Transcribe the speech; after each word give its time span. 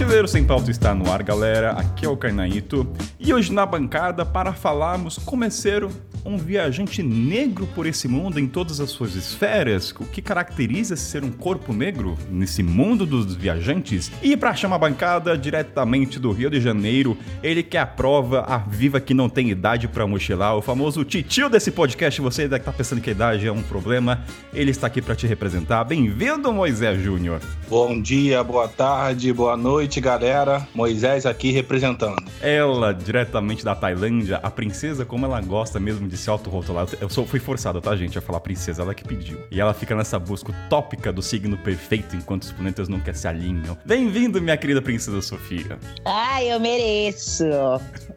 Mochileiro 0.00 0.26
Sem 0.26 0.42
Pauta 0.42 0.70
está 0.70 0.94
no 0.94 1.12
ar, 1.12 1.22
galera. 1.22 1.72
Aqui 1.72 2.06
é 2.06 2.08
o 2.08 2.16
Carnaíto. 2.16 2.90
E 3.18 3.34
hoje 3.34 3.52
na 3.52 3.66
bancada 3.66 4.24
para 4.24 4.54
falarmos 4.54 5.18
como 5.18 5.44
é 5.44 5.50
ser 5.50 5.86
um 6.24 6.36
viajante 6.36 7.02
negro 7.02 7.66
por 7.74 7.86
esse 7.86 8.06
mundo 8.08 8.38
em 8.38 8.46
todas 8.46 8.80
as 8.80 8.90
suas 8.90 9.14
esferas, 9.14 9.92
o 9.98 10.04
que 10.04 10.20
caracteriza 10.20 10.96
ser 10.96 11.24
um 11.24 11.30
corpo 11.30 11.72
negro 11.72 12.16
nesse 12.30 12.62
mundo 12.62 13.06
dos 13.06 13.34
viajantes. 13.34 14.10
E 14.22 14.36
para 14.36 14.54
chamar 14.54 14.76
a 14.76 14.80
bancada 14.80 15.36
diretamente 15.36 16.18
do 16.18 16.32
Rio 16.32 16.50
de 16.50 16.60
Janeiro, 16.60 17.16
ele 17.42 17.62
que 17.62 17.76
é 17.76 17.80
a 17.80 17.86
prova, 17.86 18.40
a 18.42 18.58
viva 18.58 19.00
que 19.00 19.14
não 19.14 19.28
tem 19.28 19.50
idade 19.50 19.88
para 19.88 20.06
mochilar, 20.06 20.56
o 20.56 20.62
famoso 20.62 21.04
titio 21.04 21.48
desse 21.48 21.70
podcast. 21.70 22.20
Você 22.20 22.42
ainda 22.42 22.58
tá 22.58 22.72
pensando 22.72 23.00
que 23.00 23.10
a 23.10 23.12
idade 23.12 23.46
é 23.46 23.52
um 23.52 23.62
problema, 23.62 24.24
ele 24.52 24.70
está 24.70 24.86
aqui 24.86 25.00
para 25.00 25.14
te 25.14 25.26
representar. 25.26 25.84
Bem-vindo, 25.84 26.52
Moisés 26.52 27.00
Júnior. 27.02 27.40
Bom 27.68 28.00
dia, 28.00 28.42
boa 28.42 28.68
tarde, 28.68 29.32
boa 29.32 29.56
noite, 29.56 30.00
galera. 30.00 30.66
Moisés 30.74 31.24
aqui 31.24 31.50
representando. 31.50 32.22
Ela, 32.40 32.92
diretamente 32.92 33.64
da 33.64 33.74
Tailândia, 33.74 34.38
a 34.42 34.50
princesa, 34.50 35.04
como 35.04 35.24
ela 35.24 35.40
gosta 35.40 35.78
mesmo 35.78 36.09
de 36.10 36.16
se 36.16 36.28
autorrotular. 36.28 36.86
Eu 37.00 37.08
sou, 37.08 37.24
fui 37.24 37.38
forçado, 37.38 37.80
tá, 37.80 37.96
gente, 37.96 38.18
a 38.18 38.20
falar 38.20 38.40
princesa, 38.40 38.82
ela 38.82 38.94
que 38.94 39.04
pediu. 39.04 39.40
E 39.50 39.60
ela 39.60 39.72
fica 39.72 39.94
nessa 39.94 40.18
busca 40.18 40.50
utópica 40.50 41.12
do 41.12 41.22
signo 41.22 41.56
perfeito 41.56 42.16
enquanto 42.16 42.42
os 42.42 42.52
planetas 42.52 42.88
nunca 42.88 43.14
se 43.14 43.26
alinham. 43.28 43.78
Bem-vindo, 43.84 44.42
minha 44.42 44.56
querida 44.56 44.82
princesa 44.82 45.22
Sofia. 45.22 45.78
Ai, 46.04 46.52
eu 46.52 46.58
mereço. 46.58 47.44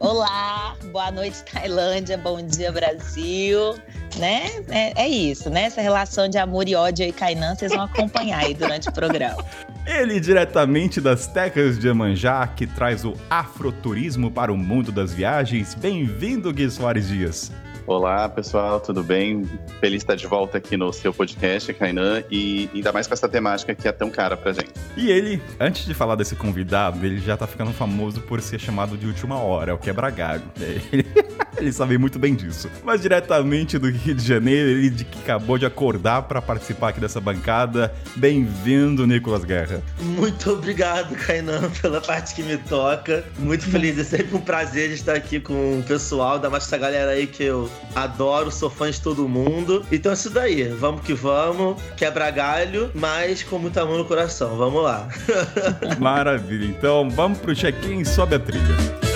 Olá, 0.00 0.76
boa 0.90 1.10
noite, 1.12 1.42
Tailândia, 1.44 2.18
bom 2.18 2.44
dia, 2.44 2.72
Brasil. 2.72 3.74
Né? 4.18 4.48
É, 4.68 5.02
é 5.04 5.08
isso, 5.08 5.50
né? 5.50 5.64
Essa 5.64 5.80
relação 5.80 6.28
de 6.28 6.38
amor 6.38 6.68
e 6.68 6.74
ódio 6.74 7.04
aí, 7.04 7.12
Kainan, 7.12 7.54
vocês 7.54 7.72
vão 7.72 7.82
acompanhar 7.82 8.44
aí 8.44 8.54
durante 8.54 8.88
o 8.88 8.92
programa. 8.92 9.44
Ele 9.86 10.18
diretamente 10.18 11.00
das 11.00 11.26
terras 11.26 11.78
de 11.78 11.88
Amanjá, 11.88 12.46
que 12.46 12.66
traz 12.66 13.04
o 13.04 13.14
afroturismo 13.28 14.30
para 14.30 14.52
o 14.52 14.56
mundo 14.56 14.90
das 14.90 15.12
viagens. 15.12 15.74
Bem-vindo, 15.74 16.52
Gui 16.52 16.70
Soares 16.70 17.08
Dias. 17.08 17.52
Olá, 17.86 18.30
pessoal, 18.30 18.80
tudo 18.80 19.02
bem? 19.02 19.44
Feliz 19.78 20.00
estar 20.00 20.14
de 20.14 20.26
volta 20.26 20.56
aqui 20.56 20.74
no 20.74 20.90
seu 20.90 21.12
podcast, 21.12 21.70
Kainan, 21.74 22.24
e 22.30 22.70
ainda 22.74 22.90
mais 22.92 23.06
com 23.06 23.12
essa 23.12 23.28
temática 23.28 23.74
que 23.74 23.86
é 23.86 23.92
tão 23.92 24.10
cara 24.10 24.38
pra 24.38 24.54
gente. 24.54 24.72
E 24.96 25.10
ele, 25.10 25.42
antes 25.60 25.84
de 25.84 25.92
falar 25.92 26.14
desse 26.14 26.34
convidado, 26.34 27.04
ele 27.04 27.20
já 27.20 27.36
tá 27.36 27.46
ficando 27.46 27.72
famoso 27.74 28.22
por 28.22 28.40
ser 28.40 28.58
chamado 28.58 28.96
de 28.96 29.06
última 29.06 29.38
hora, 29.38 29.74
o 29.74 29.78
quebra 29.78 30.08
galho. 30.08 30.44
Ele, 30.58 31.04
ele 31.58 31.72
sabe 31.72 31.98
muito 31.98 32.18
bem 32.18 32.34
disso. 32.34 32.70
Mas 32.82 33.02
diretamente 33.02 33.76
do 33.76 33.90
Rio 33.90 34.14
de 34.14 34.26
Janeiro, 34.26 34.70
ele 34.70 34.88
de 34.88 35.04
que 35.04 35.18
acabou 35.18 35.58
de 35.58 35.66
acordar 35.66 36.22
para 36.22 36.40
participar 36.40 36.88
aqui 36.88 37.00
dessa 37.00 37.20
bancada. 37.20 37.92
Bem-vindo, 38.16 39.06
Nicolas 39.06 39.44
Guerra. 39.44 39.82
Muito 40.00 40.52
obrigado, 40.52 41.14
Kainan, 41.16 41.70
pela 41.82 42.00
parte 42.00 42.34
que 42.34 42.42
me 42.42 42.56
toca. 42.56 43.24
Muito 43.38 43.66
feliz, 43.66 43.98
é 43.98 44.04
sempre 44.04 44.34
um 44.36 44.40
prazer 44.40 44.88
de 44.88 44.94
estar 44.94 45.14
aqui 45.14 45.38
com 45.38 45.80
o 45.80 45.82
pessoal, 45.82 46.38
da 46.38 46.48
mais 46.48 46.64
essa 46.64 46.78
galera 46.78 47.10
aí 47.10 47.26
que 47.26 47.42
eu 47.42 47.70
adoro, 47.94 48.50
sou 48.50 48.70
fã 48.70 48.90
de 48.90 49.00
todo 49.00 49.28
mundo. 49.28 49.84
Então 49.90 50.12
é 50.12 50.14
isso 50.14 50.30
daí, 50.30 50.64
vamos 50.64 51.02
que 51.02 51.14
vamos, 51.14 51.80
quebra 51.96 52.30
galho, 52.30 52.90
mas 52.94 53.42
com 53.42 53.58
muito 53.58 53.78
amor 53.78 53.98
no 53.98 54.04
coração. 54.04 54.56
Vamos 54.56 54.82
lá. 54.82 55.08
Maravilha, 55.98 56.66
então 56.66 57.08
vamos 57.10 57.38
pro 57.38 57.54
check-in, 57.54 58.04
sobe 58.04 58.36
a 58.36 58.38
trilha. 58.38 59.13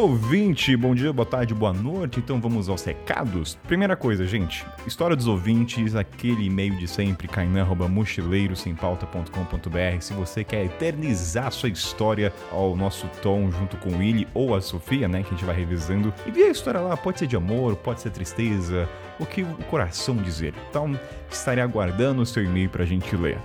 Ouvinte, 0.00 0.74
bom 0.76 0.94
dia, 0.94 1.12
boa 1.12 1.26
tarde, 1.26 1.52
boa 1.52 1.74
noite. 1.74 2.20
Então 2.20 2.40
vamos 2.40 2.70
aos 2.70 2.82
recados. 2.82 3.58
Primeira 3.68 3.94
coisa, 3.94 4.26
gente, 4.26 4.64
história 4.86 5.14
dos 5.14 5.26
ouvintes, 5.26 5.94
aquele 5.94 6.46
e-mail 6.46 6.74
de 6.76 6.88
sempre, 6.88 7.28
kainan.mochileirosempauta.com.br. 7.28 10.00
Se 10.00 10.14
você 10.14 10.42
quer 10.42 10.64
eternizar 10.64 11.52
sua 11.52 11.68
história 11.68 12.32
ao 12.50 12.74
nosso 12.74 13.06
tom 13.22 13.50
junto 13.50 13.76
com 13.76 13.90
o 13.90 13.98
Willy 13.98 14.26
ou 14.32 14.54
a 14.54 14.62
Sofia, 14.62 15.06
né, 15.06 15.22
que 15.22 15.28
a 15.28 15.32
gente 15.32 15.44
vai 15.44 15.54
revisando, 15.54 16.14
envia 16.26 16.46
a 16.46 16.50
história 16.50 16.80
lá, 16.80 16.96
pode 16.96 17.18
ser 17.18 17.26
de 17.26 17.36
amor, 17.36 17.76
pode 17.76 18.00
ser 18.00 18.08
tristeza, 18.10 18.88
o 19.18 19.26
que 19.26 19.42
o 19.42 19.54
coração 19.68 20.16
dizer. 20.16 20.54
Então, 20.70 20.98
estarei 21.30 21.62
aguardando 21.62 22.22
o 22.22 22.26
seu 22.26 22.42
e-mail 22.42 22.70
pra 22.70 22.86
gente 22.86 23.14
ler. 23.14 23.36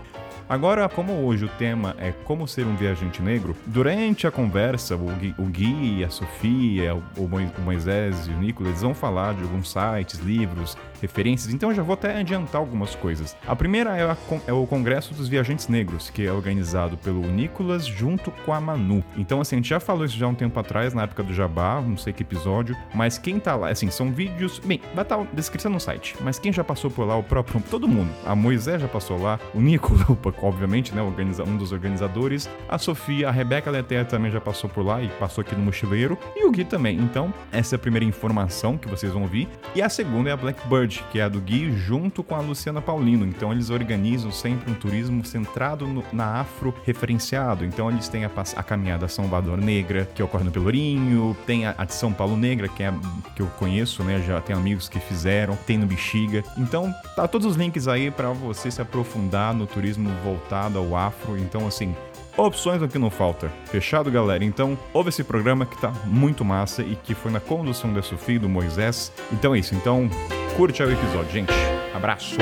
Agora, 0.48 0.88
como 0.88 1.12
hoje 1.26 1.46
o 1.46 1.50
tema 1.50 1.96
é 1.98 2.12
como 2.12 2.48
ser 2.48 2.68
um 2.68 2.76
viajante 2.76 3.20
negro, 3.20 3.56
durante 3.66 4.28
a 4.28 4.32
conversa, 4.32 4.96
o 4.96 5.08
Gui, 5.16 5.36
o 5.40 5.46
Gui 5.46 6.04
a 6.04 6.10
Sofia, 6.12 6.96
o 6.96 7.62
Moisés 7.62 8.28
e 8.28 8.30
o 8.30 8.38
Nicolas 8.38 8.82
vão 8.82 8.94
falar 8.94 9.34
de 9.34 9.42
alguns 9.42 9.72
sites, 9.72 10.20
livros, 10.20 10.78
referências, 11.02 11.54
então 11.54 11.70
eu 11.70 11.76
já 11.76 11.82
vou 11.82 11.94
até 11.94 12.20
adiantar 12.20 12.62
algumas 12.62 12.94
coisas. 12.96 13.36
A 13.48 13.56
primeira 13.56 13.98
é, 13.98 14.04
a, 14.04 14.18
é, 14.48 14.54
o 14.54 14.68
Congresso 14.68 15.14
dos 15.16 15.28
Viajantes 15.28 15.68
Negros, 15.68 16.12
que 16.12 16.26
é 16.26 16.32
organizado 16.32 16.96
pelo 16.98 17.22
Nicolas 17.22 17.86
junto 17.86 18.30
com 18.30 18.54
a 18.54 18.62
Manu. 18.62 19.04
Então, 19.18 19.42
assim, 19.42 19.56
a 19.56 19.58
gente 19.58 19.70
já 19.70 19.80
falou 19.80 20.06
isso 20.06 20.18
já 20.18 20.28
um 20.28 20.36
tempo 20.36 20.60
atrás, 20.60 20.94
na 20.94 21.04
época 21.04 21.24
do 21.24 21.34
Jabá, 21.34 21.82
não 21.82 21.98
sei 21.98 22.14
que 22.14 22.22
episódio, 22.22 22.76
mas 22.94 23.18
quem 23.18 23.40
tá 23.40 23.56
lá, 23.56 23.70
assim, 23.70 23.90
são 23.90 24.12
vídeos. 24.12 24.60
Bem, 24.60 24.80
vai 24.94 25.04
estar 25.04 25.18
tá 25.18 25.28
descrição 25.34 25.72
no 25.72 25.80
site, 25.80 26.16
mas 26.22 26.38
quem 26.38 26.54
já 26.54 26.64
passou 26.64 26.92
por 26.92 27.06
lá, 27.06 27.16
o 27.18 27.24
próprio. 27.24 27.62
Todo 27.70 27.88
mundo. 27.88 28.12
A 28.26 28.36
Moisés 28.36 28.82
já 28.82 28.88
passou 28.88 29.20
lá, 29.20 29.40
o 29.54 29.60
Nicolas, 29.60 30.04
obviamente, 30.41 30.94
né, 30.94 31.01
um 31.01 31.57
dos 31.57 31.72
organizadores. 31.72 32.50
A 32.68 32.78
Sofia, 32.78 33.29
a 33.29 33.31
Rebeca 33.31 33.69
Leter 33.69 34.06
também 34.06 34.31
já 34.31 34.41
passou 34.41 34.69
por 34.69 34.85
lá 34.85 35.01
e 35.01 35.07
passou 35.19 35.41
aqui 35.41 35.56
no 35.56 35.63
Mochileiro. 35.63 36.18
E 36.35 36.46
o 36.46 36.51
Gui 36.51 36.66
também. 36.66 36.97
Então, 36.97 37.34
essa 37.51 37.75
é 37.75 37.78
a 37.78 37.79
primeira 37.79 38.06
informação 38.06 38.78
que 38.78 38.88
vocês 38.88 39.12
vão 39.12 39.23
ouvir. 39.23 39.47
E 39.73 39.81
a 39.81 39.90
segunda 39.90 40.29
é 40.29 40.34
a 40.34 40.38
Blackbird, 40.38 41.03
que 41.12 41.19
é 41.19 41.23
a 41.23 41.29
do 41.29 41.40
Gui, 41.40 41.72
junto 41.72 42.23
com 42.23 42.35
a 42.35 42.40
Luciana 42.40 42.81
Paulino. 42.81 43.25
Então, 43.25 43.51
eles 43.51 43.69
organizam 43.69 44.31
sempre 44.31 44.72
um 44.72 44.75
turismo 44.75 45.23
centrado 45.25 45.88
no, 45.88 46.03
na 46.12 46.40
afro 46.40 46.73
referenciado. 46.84 47.66
Então, 47.66 47.90
eles 47.90 48.07
têm 48.07 48.25
a, 48.25 48.31
a 48.56 48.63
caminhada 48.63 49.07
Salvador 49.07 49.57
Negra, 49.57 50.07
que 50.13 50.22
ocorre 50.22 50.44
no 50.44 50.52
Pelourinho, 50.52 51.35
tem 51.46 51.66
a, 51.66 51.75
a 51.78 51.85
de 51.85 51.94
São 51.94 52.12
Paulo 52.12 52.35
Negra, 52.38 52.67
que 52.67 52.84
é 52.84 52.88
a, 52.88 52.94
que 53.35 53.41
eu 53.41 53.47
conheço, 53.57 54.03
né? 54.03 54.22
Já 54.25 54.41
tem 54.41 54.56
amigos 54.56 54.90
que 54.90 55.00
fizeram, 55.00 55.56
tem 55.66 55.78
no 55.78 55.85
Bexiga. 55.85 56.44
Então, 56.57 56.94
tá 57.16 57.28
todos 57.28 57.47
os 57.47 57.56
links 57.56 57.88
aí 57.88 58.12
para 58.12 58.31
você 58.31 58.69
se 58.72 58.81
aprofundar 58.81 59.53
no 59.53 59.67
turismo 59.67 60.09
voltado 60.25 60.80
ao 60.80 60.96
afro. 60.96 61.38
Então, 61.38 61.68
assim, 61.68 61.96
opções 62.36 62.81
aqui 62.81 62.97
não 62.97 63.12
falta. 63.12 63.52
Fechado, 63.66 64.09
galera? 64.09 64.44
Então, 64.44 64.78
ouve 64.91 65.09
esse 65.09 65.24
programa 65.24 65.66
que 65.66 65.80
tá 65.80 65.94
muito 66.06 66.44
massa 66.44 66.81
e 66.81 66.96
que 66.96 67.13
foi 67.13 67.31
na 67.31 67.40
condução 67.40 67.94
da 67.94 68.02
Sofia 68.02 68.40
do 68.40 68.50
Moisés. 68.50 69.12
Então 69.31 69.53
é 69.53 69.59
isso. 69.59 69.75
Então, 69.75 70.09
curte 70.58 70.81
o 70.81 70.91
episódio, 70.91 71.31
gente. 71.31 71.53
Abraço. 71.94 72.35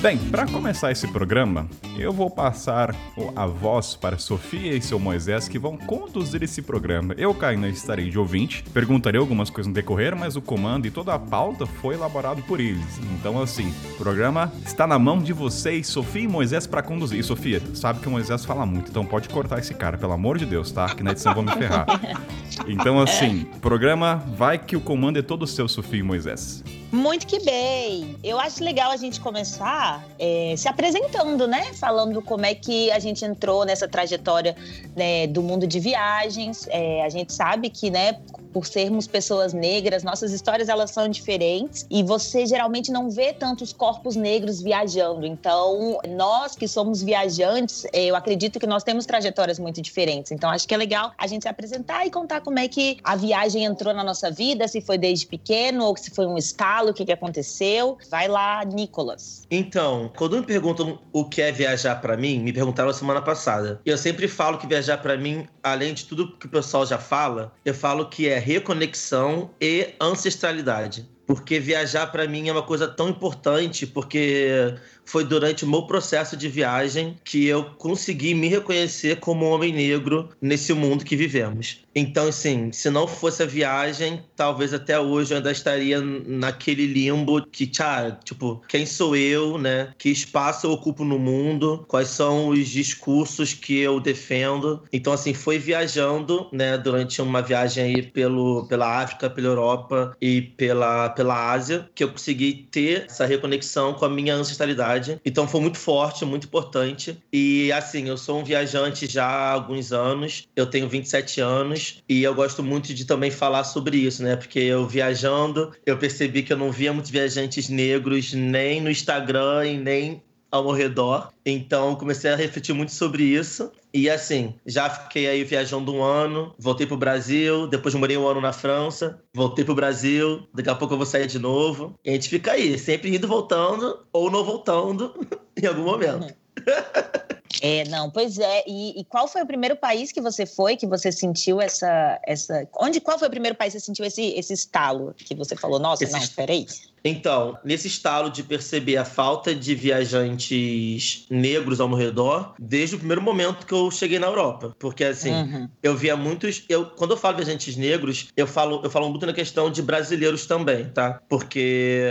Bem, 0.00 0.16
para 0.30 0.46
começar 0.46 0.92
esse 0.92 1.08
programa, 1.08 1.68
eu 1.98 2.12
vou 2.12 2.30
passar 2.30 2.94
a 3.34 3.46
voz 3.46 3.96
para 3.96 4.18
Sofia 4.18 4.74
e 4.74 4.80
seu 4.80 4.98
Moisés 4.98 5.48
que 5.48 5.58
vão 5.58 5.76
conduzir 5.76 6.42
esse 6.42 6.62
programa. 6.62 7.14
Eu, 7.18 7.34
Kainan, 7.34 7.68
estarei 7.68 8.08
de 8.08 8.18
ouvinte, 8.18 8.62
perguntarei 8.72 9.20
algumas 9.20 9.50
coisas 9.50 9.68
no 9.68 9.74
decorrer, 9.74 10.16
mas 10.16 10.36
o 10.36 10.42
comando 10.42 10.86
e 10.86 10.90
toda 10.90 11.14
a 11.14 11.18
pauta 11.18 11.66
foi 11.66 11.94
elaborado 11.94 12.42
por 12.42 12.60
eles. 12.60 12.98
Então, 13.18 13.40
assim, 13.40 13.72
o 13.94 13.96
programa 13.96 14.52
está 14.64 14.86
na 14.86 14.98
mão 14.98 15.18
de 15.18 15.32
vocês, 15.32 15.86
Sofia 15.88 16.22
e 16.22 16.28
Moisés, 16.28 16.66
para 16.66 16.82
conduzir. 16.82 17.18
E, 17.18 17.22
Sofia, 17.22 17.60
sabe 17.74 18.00
que 18.00 18.08
o 18.08 18.10
Moisés 18.10 18.44
fala 18.44 18.64
muito, 18.64 18.90
então 18.90 19.04
pode 19.04 19.28
cortar 19.28 19.58
esse 19.58 19.74
cara, 19.74 19.98
pelo 19.98 20.12
amor 20.12 20.38
de 20.38 20.46
Deus, 20.46 20.70
tá? 20.70 20.94
Que 20.94 21.02
na 21.02 21.10
edição 21.10 21.34
vou 21.34 21.42
me 21.42 21.52
ferrar. 21.52 21.86
Então, 22.66 23.00
assim, 23.00 23.44
programa 23.60 24.16
vai 24.34 24.58
que 24.58 24.76
o 24.76 24.80
comando 24.80 25.18
é 25.18 25.22
todo 25.22 25.46
seu, 25.46 25.68
Sofia 25.68 26.00
e 26.00 26.02
Moisés. 26.02 26.64
Muito 26.90 27.26
que 27.26 27.38
bem. 27.40 28.16
Eu 28.24 28.40
acho 28.40 28.64
legal 28.64 28.90
a 28.90 28.96
gente 28.96 29.20
começar 29.20 30.02
é, 30.18 30.54
se 30.56 30.68
apresentando, 30.68 31.46
né? 31.46 31.72
Falando 31.88 32.20
como 32.20 32.44
é 32.44 32.54
que 32.54 32.90
a 32.90 32.98
gente 32.98 33.24
entrou 33.24 33.64
nessa 33.64 33.88
trajetória 33.88 34.54
né, 34.94 35.26
do 35.26 35.42
mundo 35.42 35.66
de 35.66 35.80
viagens. 35.80 36.68
É, 36.68 37.02
a 37.02 37.08
gente 37.08 37.32
sabe 37.32 37.70
que, 37.70 37.88
né, 37.90 38.20
por 38.52 38.66
sermos 38.66 39.06
pessoas 39.06 39.52
negras, 39.52 40.02
nossas 40.02 40.32
histórias 40.32 40.68
elas 40.68 40.90
são 40.90 41.08
diferentes 41.08 41.86
e 41.90 42.02
você 42.02 42.46
geralmente 42.46 42.90
não 42.90 43.10
vê 43.10 43.32
tantos 43.32 43.72
corpos 43.72 44.16
negros 44.16 44.62
viajando. 44.62 45.26
Então, 45.26 45.98
nós 46.08 46.56
que 46.56 46.66
somos 46.66 47.02
viajantes, 47.02 47.86
eu 47.92 48.16
acredito 48.16 48.58
que 48.58 48.66
nós 48.66 48.82
temos 48.82 49.06
trajetórias 49.06 49.58
muito 49.58 49.80
diferentes. 49.82 50.32
Então, 50.32 50.50
acho 50.50 50.66
que 50.66 50.74
é 50.74 50.76
legal 50.76 51.12
a 51.18 51.26
gente 51.26 51.42
se 51.42 51.48
apresentar 51.48 52.06
e 52.06 52.10
contar 52.10 52.40
como 52.40 52.58
é 52.58 52.66
que 52.66 52.98
a 53.04 53.14
viagem 53.14 53.64
entrou 53.64 53.92
na 53.92 54.02
nossa 54.02 54.30
vida, 54.30 54.66
se 54.66 54.80
foi 54.80 54.98
desde 54.98 55.26
pequeno 55.26 55.84
ou 55.84 55.96
se 55.96 56.10
foi 56.10 56.26
um 56.26 56.36
estado 56.36 56.78
fala 56.78 56.90
o 56.90 56.94
que, 56.94 57.04
que 57.04 57.12
aconteceu. 57.12 57.98
Vai 58.10 58.28
lá, 58.28 58.64
Nicolas. 58.64 59.46
Então, 59.50 60.10
quando 60.16 60.36
me 60.36 60.46
perguntam 60.46 60.98
o 61.12 61.24
que 61.24 61.42
é 61.42 61.50
viajar 61.50 61.96
para 61.96 62.16
mim, 62.16 62.38
me 62.38 62.52
perguntaram 62.52 62.92
semana 62.92 63.20
passada. 63.20 63.80
Eu 63.84 63.98
sempre 63.98 64.28
falo 64.28 64.58
que 64.58 64.66
viajar 64.66 64.98
para 64.98 65.16
mim, 65.16 65.46
além 65.62 65.94
de 65.94 66.04
tudo 66.04 66.36
que 66.36 66.46
o 66.46 66.48
pessoal 66.48 66.86
já 66.86 66.98
fala, 66.98 67.52
eu 67.64 67.74
falo 67.74 68.08
que 68.08 68.28
é 68.28 68.37
reconexão 68.38 69.50
e 69.60 69.94
ancestralidade. 70.00 71.08
porque 71.28 71.60
viajar 71.60 72.06
para 72.06 72.26
mim 72.26 72.48
é 72.48 72.52
uma 72.52 72.62
coisa 72.62 72.88
tão 72.88 73.10
importante, 73.10 73.86
porque 73.86 74.74
foi 75.08 75.24
durante 75.24 75.64
o 75.64 75.68
meu 75.68 75.82
processo 75.82 76.36
de 76.36 76.48
viagem 76.48 77.16
que 77.24 77.46
eu 77.46 77.64
consegui 77.78 78.34
me 78.34 78.46
reconhecer 78.46 79.16
como 79.20 79.46
um 79.46 79.50
homem 79.50 79.72
negro 79.72 80.28
nesse 80.40 80.74
mundo 80.74 81.02
que 81.02 81.16
vivemos. 81.16 81.80
Então, 81.94 82.28
assim, 82.28 82.70
se 82.70 82.90
não 82.90 83.08
fosse 83.08 83.42
a 83.42 83.46
viagem, 83.46 84.22
talvez 84.36 84.74
até 84.74 85.00
hoje 85.00 85.32
eu 85.32 85.38
ainda 85.38 85.50
estaria 85.50 86.00
naquele 86.00 86.86
limbo 86.86 87.44
que, 87.46 87.66
tchá, 87.66 88.18
tipo, 88.22 88.62
quem 88.68 88.84
sou 88.84 89.16
eu, 89.16 89.56
né? 89.56 89.92
Que 89.96 90.10
espaço 90.10 90.66
eu 90.66 90.72
ocupo 90.72 91.04
no 91.04 91.18
mundo? 91.18 91.84
Quais 91.88 92.08
são 92.08 92.48
os 92.48 92.68
discursos 92.68 93.54
que 93.54 93.78
eu 93.78 93.98
defendo? 93.98 94.82
Então, 94.92 95.12
assim, 95.12 95.32
foi 95.32 95.58
viajando, 95.58 96.48
né, 96.52 96.76
durante 96.76 97.20
uma 97.22 97.40
viagem 97.40 97.82
aí 97.82 98.02
pelo, 98.02 98.66
pela 98.68 99.02
África, 99.02 99.30
pela 99.30 99.48
Europa 99.48 100.14
e 100.20 100.42
pela, 100.42 101.08
pela 101.08 101.50
Ásia, 101.50 101.88
que 101.94 102.04
eu 102.04 102.10
consegui 102.10 102.68
ter 102.70 103.06
essa 103.06 103.24
reconexão 103.24 103.94
com 103.94 104.04
a 104.04 104.08
minha 104.08 104.34
ancestralidade 104.34 104.97
então 105.24 105.46
foi 105.46 105.60
muito 105.60 105.78
forte, 105.78 106.24
muito 106.24 106.46
importante. 106.46 107.18
E 107.32 107.70
assim, 107.72 108.08
eu 108.08 108.16
sou 108.16 108.40
um 108.40 108.44
viajante 108.44 109.06
já 109.06 109.26
há 109.26 109.52
alguns 109.52 109.92
anos, 109.92 110.46
eu 110.56 110.66
tenho 110.66 110.88
27 110.88 111.40
anos 111.40 112.02
e 112.08 112.22
eu 112.22 112.34
gosto 112.34 112.62
muito 112.62 112.92
de 112.94 113.04
também 113.04 113.30
falar 113.30 113.64
sobre 113.64 113.96
isso, 113.98 114.22
né? 114.22 114.36
Porque 114.36 114.58
eu 114.58 114.86
viajando, 114.86 115.72
eu 115.84 115.98
percebi 115.98 116.42
que 116.42 116.52
eu 116.52 116.56
não 116.56 116.70
via 116.72 116.92
muitos 116.92 117.10
viajantes 117.10 117.68
negros 117.68 118.32
nem 118.32 118.80
no 118.80 118.90
Instagram 118.90 119.66
e 119.66 119.78
nem 119.78 120.22
ao 120.50 120.64
meu 120.64 120.72
redor. 120.72 121.32
Então 121.44 121.94
comecei 121.96 122.30
a 122.30 122.36
refletir 122.36 122.72
muito 122.72 122.92
sobre 122.92 123.22
isso. 123.22 123.70
E 123.92 124.10
assim, 124.10 124.54
já 124.66 124.90
fiquei 124.90 125.26
aí 125.26 125.44
viajando 125.44 125.94
um 125.94 126.02
ano, 126.02 126.54
voltei 126.58 126.86
pro 126.86 126.96
Brasil, 126.96 127.66
depois 127.66 127.94
morei 127.94 128.16
um 128.18 128.26
ano 128.26 128.40
na 128.40 128.52
França, 128.52 129.18
voltei 129.34 129.64
pro 129.64 129.74
Brasil, 129.74 130.46
daqui 130.52 130.68
a 130.68 130.74
pouco 130.74 130.94
eu 130.94 130.98
vou 130.98 131.06
sair 131.06 131.26
de 131.26 131.38
novo. 131.38 131.94
E 132.04 132.10
a 132.10 132.12
gente 132.12 132.28
fica 132.28 132.52
aí, 132.52 132.78
sempre 132.78 133.14
indo 133.14 133.26
voltando 133.26 134.06
ou 134.12 134.30
não 134.30 134.44
voltando 134.44 135.14
em 135.60 135.66
algum 135.66 135.84
momento. 135.84 136.34
É, 137.60 137.88
não, 137.88 138.10
pois 138.10 138.38
é. 138.38 138.64
E, 138.66 139.00
e, 139.00 139.04
qual 139.04 139.26
foi 139.26 139.42
o 139.42 139.46
primeiro 139.46 139.76
país 139.76 140.12
que 140.12 140.20
você 140.20 140.46
foi, 140.46 140.76
que 140.76 140.86
você 140.86 141.10
sentiu 141.10 141.60
essa. 141.60 142.20
essa... 142.26 142.68
Onde, 142.80 143.00
qual 143.00 143.18
foi 143.18 143.28
o 143.28 143.30
primeiro 143.30 143.56
país 143.56 143.72
que 143.72 143.80
você 143.80 143.86
sentiu 143.86 144.04
esse, 144.04 144.22
esse 144.36 144.52
estalo? 144.52 145.14
Que 145.16 145.34
você 145.34 145.56
falou, 145.56 145.78
nossa, 145.78 146.04
esse... 146.04 146.12
não, 146.12 146.26
peraí. 146.28 146.66
Então, 147.04 147.56
nesse 147.64 147.86
estalo 147.86 148.30
de 148.30 148.42
perceber 148.42 148.96
a 148.96 149.04
falta 149.04 149.54
de 149.54 149.74
viajantes 149.74 151.26
negros 151.30 151.80
ao 151.80 151.88
meu 151.88 151.96
redor, 151.96 152.54
desde 152.58 152.96
o 152.96 152.98
primeiro 152.98 153.22
momento 153.22 153.66
que 153.66 153.72
eu 153.72 153.90
cheguei 153.90 154.18
na 154.18 154.26
Europa. 154.26 154.74
Porque, 154.78 155.04
assim, 155.04 155.32
uhum. 155.32 155.68
eu 155.82 155.96
via 155.96 156.16
muitos. 156.16 156.64
Eu, 156.68 156.86
quando 156.86 157.12
eu 157.12 157.16
falo 157.16 157.36
viajantes 157.36 157.76
negros, 157.76 158.28
eu 158.36 158.46
falo, 158.46 158.80
eu 158.82 158.90
falo 158.90 159.08
muito 159.08 159.26
na 159.26 159.32
questão 159.32 159.70
de 159.70 159.82
brasileiros 159.82 160.46
também, 160.46 160.88
tá? 160.90 161.20
Porque 161.28 162.02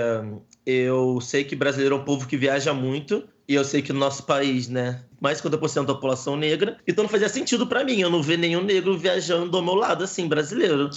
eu 0.65 1.19
sei 1.21 1.43
que 1.43 1.55
brasileiro 1.55 1.95
é 1.95 1.97
um 1.99 2.03
povo 2.03 2.27
que 2.27 2.37
viaja 2.37 2.73
muito. 2.73 3.23
E 3.47 3.55
eu 3.55 3.63
sei 3.63 3.81
que 3.81 3.93
no 3.93 3.99
nosso 3.99 4.23
país, 4.23 4.67
né, 4.67 4.99
mais 5.19 5.41
de 5.41 5.49
50% 5.49 5.85
da 5.85 5.93
população 5.93 6.35
negra. 6.35 6.77
Então 6.87 7.03
não 7.03 7.09
fazia 7.09 7.29
sentido 7.29 7.67
para 7.67 7.83
mim 7.83 8.01
eu 8.01 8.09
não 8.09 8.21
ver 8.21 8.37
nenhum 8.37 8.63
negro 8.63 8.97
viajando 8.97 9.55
ao 9.57 9.63
meu 9.63 9.75
lado, 9.75 10.03
assim, 10.03 10.27
brasileiro. 10.27 10.89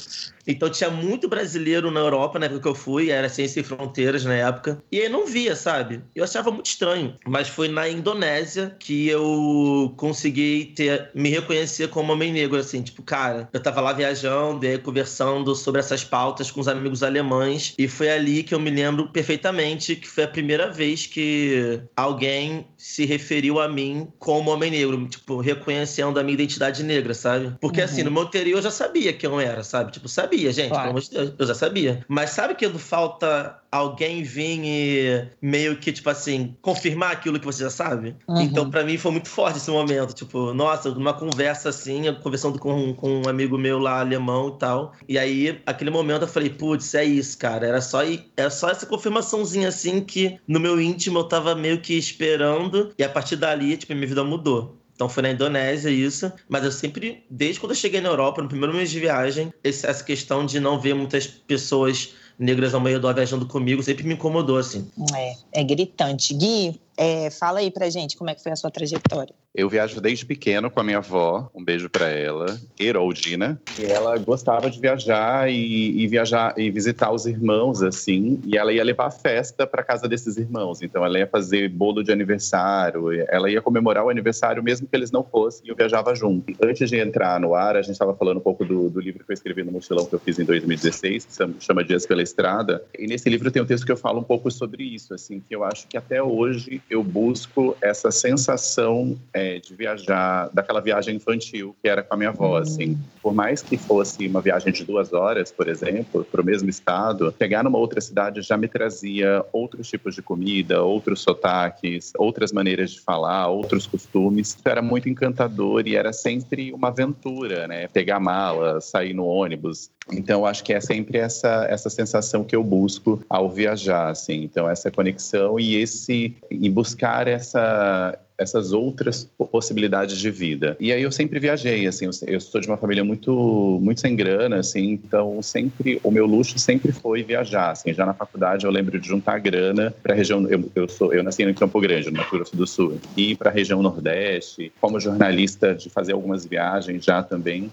Então 0.47 0.69
tinha 0.69 0.91
muito 0.91 1.29
brasileiro 1.29 1.91
na 1.91 2.01
Europa 2.01 2.39
na 2.39 2.47
época 2.47 2.61
que 2.63 2.69
eu 2.69 2.75
fui, 2.75 3.11
era 3.11 3.29
Ciência 3.29 3.61
e 3.61 3.65
Fronteiras 3.65 4.25
na 4.25 4.35
época. 4.35 4.83
E 4.91 5.01
aí 5.01 5.09
não 5.09 5.27
via, 5.27 5.55
sabe? 5.55 6.03
Eu 6.15 6.25
achava 6.25 6.51
muito 6.51 6.67
estranho. 6.67 7.15
Mas 7.27 7.49
foi 7.49 7.69
na 7.69 7.89
Indonésia 7.89 8.75
que 8.79 9.09
eu 9.09 9.93
consegui 9.97 10.73
ter, 10.75 11.11
me 11.15 11.31
reconhecer 11.31 11.89
como 11.89 12.13
homem 12.13 12.33
negro, 12.33 12.59
assim. 12.59 12.83
Tipo, 12.83 13.03
cara, 13.03 13.49
eu 13.53 13.61
tava 13.61 13.81
lá 13.81 13.93
viajando 13.93 14.67
e 14.67 14.79
conversando 14.79 15.55
sobre 15.55 15.81
essas 15.81 16.05
pautas 16.05 16.51
com 16.51 16.61
os 16.61 16.69
amigos 16.69 17.03
alemães. 17.03 17.75
E 17.79 17.87
foi 17.87 18.11
ali 18.11 18.43
que 18.43 18.55
eu 18.55 18.61
me 18.61 18.71
lembro 18.71 19.09
perfeitamente 19.09 19.97
que 19.97 20.09
foi 20.09 20.25
a 20.25 20.29
primeira 20.29 20.71
vez 20.71 21.07
que 21.07 21.81
alguém 21.97 22.67
se 22.77 23.05
referiu 23.05 23.61
a 23.61 23.69
mim 23.69 24.10
como 24.19 24.51
homem 24.51 24.71
negro, 24.71 25.07
tipo, 25.09 25.41
reconhecendo 25.41 26.19
a 26.19 26.23
minha 26.23 26.35
identidade 26.35 26.83
negra, 26.83 27.15
sabe? 27.15 27.55
Porque 27.61 27.81
assim, 27.81 27.95
uhum. 27.95 28.01
assim, 28.01 28.05
no 28.05 28.11
meu 28.11 28.23
interior 28.25 28.59
eu 28.59 28.63
já 28.63 28.71
sabia 28.71 29.13
quem 29.13 29.29
eu 29.29 29.41
era, 29.41 29.63
sabe? 29.63 29.93
Tipo, 29.93 30.09
sabia, 30.09 30.53
gente, 30.53 30.69
claro. 30.71 30.83
pelo 30.85 30.91
amor 30.91 31.03
de 31.03 31.11
Deus, 31.11 31.33
eu 31.39 31.47
já 31.47 31.55
sabia. 31.55 32.05
Mas 32.09 32.31
sabe 32.31 32.55
que 32.55 32.69
falta 32.71 33.59
alguém 33.71 34.23
vir 34.23 34.61
e 34.65 35.29
meio 35.41 35.77
que, 35.77 35.93
tipo 35.93 36.11
assim, 36.11 36.57
confirmar 36.61 37.13
aquilo 37.13 37.39
que 37.39 37.47
você 37.47 37.63
já 37.63 37.71
sabe? 37.71 38.17
Uhum. 38.27 38.41
Então, 38.41 38.69
para 38.69 38.83
mim, 38.85 38.99
foi 38.99 39.13
muito 39.13 39.29
forte 39.29 39.59
esse 39.59 39.71
momento. 39.71 40.13
Tipo, 40.13 40.53
nossa, 40.53 40.91
numa 40.91 41.15
conversa 41.15 41.69
assim, 41.69 42.07
eu 42.07 42.17
conversando 42.17 42.59
com, 42.59 42.93
com 42.95 43.23
um 43.23 43.29
amigo 43.29 43.57
meu 43.57 43.79
lá, 43.79 44.01
alemão 44.01 44.49
e 44.49 44.59
tal. 44.59 44.93
E 45.09 45.19
aí, 45.19 45.61
aquele 45.65 45.91
momento, 45.91 46.23
eu 46.23 46.29
falei, 46.29 46.51
putz, 46.51 46.95
é 46.95 47.05
isso, 47.05 47.39
cara. 47.39 47.67
Era 47.67 47.81
só, 47.81 48.01
era 48.37 48.51
só 48.51 48.71
essa 48.71 48.87
confirmaçãozinha 48.87 49.69
assim 49.69 50.01
que 50.01 50.39
no 50.49 50.59
meu 50.59 50.81
íntimo 50.81 51.21
eu 51.21 51.25
tava 51.25 51.55
meio 51.55 51.81
que 51.81 51.95
esperando. 51.95 52.93
E 52.99 53.05
a 53.05 53.09
partir 53.09 53.37
dali, 53.37 53.77
tipo, 53.77 53.95
minha 53.95 54.07
vida 54.07 54.25
mudou. 54.25 54.81
Então 55.01 55.09
foi 55.09 55.23
na 55.23 55.31
Indonésia 55.31 55.89
isso, 55.89 56.31
mas 56.47 56.63
eu 56.63 56.71
sempre, 56.71 57.25
desde 57.31 57.59
quando 57.59 57.73
eu 57.73 57.77
cheguei 57.77 58.03
na 58.03 58.11
Europa, 58.11 58.43
no 58.43 58.49
primeiro 58.49 58.75
mês 58.75 58.91
de 58.91 59.01
viagem, 59.01 59.51
essa 59.65 60.05
questão 60.05 60.45
de 60.45 60.61
não 60.61 60.79
ver 60.79 60.93
muitas 60.95 61.27
pessoas 61.27 62.15
negras 62.41 62.75
ao 62.75 62.81
meio 62.81 62.99
do 62.99 63.13
viajando 63.13 63.47
comigo 63.47 63.83
sempre 63.83 64.05
me 64.05 64.15
incomodou, 64.15 64.57
assim. 64.57 64.89
É, 65.15 65.35
é 65.61 65.63
gritante. 65.63 66.33
Gui, 66.35 66.81
é, 67.01 67.31
fala 67.31 67.61
aí 67.61 67.71
pra 67.71 67.89
gente 67.89 68.15
como 68.15 68.29
é 68.29 68.35
que 68.35 68.43
foi 68.43 68.53
a 68.53 68.57
sua 68.57 68.71
trajetória. 68.71 69.35
Eu 69.55 69.71
viajo 69.71 70.01
desde 70.03 70.27
pequeno 70.27 70.71
com 70.71 70.81
a 70.81 70.85
minha 70.85 70.99
avó, 70.99 71.51
um 71.55 71.65
beijo 71.65 71.89
para 71.89 72.09
ela, 72.09 72.61
Heroldina. 72.79 73.61
E 73.79 73.87
ela 73.87 74.19
gostava 74.19 74.71
de 74.71 74.79
viajar 74.79 75.51
e, 75.51 76.03
e, 76.03 76.07
viajar 76.07 76.55
e 76.59 76.71
visitar 76.71 77.11
os 77.11 77.25
irmãos 77.25 77.83
assim, 77.83 78.39
e 78.45 78.57
ela 78.57 78.71
ia 78.71 78.85
levar 78.85 79.11
festa 79.11 79.67
para 79.67 79.83
casa 79.83 80.07
desses 80.07 80.37
irmãos. 80.37 80.83
Então 80.83 81.03
ela 81.03 81.19
ia 81.19 81.27
fazer 81.27 81.71
bolo 81.71 82.05
de 82.05 82.13
aniversário, 82.13 83.11
ela 83.29 83.51
ia 83.51 83.63
comemorar 83.63 84.05
o 84.05 84.11
aniversário 84.11 84.63
mesmo 84.63 84.87
que 84.87 84.95
eles 84.95 85.11
não 85.11 85.25
fossem, 85.25 85.67
e 85.67 85.71
eu 85.71 85.77
viajava 85.77 86.15
junto. 86.15 86.53
Antes 86.63 86.91
de 86.91 86.99
entrar 86.99 87.41
no 87.41 87.55
ar, 87.55 87.77
a 87.77 87.83
gente 87.83 87.93
estava 87.93 88.15
falando 88.15 88.37
um 88.37 88.43
pouco 88.43 88.63
do, 88.63 88.91
do, 88.91 89.01
livro 89.01 89.25
que 89.25 89.33
eu 89.33 89.35
escrevi 89.35 89.65
no 89.65 89.73
mochilão 89.73 90.05
que 90.05 90.15
eu 90.15 90.21
fiz 90.21 90.39
em 90.39 90.45
2016, 90.45 91.25
que 91.25 91.65
chama 91.65 91.83
Dias 91.83 92.05
pela 92.05 92.23
Estrada. 92.23 92.85
E 92.97 93.07
nesse 93.07 93.31
livro 93.31 93.51
tem 93.51 93.63
um 93.63 93.67
texto 93.67 93.87
que 93.87 93.93
eu 93.93 93.97
falo 93.97 94.21
um 94.21 94.25
pouco 94.25 94.51
sobre 94.51 94.85
isso, 94.85 95.15
assim, 95.15 95.41
que 95.41 95.57
eu 95.57 95.65
acho 95.65 95.89
que 95.89 95.97
até 95.97 96.23
hoje 96.23 96.81
eu 96.91 97.05
busco 97.05 97.77
essa 97.81 98.11
sensação 98.11 99.17
é, 99.33 99.61
de 99.61 99.75
viajar, 99.75 100.51
daquela 100.53 100.81
viagem 100.81 101.15
infantil 101.15 101.77
que 101.81 101.89
era 101.89 102.03
com 102.03 102.15
a 102.15 102.17
minha 102.17 102.31
avó, 102.31 102.57
uhum. 102.57 102.57
assim. 102.57 102.99
Por 103.23 103.33
mais 103.33 103.63
que 103.63 103.77
fosse 103.77 104.27
uma 104.27 104.41
viagem 104.41 104.73
de 104.73 104.85
duas 104.85 105.13
horas, 105.13 105.53
por 105.53 105.69
exemplo, 105.69 106.25
para 106.25 106.41
o 106.41 106.45
mesmo 106.45 106.69
estado, 106.69 107.33
chegar 107.39 107.63
numa 107.63 107.79
outra 107.79 108.01
cidade 108.01 108.43
já 108.43 108.57
me 108.57 108.67
trazia 108.67 109.45
outros 109.53 109.89
tipos 109.89 110.15
de 110.15 110.23
comida, 110.23 110.83
outros 110.83 111.21
sotaques, 111.21 112.13
outras 112.19 112.51
maneiras 112.51 112.91
de 112.91 113.01
falar, 113.01 113.49
outros 113.49 113.87
costumes. 113.87 114.49
Isso 114.49 114.59
era 114.65 114.83
muito 114.83 115.09
encantador 115.09 115.87
e 115.87 115.95
era 115.95 116.13
sempre 116.13 116.73
uma 116.73 116.89
aventura, 116.89 117.69
né? 117.69 117.87
Pegar 117.89 118.19
mala, 118.19 118.81
sair 118.81 119.15
no 119.15 119.27
ônibus. 119.27 119.91
Então, 120.13 120.47
acho 120.47 120.65
que 120.65 120.73
é 120.73 120.81
sempre 120.81 121.19
essa, 121.19 121.67
essa 121.69 121.91
sensação 121.91 122.45
que 122.45 122.55
eu 122.55 122.63
busco 122.63 123.23
ao 123.29 123.51
viajar, 123.51 124.11
assim. 124.11 124.43
Então, 124.43 124.69
essa 124.69 124.91
conexão 124.91 125.59
e 125.59 125.77
esse... 125.77 126.37
e 126.51 126.69
buscar 126.69 127.29
essa 127.29 128.19
essas 128.41 128.73
outras 128.73 129.29
possibilidades 129.53 130.17
de 130.17 130.31
vida. 130.31 130.75
E 130.81 130.91
aí 130.93 131.03
eu 131.03 131.13
sempre 131.13 131.39
viajei, 131.39 131.87
assim, 131.87 132.09
eu, 132.27 132.41
sou 132.41 132.59
de 132.59 132.67
uma 132.67 132.79
família 132.79 133.05
muito 133.05 133.79
muito 133.83 134.01
sem 134.01 134.17
grana, 134.17 134.57
assim, 134.57 134.93
então 134.93 135.43
sempre 135.43 136.01
o 136.03 136.11
meu 136.11 136.25
luxo 136.25 136.59
sempre 136.59 136.91
foi 136.91 137.23
viajar, 137.23 137.73
assim, 137.73 137.93
já 137.93 138.07
na 138.07 138.15
faculdade 138.15 138.65
eu 138.65 138.71
lembro 138.71 138.99
de 138.99 139.07
juntar 139.07 139.39
grana 139.39 139.95
para 140.03 140.15
a 140.15 140.17
região, 140.17 140.49
eu, 140.49 140.71
eu 140.75 140.89
sou 140.89 141.13
eu 141.13 141.23
nasci 141.23 141.43
em 141.43 141.53
Campo 141.53 141.79
Grande, 141.81 142.11
no 142.11 142.17
Mato 142.17 142.31
Grosso 142.31 142.57
do 142.57 142.67
Sul, 142.67 142.99
e 143.15 143.37
para 143.37 143.51
a 143.51 143.53
região 143.53 143.83
Nordeste, 143.83 144.73
como 144.81 144.99
jornalista 144.99 145.75
de 145.75 145.91
fazer 145.91 146.15
algumas 146.15 146.47
viagens 146.47 147.05
já 147.05 147.23
também. 147.23 147.71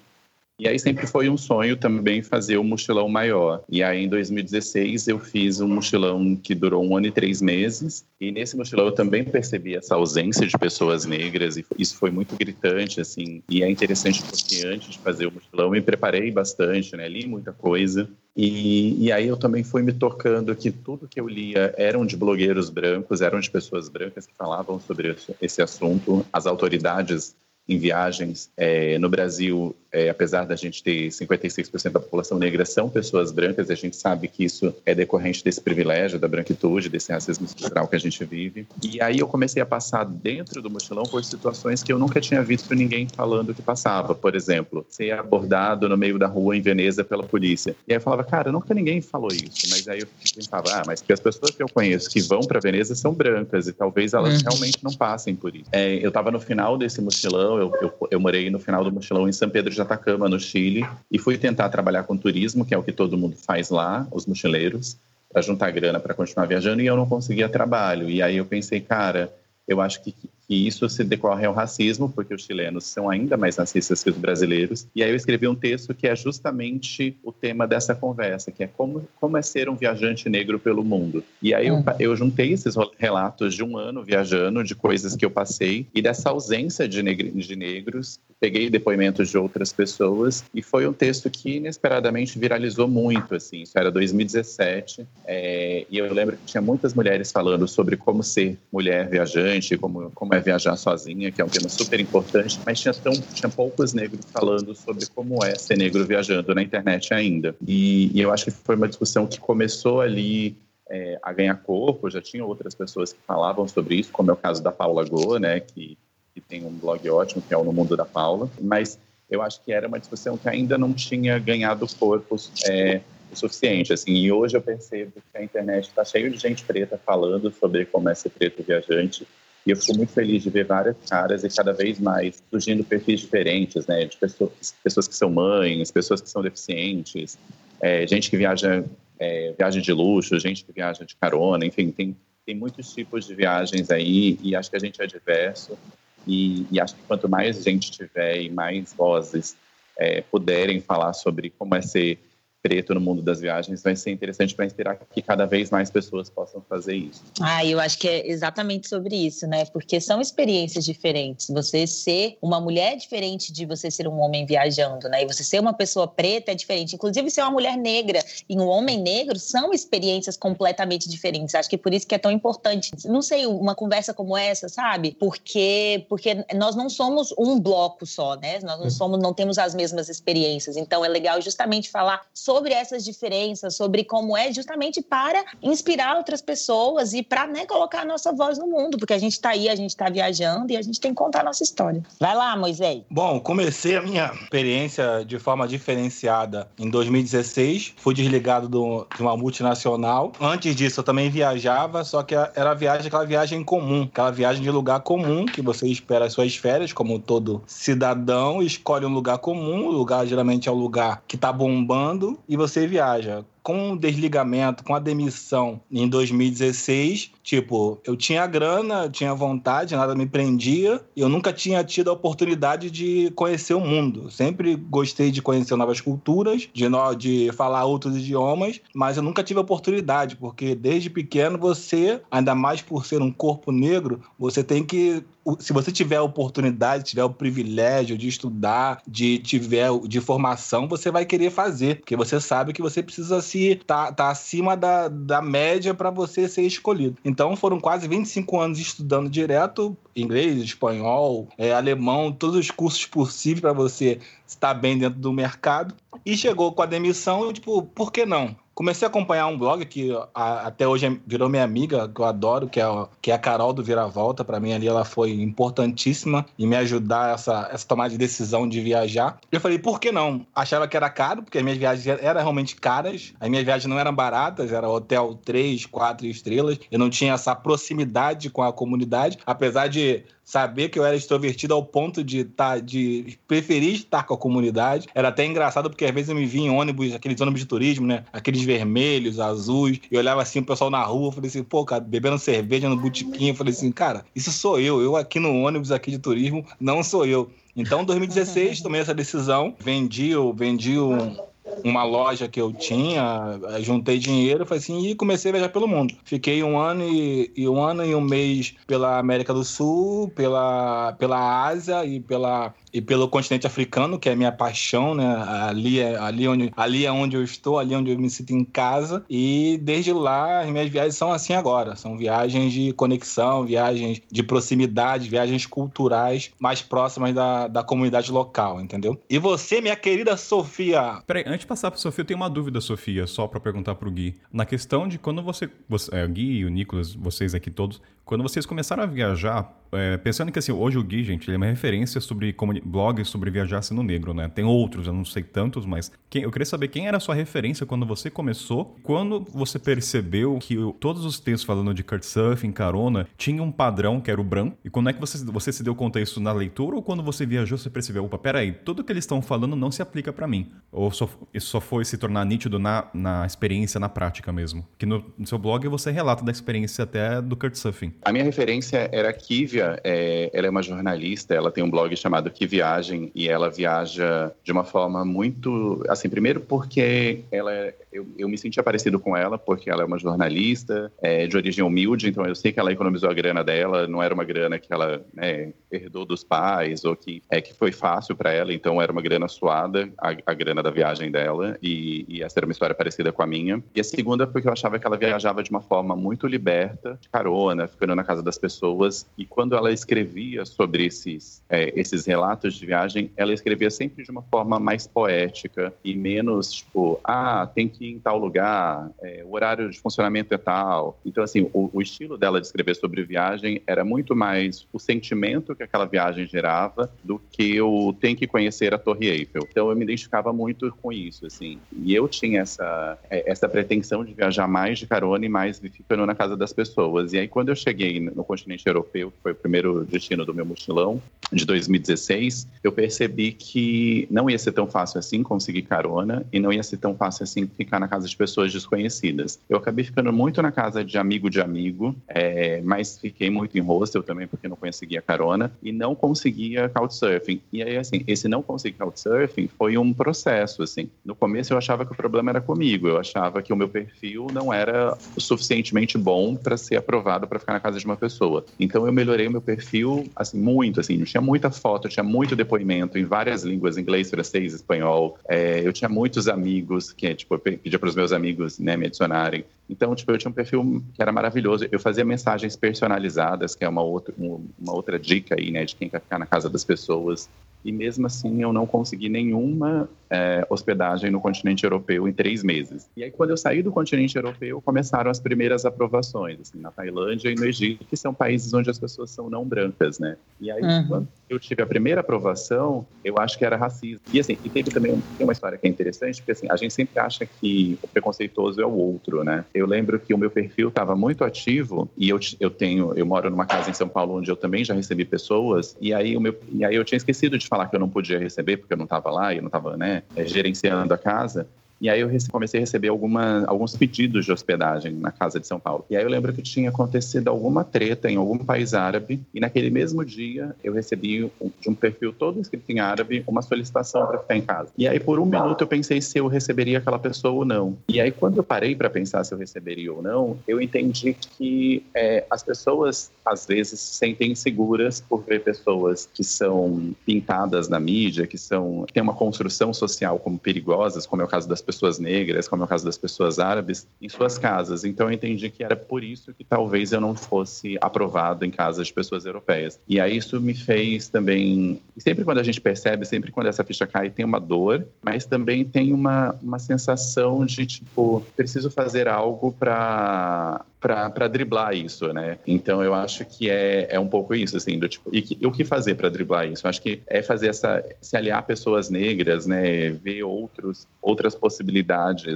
E 0.60 0.68
aí 0.68 0.80
sempre 0.80 1.06
foi 1.06 1.30
um 1.30 1.38
sonho 1.38 1.78
também 1.78 2.24
fazer 2.24 2.58
um 2.58 2.64
mochilão 2.64 3.08
maior. 3.08 3.64
E 3.70 3.84
aí 3.84 4.06
em 4.06 4.10
2016 4.10 5.08
eu 5.08 5.20
fiz 5.20 5.62
um 5.62 5.68
mochilão 5.68 6.36
que 6.36 6.56
durou 6.56 6.84
um 6.84 6.98
ano 6.98 7.06
e 7.06 7.12
três 7.12 7.42
meses. 7.42 8.04
E 8.20 8.32
nesse 8.32 8.58
mochilão 8.58 8.88
eu 8.88 8.92
também 8.92 9.24
percebi 9.24 9.76
essa 9.76 9.94
ausência 9.94 10.48
de 10.48 10.58
pessoas 10.58 11.06
negras 11.06 11.58
e 11.58 11.66
isso 11.78 11.96
foi 11.96 12.10
muito 12.10 12.36
gritante, 12.36 13.00
assim. 13.00 13.44
E 13.48 13.62
é 13.62 13.70
interessante 13.70 14.24
porque 14.24 14.66
antes 14.66 14.90
de 14.90 15.00
fazer 15.00 15.28
o 15.28 15.32
mochilão 15.32 15.70
me 15.70 15.82
preparei 15.82 16.32
bastante, 16.32 16.96
né? 16.96 17.08
Li 17.08 17.28
muita 17.28 17.54
coisa. 17.54 18.10
E, 18.36 19.06
e, 19.06 19.12
aí 19.12 19.28
eu 19.28 19.36
também 19.36 19.64
fui 19.64 19.82
me 19.82 19.92
tocando 19.92 20.56
que 20.56 20.70
tudo 20.70 21.08
que 21.08 21.20
eu 21.20 21.28
lia 21.28 21.74
eram 21.76 22.06
de 22.06 22.16
blogueiros 22.16 22.70
brancos, 22.70 23.22
eram 23.22 23.40
de 23.40 23.50
pessoas 23.50 23.90
brancas 23.90 24.28
que 24.28 24.36
falavam 24.36 24.80
sobre 24.80 25.16
esse 25.42 25.60
assunto. 25.60 26.24
As 26.32 26.46
autoridades 26.46 27.36
em 27.68 27.78
viagens 27.78 28.50
é, 28.56 28.98
no 28.98 29.10
Brasil 29.10 29.76
é, 29.98 30.10
apesar 30.10 30.46
da 30.46 30.56
gente 30.56 30.84
ter 30.84 31.08
56% 31.08 31.92
da 31.92 32.00
população 32.00 32.38
negra 32.38 32.64
são 32.66 32.88
pessoas 32.88 33.32
brancas, 33.32 33.72
a 33.72 33.76
gente 33.76 33.96
sabe 33.96 34.28
que 34.28 34.44
isso 34.44 34.72
é 34.86 34.94
decorrente 34.94 35.44
desse 35.44 35.60
privilégio, 35.60 36.20
da 36.20 36.28
branquitude, 36.28 36.88
desse 36.88 37.12
racismo 37.12 37.48
estrutural 37.48 37.88
que 37.88 37.96
a 37.96 38.00
gente 38.00 38.24
vive. 38.24 38.68
E 38.84 39.02
aí 39.02 39.18
eu 39.18 39.28
comecei 39.28 39.60
a 39.60 39.66
passar 39.66 40.04
dentro 40.04 40.62
do 40.62 40.70
mochilão 40.70 41.02
por 41.04 41.24
situações 41.24 41.82
que 41.82 41.92
eu 41.92 41.98
nunca 41.98 42.22
tinha 42.22 42.44
visto 42.44 42.76
ninguém 42.76 43.08
falando 43.08 43.56
que 43.56 43.62
passava. 43.62 44.14
Por 44.14 44.36
exemplo, 44.36 44.86
ser 44.88 45.12
abordado 45.14 45.90
no 45.90 45.98
meio 45.98 46.20
da 46.20 46.28
rua 46.28 46.56
em 46.56 46.62
Veneza 46.62 47.04
pela 47.04 47.24
polícia. 47.24 47.76
E 47.88 47.94
aí 47.94 47.98
eu 47.98 48.02
falava, 48.02 48.24
cara, 48.24 48.52
nunca 48.52 48.76
ninguém 48.76 49.02
falou 49.02 49.30
isso. 49.32 49.68
Mas 49.72 49.88
aí 49.88 50.02
eu 50.02 50.08
pensava, 50.36 50.70
ah, 50.74 50.84
mas 50.86 51.02
que 51.02 51.12
as 51.12 51.20
pessoas 51.20 51.52
que 51.52 51.64
eu 51.64 51.68
conheço 51.68 52.08
que 52.10 52.22
vão 52.22 52.42
para 52.42 52.60
Veneza 52.60 52.94
são 52.94 53.14
brancas 53.14 53.68
e 53.68 53.74
talvez 53.74 54.14
elas 54.14 54.36
uhum. 54.36 54.50
realmente 54.50 54.78
não 54.84 54.94
passem 54.94 55.36
por 55.36 55.56
isso. 55.56 55.66
É, 55.72 55.96
eu 55.96 56.10
estava 56.10 56.30
no 56.30 56.40
final 56.40 56.78
desse 56.78 57.02
mochilão, 57.02 57.58
eu, 57.58 57.74
eu, 57.82 58.08
eu 58.12 58.20
morei 58.20 58.50
no 58.52 58.60
final 58.60 58.84
do 58.84 58.92
mochilão 58.92 59.28
em 59.28 59.32
São 59.32 59.50
Pedro 59.50 59.74
de 59.74 59.82
Atacama, 59.88 60.30
no 60.30 60.40
Chile, 60.40 60.88
e 61.12 61.18
fui 61.18 61.38
tentar 61.38 61.70
trabalhar 61.70 62.04
com 62.04 62.16
turismo, 62.16 62.66
que 62.66 62.74
é 62.74 62.78
o 62.78 62.84
que 62.84 62.92
todo 62.92 63.18
mundo 63.18 63.36
faz 63.36 63.70
lá, 63.70 64.08
os 64.12 64.26
mochileiros, 64.26 64.98
para 65.32 65.42
juntar 65.42 65.72
grana 65.72 66.00
para 66.00 66.14
continuar 66.14 66.46
viajando, 66.46 66.82
e 66.82 66.86
eu 66.86 66.96
não 66.96 67.08
conseguia 67.08 67.50
trabalho. 67.50 68.10
E 68.10 68.22
aí 68.22 68.38
eu 68.38 68.46
pensei, 68.46 68.80
cara, 68.80 69.32
eu 69.68 69.82
acho 69.82 70.02
que 70.02 70.14
que 70.48 70.56
isso 70.56 70.88
se 70.88 71.04
decorre 71.04 71.46
ao 71.46 71.54
racismo, 71.54 72.10
porque 72.10 72.34
os 72.34 72.44
chilenos 72.44 72.86
são 72.86 73.10
ainda 73.10 73.36
mais 73.36 73.58
racistas 73.58 74.02
que 74.02 74.10
os 74.10 74.18
brasileiros. 74.18 74.88
E 74.96 75.04
aí 75.04 75.10
eu 75.10 75.16
escrevi 75.16 75.48
um 75.48 75.56
texto 75.56 75.94
que 75.94 76.08
é 76.08 76.16
justamente 76.16 77.18
o 77.24 77.32
tema 77.32 77.68
dessa 77.68 77.94
conversa, 77.94 78.52
que 78.52 78.64
é 78.64 78.68
como, 78.68 79.06
como 79.20 79.38
é 79.38 79.42
ser 79.42 79.70
um 79.70 79.76
viajante 79.76 80.30
negro 80.30 80.58
pelo 80.58 80.84
mundo. 80.84 81.24
E 81.42 81.54
aí 81.54 81.68
eu, 81.68 81.76
uhum. 81.76 81.84
eu 82.00 82.16
juntei 82.16 82.54
esses 82.54 82.76
relatos 82.98 83.54
de 83.54 83.64
um 83.64 83.78
ano 83.78 84.04
viajando, 84.04 84.64
de 84.64 84.74
coisas 84.74 85.16
que 85.16 85.26
eu 85.26 85.32
passei, 85.32 85.86
e 85.94 86.02
dessa 86.02 86.30
ausência 86.30 86.88
de, 86.88 87.04
negr 87.04 87.32
de 87.32 87.56
negros. 87.56 88.20
Peguei 88.40 88.70
depoimentos 88.70 89.30
de 89.30 89.38
outras 89.38 89.74
pessoas, 89.74 90.46
e 90.54 90.62
foi 90.62 90.88
um 90.88 90.94
texto 90.94 91.28
que 91.30 91.58
inesperadamente 91.58 92.38
viralizou 92.38 92.88
muito, 92.88 93.34
assim. 93.34 93.64
Isso 93.64 93.78
era 93.78 93.92
2017, 93.92 95.08
é, 95.26 95.86
e 95.90 95.98
eu 95.98 96.14
lembro 96.14 96.38
que 96.38 96.46
tinha 96.46 96.62
muitas 96.62 96.94
mulheres 96.94 97.32
falando 97.32 97.68
sobre 97.68 97.98
como 97.98 98.22
ser 98.22 98.58
mulher 98.72 99.10
viajante, 99.10 99.76
como, 99.76 100.12
como 100.12 100.36
é 100.36 100.37
vai 100.38 100.42
viajar 100.42 100.76
sozinha, 100.78 101.32
que 101.32 101.42
é 101.42 101.46
um 101.46 101.50
tema 101.50 101.68
super 101.70 102.00
importante, 102.00 102.60
mas 102.66 102.80
tinha, 102.80 102.94
tão, 102.94 103.14
tinha 103.14 103.50
poucos 103.50 103.94
negros 103.94 104.26
falando 104.32 104.74
sobre 104.76 105.06
como 105.08 105.44
é 105.44 105.56
ser 105.56 105.78
negro 105.78 106.06
viajando 106.06 106.54
na 106.54 106.62
internet 106.62 107.14
ainda. 107.14 107.56
E, 107.66 108.12
e 108.14 108.22
eu 108.22 108.32
acho 108.32 108.46
que 108.46 108.52
foi 108.52 108.76
uma 108.76 108.88
discussão 108.88 109.26
que 109.26 109.40
começou 109.40 110.02
ali 110.02 110.56
é, 110.90 111.20
a 111.22 111.34
ganhar 111.34 111.56
corpo, 111.56 112.10
já 112.10 112.22
tinha 112.22 112.46
outras 112.46 112.74
pessoas 112.74 113.12
que 113.12 113.20
falavam 113.26 113.68
sobre 113.68 113.96
isso, 113.96 114.12
como 114.12 114.32
é 114.32 114.34
o 114.34 114.38
caso 114.38 114.62
da 114.64 114.72
Paula 114.72 115.04
Go, 115.06 115.38
né, 115.38 115.60
que, 115.60 115.98
que 116.34 116.42
tem 116.42 116.64
um 116.64 116.72
blog 116.72 117.10
ótimo, 117.10 117.42
que 117.46 117.54
é 117.54 117.58
o 117.58 117.64
No 117.64 117.74
Mundo 117.74 117.98
da 117.98 118.06
Paula, 118.06 118.50
mas 118.62 119.00
eu 119.30 119.42
acho 119.42 119.62
que 119.64 119.74
era 119.74 119.88
uma 119.88 120.00
discussão 120.00 120.38
que 120.38 120.48
ainda 120.48 120.78
não 120.78 120.94
tinha 120.94 121.38
ganhado 121.38 121.86
corpo 122.00 122.38
é, 122.66 123.02
o 123.30 123.36
suficiente, 123.36 123.92
assim, 123.92 124.14
e 124.14 124.32
hoje 124.32 124.56
eu 124.56 124.62
percebo 124.62 125.12
que 125.32 125.38
a 125.38 125.44
internet 125.44 125.90
está 125.90 126.06
cheio 126.06 126.32
de 126.32 126.38
gente 126.38 126.64
preta 126.64 126.98
falando 127.06 127.52
sobre 127.52 127.86
como 127.86 128.08
é 128.08 128.16
ser 128.16 128.30
preto 128.30 128.64
viajante, 128.64 129.28
e 129.68 129.72
eu 129.72 129.76
fico 129.76 129.98
muito 129.98 130.14
feliz 130.14 130.44
de 130.44 130.50
ver 130.50 130.66
várias 130.66 130.96
caras 131.10 131.44
e 131.44 131.50
cada 131.50 131.74
vez 131.74 132.00
mais 132.00 132.42
surgindo 132.50 132.86
perfis 132.86 133.20
diferentes, 133.20 133.86
né? 133.86 134.06
De 134.06 134.16
pessoas, 134.16 134.74
pessoas 134.82 135.08
que 135.10 135.16
são 135.16 135.30
mães, 135.30 135.92
pessoas 135.92 136.22
que 136.22 136.30
são 136.30 136.42
deficientes, 136.42 137.38
é, 137.82 138.08
gente 138.08 138.30
que 138.30 138.38
viaja 138.38 138.86
é, 139.20 139.54
de 139.70 139.92
luxo, 139.92 140.40
gente 140.40 140.64
que 140.64 140.72
viaja 140.72 141.04
de 141.04 141.18
carona, 141.18 141.66
enfim, 141.66 141.92
tem, 141.92 142.16
tem 142.46 142.56
muitos 142.56 142.94
tipos 142.94 143.28
de 143.28 143.36
viagens 143.36 143.92
aí 143.92 144.40
e 144.42 144.56
acho 144.56 144.70
que 144.72 144.78
a 144.78 144.80
gente 144.80 145.02
é 145.02 145.06
diverso 145.06 145.78
e, 146.26 146.66
e 146.72 146.80
acho 146.80 146.96
que 146.96 147.02
quanto 147.06 147.28
mais 147.28 147.62
gente 147.62 147.92
tiver 147.92 148.42
e 148.42 148.50
mais 148.50 148.94
vozes 148.94 149.58
é, 149.98 150.22
puderem 150.22 150.80
falar 150.80 151.12
sobre 151.12 151.50
como 151.50 151.76
é 151.76 151.82
ser 151.82 152.18
preto 152.62 152.94
no 152.94 153.02
mundo 153.02 153.22
das 153.22 153.40
viagens 153.40 153.82
vai 153.82 153.96
ser 153.96 154.12
interessante 154.12 154.56
para 154.56 154.66
inspirar 154.66 154.96
que 154.96 155.22
cada 155.22 155.46
vez 155.46 155.70
mais 155.70 155.90
pessoas 155.90 156.30
possam 156.30 156.62
fazer 156.68 156.96
isso. 156.96 157.24
Ah, 157.42 157.66
eu 157.66 157.80
acho 157.80 157.98
que 157.98 158.08
é 158.08 158.30
exatamente 158.30 158.88
sobre 158.88 159.16
isso, 159.16 159.48
né? 159.48 159.66
Porque 159.66 160.02
são 160.02 160.20
experiências 160.20 160.84
diferentes. 160.84 161.48
Você 161.50 161.88
ser 161.88 162.38
uma 162.42 162.60
mulher 162.60 162.94
é 162.94 162.96
diferente 162.96 163.52
de 163.52 163.66
você 163.66 163.90
ser 163.92 164.08
um 164.08 164.20
homem 164.20 164.46
viajando, 164.46 165.08
né? 165.10 165.24
E 165.24 165.26
você 165.26 165.44
ser 165.44 165.60
uma 165.60 165.74
pessoa 165.74 166.08
preta 166.08 166.52
é 166.52 166.56
diferente. 166.56 166.96
Inclusive, 166.96 167.30
ser 167.30 167.42
uma 167.42 167.52
mulher 167.52 167.78
negra 167.78 168.20
e 168.50 168.58
um 168.58 168.68
homem 168.68 169.02
negro 169.02 169.40
são 169.40 169.74
experiências 169.74 170.36
completamente 170.36 171.10
diferentes. 171.10 171.56
Acho 171.56 171.70
que 171.70 171.78
por 171.78 171.94
isso 171.94 172.08
que 172.08 172.16
é 172.16 172.20
tão 172.20 172.32
importante. 172.32 172.92
Não 173.06 173.22
sei, 173.22 173.46
uma 173.46 173.76
conversa 173.76 174.14
como 174.14 174.36
essa, 174.38 174.68
sabe? 174.70 175.16
Porque 175.20 176.06
porque 176.10 176.46
nós 176.56 176.76
não 176.76 176.90
somos 176.90 177.34
um 177.38 177.60
bloco 177.60 178.06
só, 178.06 178.36
né? 178.36 178.60
Nós 178.62 178.80
não 178.80 178.90
somos, 178.90 179.20
não 179.20 179.34
temos 179.34 179.58
as 179.58 179.74
mesmas 179.74 180.10
experiências. 180.10 180.78
Então 180.78 181.04
é 181.04 181.08
legal 181.08 181.42
justamente 181.42 181.90
falar 181.90 182.26
sobre 182.48 182.74
essas 182.74 183.04
diferenças, 183.04 183.76
sobre 183.76 184.06
como 184.06 184.38
é, 184.38 184.54
justamente 184.54 185.02
para 185.02 185.44
inspirar 185.62 186.16
outras 186.16 186.42
pessoas 186.42 187.12
e 187.12 187.22
para 187.22 187.46
né, 187.46 187.66
colocar 187.66 188.04
a 188.04 188.06
nossa 188.06 188.32
voz 188.32 188.58
no 188.58 188.68
mundo, 188.68 188.98
porque 188.98 189.12
a 189.12 189.18
gente 189.18 189.34
está 189.34 189.50
aí, 189.50 189.68
a 189.68 189.76
gente 189.76 189.90
está 189.90 190.10
viajando 190.10 190.72
e 190.72 190.78
a 190.78 190.82
gente 190.82 190.98
tem 191.02 191.12
que 191.12 191.18
contar 191.18 191.42
a 191.42 191.44
nossa 191.44 191.62
história. 191.62 192.02
Vai 192.18 192.34
lá, 192.34 192.56
Moisés. 192.56 193.02
Bom, 193.12 193.38
comecei 193.42 193.98
a 193.98 194.02
minha 194.02 194.32
experiência 194.44 195.26
de 195.26 195.38
forma 195.38 195.68
diferenciada 195.68 196.70
em 196.80 196.90
2016. 196.90 197.96
Fui 197.98 198.14
desligado 198.14 198.70
do, 198.70 199.06
de 199.14 199.22
uma 199.22 199.36
multinacional. 199.36 200.32
Antes 200.40 200.74
disso, 200.74 201.02
eu 201.02 201.04
também 201.04 201.30
viajava, 201.30 202.06
só 202.06 202.24
que 202.24 202.34
era 202.34 202.74
viagem, 202.74 203.08
aquela 203.08 203.26
viagem 203.26 203.62
comum, 203.62 204.04
aquela 204.04 204.32
viagem 204.32 204.64
de 204.64 204.72
lugar 204.72 205.02
comum 205.02 205.46
que 205.46 205.62
você 205.62 205.86
espera 205.90 206.24
as 206.24 206.32
suas 206.32 206.56
férias, 206.56 206.94
como 206.94 207.20
todo 207.20 207.62
cidadão, 207.68 208.64
escolhe 208.64 209.06
um 209.06 209.14
lugar 209.14 209.40
comum. 209.40 209.88
O 209.88 209.92
lugar 209.92 210.26
geralmente 210.26 210.70
é 210.70 210.72
o 210.72 210.76
lugar 210.76 211.22
que 211.28 211.36
está 211.36 211.52
bombando 211.52 212.37
e 212.48 212.56
você 212.56 212.88
viaja 212.88 213.46
com 213.68 213.92
o 213.92 213.98
desligamento, 213.98 214.82
com 214.82 214.96
a 214.96 215.00
demissão 215.00 215.82
em 215.92 216.08
2016, 216.08 217.34
tipo, 217.44 218.00
eu 218.06 218.16
tinha 218.16 218.48
grana, 218.48 219.04
eu 219.04 219.12
tinha 219.12 219.34
vontade, 219.34 219.94
nada 219.94 220.16
me 220.16 220.26
prendia, 220.26 221.02
eu 221.18 221.28
nunca 221.28 221.52
tinha 221.52 221.84
tido 221.84 222.10
a 222.10 222.14
oportunidade 222.14 222.90
de 222.90 223.30
conhecer 223.36 223.74
o 223.74 223.82
mundo. 223.82 224.32
Sempre 224.32 224.74
gostei 224.74 225.32
de 225.32 225.42
conhecer 225.42 225.76
novas 225.76 226.00
culturas, 226.00 226.70
de, 226.74 226.86
de 227.18 227.52
falar 227.52 227.84
outros 227.84 228.16
idiomas, 228.16 228.80
mas 228.96 229.18
eu 229.18 229.24
nunca 229.24 229.44
tive 229.44 229.60
a 229.60 229.64
oportunidade, 229.64 230.38
porque 230.38 230.74
desde 230.74 231.10
pequeno 231.10 231.58
você, 231.58 232.22
ainda 232.32 232.56
mais 232.56 232.82
por 232.82 233.06
ser 233.06 233.22
um 233.22 233.34
corpo 233.34 233.74
negro, 233.74 234.22
você 234.40 234.64
tem 234.64 234.82
que 234.82 235.26
se 235.60 235.72
você 235.72 235.92
tiver 235.94 236.18
a 236.18 236.24
oportunidade, 236.24 237.06
tiver 237.06 237.24
o 237.24 237.30
privilégio 237.30 238.18
de 238.18 238.28
estudar, 238.28 239.02
de 239.08 239.40
tiver 239.40 239.90
de 240.06 240.20
formação, 240.20 240.90
você 240.90 241.10
vai 241.10 241.26
querer 241.26 241.52
fazer, 241.52 242.00
porque 242.00 242.18
você 242.18 242.42
sabe 242.42 242.74
que 242.74 242.82
você 242.82 243.02
precisa 243.02 243.42
se 243.42 243.57
tá, 243.86 244.12
tá 244.12 244.30
acima 244.30 244.76
da, 244.76 245.08
da 245.08 245.42
média 245.42 245.94
para 245.94 246.10
você 246.10 246.48
ser 246.48 246.64
escolhido. 246.64 247.18
Então 247.24 247.56
foram 247.56 247.80
quase 247.80 248.08
25 248.08 248.60
anos 248.60 248.80
estudando 248.80 249.30
direto 249.30 249.96
inglês, 250.16 250.62
espanhol, 250.62 251.48
é, 251.58 251.74
alemão, 251.74 252.32
todos 252.32 252.56
os 252.56 252.72
cursos 252.72 253.06
possíveis 253.06 253.62
para 253.62 253.74
você 253.74 254.20
estar 254.48 254.74
bem 254.74 254.98
dentro 254.98 255.20
do 255.20 255.32
mercado. 255.32 255.94
E 256.26 256.36
chegou 256.36 256.72
com 256.74 256.82
a 256.82 256.86
demissão, 256.86 257.54
tipo, 257.54 257.84
por 257.84 258.12
que 258.12 258.26
não? 258.26 258.56
Comecei 258.78 259.08
a 259.08 259.10
acompanhar 259.10 259.48
um 259.48 259.58
blog 259.58 259.84
que 259.86 260.16
a, 260.36 260.68
até 260.68 260.88
hoje 260.88 261.08
é, 261.08 261.18
virou 261.26 261.50
minha 261.50 261.64
amiga, 261.64 262.08
que 262.08 262.22
eu 262.22 262.26
adoro, 262.26 262.70
que 262.70 262.80
é, 262.80 262.86
que 263.20 263.32
é 263.32 263.34
a 263.34 263.40
Carol 263.40 263.74
do 263.74 263.84
Viravolta. 263.84 264.46
Para 264.46 264.60
mim 264.60 264.72
ali 264.72 264.88
ela 264.88 265.04
foi 265.04 265.32
importantíssima 265.32 266.46
em 266.60 266.68
me 266.68 266.76
ajudar 266.76 267.34
essa, 267.34 267.68
essa 267.74 267.88
tomada 267.88 268.12
de 268.12 268.20
decisão 268.20 268.70
de 268.70 268.80
viajar. 268.80 269.40
Eu 269.52 269.60
falei, 269.60 269.80
por 269.80 270.00
que 270.00 270.12
não? 270.12 270.46
Achava 270.54 270.88
que 270.88 270.96
era 270.96 271.10
caro, 271.10 271.42
porque 271.42 271.58
as 271.58 271.64
minhas 271.64 271.80
viagens 271.80 272.06
eram 272.06 272.40
realmente 272.40 272.76
caras. 272.76 273.34
As 273.40 273.50
minhas 273.50 273.66
viagens 273.66 273.90
não 273.90 273.98
eram 273.98 274.14
baratas, 274.14 274.72
era 274.72 274.88
hotel 274.88 275.40
3, 275.44 275.88
4 275.88 276.28
estrelas. 276.28 276.78
Eu 276.92 277.00
não 277.00 277.10
tinha 277.10 277.34
essa 277.34 277.56
proximidade 277.56 278.52
com 278.52 278.62
a 278.62 278.72
comunidade, 278.72 279.40
apesar 279.44 279.88
de 279.88 280.24
saber 280.48 280.88
que 280.88 280.98
eu 280.98 281.04
era 281.04 281.14
extrovertido 281.14 281.74
ao 281.74 281.84
ponto 281.84 282.24
de, 282.24 282.46
tá, 282.46 282.80
de 282.80 283.38
preferir 283.46 283.96
estar 283.96 284.24
com 284.24 284.34
a 284.34 284.38
comunidade. 284.38 285.06
Era 285.14 285.28
até 285.28 285.46
engraçado, 285.46 285.90
porque 285.90 286.06
às 286.06 286.14
vezes 286.14 286.30
eu 286.30 286.36
me 286.36 286.46
via 286.46 286.62
em 286.62 286.70
ônibus, 286.70 287.14
aqueles 287.14 287.42
ônibus 287.42 287.60
de 287.60 287.66
turismo, 287.66 288.08
né? 288.08 288.24
Aqueles 288.32 288.64
vermelhos, 288.64 289.42
azuis, 289.42 290.00
e 290.10 290.18
olhava 290.18 290.42
assim 290.42 290.60
o 290.60 290.66
pessoal 290.66 290.90
na 290.90 291.04
rua, 291.04 291.34
falei 291.34 291.50
assim, 291.50 291.64
pô, 291.64 291.84
cara, 291.84 292.02
bebendo 292.02 292.40
cerveja 292.40 292.88
no 292.88 292.96
botequim, 292.96 293.50
eu 293.50 293.56
falei 293.56 293.74
assim, 293.74 293.92
cara, 293.92 294.24
isso 294.34 294.50
sou 294.54 294.80
eu, 294.80 295.02
eu 295.02 295.18
aqui 295.18 295.38
no 295.38 295.54
ônibus 295.54 295.92
aqui 295.92 296.12
de 296.12 296.18
turismo, 296.18 296.66
não 296.80 297.04
sou 297.04 297.26
eu. 297.26 297.52
Então, 297.76 298.04
em 298.04 298.06
2016, 298.06 298.80
tomei 298.82 299.02
essa 299.02 299.14
decisão, 299.14 299.76
vendi, 299.78 300.32
vendi 300.56 300.98
um, 300.98 301.36
uma 301.84 302.04
loja 302.04 302.48
que 302.48 302.60
eu 302.60 302.74
tinha, 302.74 303.60
juntei 303.82 304.18
dinheiro, 304.18 304.66
falei 304.66 304.80
assim, 304.80 305.08
e 305.08 305.16
comecei 305.16 305.52
a 305.52 305.54
viajar 305.54 305.70
pelo 305.70 305.88
mundo. 305.88 306.16
Fiquei 306.24 306.64
um 306.64 306.78
ano 306.80 307.04
e, 307.04 307.52
e, 307.56 307.68
um 307.68 307.82
ano 307.82 308.06
e 308.06 308.14
um 308.16 308.22
mês 308.22 308.76
pela 308.86 309.20
América 309.20 309.54
do 309.54 309.64
Sul, 309.64 310.30
pela, 310.30 311.14
pela 311.14 311.66
Ásia 311.66 312.06
e 312.06 312.20
pela 312.20 312.74
e 312.98 313.02
pelo 313.02 313.30
continente 313.30 313.68
africano, 313.68 314.18
que 314.18 314.28
é 314.28 314.36
minha 314.36 314.52
paixão, 314.52 315.14
né? 315.14 315.44
Ali 315.48 316.00
é, 316.00 316.18
ali, 316.18 316.48
onde, 316.48 316.72
ali 316.76 317.06
é 317.06 317.12
onde 317.12 317.38
eu 317.38 317.44
estou, 317.44 317.78
ali 317.78 317.94
é 317.94 317.98
onde 317.98 318.10
eu 318.10 318.18
me 318.18 318.28
sinto 318.28 318.54
em 318.54 318.64
casa. 318.64 319.24
E 319.30 319.80
desde 319.84 320.12
lá, 320.12 320.62
as 320.62 320.70
minhas 320.70 320.90
viagens 320.90 321.16
são 321.16 321.32
assim 321.32 321.54
agora. 321.54 321.96
São 321.96 322.18
viagens 322.18 322.74
de 322.74 322.92
conexão, 322.94 323.66
viagens 323.66 324.20
de 324.32 324.42
proximidade, 324.42 325.30
viagens 325.30 325.68
culturais 325.68 326.52
mais 326.60 326.82
próximas 326.82 327.36
da, 327.36 327.68
da 327.68 327.84
comunidade 327.84 328.32
local, 328.32 328.82
entendeu? 328.82 329.22
E 329.30 329.38
você, 329.38 329.80
minha 329.80 329.96
querida 329.96 330.36
Sofia? 330.36 331.22
Peraí, 331.28 331.44
antes 331.46 331.62
de 331.62 331.68
passar 331.68 331.92
pra 331.92 332.00
Sofia, 332.00 332.24
eu 332.24 332.26
tenho 332.26 332.40
uma 332.40 332.50
dúvida, 332.50 332.82
Sofia, 332.82 333.28
só 333.28 333.46
para 333.46 333.60
perguntar 333.60 333.94
pro 333.94 334.10
Gui. 334.10 334.38
Na 334.52 334.66
questão 334.66 335.08
de 335.08 335.20
quando 335.20 335.44
você, 335.44 335.70
você 335.88 336.16
é, 336.16 336.26
o 336.26 336.30
Gui 336.30 336.58
e 336.58 336.66
o 336.66 336.70
Nicolas, 336.70 337.14
vocês 337.14 337.54
aqui 337.54 337.70
todos, 337.70 338.02
quando 338.26 338.42
vocês 338.42 338.66
começaram 338.66 339.04
a 339.04 339.06
viajar, 339.06 339.72
é, 339.92 340.18
pensando 340.18 340.52
que 340.52 340.60
assim, 340.60 340.72
hoje 340.72 340.98
o 340.98 341.04
Gui, 341.04 341.24
gente, 341.24 341.48
ele 341.48 341.56
é 341.56 341.58
uma 341.58 341.66
referência 341.66 342.20
sobre 342.22 342.56
blogs 342.84 343.30
sobre 343.30 343.50
viajar 343.50 343.82
sendo 343.82 344.04
negro, 344.04 344.34
né? 344.34 344.48
Tem 344.48 344.66
outros, 344.66 345.08
eu 345.08 345.14
não 345.14 345.26
sei 345.26 345.44
tantos, 345.44 345.86
mas 345.86 346.12
quem, 346.30 346.44
eu 346.44 346.52
queria 346.52 346.66
saber 346.66 346.88
quem 346.88 347.08
era 347.08 347.18
a 347.18 347.20
sua 347.20 347.36
referência 347.36 347.86
quando 347.86 348.06
você 348.06 348.30
começou, 348.30 348.98
quando 349.04 349.46
você 349.52 349.80
percebeu 349.80 350.58
que 350.60 350.76
todos 351.00 351.26
os 351.26 351.40
textos 351.40 351.64
falando 351.64 351.94
de 351.94 352.06
surfing, 352.22 352.72
carona, 352.72 353.28
tinham 353.38 353.66
um 353.66 353.72
padrão 353.72 354.20
que 354.20 354.32
era 354.32 354.40
o 354.40 354.44
branco, 354.44 354.78
e 354.84 354.90
quando 354.90 355.10
é 355.10 355.14
que 355.14 355.20
você, 355.20 355.44
você 355.46 355.72
se 355.72 355.84
deu 355.84 355.96
conta 355.96 356.20
disso 356.20 356.40
na 356.40 356.52
leitura 356.52 356.96
ou 356.96 357.02
quando 357.02 357.24
você 357.24 357.46
viajou 357.46 357.78
você 357.78 357.90
percebeu, 357.90 358.26
opa, 358.26 358.38
peraí, 358.38 358.72
tudo 358.72 359.04
que 359.04 359.12
eles 359.12 359.24
estão 359.24 359.42
falando 359.42 359.76
não 359.76 359.92
se 359.92 360.02
aplica 360.02 360.34
para 360.34 360.48
mim? 360.48 360.72
Ou 360.92 361.12
só, 361.12 361.30
isso 361.54 361.68
só 361.68 361.80
foi 361.80 362.04
se 362.06 362.18
tornar 362.18 362.46
nítido 362.46 362.80
na, 362.80 363.08
na 363.14 363.46
experiência, 363.46 364.00
na 364.00 364.10
prática 364.10 364.52
mesmo? 364.52 364.86
Que 364.98 365.06
no, 365.06 365.24
no 365.38 365.48
seu 365.48 365.58
blog 365.58 365.88
você 365.88 366.12
relata 366.12 366.44
da 366.44 366.52
experiência 366.52 367.04
até 367.04 367.42
do 367.42 367.58
surfing. 367.74 368.14
A 368.24 368.32
minha 368.32 368.44
referência 368.44 369.10
era 369.12 369.30
a 369.30 369.34
Kivia, 369.78 370.00
é, 370.04 370.50
ela 370.54 370.68
é 370.68 370.70
uma 370.70 370.82
jornalista, 370.82 371.54
ela 371.54 371.72
tem 371.72 371.84
um 371.84 371.90
blog 371.90 372.16
chamado 372.16 372.50
Que 372.50 372.66
Viagem 372.66 373.32
e 373.36 373.48
ela 373.48 373.70
viaja 373.70 374.52
de 374.64 374.72
uma 374.72 374.84
forma 374.84 375.24
muito, 375.24 376.04
assim, 376.10 376.30
primeiro 376.30 376.60
porque 376.62 377.42
ela 377.52 377.94
eu, 378.18 378.26
eu 378.38 378.50
me 378.50 378.58
senti 378.58 378.82
parecido 378.82 379.20
com 379.20 379.36
ela, 379.36 379.58
porque 379.58 379.90
ela 379.90 380.02
é 380.02 380.06
uma 380.06 380.18
jornalista 380.18 381.12
é, 381.22 381.46
de 381.46 381.56
origem 381.56 381.84
humilde, 381.84 382.28
então 382.28 382.46
eu 382.46 382.56
sei 382.56 382.72
que 382.72 382.80
ela 382.80 382.92
economizou 382.92 383.30
a 383.30 383.34
grana 383.34 383.64
dela, 383.64 384.08
não 384.08 384.24
era 384.24 384.34
uma 384.34 384.44
grana 384.44 384.80
que 384.80 384.92
ela 384.92 385.22
né, 385.34 385.72
herdou 385.92 386.26
dos 386.26 386.44
pais 386.44 387.06
ou 387.06 387.16
que, 387.16 387.42
é, 387.50 387.62
que 387.62 387.74
foi 387.74 387.92
fácil 387.92 388.36
para 388.36 388.52
ela, 388.52 388.74
então 388.74 389.02
era 389.02 389.12
uma 389.12 389.22
grana 389.22 389.48
suada, 389.48 390.10
a, 390.18 390.36
a 390.46 390.54
grana 390.54 390.82
da 390.82 390.90
viagem 390.90 391.32
dela, 391.32 391.78
e, 391.82 392.26
e, 392.28 392.44
essa 392.44 392.60
era 392.60 392.66
uma 392.66 392.72
história 392.72 392.96
parecida 392.96 393.32
com 393.32 393.44
a 393.44 393.48
minha. 393.48 393.84
E 393.94 394.00
a 394.00 394.04
segunda, 394.04 394.48
porque 394.48 394.68
eu 394.68 394.74
achava 394.74 394.98
que 394.98 395.06
ela 395.06 395.18
viajava 395.18 395.62
de 395.62 395.70
uma 395.70 395.82
forma 395.82 396.16
muito 396.16 396.48
liberta, 396.48 397.18
de 397.22 397.30
carona, 397.30 397.88
ficando 397.88 398.16
na 398.16 398.24
casa 398.24 398.42
das 398.42 398.58
pessoas, 398.58 399.28
e 399.38 399.46
quando 399.46 399.67
ela 399.76 399.92
escrevia 399.92 400.66
sobre 400.66 401.06
esses, 401.06 401.64
é, 401.70 401.92
esses 402.00 402.26
relatos 402.26 402.76
de 402.76 402.86
viagem, 402.86 403.32
ela 403.36 403.54
escrevia 403.54 403.90
sempre 403.90 404.24
de 404.24 404.32
uma 404.32 404.42
forma 404.42 404.80
mais 404.80 405.08
poética 405.08 405.94
e 406.04 406.16
menos, 406.16 406.72
tipo, 406.72 407.20
ah, 407.24 407.70
tem 407.74 407.88
que 407.88 408.08
em 408.08 408.20
tal 408.20 408.38
lugar, 408.38 409.12
é, 409.22 409.44
o 409.46 409.54
horário 409.54 409.90
de 409.90 410.00
funcionamento 410.00 410.54
é 410.54 410.58
tal. 410.58 411.20
Então, 411.26 411.44
assim, 411.44 411.70
o, 411.74 411.90
o, 411.94 412.02
estilo 412.02 412.38
dela 412.38 412.60
de 412.60 412.68
escrever 412.68 412.96
sobre 412.96 413.24
viagem 413.24 413.82
era 413.86 414.04
muito 414.04 414.36
mais 414.36 414.88
o 414.94 415.00
sentimento 415.00 415.76
que 415.76 415.84
aquela 415.84 416.06
viagem 416.06 416.48
gerava 416.48 417.12
do 417.24 417.40
que 417.52 417.80
o 417.82 418.14
tem 418.14 418.36
que 418.36 418.48
conhecer 418.48 418.94
a 418.94 418.98
Torre 418.98 419.28
Eiffel. 419.28 419.68
Então, 419.70 419.90
eu 419.90 419.96
me 419.96 420.04
identificava 420.04 420.54
muito 420.54 420.92
com 421.02 421.12
isso, 421.12 421.46
assim. 421.46 421.80
E 421.92 422.14
eu 422.14 422.28
tinha 422.28 422.62
essa, 422.62 423.18
é, 423.30 423.50
essa 423.50 423.68
pretensão 423.68 424.24
de 424.24 424.34
viajar 424.34 424.68
mais 424.68 425.00
de 425.00 425.08
carona 425.08 425.46
e 425.46 425.50
mais 425.50 425.80
ficando 425.80 426.26
na 426.26 426.36
casa 426.36 426.56
das 426.56 426.74
pessoas. 426.74 427.34
E 427.34 427.40
aí, 427.40 427.48
quando 427.48 427.70
eu 427.70 427.76
cheguei 427.76 428.20
no 428.20 428.44
continente 428.44 428.86
europeu, 428.86 429.32
que 429.32 429.38
foi 429.42 429.54
primeiro 429.58 430.06
destino 430.06 430.46
do 430.46 430.54
meu 430.54 430.66
mochilão, 430.66 431.22
de 431.52 431.66
2016, 431.66 432.68
eu 432.84 432.92
percebi 432.92 433.52
que 433.52 434.28
não 434.30 434.50
ia 434.50 434.58
ser 434.58 434.72
tão 434.72 434.88
fácil 434.88 435.20
assim 435.20 435.44
conseguir 435.44 435.84
carona 435.84 436.46
e 436.52 436.60
não 436.60 436.74
ia 436.74 436.84
ser 436.84 436.98
tão 436.98 437.16
fácil 437.16 437.44
assim 437.44 437.68
ficar 437.68 438.00
na 438.00 438.08
casa 438.08 438.28
de 438.28 438.36
pessoas 438.36 438.72
desconhecidas. 438.72 439.60
Eu 439.70 439.78
acabei 439.78 440.04
ficando 440.04 440.32
muito 440.34 440.62
na 440.62 440.72
casa 440.72 441.04
de 441.04 441.18
amigo 441.18 441.50
de 441.50 441.62
amigo, 441.62 442.16
é, 442.28 442.82
mas 442.82 443.18
fiquei 443.18 443.50
muito 443.50 443.78
em 443.78 443.82
hostel 443.82 444.24
também 444.24 444.48
porque 444.48 444.68
não 444.68 444.76
conseguia 444.76 445.22
carona 445.22 445.72
e 445.82 445.92
não 445.92 446.14
conseguia 446.14 446.90
couchsurfing. 446.90 447.62
E 447.72 447.82
aí, 447.82 447.98
assim, 447.98 448.24
esse 448.28 448.48
não 448.48 448.62
conseguir 448.62 448.98
couchsurfing 448.98 449.70
foi 449.78 449.98
um 449.98 450.14
processo, 450.14 450.84
assim. 450.84 451.10
No 451.24 451.36
começo 451.36 451.74
eu 451.74 451.78
achava 451.78 452.06
que 452.06 452.12
o 452.12 452.16
problema 452.16 452.52
era 452.52 452.62
comigo, 452.62 453.08
eu 453.08 453.18
achava 453.18 453.62
que 453.62 453.72
o 453.72 453.76
meu 453.76 453.88
perfil 453.88 454.48
não 454.54 454.74
era 454.74 455.18
suficientemente 455.38 456.18
bom 456.18 456.56
para 456.56 456.76
ser 456.78 456.98
aprovado 456.98 457.48
para 457.48 457.60
ficar 457.60 457.74
na 457.74 457.80
casa 457.80 458.00
de 458.00 458.06
uma 458.06 458.18
pessoa. 458.18 458.66
Então 458.80 459.06
eu 459.06 459.14
melhorei 459.14 459.47
o 459.48 459.52
meu 459.52 459.62
perfil, 459.62 460.28
assim, 460.36 460.60
muito, 460.60 461.00
assim, 461.00 461.24
tinha 461.24 461.42
muita 461.42 461.72
foto, 461.72 462.10
tinha 462.10 462.24
muito 462.24 462.56
depoimento 462.56 463.18
em 463.18 463.26
várias 463.26 463.64
línguas, 463.64 463.98
inglês, 463.98 464.30
francês, 464.30 464.74
espanhol. 464.74 465.38
É, 465.48 465.82
eu 465.86 465.94
tinha 465.94 466.10
muitos 466.10 466.48
amigos 466.48 467.12
que, 467.12 467.34
tipo, 467.36 467.56
eu 467.56 467.60
pedia 467.60 468.00
para 468.00 468.10
os 468.10 468.16
meus 468.16 468.32
amigos, 468.32 468.80
né, 468.80 468.96
me 468.98 469.06
adicionarem. 469.08 469.64
Então, 469.90 470.14
tipo, 470.16 470.32
eu 470.32 470.38
tinha 470.38 470.50
um 470.50 470.54
perfil 470.54 471.04
que 471.14 471.22
era 471.22 471.32
maravilhoso. 471.32 471.88
Eu 471.92 472.00
fazia 472.00 472.26
mensagens 472.26 472.76
personalizadas, 472.76 473.76
que 473.76 473.86
é 473.86 473.90
uma 473.90 474.02
outra, 474.02 474.34
uma 474.38 474.94
outra 474.94 475.18
dica 475.18 475.56
aí, 475.58 475.72
né, 475.72 475.86
de 475.86 475.96
quem 475.96 476.10
quer 476.10 476.22
ficar 476.22 476.38
na 476.38 476.46
casa 476.46 476.70
das 476.70 476.84
pessoas. 476.84 477.50
E 477.86 477.92
mesmo 477.92 478.26
assim, 478.26 478.62
eu 478.62 478.74
não 478.74 478.86
consegui 478.86 479.30
nenhuma 479.30 480.10
é, 480.30 480.66
hospedagem 480.70 481.32
no 481.32 481.40
continente 481.40 481.86
europeu 481.86 482.28
em 482.28 482.34
três 482.34 482.64
meses. 482.64 483.08
E 483.16 483.24
aí, 483.24 483.32
quando 483.32 483.52
eu 483.52 483.58
saí 483.58 483.82
do 483.82 483.92
continente 483.92 484.36
europeu, 484.36 484.82
começaram 484.82 485.32
as 485.32 485.40
primeiras 485.40 485.86
aprovações, 485.86 486.60
assim, 486.60 486.80
na 486.80 486.92
Tailândia 486.92 487.50
e 487.50 487.56
no 487.56 487.64
Egito, 487.64 488.04
que 488.04 488.18
são 488.18 488.34
países 488.34 488.74
onde 488.74 488.90
as 488.90 489.00
pessoas 489.00 489.32
são 489.32 489.50
não 489.50 489.64
brancas, 489.64 490.20
né? 490.20 490.36
E 490.60 490.70
aí, 490.70 490.82
uhum. 490.82 491.08
quando 491.08 491.28
eu 491.50 491.60
tive 491.60 491.82
a 491.82 491.88
primeira 491.88 492.22
aprovação, 492.22 493.08
eu 493.24 493.36
acho 493.38 493.58
que 493.58 493.66
era 493.66 493.78
racismo. 493.78 494.22
E 494.32 494.40
assim, 494.40 494.58
e 494.64 494.70
teve 494.70 494.92
também 494.92 495.24
uma 495.40 495.52
história 495.52 495.78
que 495.78 495.88
é 495.88 495.90
interessante, 495.90 496.38
porque 496.38 496.52
assim, 496.52 496.68
a 496.70 496.76
gente 496.76 496.94
sempre 496.94 497.20
acha 497.20 497.46
que 497.46 497.98
o 498.02 498.08
preconceituoso 498.08 498.82
é 498.82 498.86
o 498.86 498.92
outro, 498.92 499.44
né? 499.44 499.66
Eu 499.74 499.86
lembro 499.86 500.20
que 500.20 500.34
o 500.34 500.38
meu 500.38 500.52
perfil 500.52 500.90
estava 500.90 501.16
muito 501.16 501.44
ativo 501.44 502.12
e 502.18 502.30
eu, 502.30 502.40
eu 502.60 502.70
tenho, 502.70 503.14
eu 503.18 503.26
moro 503.26 503.50
numa 503.50 503.66
casa 503.66 503.90
em 503.90 503.94
São 503.94 504.10
Paulo 504.10 504.38
onde 504.38 504.52
eu 504.52 504.56
também 504.56 504.84
já 504.84 504.94
recebi 504.94 505.24
pessoas 505.24 505.96
e 506.02 506.14
aí 506.14 506.36
o 506.36 506.42
meu, 506.42 506.58
e 506.68 506.84
aí 506.84 506.96
eu 506.96 507.06
tinha 507.06 507.18
esquecido 507.18 507.58
de 507.58 507.68
falar 507.68 507.88
que 507.88 507.96
eu 507.96 508.00
não 508.00 508.10
podia 508.10 508.40
receber 508.40 508.78
porque 508.78 508.94
eu 508.94 508.98
não 508.98 509.06
estava 509.06 509.32
lá 509.32 509.54
e 509.54 509.58
eu 509.58 509.62
não 509.62 509.68
estava, 509.68 509.96
né, 509.96 510.24
gerenciando 510.46 511.14
a 511.14 511.18
casa. 511.18 511.70
E 512.00 512.10
aí 512.10 512.22
eu 512.22 512.30
comecei 512.52 512.80
a 512.80 512.82
receber 512.82 513.08
alguma, 513.08 513.66
alguns 513.66 513.96
pedidos 513.96 514.46
de 514.46 514.52
hospedagem 514.52 515.14
na 515.14 515.32
casa 515.32 515.60
de 515.60 515.68
São 515.68 515.80
Paulo. 515.80 516.06
E 516.10 516.16
aí 516.16 516.24
eu 516.24 516.30
lembro 516.30 516.54
que 516.54 516.62
tinha 516.62 516.90
acontecido 516.90 517.48
alguma 517.48 517.84
treta 517.84 518.30
em 518.30 518.36
algum 518.36 518.58
país 518.58 518.94
árabe, 518.94 519.42
e 519.54 519.60
naquele 519.60 519.90
mesmo 519.90 520.24
dia 520.24 520.76
eu 520.84 520.94
recebi 520.94 521.52
de 521.80 521.90
um 521.90 521.96
perfil 521.96 522.34
todo 522.34 522.60
escrito 522.60 522.90
em 522.92 523.00
árabe 523.00 523.44
uma 523.48 523.62
solicitação 523.62 524.26
para 524.28 524.40
ficar 524.40 524.56
em 524.56 524.62
casa. 524.62 524.92
E 524.98 525.08
aí 525.08 525.20
por 525.20 525.40
um 525.40 525.46
minuto 525.46 525.82
eu 525.82 525.88
pensei 525.88 526.22
se 526.22 526.38
eu 526.38 526.48
receberia 526.48 527.00
aquela 527.00 527.20
pessoa 527.20 527.54
ou 527.54 527.66
não. 527.66 527.98
E 528.08 528.22
aí 528.22 528.32
quando 528.32 528.58
eu 528.58 528.64
parei 528.64 528.96
para 528.96 529.10
pensar 529.10 529.44
se 529.44 529.54
eu 529.54 529.58
receberia 529.58 530.14
ou 530.14 530.22
não, 530.22 530.58
eu 530.68 530.82
entendi 530.82 531.34
que 531.34 532.04
é, 532.16 532.46
as 532.50 532.64
pessoas 532.64 533.32
às 533.46 533.66
vezes 533.66 534.00
se 534.00 534.16
sentem 534.16 534.52
inseguras 534.52 535.22
por 535.22 535.44
ver 535.44 535.64
pessoas 535.64 536.30
que 536.32 536.44
são 536.44 537.16
pintadas 537.26 537.88
na 537.88 538.00
mídia, 538.00 538.46
que 538.46 538.58
são 538.58 539.06
que 539.08 539.14
têm 539.14 539.24
uma 539.24 539.34
construção 539.34 539.94
social 539.94 540.38
como 540.40 540.60
perigosas, 540.60 541.26
como 541.26 541.42
é 541.42 541.46
o 541.46 541.48
caso 541.48 541.68
das 541.68 541.82
pessoas 541.88 542.20
negras, 542.20 542.68
como 542.68 542.84
é 542.84 542.86
o 542.86 542.88
caso 542.88 543.06
das 543.06 543.18
pessoas 543.18 543.60
árabes, 543.60 544.06
em 544.22 544.28
suas 544.28 544.58
casas. 544.58 545.06
Então 545.06 545.28
eu 545.28 545.34
entendi 545.34 545.70
que 545.70 545.84
era 545.84 545.96
por 545.96 546.24
isso 546.24 546.54
que 546.54 546.64
talvez 546.64 547.14
eu 547.14 547.22
não 547.22 547.34
fosse 547.34 547.98
aprovado 548.02 548.66
em 548.66 548.70
casas 548.70 549.08
de 549.08 549.14
pessoas 549.14 549.46
europeias. 549.46 549.98
E 550.08 550.20
aí 550.20 550.36
isso 550.36 550.60
me 550.60 550.74
fez 550.74 551.30
também. 551.30 552.02
Sempre 552.18 552.44
quando 552.44 552.60
a 552.60 552.64
gente 552.64 552.82
percebe, 552.82 553.26
sempre 553.26 553.52
quando 553.52 553.68
essa 553.68 553.84
ficha 553.84 554.06
cai, 554.06 554.30
tem 554.30 554.46
uma 554.46 554.60
dor, 554.60 555.08
mas 555.24 555.46
também 555.46 555.86
tem 555.86 556.14
uma, 556.14 556.54
uma 556.62 556.78
sensação 556.78 557.66
de 557.66 557.86
tipo, 557.86 558.46
preciso 558.56 558.92
fazer 558.92 559.28
algo 559.28 559.72
para 559.72 560.86
para 561.00 561.48
driblar 561.48 561.94
isso, 561.94 562.34
né? 562.34 562.58
Então 562.66 563.04
eu 563.04 563.14
acho 563.14 563.46
que 563.46 563.70
é, 563.70 564.08
é 564.10 564.20
um 564.20 564.28
pouco 564.28 564.56
isso, 564.56 564.76
assim, 564.76 564.98
do 564.98 565.08
tipo, 565.08 565.30
e, 565.32 565.42
que, 565.42 565.58
e 565.62 565.66
o 565.66 565.72
que 565.72 565.86
fazer 565.86 566.16
para 566.16 566.28
driblar 566.28 566.68
isso? 566.68 566.86
Eu 566.86 566.90
acho 566.90 567.02
que 567.02 567.22
é 567.28 567.42
fazer 567.42 567.70
essa, 567.70 568.04
se 568.20 568.36
aliar 568.36 568.66
pessoas 568.66 569.10
negras, 569.10 569.68
né? 569.68 570.10
Ver 570.10 570.44
outros, 570.44 571.08
outras 571.22 571.54
possibilidades, 571.54 571.77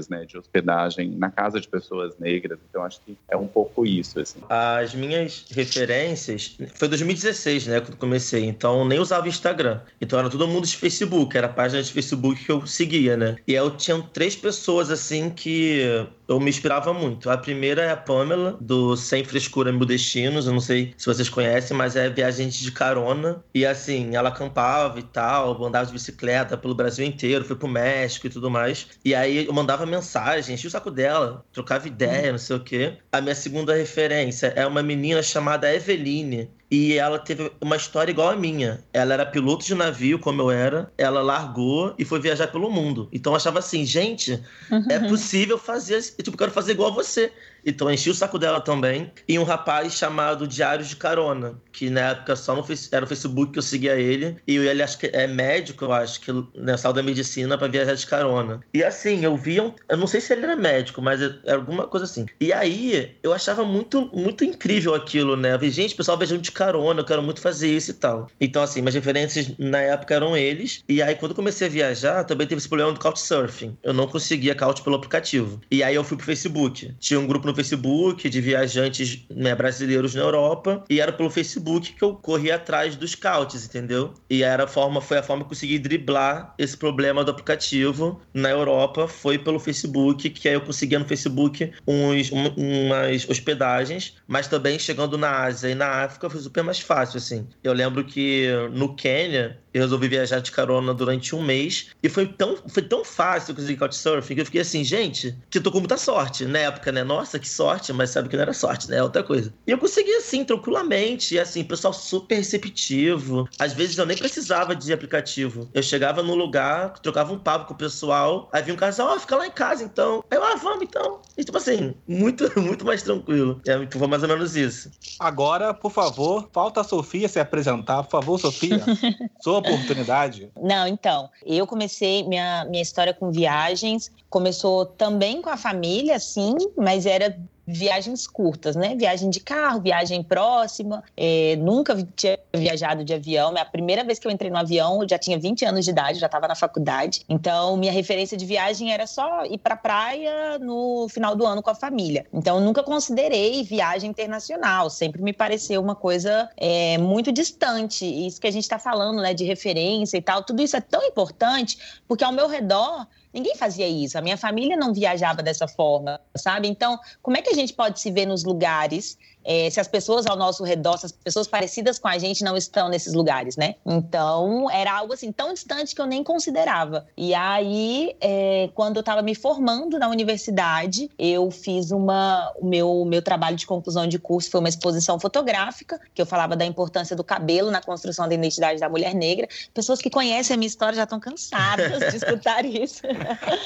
né? 0.09 0.25
De 0.25 0.37
hospedagem 0.37 1.11
na 1.11 1.29
casa 1.29 1.59
de 1.59 1.67
pessoas 1.67 2.17
negras. 2.19 2.59
Então 2.69 2.83
acho 2.83 3.01
que 3.05 3.17
é 3.29 3.37
um 3.37 3.47
pouco 3.47 3.85
isso, 3.85 4.19
assim. 4.19 4.39
As 4.49 4.93
minhas 4.93 5.45
referências 5.51 6.57
foi 6.75 6.87
2016, 6.87 7.67
né? 7.67 7.79
Quando 7.79 7.97
comecei. 7.97 8.45
Então 8.45 8.85
nem 8.85 8.99
usava 8.99 9.27
Instagram. 9.27 9.81
Então 9.99 10.19
era 10.19 10.29
todo 10.29 10.47
mundo 10.47 10.67
de 10.67 10.75
Facebook, 10.75 11.35
era 11.37 11.47
a 11.47 11.51
página 11.51 11.81
de 11.81 11.91
Facebook 11.91 12.43
que 12.43 12.51
eu 12.51 12.65
seguia, 12.65 13.17
né? 13.17 13.37
E 13.47 13.53
eu 13.53 13.71
tinha 13.71 14.01
três 14.13 14.35
pessoas 14.35 14.89
assim 14.89 15.29
que 15.29 16.07
eu 16.31 16.39
me 16.39 16.49
inspirava 16.49 16.93
muito. 16.93 17.29
A 17.29 17.37
primeira 17.37 17.81
é 17.81 17.91
a 17.91 17.97
Pamela, 17.97 18.57
do 18.59 18.95
Sem 18.95 19.23
Frescura 19.23 19.71
Mil 19.71 19.85
Destinos. 19.85 20.47
Eu 20.47 20.53
não 20.53 20.59
sei 20.61 20.93
se 20.97 21.05
vocês 21.05 21.27
conhecem, 21.29 21.75
mas 21.75 21.95
é 21.95 22.09
viajante 22.09 22.63
de 22.63 22.71
carona. 22.71 23.43
E 23.53 23.65
assim, 23.65 24.15
ela 24.15 24.29
acampava 24.29 24.99
e 24.99 25.03
tal, 25.03 25.63
andava 25.63 25.85
de 25.85 25.93
bicicleta 25.93 26.57
pelo 26.57 26.73
Brasil 26.73 27.05
inteiro, 27.05 27.43
foi 27.43 27.55
pro 27.55 27.67
México 27.67 28.27
e 28.27 28.29
tudo 28.29 28.49
mais. 28.49 28.87
E 29.03 29.13
aí 29.13 29.45
eu 29.45 29.53
mandava 29.53 29.85
mensagem, 29.85 30.55
enchia 30.55 30.67
o 30.67 30.71
saco 30.71 30.89
dela, 30.89 31.45
trocava 31.51 31.87
ideia, 31.87 32.31
não 32.31 32.39
sei 32.39 32.55
o 32.55 32.63
quê. 32.63 32.97
A 33.11 33.19
minha 33.19 33.35
segunda 33.35 33.75
referência 33.75 34.53
é 34.55 34.65
uma 34.65 34.81
menina 34.81 35.21
chamada 35.21 35.73
Eveline, 35.73 36.49
e 36.71 36.97
ela 36.97 37.19
teve 37.19 37.51
uma 37.59 37.75
história 37.75 38.11
igual 38.11 38.29
a 38.29 38.35
minha. 38.35 38.81
Ela 38.93 39.13
era 39.13 39.25
piloto 39.25 39.65
de 39.65 39.75
navio, 39.75 40.17
como 40.17 40.41
eu 40.41 40.49
era, 40.49 40.89
ela 40.97 41.21
largou 41.21 41.93
e 41.99 42.05
foi 42.05 42.21
viajar 42.21 42.47
pelo 42.47 42.71
mundo. 42.71 43.09
Então 43.11 43.33
eu 43.33 43.35
achava 43.35 43.59
assim, 43.59 43.85
gente, 43.85 44.41
uhum. 44.71 44.85
é 44.89 44.97
possível 44.99 45.57
fazer, 45.57 46.01
tipo, 46.01 46.31
eu 46.31 46.37
quero 46.37 46.51
fazer 46.51 46.71
igual 46.71 46.91
a 46.91 46.93
você. 46.93 47.33
Então 47.65 47.91
enchi 47.91 48.09
o 48.09 48.13
saco 48.13 48.39
dela 48.39 48.61
também. 48.61 49.11
E 49.27 49.37
um 49.37 49.43
rapaz 49.43 49.93
chamado 49.93 50.47
Diários 50.47 50.89
de 50.89 50.95
Carona, 50.95 51.55
que 51.71 51.89
na 51.89 52.11
época 52.11 52.35
só 52.35 52.55
no, 52.55 52.65
era 52.91 53.01
no 53.01 53.07
Facebook 53.07 53.53
que 53.53 53.59
eu 53.59 53.63
seguia 53.63 53.95
ele. 53.95 54.37
E 54.47 54.57
ele 54.57 54.83
acho 54.83 54.97
que 54.97 55.07
é 55.07 55.27
médico, 55.27 55.85
eu 55.85 55.93
acho, 55.93 56.21
que 56.21 56.31
né, 56.55 56.77
saiu 56.77 56.93
da 56.93 57.03
medicina 57.03 57.57
para 57.57 57.67
viajar 57.67 57.95
de 57.95 58.05
carona. 58.05 58.61
E 58.73 58.83
assim, 58.83 59.23
eu 59.23 59.35
via. 59.35 59.73
Eu 59.89 59.97
não 59.97 60.07
sei 60.07 60.21
se 60.21 60.33
ele 60.33 60.43
era 60.43 60.55
médico, 60.55 61.01
mas 61.01 61.21
era 61.21 61.55
alguma 61.55 61.87
coisa 61.87 62.05
assim. 62.05 62.25
E 62.39 62.51
aí, 62.51 63.15
eu 63.21 63.33
achava 63.33 63.63
muito, 63.63 64.09
muito 64.13 64.43
incrível 64.43 64.93
aquilo, 64.95 65.35
né? 65.35 65.53
Eu 65.53 65.59
vi, 65.59 65.69
gente, 65.69 65.95
pessoal 65.95 66.17
viajando 66.17 66.41
de 66.41 66.51
carona, 66.51 67.01
eu 67.01 67.05
quero 67.05 67.21
muito 67.21 67.41
fazer 67.41 67.69
isso 67.69 67.91
e 67.91 67.93
tal. 67.93 68.27
Então, 68.39 68.61
assim, 68.61 68.81
minhas 68.81 68.95
referências 68.95 69.51
na 69.57 69.79
época 69.79 70.13
eram 70.13 70.35
eles. 70.35 70.83
E 70.87 71.01
aí, 71.01 71.15
quando 71.15 71.31
eu 71.31 71.35
comecei 71.35 71.67
a 71.67 71.69
viajar, 71.69 72.23
também 72.23 72.47
teve 72.47 72.59
esse 72.59 72.67
problema 72.67 72.91
do 72.91 72.99
couchsurfing. 72.99 73.77
Eu 73.83 73.93
não 73.93 74.07
conseguia 74.07 74.55
couch 74.55 74.81
pelo 74.81 74.95
aplicativo. 74.95 75.61
E 75.69 75.83
aí 75.83 75.95
eu 75.95 76.03
fui 76.03 76.17
pro 76.17 76.25
Facebook. 76.25 76.93
Tinha 76.99 77.19
um 77.19 77.27
grupo 77.27 77.50
no 77.51 77.55
Facebook 77.55 78.29
de 78.29 78.41
viajantes 78.41 79.25
né, 79.29 79.53
brasileiros 79.53 80.15
na 80.15 80.21
Europa 80.21 80.83
e 80.89 80.99
era 80.99 81.11
pelo 81.11 81.29
Facebook 81.29 81.93
que 81.93 82.03
eu 82.03 82.15
corri 82.15 82.51
atrás 82.51 82.95
dos 82.95 83.13
couches, 83.13 83.65
entendeu? 83.65 84.13
E 84.29 84.41
era 84.41 84.63
a 84.63 84.67
forma, 84.67 85.01
foi 85.01 85.17
a 85.17 85.23
forma 85.23 85.43
que 85.43 85.47
eu 85.47 85.49
consegui 85.49 85.77
driblar 85.77 86.53
esse 86.57 86.75
problema 86.75 87.23
do 87.23 87.31
aplicativo 87.31 88.21
na 88.33 88.49
Europa, 88.49 89.07
foi 89.07 89.37
pelo 89.37 89.59
Facebook, 89.59 90.29
que 90.29 90.47
aí 90.47 90.55
eu 90.55 90.61
conseguia 90.61 90.97
no 90.97 91.05
Facebook 91.05 91.71
uns, 91.85 92.31
um, 92.31 92.47
umas 92.57 93.29
hospedagens, 93.29 94.15
mas 94.27 94.47
também 94.47 94.79
chegando 94.79 95.17
na 95.17 95.43
Ásia 95.43 95.69
e 95.69 95.75
na 95.75 96.03
África 96.03 96.29
foi 96.29 96.39
super 96.39 96.63
mais 96.63 96.79
fácil, 96.79 97.17
assim. 97.17 97.47
Eu 97.63 97.73
lembro 97.73 98.03
que 98.05 98.47
no 98.71 98.95
Quênia, 98.95 99.57
eu 99.73 99.81
resolvi 99.81 100.07
viajar 100.07 100.39
de 100.39 100.51
carona 100.51 100.93
durante 100.93 101.35
um 101.35 101.41
mês 101.41 101.87
e 102.03 102.09
foi 102.09 102.27
tão, 102.27 102.57
foi 102.67 102.83
tão 102.83 103.03
fácil 103.03 103.55
conseguir 103.55 103.77
couchsurfing 103.77 104.35
que 104.35 104.41
eu 104.41 104.45
fiquei 104.45 104.61
assim, 104.61 104.83
gente, 104.83 105.35
que 105.49 105.57
eu 105.57 105.63
tô 105.63 105.71
com 105.71 105.79
muita 105.79 105.97
sorte 105.97 106.45
na 106.45 106.59
época, 106.59 106.91
né? 106.91 107.03
Nossa, 107.03 107.39
que 107.39 107.47
sorte, 107.47 107.93
mas 107.93 108.09
sabe 108.09 108.29
que 108.29 108.35
não 108.35 108.43
era 108.43 108.53
sorte, 108.53 108.89
né? 108.89 108.97
É 108.97 109.03
outra 109.03 109.23
coisa. 109.23 109.53
E 109.65 109.71
eu 109.71 109.77
consegui 109.77 110.13
assim, 110.15 110.43
tranquilamente, 110.43 111.35
e 111.35 111.39
assim, 111.39 111.63
pessoal 111.63 111.93
super 111.93 112.35
receptivo. 112.35 113.47
Às 113.59 113.73
vezes 113.73 113.97
eu 113.97 114.05
nem 114.05 114.17
precisava 114.17 114.75
de 114.75 114.91
aplicativo. 114.91 115.69
Eu 115.73 115.83
chegava 115.83 116.21
no 116.21 116.35
lugar, 116.35 116.99
trocava 116.99 117.33
um 117.33 117.39
papo 117.39 117.65
com 117.65 117.73
o 117.73 117.77
pessoal, 117.77 118.49
aí 118.51 118.61
vinha 118.61 118.73
um 118.73 118.77
casal, 118.77 119.09
ó, 119.09 119.15
oh, 119.15 119.19
fica 119.19 119.35
lá 119.35 119.47
em 119.47 119.51
casa 119.51 119.83
então. 119.83 120.23
Aí 120.29 120.37
eu, 120.37 120.43
ah, 120.43 120.55
vamos 120.55 120.83
então. 120.83 121.21
E 121.37 121.43
tipo 121.43 121.57
assim, 121.57 121.93
muito, 122.07 122.51
muito 122.59 122.85
mais 122.85 123.01
tranquilo. 123.01 123.61
É, 123.65 123.87
foi 123.89 124.07
mais 124.07 124.23
ou 124.23 124.29
menos 124.29 124.55
isso. 124.55 124.91
Agora, 125.19 125.73
por 125.73 125.91
favor, 125.91 126.49
falta 126.51 126.81
a 126.81 126.83
Sofia 126.83 127.27
se 127.27 127.39
apresentar. 127.39 128.03
Por 128.03 128.11
favor, 128.11 128.39
Sofia. 128.39 128.83
Sua 129.41 129.60
oportunidade. 129.61 130.51
Não, 130.61 130.87
então, 130.87 131.29
eu 131.45 131.65
comecei 131.65 132.23
minha, 132.27 132.65
minha 132.65 132.81
história 132.81 133.13
com 133.13 133.31
viagens, 133.31 134.11
começou 134.29 134.85
também 134.85 135.41
com 135.41 135.49
a 135.49 135.57
família, 135.57 136.19
sim, 136.19 136.55
mas 136.77 137.05
era 137.05 137.37
viagens 137.65 138.27
curtas, 138.27 138.75
né? 138.75 138.95
Viagem 138.95 139.29
de 139.29 139.39
carro, 139.39 139.81
viagem 139.81 140.23
próxima. 140.23 141.03
É, 141.15 141.55
nunca 141.57 141.95
tinha 142.15 142.37
viajado 142.53 143.03
de 143.03 143.13
avião. 143.13 143.53
A 143.57 143.65
primeira 143.65 144.03
vez 144.03 144.19
que 144.19 144.27
eu 144.27 144.31
entrei 144.31 144.49
no 144.49 144.57
avião, 144.57 145.01
eu 145.01 145.09
já 145.09 145.17
tinha 145.17 145.37
20 145.39 145.65
anos 145.65 145.85
de 145.85 145.91
idade, 145.91 146.19
já 146.19 146.25
estava 146.25 146.47
na 146.47 146.55
faculdade. 146.55 147.23
Então, 147.29 147.77
minha 147.77 147.91
referência 147.91 148.37
de 148.37 148.45
viagem 148.45 148.91
era 148.91 149.07
só 149.07 149.45
ir 149.45 149.57
para 149.57 149.75
praia 149.75 150.57
no 150.59 151.07
final 151.09 151.35
do 151.35 151.45
ano 151.45 151.61
com 151.61 151.69
a 151.69 151.75
família. 151.75 152.25
Então, 152.33 152.59
nunca 152.59 152.83
considerei 152.83 153.63
viagem 153.63 154.09
internacional. 154.09 154.89
Sempre 154.89 155.21
me 155.21 155.33
pareceu 155.33 155.81
uma 155.81 155.95
coisa 155.95 156.49
é, 156.57 156.97
muito 156.97 157.31
distante. 157.31 158.05
Isso 158.05 158.41
que 158.41 158.47
a 158.47 158.51
gente 158.51 158.63
está 158.63 158.79
falando, 158.79 159.21
né? 159.21 159.33
De 159.33 159.45
referência 159.45 160.17
e 160.17 160.21
tal. 160.21 160.43
Tudo 160.43 160.61
isso 160.61 160.75
é 160.75 160.81
tão 160.81 161.03
importante 161.03 161.77
porque 162.07 162.23
ao 162.23 162.31
meu 162.31 162.47
redor 162.47 163.07
Ninguém 163.33 163.55
fazia 163.55 163.87
isso. 163.87 164.17
A 164.17 164.21
minha 164.21 164.37
família 164.37 164.75
não 164.75 164.93
viajava 164.93 165.41
dessa 165.41 165.67
forma, 165.67 166.19
sabe? 166.35 166.67
Então, 166.67 166.99
como 167.21 167.37
é 167.37 167.41
que 167.41 167.49
a 167.49 167.53
gente 167.53 167.73
pode 167.73 167.99
se 167.99 168.11
ver 168.11 168.25
nos 168.25 168.43
lugares 168.43 169.17
é, 169.43 169.69
se 169.69 169.79
as 169.79 169.87
pessoas 169.87 170.25
ao 170.25 170.35
nosso 170.35 170.63
redor, 170.63 170.97
se 170.97 171.05
as 171.07 171.11
pessoas 171.11 171.47
parecidas 171.47 171.97
com 171.99 172.07
a 172.07 172.17
gente 172.17 172.43
não 172.43 172.55
estão 172.55 172.89
nesses 172.89 173.13
lugares, 173.13 173.57
né? 173.57 173.75
Então, 173.85 174.69
era 174.69 174.93
algo 174.93 175.13
assim 175.13 175.31
tão 175.31 175.53
distante 175.53 175.95
que 175.95 176.01
eu 176.01 176.05
nem 176.05 176.23
considerava. 176.23 177.05
E 177.17 177.33
aí, 177.33 178.15
é, 178.21 178.69
quando 178.73 178.97
eu 178.97 179.01
estava 179.01 179.21
me 179.21 179.35
formando 179.35 179.97
na 179.97 180.09
universidade, 180.09 181.09
eu 181.17 181.49
fiz 181.51 181.91
uma. 181.91 182.51
O 182.59 182.65
meu, 182.65 183.05
meu 183.05 183.21
trabalho 183.21 183.55
de 183.55 183.65
conclusão 183.65 184.07
de 184.07 184.19
curso 184.19 184.49
foi 184.49 184.59
uma 184.59 184.69
exposição 184.69 185.19
fotográfica, 185.19 185.99
que 186.13 186.21
eu 186.21 186.25
falava 186.25 186.55
da 186.55 186.65
importância 186.65 187.15
do 187.15 187.23
cabelo 187.23 187.71
na 187.71 187.81
construção 187.81 188.27
da 188.27 188.35
identidade 188.35 188.79
da 188.79 188.89
mulher 188.89 189.13
negra. 189.13 189.47
Pessoas 189.73 190.01
que 190.01 190.09
conhecem 190.09 190.53
a 190.53 190.57
minha 190.57 190.67
história 190.67 190.95
já 190.95 191.03
estão 191.03 191.19
cansadas 191.19 191.99
de 192.11 192.17
escutar 192.17 192.65
isso. 192.65 193.01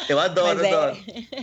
Eu 0.07 0.19
adoro, 0.19 0.59
Mas, 0.59 0.73
adoro. 0.73 0.97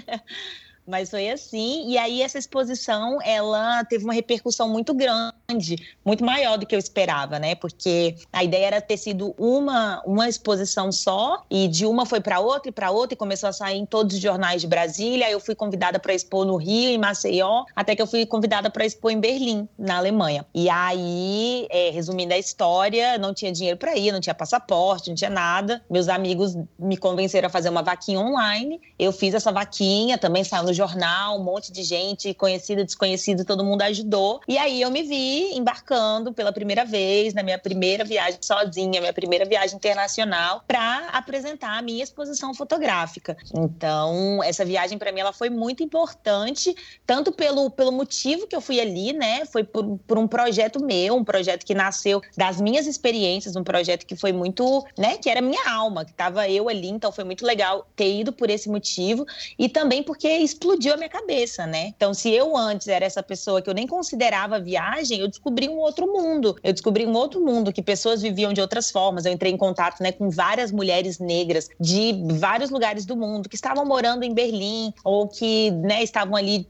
É... 0.09 0.21
Mas 0.87 1.11
foi 1.11 1.31
assim, 1.31 1.88
e 1.88 1.97
aí 1.97 2.23
essa 2.23 2.38
exposição, 2.38 3.18
ela 3.23 3.85
teve 3.85 4.05
uma 4.05 4.12
repercussão 4.12 4.68
muito 4.68 4.92
grande, 4.92 5.77
muito 6.05 6.25
maior 6.25 6.59
do 6.59 6.66
que 6.66 6.75
eu 6.75 6.79
esperava, 6.79 7.38
né? 7.38 7.55
Porque 7.55 8.16
a 8.33 8.42
ideia 8.42 8.66
era 8.66 8.81
ter 8.81 8.97
sido 8.97 9.35
uma, 9.38 10.03
uma 10.05 10.29
exposição 10.29 10.90
só, 10.90 11.45
e 11.49 11.68
de 11.68 11.87
uma 11.87 12.05
foi 12.05 12.21
para 12.21 12.40
outra 12.40 12.68
e 12.68 12.73
para 12.73 12.90
outra, 12.90 13.14
e 13.14 13.16
começou 13.16 13.49
a 13.49 13.53
sair 13.53 13.79
em 13.79 13.87
todos 13.87 14.16
os 14.16 14.21
jornais 14.21 14.61
de 14.61 14.66
Brasília. 14.66 15.31
Eu 15.31 15.38
fui 15.38 15.55
convidada 15.55 16.01
para 16.01 16.12
expor 16.14 16.45
no 16.45 16.57
Rio, 16.57 16.90
em 16.90 16.99
Maceió, 16.99 17.64
até 17.77 17.95
que 17.95 18.03
eu 18.03 18.07
fui 18.07 18.27
convidada 18.27 18.68
para 18.68 18.85
expor 18.85 19.12
em 19.12 19.21
Berlim, 19.21 19.68
na 19.79 19.99
Alemanha. 19.99 20.45
E 20.53 20.68
aí, 20.68 21.66
é, 21.71 21.90
resumindo 21.90 22.35
a 22.35 22.38
história, 22.38 23.16
não 23.18 23.33
tinha 23.33 23.53
dinheiro 23.53 23.79
para 23.79 23.97
ir, 23.97 24.11
não 24.11 24.21
tinha 24.21 24.35
passaporte, 24.35 25.11
não 25.11 25.14
tinha 25.14 25.31
nada. 25.31 25.81
Meus 25.88 26.09
amigos 26.09 26.57
me 26.79 26.97
convenceram 26.97 27.47
a 27.47 27.51
fazer 27.51 27.68
uma 27.68 27.83
vaquinha 27.83 28.18
online. 28.18 28.81
Eu 28.99 29.12
fiz 29.12 29.33
essa 29.33 29.53
vaquinha, 29.53 30.18
também 30.18 30.42
saiu 30.42 30.64
no 30.64 30.71
no 30.72 30.74
jornal, 30.74 31.38
um 31.38 31.44
monte 31.44 31.70
de 31.70 31.82
gente, 31.82 32.32
conhecida, 32.32 32.82
desconhecida, 32.82 33.44
todo 33.44 33.62
mundo 33.62 33.82
ajudou. 33.82 34.40
E 34.48 34.56
aí 34.56 34.80
eu 34.80 34.90
me 34.90 35.02
vi 35.02 35.54
embarcando 35.54 36.32
pela 36.32 36.50
primeira 36.50 36.85
vez, 36.85 37.35
na 37.35 37.42
minha 37.42 37.58
primeira 37.58 38.04
viagem 38.04 38.38
sozinha, 38.40 39.00
minha 39.00 39.12
primeira 39.12 39.44
viagem 39.44 39.76
internacional, 39.76 40.64
para 40.66 41.08
apresentar 41.12 41.78
a 41.78 41.82
minha 41.82 42.02
exposição 42.02 42.54
fotográfica. 42.54 43.37
Então, 43.54 44.42
essa 44.42 44.64
viagem 44.64 44.96
para 44.96 45.12
mim 45.12 45.20
ela 45.20 45.32
foi 45.32 45.50
muito 45.50 45.82
importante, 45.82 46.74
tanto 47.06 47.30
pelo, 47.30 47.70
pelo 47.70 47.92
motivo 47.92 48.46
que 48.46 48.56
eu 48.56 48.61
fui 48.61 48.80
ali, 48.80 49.12
né? 49.12 49.44
Foi 49.44 49.62
por, 49.62 49.98
por 50.06 50.18
um 50.18 50.26
projeto 50.26 50.82
meu, 50.82 51.16
um 51.16 51.24
projeto 51.24 51.66
que 51.66 51.74
nasceu 51.74 52.22
das 52.37 52.61
minhas 52.61 52.87
experiências, 52.87 53.56
um 53.56 53.62
projeto 53.62 54.06
que 54.06 54.16
foi 54.16 54.32
muito, 54.32 54.85
né, 54.96 55.18
que 55.18 55.28
era 55.28 55.42
minha 55.42 55.70
alma, 55.70 56.04
que 56.04 56.14
tava 56.14 56.48
eu 56.48 56.68
ali, 56.68 56.88
então 56.88 57.12
foi 57.12 57.24
muito 57.24 57.44
legal 57.44 57.87
ter 57.94 58.20
ido 58.20 58.32
por 58.32 58.48
esse 58.48 58.68
motivo 58.68 59.26
e 59.58 59.68
também 59.68 60.02
porque 60.02 60.28
explodiu 60.62 60.94
a 60.94 60.96
minha 60.96 61.09
cabeça, 61.09 61.66
né? 61.66 61.92
Então, 61.96 62.14
se 62.14 62.31
eu 62.31 62.57
antes 62.57 62.87
era 62.87 63.05
essa 63.05 63.22
pessoa 63.22 63.61
que 63.61 63.68
eu 63.68 63.75
nem 63.75 63.87
considerava 63.87 64.61
viagem, 64.61 65.18
eu 65.20 65.29
descobri 65.29 65.68
um 65.68 65.79
outro 65.79 66.07
mundo. 66.07 66.57
Eu 66.62 66.72
descobri 66.72 67.05
um 67.05 67.14
outro 67.14 67.40
mundo 67.40 67.72
que 67.72 67.83
pessoas 67.83 68.22
viviam 68.22 68.53
de 68.53 68.61
outras 68.61 68.90
formas. 68.90 69.27
Eu 69.27 69.33
entrei 69.33 69.53
em 69.53 69.57
contato, 69.57 70.01
né, 70.01 70.12
com 70.12 70.31
várias 70.31 70.70
mulheres 70.70 71.18
negras 71.18 71.68
de 71.81 72.14
vários 72.38 72.70
lugares 72.70 73.05
do 73.05 73.16
mundo 73.16 73.48
que 73.48 73.57
estavam 73.57 73.85
morando 73.85 74.22
em 74.22 74.33
Berlim 74.33 74.94
ou 75.05 75.27
que, 75.27 75.70
né, 75.72 76.03
estavam 76.03 76.37
ali 76.37 76.66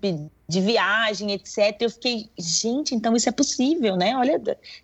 de 0.53 0.61
viagem, 0.61 1.33
etc. 1.33 1.77
Eu 1.81 1.91
fiquei, 1.91 2.29
gente, 2.39 2.95
então 2.95 3.17
isso 3.17 3.29
é 3.29 3.33
possível, 3.33 3.97
né? 3.97 4.15
Olha, 4.15 4.39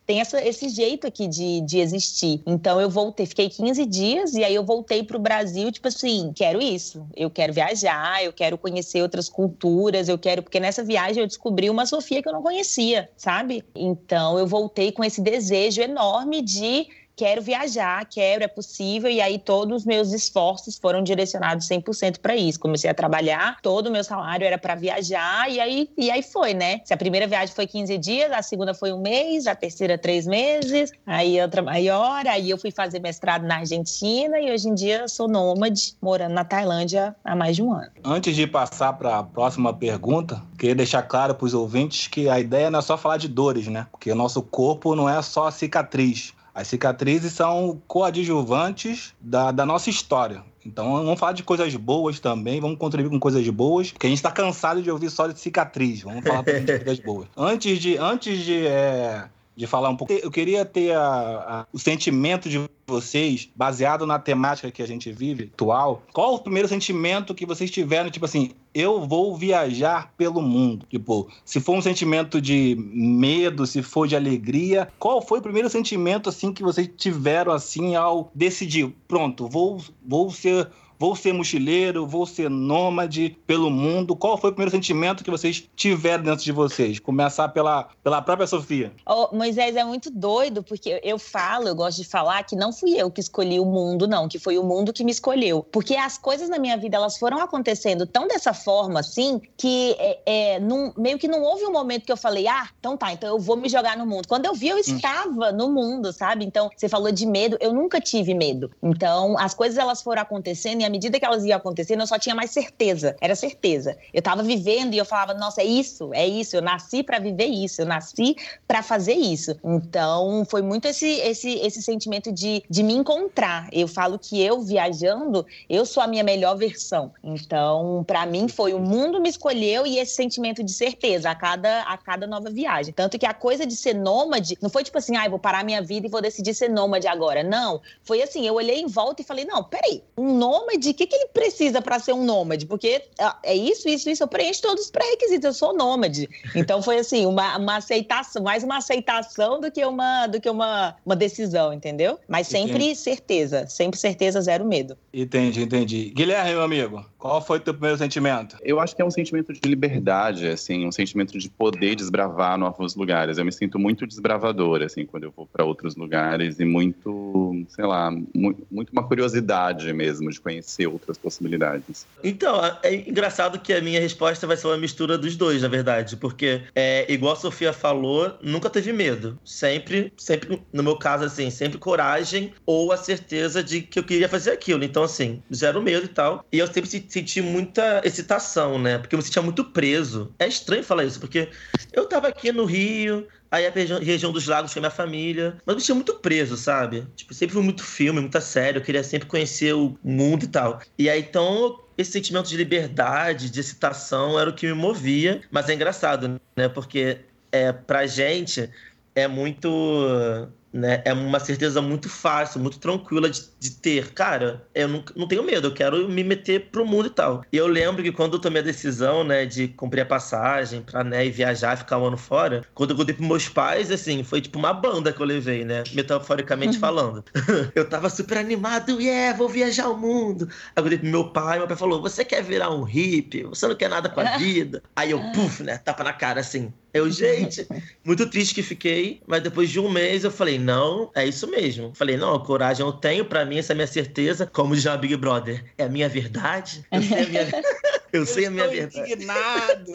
tem 0.07 0.21
essa, 0.21 0.43
esse 0.43 0.71
jeito 0.71 1.07
aqui 1.07 1.29
de, 1.29 1.61
de 1.61 1.79
existir. 1.79 2.43
Então 2.47 2.81
eu 2.81 2.89
voltei, 2.89 3.27
fiquei 3.27 3.51
15 3.51 3.85
dias 3.85 4.33
e 4.33 4.43
aí 4.43 4.55
eu 4.55 4.65
voltei 4.65 5.03
para 5.03 5.17
o 5.19 5.21
Brasil, 5.21 5.71
tipo 5.71 5.87
assim, 5.87 6.33
quero 6.35 6.61
isso. 6.61 7.07
Eu 7.15 7.29
quero 7.29 7.53
viajar, 7.53 8.25
eu 8.25 8.33
quero 8.33 8.57
conhecer 8.57 9.03
outras 9.03 9.29
culturas, 9.29 10.09
eu 10.09 10.19
quero. 10.19 10.43
Porque 10.43 10.59
nessa 10.59 10.83
viagem 10.83 11.21
eu 11.21 11.27
descobri 11.27 11.69
uma 11.69 11.85
Sofia 11.85 12.23
que 12.23 12.29
eu 12.29 12.33
não 12.33 12.43
conhecia, 12.43 13.11
sabe? 13.15 13.63
Então 13.75 14.39
eu 14.39 14.47
voltei 14.47 14.91
com 14.91 15.05
esse 15.05 15.21
desejo 15.21 15.83
enorme 15.83 16.41
de 16.41 16.89
quero 17.19 17.43
viajar, 17.43 18.07
quero, 18.07 18.45
é 18.45 18.49
possível, 18.49 19.11
e 19.11 19.21
aí 19.21 19.41
todos 19.41 19.79
os 19.79 19.85
meus 19.85 20.13
esforços 20.13 20.79
foram 20.79 21.03
direcionados 21.03 21.67
100% 21.67 22.21
para 22.21 22.37
isso. 22.37 22.61
Comecei 22.61 22.89
a 22.89 22.95
trabalhar, 22.95 23.59
todo 23.61 23.89
o 23.89 23.91
meu 23.91 24.05
salário 24.05 24.47
era 24.47 24.57
para 24.57 24.77
viajar, 24.77 25.51
e 25.51 25.59
aí, 25.59 25.91
e 25.99 26.13
aí 26.13 26.23
foi, 26.23 26.55
né? 26.55 26.81
Se 26.85 26.95
a 26.95 26.97
primeira 26.97 27.27
viagem 27.27 27.53
foi 27.53 27.67
15 27.67 27.99
dias, 27.99 28.31
a 28.31 28.41
segunda 28.41 28.73
foi 28.73 28.93
um 28.93 29.03
mês, 29.03 29.49
a 29.49 29.57
terceira 29.57 29.99
três 29.99 30.29
meses, 30.29 30.93
aí 31.05 31.43
outra 31.43 31.61
maior, 31.61 32.25
aí 32.29 32.51
eu 32.51 32.57
fui 32.57 32.71
fazer 32.71 33.01
mestrado 33.01 33.43
na 33.43 33.57
Argentina, 33.57 34.39
e 34.39 34.53
hoje 34.53 34.69
em 34.69 34.75
dia 34.75 35.01
eu 35.01 35.09
sou 35.09 35.27
nômade, 35.27 35.97
morando 36.01 36.35
na 36.35 36.45
Tailândia 36.45 37.17
há 37.25 37.35
mais 37.35 37.57
de 37.57 37.63
um 37.65 37.73
ano. 37.73 37.91
Antes 38.05 38.37
de 38.37 38.47
passar 38.47 38.93
para 38.93 39.19
a 39.19 39.25
próxima 39.25 39.75
pergunta, 39.75 40.41
queria 40.57 40.77
deixar 40.77 41.03
claro 41.03 41.35
para 41.35 41.47
os 41.47 41.55
ouvintes 41.55 42.07
que 42.07 42.29
a 42.29 42.39
ideia 42.39 42.71
não 42.71 42.79
é 42.79 42.83
só 42.83 42.97
falar 42.97 43.17
de 43.17 43.27
dores, 43.27 43.67
né? 43.67 43.89
Porque 43.91 44.13
o 44.13 44.15
nosso 44.15 44.41
corpo 44.41 44.95
não 44.95 45.09
é 45.09 45.21
só 45.21 45.51
cicatriz. 45.51 46.38
As 46.59 46.67
cicatrizes 46.67 47.35
são 47.35 47.81
coadjuvantes 47.87 49.15
da, 49.21 49.53
da 49.53 49.65
nossa 49.65 49.89
história. 49.91 50.43
Então 50.67 50.93
vamos 50.93 51.21
falar 51.21 51.33
de 51.33 51.45
coisas 51.45 51.73
boas 51.77 52.19
também, 52.19 52.61
vamos 52.61 52.77
contribuir 52.79 53.11
com 53.11 53.21
coisas 53.21 53.49
boas, 53.49 53.93
porque 53.93 54.09
a 54.09 54.11
gente 54.11 54.19
está 54.19 54.33
cansado 54.33 54.83
de 54.83 54.91
ouvir 54.91 55.09
só 55.09 55.29
de 55.29 55.39
cicatriz. 55.39 56.03
Vamos 56.03 56.25
falar 56.25 56.43
de 56.43 56.79
coisas 56.79 56.99
boas. 56.99 57.29
Antes 57.39 57.79
de, 57.79 57.97
antes 57.97 58.45
de, 58.45 58.67
é, 58.67 59.29
de 59.59 59.67
falar 59.67 59.89
um 59.89 59.97
pouco. 59.97 60.13
Eu 60.13 60.31
queria 60.31 60.65
ter 60.65 60.95
a, 60.95 61.03
a, 61.03 61.67
o 61.73 61.81
sentimento 61.81 62.49
de 62.49 62.61
vocês, 62.87 63.51
baseado 63.57 64.07
na 64.07 64.17
temática 64.17 64.71
que 64.71 64.81
a 64.81 64.87
gente 64.87 65.11
vive 65.11 65.51
atual. 65.53 66.01
Qual 66.13 66.37
o 66.37 66.39
primeiro 66.39 66.69
sentimento 66.69 67.35
que 67.35 67.45
vocês 67.45 67.69
tiveram, 67.69 68.09
tipo 68.09 68.25
assim, 68.25 68.53
eu 68.73 69.05
vou 69.05 69.37
viajar 69.37 70.15
pelo 70.17 70.41
mundo? 70.41 70.87
Tipo, 70.89 71.29
se 71.45 71.59
for 71.59 71.75
um 71.75 71.83
sentimento 71.83 72.41
de 72.41 72.77
medo, 72.79 73.67
se 73.67 73.83
for 73.83 74.07
de 74.07 74.15
alegria, 74.15 74.89
qual 74.97 75.21
foi 75.21 75.41
o 75.41 75.43
primeiro 75.43 75.69
sentimento 75.69 76.29
assim 76.29 76.53
que 76.53 76.63
vocês 76.63 76.89
tiveram 76.97 77.51
assim 77.51 77.97
ao 77.97 78.31
decidir, 78.33 78.95
pronto, 79.09 79.49
vou 79.49 79.83
vou 80.07 80.31
ser 80.31 80.69
vou 80.99 81.15
ser 81.15 81.33
mochileiro, 81.33 82.07
vou 82.07 82.27
ser 82.27 82.51
nômade 82.51 83.37
pelo 83.47 83.71
mundo. 83.71 84.17
Qual 84.17 84.37
foi 84.37 84.51
o 84.51 84.53
primeiro 84.53 84.71
sentimento 84.71 85.23
que 85.23 85.31
vocês 85.31 85.69
tiveram 85.77 86.25
dentro 86.25 86.45
de 86.45 86.53
vocês? 86.53 86.99
Começar 86.99 87.49
pela, 87.49 87.89
pela 88.03 88.21
própria 88.21 88.47
Sofia. 88.47 88.93
Oh, 89.07 89.35
Moisés 89.35 89.77
é 89.77 89.85
muito 89.85 90.11
doido, 90.11 90.63
porque 90.63 91.01
eu 91.05 91.19
falo, 91.19 91.69
eu 91.69 91.75
gosto 91.75 92.03
de 92.03 92.09
falar 92.09 92.43
que 92.43 92.57
não 92.57 92.73
fui 92.73 92.95
eu 92.95 93.11
que 93.11 93.21
escolhi 93.21 93.61
o 93.61 93.65
mundo, 93.65 94.09
não, 94.09 94.29
que 94.29 94.39
foi 94.39 94.59
o 94.59 94.65
mundo 94.65 94.93
que 94.93 95.05
me 95.05 95.13
escolheu. 95.13 95.65
Porque 95.71 95.95
as 95.95 96.19
coisas 96.19 96.49
na 96.49 96.59
minha 96.59 96.77
vida, 96.77 96.97
elas 96.97 97.19
foram 97.19 97.39
acontecendo 97.41 98.07
tão 98.07 98.27
dessa 98.27 98.53
forma, 98.53 99.01
assim, 99.01 99.41
que 99.57 99.95
é, 99.99 100.19
é 100.27 100.61
num, 100.61 100.93
meio 100.97 101.19
que 101.19 101.29
não 101.29 101.43
houve 101.43 101.65
um 101.65 101.73
momento 101.73 102.05
que 102.05 102.13
eu 102.13 102.17
falei, 102.17 102.49
ah, 102.49 102.69
então 102.79 102.97
tá, 102.97 103.13
então 103.13 103.29
eu 103.29 103.39
vou 103.39 103.57
me 103.57 103.69
jogar 103.69 103.97
no 103.97 104.07
mundo. 104.07 104.27
Quando 104.27 104.47
eu 104.47 104.55
vi, 104.55 104.69
eu 104.69 104.77
hum. 104.77 104.81
estava 104.81 105.53
no 105.53 105.69
mundo, 105.71 106.13
sabe? 106.13 106.45
Então, 106.45 106.71
você 106.77 106.89
falou 106.89 107.13
de 107.13 107.27
medo, 107.27 107.57
eu 107.61 107.73
nunca 107.73 108.01
tive 108.01 108.35
medo. 108.35 108.71
Então, 108.83 109.39
as 109.39 109.55
coisas, 109.55 109.79
elas 109.79 110.03
foram 110.03 110.23
acontecendo 110.23 110.81
e 110.81 110.88
à 110.89 110.91
medida 110.91 111.19
que 111.19 111.25
elas 111.25 111.45
iam 111.45 111.57
acontecendo, 111.57 112.01
eu 112.01 112.07
só 112.07 112.19
tinha 112.19 112.35
mais 112.35 112.51
certeza. 112.51 113.17
Era 113.21 113.35
certeza. 113.35 113.97
Eu 114.13 114.19
estava 114.19 114.43
vivendo 114.43 114.95
e 114.95 114.99
eu 114.99 115.05
falava, 115.05 115.35
nossa, 115.35 115.61
é 115.61 115.65
isso, 115.65 116.13
é 116.13 116.27
isso. 116.27 116.57
Eu 116.57 116.63
nasci 116.63 117.03
para 117.03 117.19
viver 117.19 117.47
isso, 117.47 117.83
eu 117.83 117.87
nasci 117.87 118.37
para 118.67 118.83
fazer 118.83 119.15
isso. 119.15 119.57
Então, 119.65 120.45
foi 120.49 120.63
muito 120.63 120.87
esse, 120.87 121.07
esse, 121.07 121.51
esse 121.59 121.83
sentimento 121.83 122.33
de, 122.33 122.63
de 122.69 122.83
me 122.83 122.95
encontrar. 122.95 123.69
Eu 123.73 123.87
falo 123.87 124.19
que 124.19 124.43
eu, 124.43 124.61
viajando, 124.61 125.47
eu 125.69 125.85
sou 125.85 126.03
a 126.03 126.07
minha 126.07 126.25
melhor 126.25 126.57
versão. 126.57 127.13
Então, 127.23 128.05
para 128.07 128.25
mim, 128.27 128.49
foi 128.49 128.73
o 128.73 128.79
mundo 128.79 129.21
me 129.21 129.29
escolheu 129.29 129.87
e 129.87 129.99
esse 129.99 130.15
sentimento 130.15 130.63
de 130.63 130.73
certeza 130.73 131.31
a 131.31 131.35
cada, 131.35 131.83
a 131.83 131.97
cada 131.97 132.27
nova 132.27 132.51
viagem. 132.51 132.93
Tanto 132.93 133.19
que 133.19 133.27
a 133.27 133.35
coisa 133.35 133.67
de 133.67 133.77
ser 133.77 133.95
nômade 133.95 134.57
não 134.63 134.71
foi 134.71 134.83
tipo 134.83 134.99
assim, 134.99 135.17
ah, 135.17 135.29
vou 135.29 135.39
parar 135.39 135.65
minha 135.65 135.83
vida 135.83 136.07
e 136.07 136.11
vou 136.11 136.23
decidir 136.23 136.55
ser 136.55 136.69
nômade 136.69 137.07
agora. 137.07 137.43
Não. 137.43 137.81
Foi 138.03 138.23
assim, 138.23 138.47
eu 138.47 138.55
olhei 138.55 138.81
em 138.81 138.87
volta 138.87 139.23
e 139.23 139.25
falei, 139.25 139.45
não, 139.45 139.63
peraí, 139.63 140.03
um 140.17 140.35
nômade, 140.35 140.78
o 140.79 140.95
que, 140.95 141.07
que 141.07 141.15
ele 141.15 141.29
precisa 141.29 141.81
para 141.83 141.99
ser 141.99 142.13
um 142.13 142.25
nômade? 142.25 142.67
Porque 142.67 143.03
é 143.43 143.55
isso, 143.55 143.89
isso, 143.89 144.09
isso, 144.09 144.23
eu 144.23 144.29
preencho 144.29 144.63
todos 144.63 144.85
os 144.85 144.91
pré-requisitos, 144.91 145.45
eu 145.45 145.53
sou 145.53 145.77
nômade. 145.77 146.29
Então 146.55 146.83
foi 146.83 146.99
assim, 146.99 147.27
uma, 147.27 147.57
uma 147.57 147.77
aceitação, 147.77 148.43
mais 148.43 148.63
uma 148.63 148.79
aceitação 148.79 149.61
do 149.61 149.71
que 149.71 149.85
uma, 149.85 150.27
do 150.27 150.41
que 150.41 150.49
uma, 150.49 150.97
uma 151.05 151.17
decisão, 151.17 151.73
entendeu? 151.73 152.19
Mas 152.29 152.47
sempre 152.47 152.77
entendi. 152.77 152.97
certeza, 152.97 153.67
sempre 153.67 153.99
certeza, 153.99 154.41
zero 154.41 154.65
medo. 154.65 154.97
Entendi, 155.13 155.63
entendi. 155.63 156.11
Guilherme, 156.15 156.51
meu 156.51 156.63
amigo, 156.63 157.05
qual 157.19 157.45
foi 157.45 157.59
o 157.59 157.61
teu 157.61 157.75
primeiro 157.75 157.99
sentimento? 157.99 158.57
Eu 158.63 158.79
acho 158.79 158.95
que 158.95 159.03
é 159.03 159.05
um 159.05 159.11
sentimento 159.11 159.53
de 159.53 159.61
liberdade, 159.69 160.47
assim, 160.47 160.87
um 160.87 160.93
sentimento 160.93 161.37
de 161.37 161.51
poder 161.51 161.97
desbravar 161.97 162.57
novos 162.57 162.95
lugares. 162.95 163.39
Eu 163.39 163.45
me 163.45 163.53
sinto 163.53 163.79
muito 163.79 164.07
desbravador, 164.07 164.83
assim, 164.83 165.05
quando 165.05 165.25
eu 165.25 165.33
vou 165.37 165.47
para 165.47 165.65
outros 165.65 165.97
lugares 165.97 166.61
e 166.61 166.65
muito, 166.65 167.67
sei 167.69 167.85
lá, 167.85 168.11
muito, 168.35 168.67
muito 168.71 168.91
uma 168.93 169.03
curiosidade 169.03 169.93
mesmo 169.93 170.31
de 170.31 170.41
conhecer 170.41 170.87
outras 170.87 171.19
possibilidades. 171.19 172.07
Então, 172.23 172.61
é 172.83 172.95
engraçado 172.95 173.59
que 173.59 173.73
a 173.73 173.81
minha 173.81 174.01
resposta 174.01 174.47
vai 174.47 174.57
ser 174.57 174.69
uma 174.69 174.77
mistura 174.77 175.19
dos 175.19 175.37
dois, 175.37 175.63
na 175.63 175.69
verdade, 175.69 176.17
porque 176.17 176.63
é, 176.75 177.11
igual 177.13 177.33
a 177.33 177.37
Sofia 177.37 177.73
falou, 177.73 178.39
nunca 178.41 178.71
teve 178.71 178.93
medo. 178.93 179.39
Sempre, 179.45 180.13
sempre, 180.17 180.63
no 180.73 180.83
meu 180.85 180.97
caso, 180.97 181.25
assim, 181.25 181.51
sempre 181.51 181.79
coragem 181.79 182.53
ou 182.65 182.93
a 182.93 182.97
certeza 182.97 183.63
de 183.63 183.83
que 183.83 183.99
eu 183.99 184.05
queria 184.05 184.29
fazer 184.29 184.53
aquilo. 184.53 184.85
Então, 184.85 185.03
assim, 185.03 185.43
zero 185.53 185.83
medo 185.83 186.05
e 186.05 186.09
tal. 186.09 186.45
E 186.53 186.59
eu 186.59 186.67
sempre 186.67 186.89
senti 186.89 187.08
muita 187.43 188.01
excitação, 188.05 188.79
né? 188.79 188.99
Porque 188.99 189.15
eu 189.15 189.19
me 189.19 189.25
sentia 189.25 189.43
muito 189.43 189.65
preso. 189.65 190.35
É 190.39 190.47
estranho 190.47 190.85
falar 190.85 191.05
isso, 191.05 191.21
porque 191.21 191.49
eu 191.93 192.07
tava 192.07 192.29
aqui 192.29 192.53
no 192.53 192.65
Rio, 192.65 193.27
Aí 193.51 193.67
a 193.67 193.71
região 193.71 194.31
dos 194.31 194.47
lagos 194.47 194.73
foi 194.73 194.81
minha 194.81 194.91
família. 194.91 195.57
Mas 195.65 195.73
eu 195.73 195.75
me 195.75 195.81
sentia 195.81 195.95
muito 195.95 196.15
preso, 196.17 196.57
sabe? 196.57 197.07
Tipo, 197.17 197.33
sempre 197.33 197.55
fui 197.55 197.63
muito 197.63 197.83
filme, 197.83 198.21
muita 198.21 198.41
série. 198.41 198.79
Eu 198.79 198.83
queria 198.83 199.03
sempre 199.03 199.27
conhecer 199.27 199.75
o 199.75 199.99
mundo 200.05 200.45
e 200.45 200.49
tal. 200.49 200.81
E 200.99 201.09
aí, 201.09 201.21
então, 201.21 201.81
esse 201.97 202.13
sentimento 202.13 202.49
de 202.49 202.57
liberdade, 202.57 203.51
de 203.51 203.61
excitação, 203.61 204.39
era 204.39 204.51
o 204.51 204.55
que 204.55 204.67
me 204.67 204.75
movia. 204.75 205.41
Mas 205.51 205.69
é 205.69 205.75
engraçado, 205.75 206.39
né? 206.57 206.69
Porque 206.69 207.21
é, 207.51 207.73
pra 207.73 208.07
gente 208.07 208.69
é 209.15 209.27
muito 209.27 210.49
né? 210.73 211.03
É 211.05 211.13
uma 211.13 211.41
certeza 211.41 211.81
muito 211.81 212.09
fácil, 212.09 212.61
muito 212.61 212.79
tranquila 212.79 213.29
de, 213.29 213.43
de 213.59 213.71
ter. 213.71 214.13
Cara, 214.13 214.67
eu 214.75 214.89
não, 214.89 215.05
não 215.17 215.29
tenho 215.29 215.43
medo, 215.43 215.69
eu 215.69 215.75
quero 215.75 216.09
me 216.09 216.23
meter 216.23 216.71
pro 216.71 216.87
mundo 216.87 217.07
e 217.07 217.11
tal. 217.11 217.43
E 217.53 217.57
eu 217.57 217.67
lembro 217.67 218.03
que 218.03 218.13
quando 218.13 218.35
eu 218.35 218.39
tomei 218.39 218.61
a 218.61 218.65
decisão, 218.65 219.25
né, 219.25 219.47
de 219.47 219.69
cumprir 219.69 220.03
a 220.03 220.07
passagem 220.07 220.83
pra, 220.83 221.03
né, 221.03 221.27
ir 221.27 221.31
viajar, 221.31 221.77
ficar 221.77 221.99
um 221.99 222.07
ano 222.07 222.17
fora, 222.17 222.63
quando 222.75 222.91
eu 222.91 222.97
contei 222.97 223.15
pros 223.15 223.27
meus 223.27 223.49
pais, 223.49 223.91
assim, 223.91 224.23
foi 224.23 224.41
tipo 224.41 224.59
uma 224.59 224.73
banda 224.73 225.13
que 225.13 225.21
eu 225.21 225.27
levei, 225.27 225.65
né, 225.65 225.85
metaforicamente 225.95 226.75
uhum. 226.75 226.81
falando. 226.81 227.25
eu 227.75 227.89
tava 227.89 228.11
super 228.11 228.39
animado, 228.39 229.01
yeah, 229.01 229.37
vou 229.37 229.49
viajar 229.49 229.89
o 229.89 229.97
mundo. 229.97 230.49
Aí 230.49 230.73
eu 230.77 230.83
contei 230.83 230.99
pro 230.99 231.09
meu 231.09 231.31
pai, 231.31 231.59
meu 231.59 231.69
pai 231.69 231.77
falou, 231.77 232.01
você 232.01 232.25
quer 232.25 232.43
virar 232.43 232.71
um 232.71 232.83
hippie? 232.83 233.45
Você 233.45 233.67
não 233.67 233.75
quer 233.75 233.89
nada 233.89 234.09
com 234.09 234.21
a 234.21 234.37
vida? 234.39 234.83
Aí 234.95 235.11
eu, 235.11 235.21
puf, 235.33 235.63
né, 235.63 235.79
tapa 235.79 236.05
na 236.05 236.13
cara, 236.13 236.41
assim, 236.41 236.73
eu, 236.93 237.11
gente, 237.11 237.67
muito 238.03 238.29
triste 238.29 238.55
que 238.55 238.63
fiquei, 238.63 239.21
mas 239.27 239.43
depois 239.43 239.69
de 239.69 239.79
um 239.79 239.91
mês 239.91 240.25
eu 240.25 240.31
falei, 240.31 240.59
não, 240.59 241.11
é 241.15 241.27
isso 241.27 241.47
mesmo. 241.47 241.93
Falei, 241.95 242.17
não, 242.17 242.35
a 242.35 242.45
coragem 242.45 242.85
eu 242.85 242.93
tenho, 242.93 243.25
para 243.25 243.45
mim 243.45 243.59
essa 243.59 243.73
é 243.73 243.75
a 243.75 243.77
minha 243.77 243.87
certeza, 243.87 244.47
como 244.47 244.75
diz 244.75 244.87
a 244.87 244.97
Big 244.97 245.15
Brother, 245.17 245.65
é 245.77 245.85
a 245.85 245.89
minha 245.89 246.09
verdade. 246.09 246.85
Eu 246.91 247.03
sei 247.03 247.25
a 247.25 247.27
minha, 247.27 247.49
eu 248.13 248.27
sei 248.27 248.47
a 248.47 248.51
minha 248.51 248.69
verdade. 248.69 249.13
Indignado. 249.13 249.93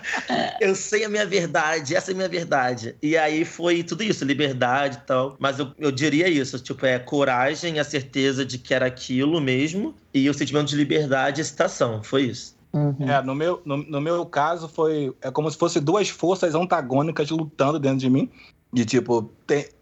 eu 0.60 0.74
sei 0.74 1.04
a 1.04 1.08
minha 1.08 1.26
verdade, 1.26 1.96
essa 1.96 2.12
é 2.12 2.14
a 2.14 2.16
minha 2.16 2.28
verdade. 2.28 2.94
E 3.02 3.16
aí 3.16 3.44
foi 3.44 3.82
tudo 3.82 4.04
isso, 4.04 4.24
liberdade 4.24 4.98
e 5.02 5.06
tal. 5.06 5.36
Mas 5.40 5.58
eu, 5.58 5.72
eu 5.78 5.90
diria 5.90 6.28
isso, 6.28 6.58
tipo, 6.60 6.86
é 6.86 6.98
coragem, 6.98 7.80
a 7.80 7.84
certeza 7.84 8.44
de 8.44 8.56
que 8.58 8.72
era 8.72 8.86
aquilo 8.86 9.40
mesmo, 9.40 9.94
e 10.14 10.30
o 10.30 10.34
sentimento 10.34 10.68
de 10.68 10.76
liberdade 10.76 11.40
e 11.40 11.42
excitação. 11.42 12.02
Foi 12.02 12.22
isso. 12.22 12.55
Uhum. 12.76 13.08
É, 13.08 13.22
no 13.22 13.34
meu, 13.34 13.62
no, 13.64 13.78
no, 13.78 14.00
meu 14.02 14.26
caso, 14.26 14.68
foi. 14.68 15.14
É 15.22 15.30
como 15.30 15.50
se 15.50 15.56
fosse 15.56 15.80
duas 15.80 16.10
forças 16.10 16.54
antagônicas 16.54 17.30
lutando 17.30 17.78
dentro 17.78 17.98
de 17.98 18.10
mim. 18.10 18.30
De 18.70 18.84
tipo, 18.84 19.30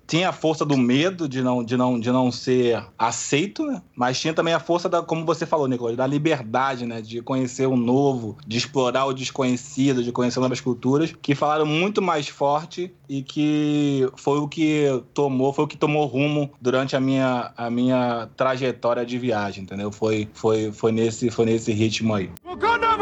tinha 0.07 0.29
a 0.29 0.33
força 0.33 0.65
do 0.65 0.77
medo 0.77 1.29
de 1.29 1.43
não, 1.43 1.65
de 1.65 1.77
não, 1.77 1.99
de 1.99 2.13
não 2.13 2.31
ser 2.31 2.85
aceito, 2.99 3.65
né? 3.65 3.83
Mas 3.97 4.21
tinha 4.21 4.35
também 4.35 4.55
a 4.55 4.61
força 4.61 4.89
da, 4.89 5.03
como 5.03 5.25
você 5.25 5.47
falou, 5.47 5.67
Nicolas, 5.67 5.97
da 5.97 6.07
liberdade, 6.07 6.87
né? 6.87 7.01
De 7.01 7.21
conhecer 7.21 7.67
o 7.67 7.77
novo, 7.77 8.37
de 8.47 8.59
explorar 8.59 9.07
o 9.07 9.15
desconhecido, 9.15 10.05
de 10.05 10.13
conhecer 10.13 10.39
novas 10.39 10.61
culturas, 10.61 11.13
que 11.21 11.35
falaram 11.35 11.67
muito 11.67 12.01
mais 12.01 12.29
forte 12.29 12.95
e 13.09 13.23
que 13.23 14.09
foi 14.17 14.39
o 14.39 14.49
que 14.49 15.03
tomou, 15.13 15.53
foi 15.53 15.65
o 15.65 15.69
que 15.69 15.77
tomou 15.77 16.07
rumo 16.07 16.51
durante 16.61 16.97
a 16.97 17.01
minha, 17.01 17.53
a 17.57 17.71
minha 17.71 18.29
trajetória 18.37 19.05
de 19.05 19.19
viagem, 19.19 19.65
entendeu? 19.65 19.91
Foi, 19.93 20.29
foi, 20.35 20.73
foi, 20.73 20.93
nesse, 20.93 21.31
foi 21.31 21.47
nesse 21.47 21.73
ritmo 21.73 22.15
aí. 22.15 22.31
Wakanda, 22.45 22.95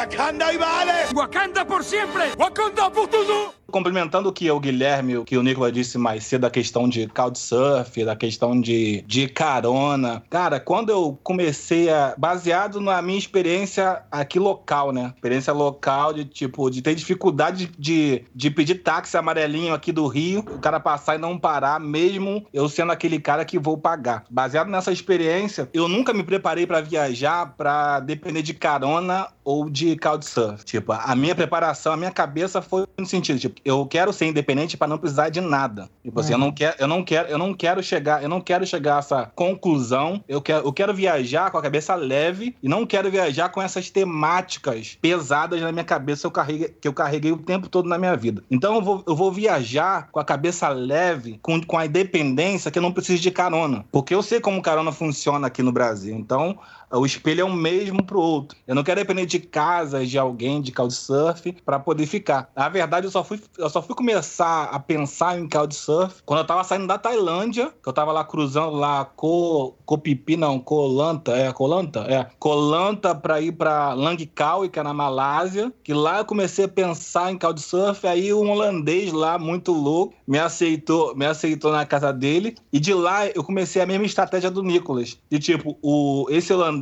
Wakanda 0.00 0.52
e 0.52 0.58
vale! 0.58 1.14
Wakanda 1.14 1.64
por 1.64 1.84
sempre! 1.84 2.32
Wakanda 2.38 2.90
por 2.90 3.06
tudo! 3.06 3.54
Complementando 3.70 4.28
o 4.28 4.32
que 4.32 4.50
o 4.50 4.58
Guilherme, 4.58 5.16
o 5.16 5.24
que 5.24 5.36
o 5.36 5.42
Nicolas 5.42 5.72
disse 5.72 5.96
mais 5.96 6.24
cedo, 6.24 6.42
da 6.42 6.50
questão 6.50 6.88
de 6.88 7.06
couchsurf, 7.06 8.04
da 8.04 8.16
questão 8.16 8.60
de, 8.60 9.02
de 9.02 9.28
carona. 9.28 10.22
Cara, 10.28 10.58
quando 10.58 10.90
eu 10.90 11.18
comecei 11.22 11.88
a. 11.88 12.14
baseado 12.18 12.80
na 12.80 13.00
minha 13.00 13.18
experiência 13.18 14.02
aqui 14.10 14.38
local, 14.38 14.90
né? 14.90 15.12
Experiência 15.14 15.52
local 15.52 16.12
de, 16.12 16.24
tipo, 16.24 16.68
de 16.68 16.82
ter 16.82 16.94
dificuldade 16.94 17.70
de, 17.78 18.24
de 18.34 18.50
pedir 18.50 18.76
táxi 18.76 19.16
amarelinho 19.30 19.72
aqui 19.72 19.92
do 19.92 20.06
Rio, 20.06 20.40
o 20.40 20.58
cara 20.58 20.80
passar 20.80 21.14
e 21.14 21.18
não 21.18 21.38
parar, 21.38 21.80
mesmo 21.80 22.44
eu 22.52 22.68
sendo 22.68 22.92
aquele 22.92 23.20
cara 23.20 23.44
que 23.44 23.58
vou 23.58 23.78
pagar. 23.78 24.24
Baseado 24.28 24.68
nessa 24.68 24.92
experiência, 24.92 25.68
eu 25.72 25.88
nunca 25.88 26.12
me 26.12 26.22
preparei 26.22 26.66
para 26.66 26.80
viajar 26.80 27.54
para 27.56 28.00
depender 28.00 28.42
de 28.42 28.54
carona 28.54 29.28
ou 29.44 29.70
de 29.70 29.96
couchsurf. 29.96 30.64
Tipo, 30.64 30.92
a 30.92 31.14
minha 31.14 31.34
preparação, 31.34 31.92
a 31.92 31.96
minha 31.96 32.10
cabeça 32.10 32.60
foi 32.60 32.86
no 32.98 33.06
sentido, 33.06 33.38
tipo, 33.38 33.60
eu 33.64 33.86
quero 33.86 34.12
ser 34.12 34.26
independente 34.26 34.76
para 34.76 34.88
não 34.88 34.98
precisar 34.98 35.28
de 35.28 35.40
nada. 35.40 35.88
Tipo 36.02 36.20
assim, 36.20 36.32
eu 36.32 36.38
não 36.38 36.52
quero, 36.52 36.76
eu 36.78 36.88
não 36.88 37.04
quero, 37.04 37.28
eu 37.28 37.38
não 37.38 37.54
quero 37.54 37.82
chegar, 37.82 38.22
eu 38.22 38.28
não 38.28 38.40
quero 38.40 38.66
chegar 38.66 38.96
a 38.96 38.98
essa 38.98 39.26
conclusão. 39.34 40.22
Eu 40.28 40.40
quero, 40.40 40.66
eu 40.66 40.72
quero 40.72 40.94
viajar 40.94 41.50
com 41.50 41.58
a 41.58 41.62
cabeça 41.62 41.94
leve 41.94 42.56
e 42.62 42.68
não 42.68 42.86
quero 42.86 43.10
viajar 43.10 43.48
com 43.48 43.62
essas 43.62 43.90
temáticas 43.90 44.98
pesadas 45.00 45.60
na 45.60 45.72
minha 45.72 45.84
cabeça 45.84 46.22
que 46.22 46.26
eu 46.26 46.30
carreguei, 46.30 46.68
que 46.80 46.88
eu 46.88 46.92
carreguei 46.92 47.32
o 47.32 47.38
tempo 47.38 47.68
todo 47.68 47.88
na 47.88 47.98
minha 47.98 48.16
vida. 48.16 48.42
Então 48.50 48.74
eu 48.76 48.82
vou, 48.82 49.04
eu 49.06 49.16
vou 49.16 49.19
viajar 49.28 50.08
com 50.12 50.20
a 50.20 50.24
cabeça 50.24 50.68
leve, 50.68 51.40
com, 51.42 51.60
com 51.60 51.76
a 51.76 51.86
independência 51.86 52.70
que 52.70 52.78
eu 52.78 52.82
não 52.82 52.92
preciso 52.92 53.20
de 53.20 53.30
carona. 53.32 53.84
Porque 53.90 54.14
eu 54.14 54.22
sei 54.22 54.38
como 54.38 54.62
carona 54.62 54.92
funciona 54.92 55.48
aqui 55.48 55.64
no 55.64 55.72
Brasil. 55.72 56.14
Então, 56.14 56.56
o 56.98 57.06
espelho 57.06 57.42
é 57.42 57.44
o 57.44 57.52
mesmo 57.52 58.02
pro 58.04 58.20
outro. 58.20 58.56
Eu 58.66 58.74
não 58.74 58.82
quero 58.82 59.00
depender 59.00 59.26
de 59.26 59.38
casas, 59.38 60.08
de 60.08 60.18
alguém, 60.18 60.60
de 60.60 60.72
couchsurf, 60.72 61.52
para 61.64 61.78
poder 61.78 62.06
ficar. 62.06 62.50
Na 62.54 62.68
verdade, 62.68 63.06
eu 63.06 63.10
só, 63.10 63.22
fui, 63.22 63.40
eu 63.56 63.70
só 63.70 63.80
fui 63.80 63.94
começar 63.94 64.64
a 64.64 64.78
pensar 64.78 65.38
em 65.38 65.48
couchsurf 65.48 66.22
quando 66.24 66.40
eu 66.40 66.46
tava 66.46 66.64
saindo 66.64 66.86
da 66.86 66.98
Tailândia, 66.98 67.72
que 67.82 67.88
eu 67.88 67.92
tava 67.92 68.12
lá 68.12 68.24
cruzando 68.24 68.76
lá 68.76 69.04
Co, 69.04 69.74
Copipi, 69.84 70.36
não, 70.36 70.58
Colanta, 70.58 71.32
é 71.32 71.52
Colanta? 71.52 72.00
É, 72.00 72.26
Colanta 72.38 73.14
pra 73.14 73.40
ir 73.40 73.52
pra 73.52 73.94
Langkawi, 73.94 74.68
que 74.68 74.78
é 74.78 74.82
na 74.82 74.94
Malásia, 74.94 75.72
que 75.82 75.94
lá 75.94 76.18
eu 76.18 76.24
comecei 76.24 76.64
a 76.64 76.68
pensar 76.68 77.30
em 77.30 77.38
couchsurf, 77.38 78.06
aí 78.06 78.32
um 78.32 78.50
holandês 78.50 79.12
lá, 79.12 79.38
muito 79.38 79.72
louco, 79.72 80.14
me 80.26 80.38
aceitou, 80.38 81.14
me 81.14 81.26
aceitou 81.26 81.70
na 81.72 81.86
casa 81.86 82.12
dele, 82.12 82.56
e 82.72 82.80
de 82.80 82.92
lá 82.94 83.26
eu 83.26 83.44
comecei 83.44 83.80
a 83.80 83.86
mesma 83.86 84.06
estratégia 84.06 84.50
do 84.50 84.62
Nicolas, 84.62 85.18
de 85.30 85.38
tipo, 85.38 85.78
o, 85.82 86.26
esse 86.30 86.52
holandês 86.52 86.79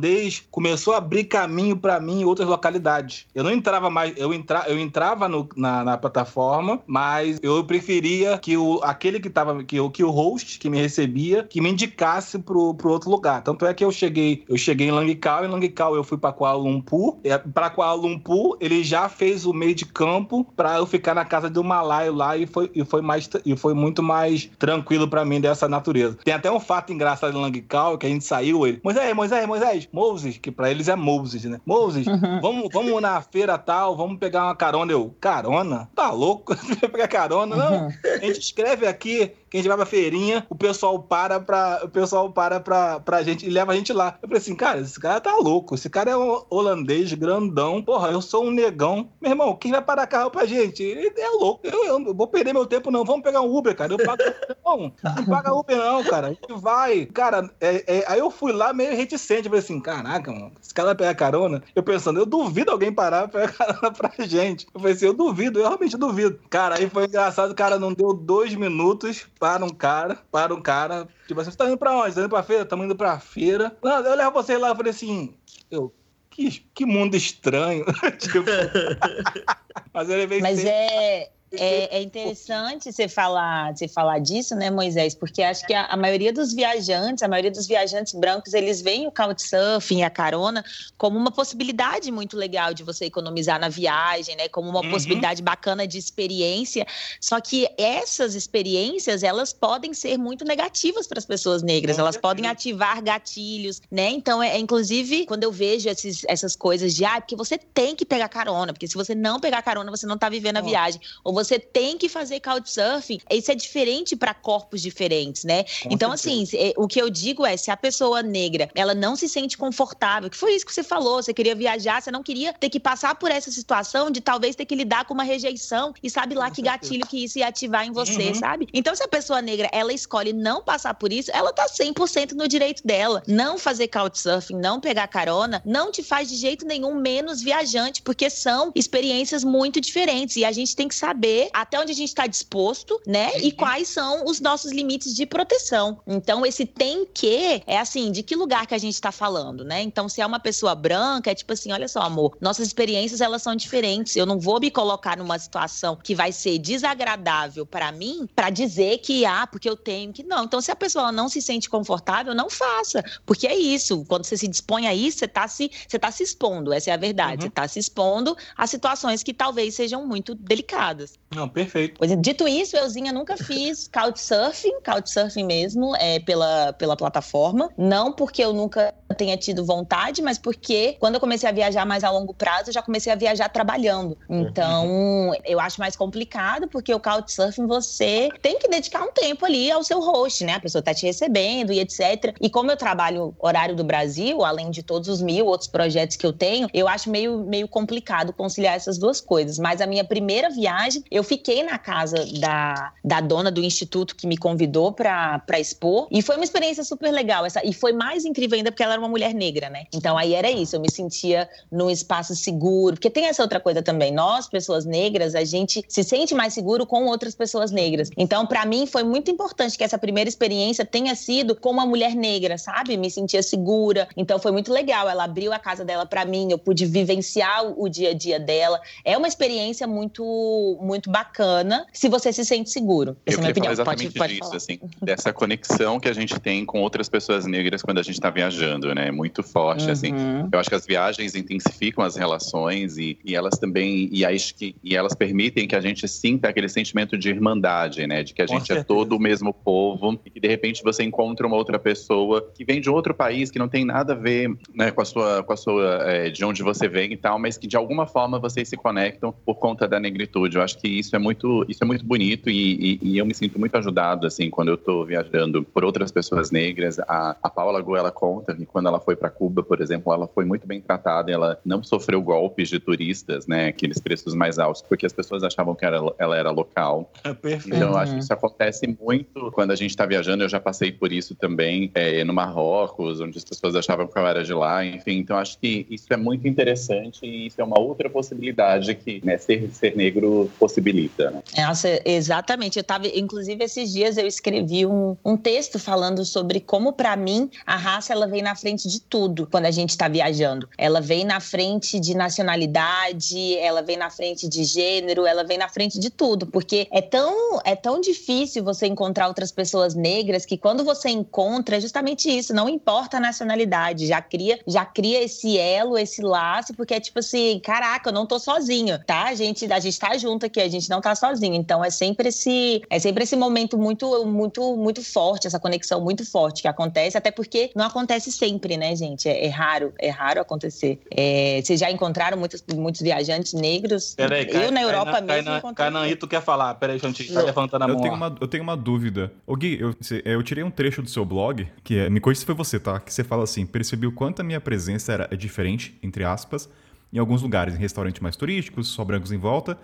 começou 0.51 0.93
a 0.93 0.97
abrir 0.97 1.25
caminho 1.25 1.77
para 1.77 1.99
mim 1.99 2.21
em 2.21 2.25
outras 2.25 2.47
localidades. 2.47 3.25
Eu 3.33 3.43
não 3.43 3.51
entrava 3.51 3.89
mais, 3.89 4.13
eu, 4.17 4.33
entra, 4.33 4.65
eu 4.67 4.79
entrava 4.79 5.27
no, 5.27 5.47
na, 5.55 5.83
na, 5.83 5.97
plataforma, 5.97 6.81
mas 6.87 7.39
eu 7.41 7.63
preferia 7.63 8.37
que 8.37 8.57
o, 8.57 8.79
aquele 8.83 9.19
que 9.19 9.29
tava, 9.29 9.63
que, 9.63 9.77
que 9.89 10.03
o 10.03 10.09
host 10.09 10.59
que 10.59 10.69
me 10.69 10.79
recebia, 10.79 11.43
que 11.43 11.61
me 11.61 11.69
indicasse 11.69 12.39
pro, 12.39 12.73
pro 12.73 12.91
outro 12.91 13.09
lugar. 13.09 13.41
Tanto 13.43 13.65
é 13.65 13.73
que 13.73 13.83
eu 13.83 13.91
cheguei, 13.91 14.43
eu 14.47 14.57
cheguei 14.57 14.87
em 14.87 14.91
Langkawi, 14.91 15.47
em 15.47 15.49
Langkawi 15.49 15.97
eu 15.97 16.03
fui 16.03 16.17
para 16.17 16.31
Kuala 16.31 16.59
Lumpur, 16.59 17.17
para 17.53 17.69
Kuala 17.69 17.93
Lumpur 17.93 18.57
ele 18.59 18.83
já 18.83 19.09
fez 19.09 19.45
o 19.45 19.53
meio 19.53 19.75
de 19.75 19.85
campo 19.85 20.45
para 20.55 20.77
eu 20.77 20.85
ficar 20.85 21.13
na 21.13 21.25
casa 21.25 21.49
do 21.49 21.63
Malaio 21.63 22.13
lá 22.13 22.37
e 22.37 22.45
foi, 22.45 22.71
e 22.73 22.83
foi 22.85 23.01
mais 23.01 23.29
e 23.45 23.55
foi 23.55 23.73
muito 23.73 24.01
mais 24.01 24.49
tranquilo 24.57 25.07
para 25.07 25.25
mim 25.25 25.41
dessa 25.41 25.67
natureza. 25.67 26.17
Tem 26.23 26.33
até 26.33 26.51
um 26.51 26.59
fato 26.59 26.93
engraçado 26.93 27.37
em 27.37 27.41
Langkawi 27.41 27.97
que 27.97 28.05
a 28.05 28.09
gente 28.09 28.25
saiu 28.25 28.65
ele, 28.65 28.79
Moisés, 28.83 29.15
Moisés, 29.15 29.47
Moisés, 29.47 29.88
Moses, 29.91 30.37
que 30.37 30.51
para 30.51 30.71
eles 30.71 30.87
é 30.87 30.95
Moses, 30.95 31.45
né? 31.45 31.59
Moses, 31.65 32.07
uhum. 32.07 32.41
vamos, 32.41 32.69
vamos 32.71 33.01
na 33.01 33.21
feira 33.21 33.57
tal, 33.57 33.95
vamos 33.95 34.19
pegar 34.19 34.45
uma 34.45 34.55
carona. 34.55 34.91
Eu, 34.91 35.15
carona? 35.19 35.89
Tá 35.95 36.11
louco? 36.11 36.55
pegar 36.91 37.07
carona? 37.07 37.55
Não. 37.55 37.85
Uhum. 37.85 37.91
A 38.03 38.25
gente 38.25 38.39
escreve 38.39 38.87
aqui 38.87 39.31
que 39.49 39.57
a 39.57 39.59
gente 39.59 39.67
vai 39.67 39.77
pra 39.77 39.85
feirinha, 39.85 40.45
o 40.49 40.55
pessoal 40.55 40.99
para 40.99 41.39
pra, 41.39 41.81
o 41.83 41.89
pessoal 41.89 42.31
para 42.31 42.59
pra, 42.59 42.99
pra 42.99 43.23
gente 43.23 43.45
e 43.45 43.49
leva 43.49 43.71
a 43.71 43.75
gente 43.75 43.91
lá. 43.91 44.17
Eu 44.21 44.27
falei 44.27 44.41
assim, 44.41 44.55
cara, 44.55 44.79
esse 44.79 44.99
cara 44.99 45.19
tá 45.19 45.35
louco. 45.35 45.75
Esse 45.75 45.89
cara 45.89 46.11
é 46.11 46.17
um 46.17 46.43
holandês 46.49 47.11
grandão. 47.13 47.81
Porra, 47.81 48.09
eu 48.09 48.21
sou 48.21 48.45
um 48.45 48.51
negão. 48.51 49.09
Meu 49.19 49.31
irmão, 49.31 49.55
quem 49.55 49.71
vai 49.71 49.81
parar 49.81 50.05
carro 50.07 50.29
pra 50.29 50.45
gente? 50.45 50.83
Ele 50.83 51.11
é 51.17 51.29
louco. 51.29 51.65
Eu, 51.65 51.85
eu, 51.85 52.05
eu 52.05 52.13
vou 52.13 52.27
perder 52.27 52.53
meu 52.53 52.65
tempo, 52.65 52.91
não. 52.91 53.03
Vamos 53.03 53.23
pegar 53.23 53.41
um 53.41 53.55
Uber, 53.55 53.75
cara. 53.75 53.93
Eu 53.93 53.97
pago 53.97 54.21
não. 54.63 54.93
Não 55.15 55.25
paga 55.25 55.53
Uber, 55.53 55.77
não, 55.77 56.03
cara. 56.03 56.27
A 56.27 56.29
gente 56.31 56.53
vai. 56.53 57.05
Cara, 57.07 57.49
é, 57.59 57.99
é, 57.99 58.05
aí 58.07 58.19
eu 58.19 58.29
fui 58.29 58.51
lá 58.51 58.71
meio 58.71 58.95
reticente. 58.95 59.45
Eu 59.45 59.51
falei 59.51 59.59
assim, 59.59 59.78
caraca, 59.79 60.31
mano, 60.31 60.51
esse 60.61 60.73
cara 60.73 60.87
vai 60.87 60.95
pegar 60.95 61.15
carona. 61.15 61.63
Eu 61.75 61.83
pensando, 61.83 62.19
eu 62.19 62.25
duvido 62.25 62.71
alguém 62.71 62.91
parar 62.91 63.27
pra 63.27 63.41
pegar 63.41 63.53
carona 63.57 63.91
pra 63.91 64.25
gente. 64.25 64.67
Eu 64.73 64.79
falei 64.79 64.95
assim, 64.95 65.05
eu 65.05 65.13
duvido, 65.13 65.59
eu 65.59 65.67
realmente 65.67 65.97
duvido. 65.97 66.39
Cara, 66.49 66.75
aí 66.77 66.89
foi 66.89 67.05
engraçado, 67.05 67.51
o 67.51 67.55
cara 67.55 67.79
não 67.79 67.93
deu 67.93 68.13
dois 68.13 68.53
minutos 68.55 69.27
para 69.39 69.63
um 69.63 69.69
cara, 69.69 70.19
para 70.31 70.53
um 70.53 70.61
cara, 70.61 71.07
tipo 71.27 71.39
assim, 71.39 71.51
você 71.51 71.57
tá 71.57 71.67
indo 71.67 71.77
pra 71.77 71.95
onde? 71.95 72.15
Tá 72.15 72.21
indo 72.21 72.29
pra 72.29 72.43
feira? 72.43 72.65
Tamo 72.65 72.83
indo 72.83 72.95
pra 72.95 73.19
feira. 73.19 73.75
Não, 73.83 73.99
eu 73.99 74.15
levo 74.15 74.31
você 74.31 74.57
lá, 74.57 74.69
eu 74.69 74.75
falei 74.75 74.91
assim, 74.91 75.33
eu, 75.69 75.93
que, 76.29 76.63
que 76.73 76.85
mundo 76.85 77.15
estranho. 77.15 77.85
tipo, 78.17 78.45
mas 79.93 80.09
ele 80.09 80.27
veio 80.27 80.41
Mas 80.41 80.63
é 80.63 81.29
é, 81.51 81.97
é, 81.97 82.01
interessante 82.01 82.91
você 82.91 83.07
falar, 83.07 83.75
você 83.75 83.87
falar 83.87 84.19
disso, 84.19 84.55
né, 84.55 84.69
Moisés? 84.69 85.15
Porque 85.15 85.41
acho 85.41 85.65
que 85.65 85.73
a, 85.73 85.85
a, 85.85 85.97
maioria 85.97 86.31
dos 86.31 86.53
viajantes, 86.53 87.23
a 87.23 87.27
maioria 87.27 87.49
dos 87.49 87.65
viajantes 87.65 88.13
brancos, 88.13 88.53
eles 88.53 88.81
veem 88.81 89.07
o 89.07 89.11
couchsurfing, 89.11 90.03
a 90.03 90.09
carona, 90.09 90.63
como 90.97 91.17
uma 91.17 91.31
possibilidade 91.31 92.11
muito 92.11 92.37
legal 92.37 92.73
de 92.73 92.83
você 92.83 93.05
economizar 93.05 93.59
na 93.59 93.69
viagem, 93.69 94.35
né? 94.35 94.47
Como 94.47 94.69
uma 94.69 94.81
uhum. 94.81 94.91
possibilidade 94.91 95.41
bacana 95.41 95.87
de 95.87 95.97
experiência. 95.97 96.85
Só 97.19 97.41
que 97.41 97.67
essas 97.77 98.35
experiências, 98.35 99.23
elas 99.23 99.51
podem 99.51 99.93
ser 99.93 100.17
muito 100.17 100.45
negativas 100.45 101.07
para 101.07 101.17
as 101.17 101.25
pessoas 101.25 101.63
negras. 101.63 101.97
elas 101.97 102.17
podem 102.17 102.45
ativar 102.47 103.01
gatilhos, 103.01 103.81
né? 103.89 104.09
Então, 104.09 104.41
é, 104.43 104.55
é, 104.55 104.59
inclusive, 104.59 105.25
quando 105.25 105.43
eu 105.43 105.51
vejo 105.51 105.89
esses, 105.89 106.23
essas 106.27 106.55
coisas 106.55 106.93
de, 106.93 107.05
ah, 107.05 107.19
porque 107.19 107.35
você 107.35 107.57
tem 107.57 107.95
que 107.95 108.05
pegar 108.05 108.29
carona, 108.29 108.73
porque 108.73 108.87
se 108.87 108.93
você 108.93 109.15
não 109.15 109.39
pegar 109.39 109.61
carona, 109.61 109.89
você 109.89 110.05
não 110.05 110.15
está 110.15 110.29
vivendo 110.29 110.57
a 110.57 110.61
viagem. 110.61 111.01
Ou 111.23 111.38
você 111.43 111.59
tem 111.59 111.97
que 111.97 112.09
fazer 112.09 112.39
couchsurfing. 112.39 113.19
Isso 113.31 113.51
é 113.51 113.55
diferente 113.55 114.15
para 114.15 114.33
corpos 114.33 114.81
diferentes, 114.81 115.43
né? 115.43 115.63
Com 115.83 115.89
então, 115.91 116.15
certeza. 116.15 116.57
assim, 116.57 116.69
é, 116.69 116.73
o 116.77 116.87
que 116.87 117.01
eu 117.01 117.09
digo 117.09 117.45
é, 117.45 117.55
se 117.57 117.71
a 117.71 117.77
pessoa 117.77 118.21
negra, 118.21 118.69
ela 118.75 118.93
não 118.93 119.15
se 119.15 119.27
sente 119.27 119.57
confortável, 119.57 120.29
que 120.29 120.37
foi 120.37 120.53
isso 120.53 120.65
que 120.65 120.73
você 120.73 120.83
falou, 120.83 121.21
você 121.21 121.33
queria 121.33 121.55
viajar, 121.55 122.01
você 122.01 122.11
não 122.11 122.23
queria 122.23 122.53
ter 122.53 122.69
que 122.69 122.79
passar 122.79 123.15
por 123.15 123.31
essa 123.31 123.51
situação 123.51 124.11
de 124.11 124.21
talvez 124.21 124.55
ter 124.55 124.65
que 124.65 124.75
lidar 124.75 125.05
com 125.05 125.13
uma 125.13 125.23
rejeição 125.23 125.93
e 126.03 126.09
sabe 126.09 126.35
lá 126.35 126.49
com 126.49 126.55
que 126.55 126.61
certeza. 126.61 126.77
gatilho 126.77 127.07
que 127.07 127.23
isso 127.23 127.39
ia 127.39 127.47
ativar 127.47 127.85
em 127.85 127.91
você, 127.91 128.29
uhum. 128.29 128.35
sabe? 128.35 128.67
Então, 128.73 128.95
se 128.95 129.03
a 129.03 129.07
pessoa 129.07 129.41
negra, 129.41 129.69
ela 129.71 129.93
escolhe 129.93 130.33
não 130.33 130.61
passar 130.61 130.93
por 130.93 131.11
isso, 131.11 131.31
ela 131.33 131.53
tá 131.53 131.65
100% 131.67 132.33
no 132.33 132.47
direito 132.47 132.85
dela. 132.85 133.23
Não 133.27 133.57
fazer 133.57 133.87
couchsurfing, 133.87 134.55
não 134.55 134.79
pegar 134.79 135.07
carona, 135.07 135.61
não 135.65 135.91
te 135.91 136.03
faz 136.03 136.29
de 136.29 136.35
jeito 136.35 136.65
nenhum 136.65 136.95
menos 136.95 137.41
viajante, 137.41 138.01
porque 138.01 138.29
são 138.29 138.71
experiências 138.75 139.43
muito 139.43 139.79
diferentes 139.79 140.35
e 140.35 140.45
a 140.45 140.51
gente 140.51 140.75
tem 140.75 140.87
que 140.87 140.95
saber 140.95 141.28
saber 141.29 141.49
até 141.53 141.79
onde 141.79 141.91
a 141.91 141.95
gente 141.95 142.09
está 142.09 142.25
disposto, 142.25 142.99
né? 143.05 143.31
E 143.39 143.45
uhum. 143.45 143.51
quais 143.51 143.87
são 143.87 144.25
os 144.25 144.39
nossos 144.39 144.71
limites 144.71 145.15
de 145.15 145.25
proteção. 145.25 145.99
Então, 146.07 146.45
esse 146.45 146.65
tem 146.65 147.05
que 147.05 147.61
é 147.67 147.77
assim, 147.77 148.11
de 148.11 148.23
que 148.23 148.35
lugar 148.35 148.65
que 148.65 148.73
a 148.73 148.77
gente 148.77 148.95
está 148.95 149.11
falando, 149.11 149.63
né? 149.63 149.81
Então, 149.81 150.09
se 150.09 150.21
é 150.21 150.25
uma 150.25 150.39
pessoa 150.39 150.73
branca, 150.73 151.31
é 151.31 151.35
tipo 151.35 151.53
assim, 151.53 151.71
olha 151.71 151.87
só, 151.87 152.01
amor, 152.01 152.37
nossas 152.41 152.67
experiências 152.67 153.21
elas 153.21 153.41
são 153.41 153.55
diferentes. 153.55 154.15
Eu 154.15 154.25
não 154.25 154.39
vou 154.39 154.59
me 154.59 154.71
colocar 154.71 155.17
numa 155.17 155.37
situação 155.37 155.95
que 155.95 156.15
vai 156.15 156.31
ser 156.31 156.57
desagradável 156.57 157.65
para 157.65 157.91
mim 157.91 158.27
para 158.35 158.49
dizer 158.49 158.99
que 158.99 159.25
ah, 159.25 159.45
porque 159.47 159.69
eu 159.69 159.77
tenho 159.77 160.11
que 160.11 160.23
não. 160.23 160.45
Então, 160.45 160.61
se 160.61 160.71
a 160.71 160.75
pessoa 160.75 161.11
não 161.11 161.29
se 161.29 161.41
sente 161.41 161.69
confortável, 161.69 162.33
não 162.33 162.49
faça, 162.49 163.03
porque 163.25 163.47
é 163.47 163.55
isso. 163.55 164.03
Quando 164.05 164.25
você 164.25 164.37
se 164.37 164.47
dispõe 164.47 164.87
a 164.87 164.95
isso, 164.95 165.19
você 165.19 165.25
está 165.25 165.47
se 165.47 165.71
você 165.87 165.99
tá 165.99 166.11
se 166.11 166.23
expondo. 166.23 166.73
Essa 166.73 166.91
é 166.91 166.93
a 166.93 166.97
verdade. 166.97 167.35
Uhum. 167.35 167.41
Você 167.41 167.47
está 167.47 167.67
se 167.67 167.79
expondo 167.79 168.35
a 168.57 168.65
situações 168.65 169.23
que 169.23 169.33
talvez 169.33 169.75
sejam 169.75 170.05
muito 170.05 170.33
delicadas. 170.33 171.18
Não, 171.33 171.47
perfeito. 171.47 171.95
Pois, 171.99 172.11
dito 172.19 172.47
isso, 172.47 172.75
euzinha 172.75 173.13
nunca 173.13 173.37
fiz 173.37 173.87
couchsurfing, 173.87 174.81
couchsurfing 174.83 175.45
mesmo, 175.45 175.95
é, 175.97 176.19
pela, 176.19 176.73
pela 176.73 176.95
plataforma. 176.95 177.69
Não 177.77 178.11
porque 178.11 178.43
eu 178.43 178.51
nunca 178.53 178.93
tenha 179.15 179.37
tido 179.37 179.65
vontade, 179.65 180.21
mas 180.21 180.37
porque 180.37 180.97
quando 180.99 181.15
eu 181.15 181.19
comecei 181.19 181.47
a 181.47 181.51
viajar 181.51 181.85
mais 181.85 182.03
a 182.03 182.09
longo 182.09 182.33
prazo, 182.33 182.69
eu 182.69 182.73
já 182.73 182.81
comecei 182.81 183.11
a 183.11 183.15
viajar 183.15 183.49
trabalhando. 183.49 184.17
Então, 184.29 185.31
eu 185.45 185.59
acho 185.59 185.79
mais 185.79 185.95
complicado, 185.95 186.67
porque 186.67 186.93
o 186.93 186.99
couchsurfing 186.99 187.67
você 187.67 188.29
tem 188.41 188.57
que 188.57 188.67
dedicar 188.67 189.03
um 189.03 189.11
tempo 189.11 189.45
ali 189.45 189.71
ao 189.71 189.83
seu 189.83 189.99
host, 189.99 190.43
né? 190.43 190.53
A 190.53 190.59
pessoa 190.59 190.81
tá 190.81 190.93
te 190.93 191.05
recebendo 191.05 191.71
e 191.71 191.79
etc. 191.79 192.35
E 192.41 192.49
como 192.49 192.71
eu 192.71 192.77
trabalho 192.77 193.35
horário 193.39 193.75
do 193.75 193.83
Brasil, 193.83 194.43
além 194.43 194.71
de 194.71 194.83
todos 194.83 195.07
os 195.09 195.21
mil 195.21 195.45
outros 195.45 195.69
projetos 195.69 196.15
que 196.15 196.25
eu 196.25 196.33
tenho, 196.33 196.67
eu 196.73 196.87
acho 196.87 197.09
meio, 197.09 197.39
meio 197.45 197.67
complicado 197.67 198.33
conciliar 198.33 198.75
essas 198.75 198.97
duas 198.97 199.21
coisas. 199.21 199.59
Mas 199.59 199.81
a 199.81 199.87
minha 199.87 200.03
primeira 200.03 200.49
viagem, 200.49 201.03
eu 201.11 201.18
fiquei 201.23 201.63
na 201.63 201.77
casa 201.77 202.25
da, 202.39 202.93
da 203.03 203.21
dona 203.21 203.51
do 203.51 203.61
instituto 203.61 204.15
que 204.15 204.27
me 204.27 204.37
convidou 204.37 204.91
para 204.91 205.59
expor. 205.59 206.07
E 206.11 206.21
foi 206.21 206.35
uma 206.35 206.43
experiência 206.43 206.83
super 206.83 207.11
legal. 207.11 207.45
Essa, 207.45 207.65
e 207.65 207.73
foi 207.73 207.93
mais 207.93 208.25
incrível 208.25 208.57
ainda 208.57 208.71
porque 208.71 208.83
ela 208.83 208.93
era 208.93 209.01
uma 209.01 209.09
mulher 209.09 209.33
negra, 209.33 209.69
né? 209.69 209.85
Então 209.93 210.17
aí 210.17 210.33
era 210.33 210.49
isso. 210.49 210.75
Eu 210.75 210.81
me 210.81 210.91
sentia 210.91 211.49
num 211.71 211.89
espaço 211.89 212.35
seguro. 212.35 212.95
Porque 212.95 213.09
tem 213.09 213.25
essa 213.25 213.41
outra 213.41 213.59
coisa 213.59 213.81
também. 213.81 214.11
Nós, 214.11 214.47
pessoas 214.47 214.85
negras, 214.85 215.35
a 215.35 215.43
gente 215.43 215.83
se 215.87 216.03
sente 216.03 216.33
mais 216.33 216.53
seguro 216.53 216.85
com 216.85 217.05
outras 217.05 217.35
pessoas 217.35 217.71
negras. 217.71 218.09
Então, 218.17 218.45
para 218.45 218.65
mim, 218.65 218.85
foi 218.85 219.03
muito 219.03 219.31
importante 219.31 219.77
que 219.77 219.83
essa 219.83 219.97
primeira 219.97 220.29
experiência 220.29 220.85
tenha 220.85 221.15
sido 221.15 221.55
com 221.55 221.69
uma 221.69 221.85
mulher 221.85 222.15
negra, 222.15 222.57
sabe? 222.57 222.97
Me 222.97 223.09
sentia 223.09 223.43
segura. 223.43 224.07
Então, 224.15 224.39
foi 224.39 224.51
muito 224.51 224.71
legal. 224.71 225.09
Ela 225.09 225.23
abriu 225.23 225.53
a 225.53 225.59
casa 225.59 225.83
dela 225.85 226.05
para 226.05 226.25
mim. 226.25 226.51
Eu 226.51 226.57
pude 226.57 226.85
vivenciar 226.85 227.73
o 227.77 227.87
dia 227.89 228.11
a 228.11 228.13
dia 228.13 228.39
dela. 228.39 228.79
É 229.03 229.17
uma 229.17 229.27
experiência 229.27 229.87
muito, 229.87 230.77
muito 230.81 231.08
muito 231.09 231.11
bacana 231.11 231.85
se 231.91 232.07
você 232.07 232.31
se 232.31 232.45
sente 232.45 232.69
seguro. 232.69 233.17
Essa 233.25 233.37
Eu 233.37 233.39
é 233.39 233.39
a 233.39 233.41
minha 233.41 233.51
opinião. 233.51 233.71
Exatamente 233.71 234.13
pode, 234.13 234.19
pode 234.19 234.39
disso, 234.39 234.55
assim, 234.55 234.79
dessa 235.01 235.33
conexão 235.33 235.99
que 235.99 236.07
a 236.07 236.13
gente 236.13 236.39
tem 236.39 236.63
com 236.65 236.81
outras 236.81 237.09
pessoas 237.09 237.45
negras 237.45 237.81
quando 237.81 237.97
a 237.97 238.03
gente 238.03 238.15
está 238.15 238.29
viajando, 238.29 238.93
né? 238.93 239.11
Muito 239.11 239.41
forte, 239.41 239.89
assim. 239.89 240.13
uhum. 240.13 240.39
assim. 240.41 240.49
Eu 240.51 240.59
acho 240.59 240.69
que 240.69 240.75
as 240.75 240.85
viagens 240.85 241.35
intensificam 241.35 242.03
as 242.03 242.15
relações 242.15 242.97
e, 242.97 243.17
e 243.25 243.35
elas 243.35 243.57
também 243.57 244.09
e 244.11 244.23
acho 244.23 244.55
que 244.55 244.75
e 244.83 244.95
elas 244.95 245.15
permitem 245.15 245.67
que 245.67 245.75
a 245.75 245.81
gente 245.81 246.07
sinta 246.07 246.49
aquele 246.49 246.69
sentimento 246.69 247.17
de 247.17 247.29
irmandade, 247.29 248.05
né? 248.05 248.23
De 248.23 248.33
que 248.33 248.41
a 248.41 248.45
com 248.45 248.53
gente 248.53 248.67
certeza. 248.67 248.81
é 248.81 248.83
todo 248.83 249.15
o 249.15 249.19
mesmo 249.19 249.53
povo 249.53 250.19
e 250.25 250.29
que 250.29 250.39
de 250.39 250.47
repente 250.47 250.83
você 250.83 251.03
encontra 251.03 251.47
uma 251.47 251.55
outra 251.55 251.79
pessoa 251.79 252.49
que 252.53 252.63
vem 252.63 252.79
de 252.79 252.89
outro 252.89 253.13
país 253.13 253.49
que 253.49 253.57
não 253.57 253.67
tem 253.67 253.83
nada 253.83 254.13
a 254.13 254.15
ver, 254.15 254.49
né, 254.73 254.91
com 254.91 255.01
a 255.01 255.05
sua 255.05 255.43
com 255.43 255.53
a 255.53 255.57
sua 255.57 256.11
é, 256.11 256.29
de 256.29 256.45
onde 256.45 256.61
você 256.61 256.87
vem 256.87 257.11
e 257.13 257.17
tal, 257.17 257.39
mas 257.39 257.57
que 257.57 257.67
de 257.67 257.75
alguma 257.75 258.05
forma 258.05 258.39
vocês 258.39 258.67
se 258.67 258.77
conectam 258.77 259.33
por 259.45 259.55
conta 259.55 259.87
da 259.87 259.99
negritude. 259.99 260.57
Eu 260.57 260.61
acho 260.61 260.77
que 260.79 260.98
isso 260.99 261.15
é 261.15 261.19
muito, 261.19 261.65
isso 261.67 261.83
é 261.83 261.87
muito 261.87 262.05
bonito 262.05 262.49
e, 262.49 262.99
e, 263.01 263.09
e 263.13 263.17
eu 263.17 263.25
me 263.25 263.33
sinto 263.33 263.59
muito 263.59 263.75
ajudado, 263.75 264.27
assim, 264.27 264.49
quando 264.49 264.69
eu 264.69 264.75
estou 264.75 265.05
viajando 265.05 265.63
por 265.63 265.83
outras 265.83 266.11
pessoas 266.11 266.51
negras. 266.51 266.99
A, 266.99 267.35
a 267.41 267.49
Paula 267.49 267.81
Gu, 267.81 267.95
ela 267.95 268.11
conta 268.11 268.53
que 268.55 268.65
quando 268.65 268.87
ela 268.87 268.99
foi 268.99 269.15
para 269.15 269.29
Cuba, 269.29 269.63
por 269.63 269.81
exemplo, 269.81 270.13
ela 270.13 270.27
foi 270.27 270.45
muito 270.45 270.67
bem 270.67 270.81
tratada, 270.81 271.31
ela 271.31 271.59
não 271.65 271.83
sofreu 271.83 272.21
golpes 272.21 272.69
de 272.69 272.79
turistas, 272.79 273.47
né, 273.47 273.67
aqueles 273.67 273.99
preços 273.99 274.33
mais 274.33 274.59
altos, 274.59 274.81
porque 274.81 275.05
as 275.05 275.13
pessoas 275.13 275.43
achavam 275.43 275.75
que 275.75 275.85
ela, 275.85 276.13
ela 276.17 276.37
era 276.37 276.51
local. 276.51 277.11
É 277.23 277.33
perfeito. 277.33 277.75
Então, 277.75 277.91
eu 277.91 277.97
acho 277.97 278.13
que 278.13 278.19
isso 278.19 278.33
acontece 278.33 278.87
muito 279.01 279.51
quando 279.51 279.71
a 279.71 279.75
gente 279.75 279.91
está 279.91 280.05
viajando. 280.05 280.43
Eu 280.43 280.49
já 280.49 280.59
passei 280.59 280.91
por 280.91 281.11
isso 281.11 281.35
também 281.35 281.91
é, 281.93 282.23
no 282.23 282.33
Marrocos, 282.33 283.21
onde 283.21 283.37
as 283.37 283.43
pessoas 283.43 283.75
achavam 283.75 284.07
que 284.07 284.17
eu 284.17 284.25
era 284.25 284.43
de 284.43 284.53
lá, 284.53 284.85
enfim. 284.85 285.17
Então, 285.17 285.37
acho 285.37 285.59
que 285.59 285.85
isso 285.89 286.11
é 286.11 286.17
muito 286.17 286.47
interessante 286.47 287.25
e 287.25 287.47
isso 287.47 287.59
é 287.61 287.63
uma 287.63 287.79
outra 287.79 288.09
possibilidade 288.09 288.93
que 288.95 289.23
né, 289.25 289.37
ser, 289.37 289.69
ser 289.71 289.95
negro 289.95 290.49
possibilita. 290.59 290.88
Né? 291.31 291.41
Nossa, 291.57 292.01
exatamente. 292.05 292.77
Eu 292.77 292.83
tava, 292.83 293.07
inclusive, 293.07 293.63
esses 293.63 293.91
dias 293.91 294.17
eu 294.17 294.27
escrevi 294.27 294.85
um, 294.85 295.15
um 295.23 295.35
texto 295.35 295.79
falando 295.79 296.23
sobre 296.25 296.59
como, 296.59 296.93
para 296.93 297.15
mim, 297.15 297.49
a 297.65 297.75
raça 297.75 298.13
ela 298.13 298.27
vem 298.27 298.41
na 298.41 298.55
frente 298.55 298.87
de 298.87 299.01
tudo 299.01 299.47
quando 299.47 299.65
a 299.65 299.71
gente 299.71 299.91
está 299.91 300.07
viajando. 300.07 300.69
Ela 300.77 301.01
vem 301.01 301.25
na 301.25 301.39
frente 301.39 301.99
de 301.99 302.15
nacionalidade, 302.15 303.57
ela 303.57 303.81
vem 303.81 303.97
na 303.97 304.09
frente 304.09 304.47
de 304.47 304.63
gênero, 304.63 305.25
ela 305.25 305.43
vem 305.43 305.57
na 305.57 305.67
frente 305.67 305.99
de 305.99 306.09
tudo, 306.09 306.45
porque 306.45 306.87
é 306.91 307.01
tão, 307.01 307.59
é 307.63 307.75
tão 307.75 307.99
difícil 307.99 308.63
você 308.63 308.87
encontrar 308.87 309.27
outras 309.27 309.51
pessoas 309.51 309.95
negras 309.95 310.45
que 310.45 310.57
quando 310.57 310.83
você 310.83 311.09
encontra 311.09 311.77
é 311.77 311.81
justamente 311.81 312.29
isso, 312.29 312.53
não 312.53 312.69
importa 312.69 313.17
a 313.17 313.19
nacionalidade, 313.19 314.07
já 314.07 314.21
cria, 314.21 314.59
já 314.67 314.85
cria 314.85 315.23
esse 315.23 315.57
elo, 315.57 315.97
esse 315.97 316.21
laço, 316.21 316.73
porque 316.73 316.93
é 316.93 316.99
tipo 316.99 317.19
assim, 317.19 317.59
caraca, 317.59 318.09
eu 318.09 318.13
não 318.13 318.25
tô 318.25 318.39
sozinho, 318.39 318.99
tá? 319.05 319.25
A 319.25 319.35
gente, 319.35 319.71
a 319.71 319.79
gente 319.79 319.99
tá 319.99 320.17
junto 320.17 320.45
aqui, 320.45 320.61
a 320.61 320.67
gente 320.67 320.78
não 320.87 321.01
tá 321.01 321.15
sozinho. 321.15 321.55
Então 321.55 321.83
é 321.83 321.89
sempre 321.89 322.29
esse, 322.29 322.81
é 322.89 322.99
sempre 322.99 323.23
esse 323.23 323.35
momento 323.35 323.77
muito, 323.77 324.25
muito, 324.25 324.77
muito 324.77 325.03
forte, 325.03 325.47
essa 325.47 325.59
conexão 325.59 325.99
muito 325.99 326.23
forte 326.29 326.61
que 326.61 326.67
acontece, 326.67 327.17
até 327.17 327.31
porque 327.31 327.71
não 327.75 327.85
acontece 327.85 328.31
sempre, 328.31 328.77
né, 328.77 328.95
gente? 328.95 329.27
É, 329.27 329.45
é 329.45 329.49
raro, 329.49 329.91
é 329.99 330.09
raro 330.09 330.39
acontecer. 330.39 330.99
É, 331.11 331.59
vocês 331.63 331.79
já 331.79 331.89
encontraram 331.89 332.37
muitos, 332.37 332.63
muitos 332.75 333.01
viajantes 333.01 333.53
negros? 333.53 334.13
Peraí, 334.15 334.45
eu 334.45 334.51
cai, 334.53 334.71
na 334.71 334.81
Europa 334.81 335.11
cai, 335.13 335.21
mesmo 335.21 335.45
cai, 335.49 335.57
encontrei. 335.57 335.87
Canaí, 335.87 336.15
tu 336.15 336.27
quer 336.27 336.41
falar? 336.41 336.75
Peraí, 336.75 336.99
Jantinho, 336.99 337.33
tá 337.33 337.41
levantando 337.41 337.83
a 337.83 337.87
mão. 337.87 337.97
Eu 337.97 338.01
tenho, 338.01 338.13
uma, 338.13 338.37
eu 338.41 338.47
tenho 338.47 338.63
uma 338.63 338.77
dúvida. 338.77 339.31
Ô 339.47 339.55
Gui, 339.55 339.79
eu, 339.79 339.95
cê- 339.99 340.21
eu 340.23 340.43
tirei 340.43 340.63
um 340.63 340.69
trecho 340.71 341.01
do 341.01 341.09
seu 341.09 341.25
blog, 341.25 341.67
que 341.83 341.97
é, 341.97 342.09
me 342.09 342.19
corrija 342.19 342.41
se 342.41 342.45
foi 342.45 342.53
você, 342.55 342.79
tá? 342.79 342.99
Que 342.99 343.13
você 343.13 343.23
fala 343.23 343.43
assim, 343.43 343.65
percebi 343.65 344.05
o 344.05 344.11
quanto 344.11 344.41
a 344.41 344.43
minha 344.43 344.61
presença 344.61 345.11
era 345.13 345.27
diferente, 345.35 345.97
entre 346.03 346.23
aspas, 346.23 346.69
em 347.11 347.17
alguns 347.17 347.41
lugares, 347.41 347.73
em 347.73 347.77
restaurantes 347.77 348.21
mais 348.21 348.35
turísticos, 348.35 348.89
só 348.89 349.03
brancos 349.03 349.31
em 349.31 349.37
volta. 349.37 349.77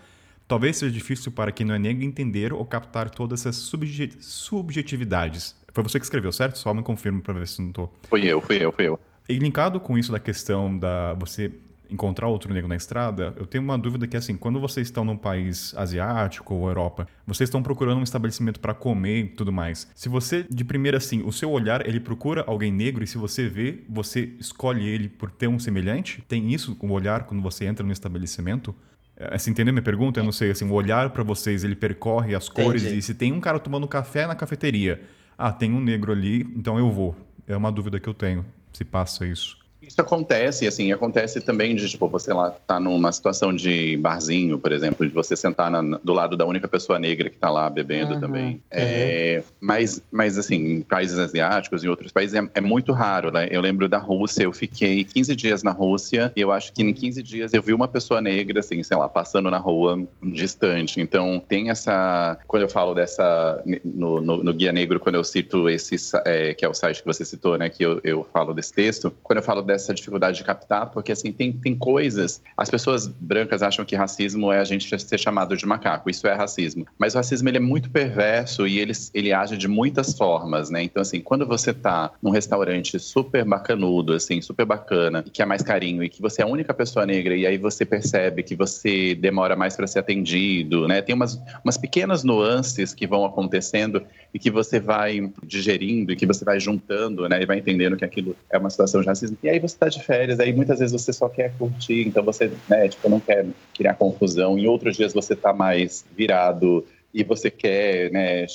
Talvez 0.47 0.77
seja 0.77 0.91
difícil 0.91 1.31
para 1.31 1.51
quem 1.51 1.65
não 1.65 1.73
é 1.73 1.79
negro 1.79 2.03
entender 2.03 2.53
ou 2.53 2.63
captar 2.65 3.09
todas 3.09 3.41
essas 3.41 3.55
subje- 3.55 4.11
subjetividades. 4.19 5.55
Foi 5.73 5.83
você 5.83 5.99
que 5.99 6.05
escreveu, 6.05 6.31
certo? 6.31 6.57
Só 6.57 6.73
me 6.73 6.83
confirma 6.83 7.19
pra 7.19 7.33
ver 7.33 7.47
se 7.47 7.61
não 7.61 7.71
tô... 7.71 7.89
Fui 8.07 8.25
eu, 8.25 8.39
fui 8.39 8.57
eu, 8.63 8.71
fui 8.71 8.87
eu. 8.87 8.99
E 9.27 9.37
linkado 9.39 9.79
com 9.79 9.97
isso 9.97 10.11
da 10.11 10.19
questão 10.19 10.77
da 10.77 11.13
você 11.15 11.51
encontrar 11.89 12.27
outro 12.27 12.53
negro 12.53 12.67
na 12.67 12.75
estrada, 12.75 13.33
eu 13.37 13.45
tenho 13.45 13.63
uma 13.63 13.77
dúvida 13.77 14.07
que 14.07 14.17
assim, 14.17 14.35
quando 14.35 14.59
vocês 14.59 14.87
estão 14.87 15.03
num 15.03 15.17
país 15.17 15.73
asiático 15.75 16.53
ou 16.53 16.67
Europa, 16.67 17.07
vocês 17.25 17.47
estão 17.47 17.61
procurando 17.61 17.99
um 17.99 18.03
estabelecimento 18.03 18.59
para 18.59 18.73
comer 18.73 19.19
e 19.19 19.27
tudo 19.29 19.51
mais. 19.51 19.87
Se 19.95 20.09
você 20.09 20.45
de 20.49 20.63
primeira 20.63 20.97
assim, 20.97 21.23
o 21.23 21.31
seu 21.31 21.51
olhar, 21.51 21.87
ele 21.87 21.99
procura 21.99 22.43
alguém 22.47 22.71
negro 22.71 23.03
e 23.03 23.07
se 23.07 23.17
você 23.17 23.47
vê, 23.47 23.83
você 23.89 24.31
escolhe 24.39 24.87
ele 24.87 25.09
por 25.09 25.31
ter 25.31 25.47
um 25.47 25.59
semelhante? 25.59 26.23
Tem 26.27 26.53
isso 26.53 26.75
com 26.75 26.87
o 26.87 26.91
olhar 26.91 27.23
quando 27.23 27.41
você 27.41 27.65
entra 27.65 27.85
no 27.85 27.91
estabelecimento? 27.93 28.75
Assim, 29.17 29.51
entendeu 29.51 29.73
minha 29.73 29.83
pergunta? 29.83 30.19
Eu 30.19 30.23
não 30.23 30.31
sei, 30.31 30.51
assim, 30.51 30.65
o 30.69 30.73
olhar 30.73 31.09
para 31.11 31.23
vocês, 31.23 31.63
ele 31.63 31.75
percorre 31.75 32.35
as 32.35 32.49
cores 32.49 32.81
Entendi. 32.83 32.99
e 32.99 33.01
se 33.01 33.13
tem 33.13 33.31
um 33.31 33.39
cara 33.39 33.59
tomando 33.59 33.87
café 33.87 34.27
na 34.27 34.35
cafeteria, 34.35 35.01
ah, 35.37 35.51
tem 35.51 35.71
um 35.73 35.79
negro 35.79 36.11
ali, 36.11 36.41
então 36.55 36.77
eu 36.77 36.91
vou. 36.91 37.15
É 37.47 37.55
uma 37.55 37.71
dúvida 37.71 37.99
que 37.99 38.07
eu 38.09 38.13
tenho, 38.13 38.45
se 38.73 38.83
passa 38.83 39.25
isso. 39.25 39.57
Isso 39.81 40.01
acontece, 40.01 40.65
assim, 40.67 40.91
acontece 40.91 41.39
também 41.41 41.75
de, 41.75 41.87
tipo, 41.87 42.07
você 42.09 42.33
lá 42.33 42.49
tá 42.49 42.79
numa 42.79 43.11
situação 43.11 43.53
de 43.55 43.95
barzinho, 43.97 44.57
por 44.57 44.71
exemplo, 44.71 45.05
de 45.07 45.13
você 45.13 45.35
sentar 45.35 45.69
na- 45.69 45.99
do 46.03 46.11
lado 46.11 46.35
da 46.35 46.43
única 46.43 46.67
pessoa 46.67 46.97
negra 46.97 47.29
que 47.29 47.37
tá 47.37 47.51
lá 47.51 47.69
bebendo 47.69 48.15
Uhum. 48.15 48.19
também. 48.19 48.61
É, 48.71 49.43
mas, 49.65 49.99
mas, 50.11 50.37
assim, 50.37 50.55
em 50.55 50.81
países 50.81 51.17
asiáticos 51.17 51.83
e 51.83 51.89
outros 51.89 52.11
países 52.11 52.35
é, 52.35 52.47
é 52.53 52.61
muito 52.61 52.93
raro, 52.93 53.31
né? 53.31 53.47
Eu 53.49 53.61
lembro 53.61 53.89
da 53.89 53.97
Rússia, 53.97 54.43
eu 54.43 54.53
fiquei 54.53 55.03
15 55.03 55.35
dias 55.35 55.63
na 55.63 55.71
Rússia 55.71 56.31
e 56.35 56.41
eu 56.41 56.51
acho 56.51 56.71
que 56.71 56.83
em 56.83 56.93
15 56.93 57.23
dias 57.23 57.51
eu 57.51 57.63
vi 57.63 57.73
uma 57.73 57.87
pessoa 57.87 58.21
negra, 58.21 58.59
assim, 58.59 58.83
sei 58.83 58.95
lá, 58.95 59.09
passando 59.09 59.49
na 59.49 59.57
rua 59.57 60.07
distante. 60.21 61.01
Então, 61.01 61.41
tem 61.47 61.71
essa... 61.71 62.37
Quando 62.47 62.61
eu 62.61 62.69
falo 62.69 62.93
dessa... 62.93 63.63
No, 63.83 64.21
no- 64.21 64.43
no 64.43 64.53
Guia 64.53 64.71
Negro, 64.71 64.99
quando 64.99 65.15
eu 65.15 65.23
cito 65.23 65.67
esse... 65.67 65.95
é, 66.25 66.53
que 66.53 66.63
é 66.63 66.69
o 66.69 66.73
site 66.73 67.01
que 67.01 67.07
você 67.07 67.25
citou, 67.25 67.57
né? 67.57 67.67
Que 67.67 67.83
eu, 67.83 67.99
eu 68.03 68.23
falo 68.31 68.53
desse 68.53 68.71
texto. 68.71 69.11
Quando 69.23 69.37
eu 69.37 69.43
falo 69.43 69.63
dessa 69.63 69.95
dificuldade 69.95 70.37
de 70.37 70.43
captar, 70.43 70.91
porque, 70.91 71.11
assim, 71.11 71.31
tem, 71.31 71.51
tem 71.51 71.75
coisas... 71.75 72.39
As 72.55 72.69
pessoas 72.69 73.07
brancas 73.07 73.63
acham 73.63 73.83
que 73.83 73.95
racismo 73.95 74.51
é 74.51 74.59
a 74.59 74.63
gente 74.63 74.99
ser 74.99 75.17
chamado 75.17 75.57
de 75.57 75.65
macaco. 75.65 76.07
Isso 76.07 76.27
é 76.27 76.33
racismo. 76.33 76.85
Mas 76.99 77.15
o 77.15 77.17
racismo, 77.17 77.49
ele 77.49 77.57
é 77.57 77.61
muito 77.61 77.89
perverso 77.89 78.67
e 78.67 78.77
ele, 78.77 78.93
ele 79.11 79.33
age 79.33 79.54
de 79.57 79.67
muitas 79.67 80.17
formas, 80.17 80.69
né? 80.69 80.83
Então, 80.83 81.01
assim, 81.01 81.21
quando 81.21 81.45
você 81.45 81.73
tá 81.73 82.11
num 82.21 82.29
restaurante 82.29 82.99
super 82.99 83.43
bacanudo, 83.45 84.13
assim, 84.13 84.41
super 84.41 84.65
bacana, 84.65 85.23
que 85.23 85.41
é 85.41 85.45
mais 85.45 85.61
carinho, 85.61 86.03
e 86.03 86.09
que 86.09 86.21
você 86.21 86.41
é 86.41 86.45
a 86.45 86.47
única 86.47 86.73
pessoa 86.73 87.05
negra, 87.05 87.35
e 87.35 87.45
aí 87.45 87.57
você 87.57 87.85
percebe 87.85 88.43
que 88.43 88.55
você 88.55 89.15
demora 89.15 89.55
mais 89.55 89.75
para 89.75 89.87
ser 89.87 89.99
atendido, 89.99 90.87
né? 90.87 91.01
Tem 91.01 91.15
umas, 91.15 91.41
umas 91.63 91.77
pequenas 91.77 92.23
nuances 92.23 92.93
que 92.93 93.07
vão 93.07 93.25
acontecendo 93.25 94.01
e 94.33 94.39
que 94.39 94.51
você 94.51 94.79
vai 94.79 95.31
digerindo 95.43 96.11
e 96.11 96.15
que 96.15 96.25
você 96.25 96.43
vai 96.43 96.59
juntando, 96.59 97.27
né? 97.29 97.41
E 97.41 97.45
vai 97.45 97.59
entendendo 97.59 97.95
que 97.95 98.05
aquilo 98.05 98.35
é 98.49 98.57
uma 98.57 98.69
situação 98.69 99.01
de 99.01 99.07
racismo. 99.07 99.37
E 99.41 99.49
aí 99.49 99.59
você 99.59 99.77
tá 99.77 99.87
de 99.87 100.01
férias, 100.03 100.39
aí 100.39 100.53
muitas 100.53 100.79
vezes 100.79 100.91
você 100.91 101.13
só 101.13 101.29
quer 101.29 101.53
curtir, 101.57 102.07
então 102.07 102.23
você, 102.23 102.51
né, 102.69 102.87
tipo, 102.87 103.09
não 103.09 103.19
quer 103.19 103.45
criar 103.73 103.93
confusão. 103.95 104.57
Em 104.57 104.67
outros 104.67 104.95
dias 104.97 105.13
você 105.13 105.35
tá 105.35 105.53
mais 105.53 106.05
virado 106.15 106.85
e 107.13 107.23
você 107.23 107.49
quer, 107.49 108.11
né, 108.11 108.45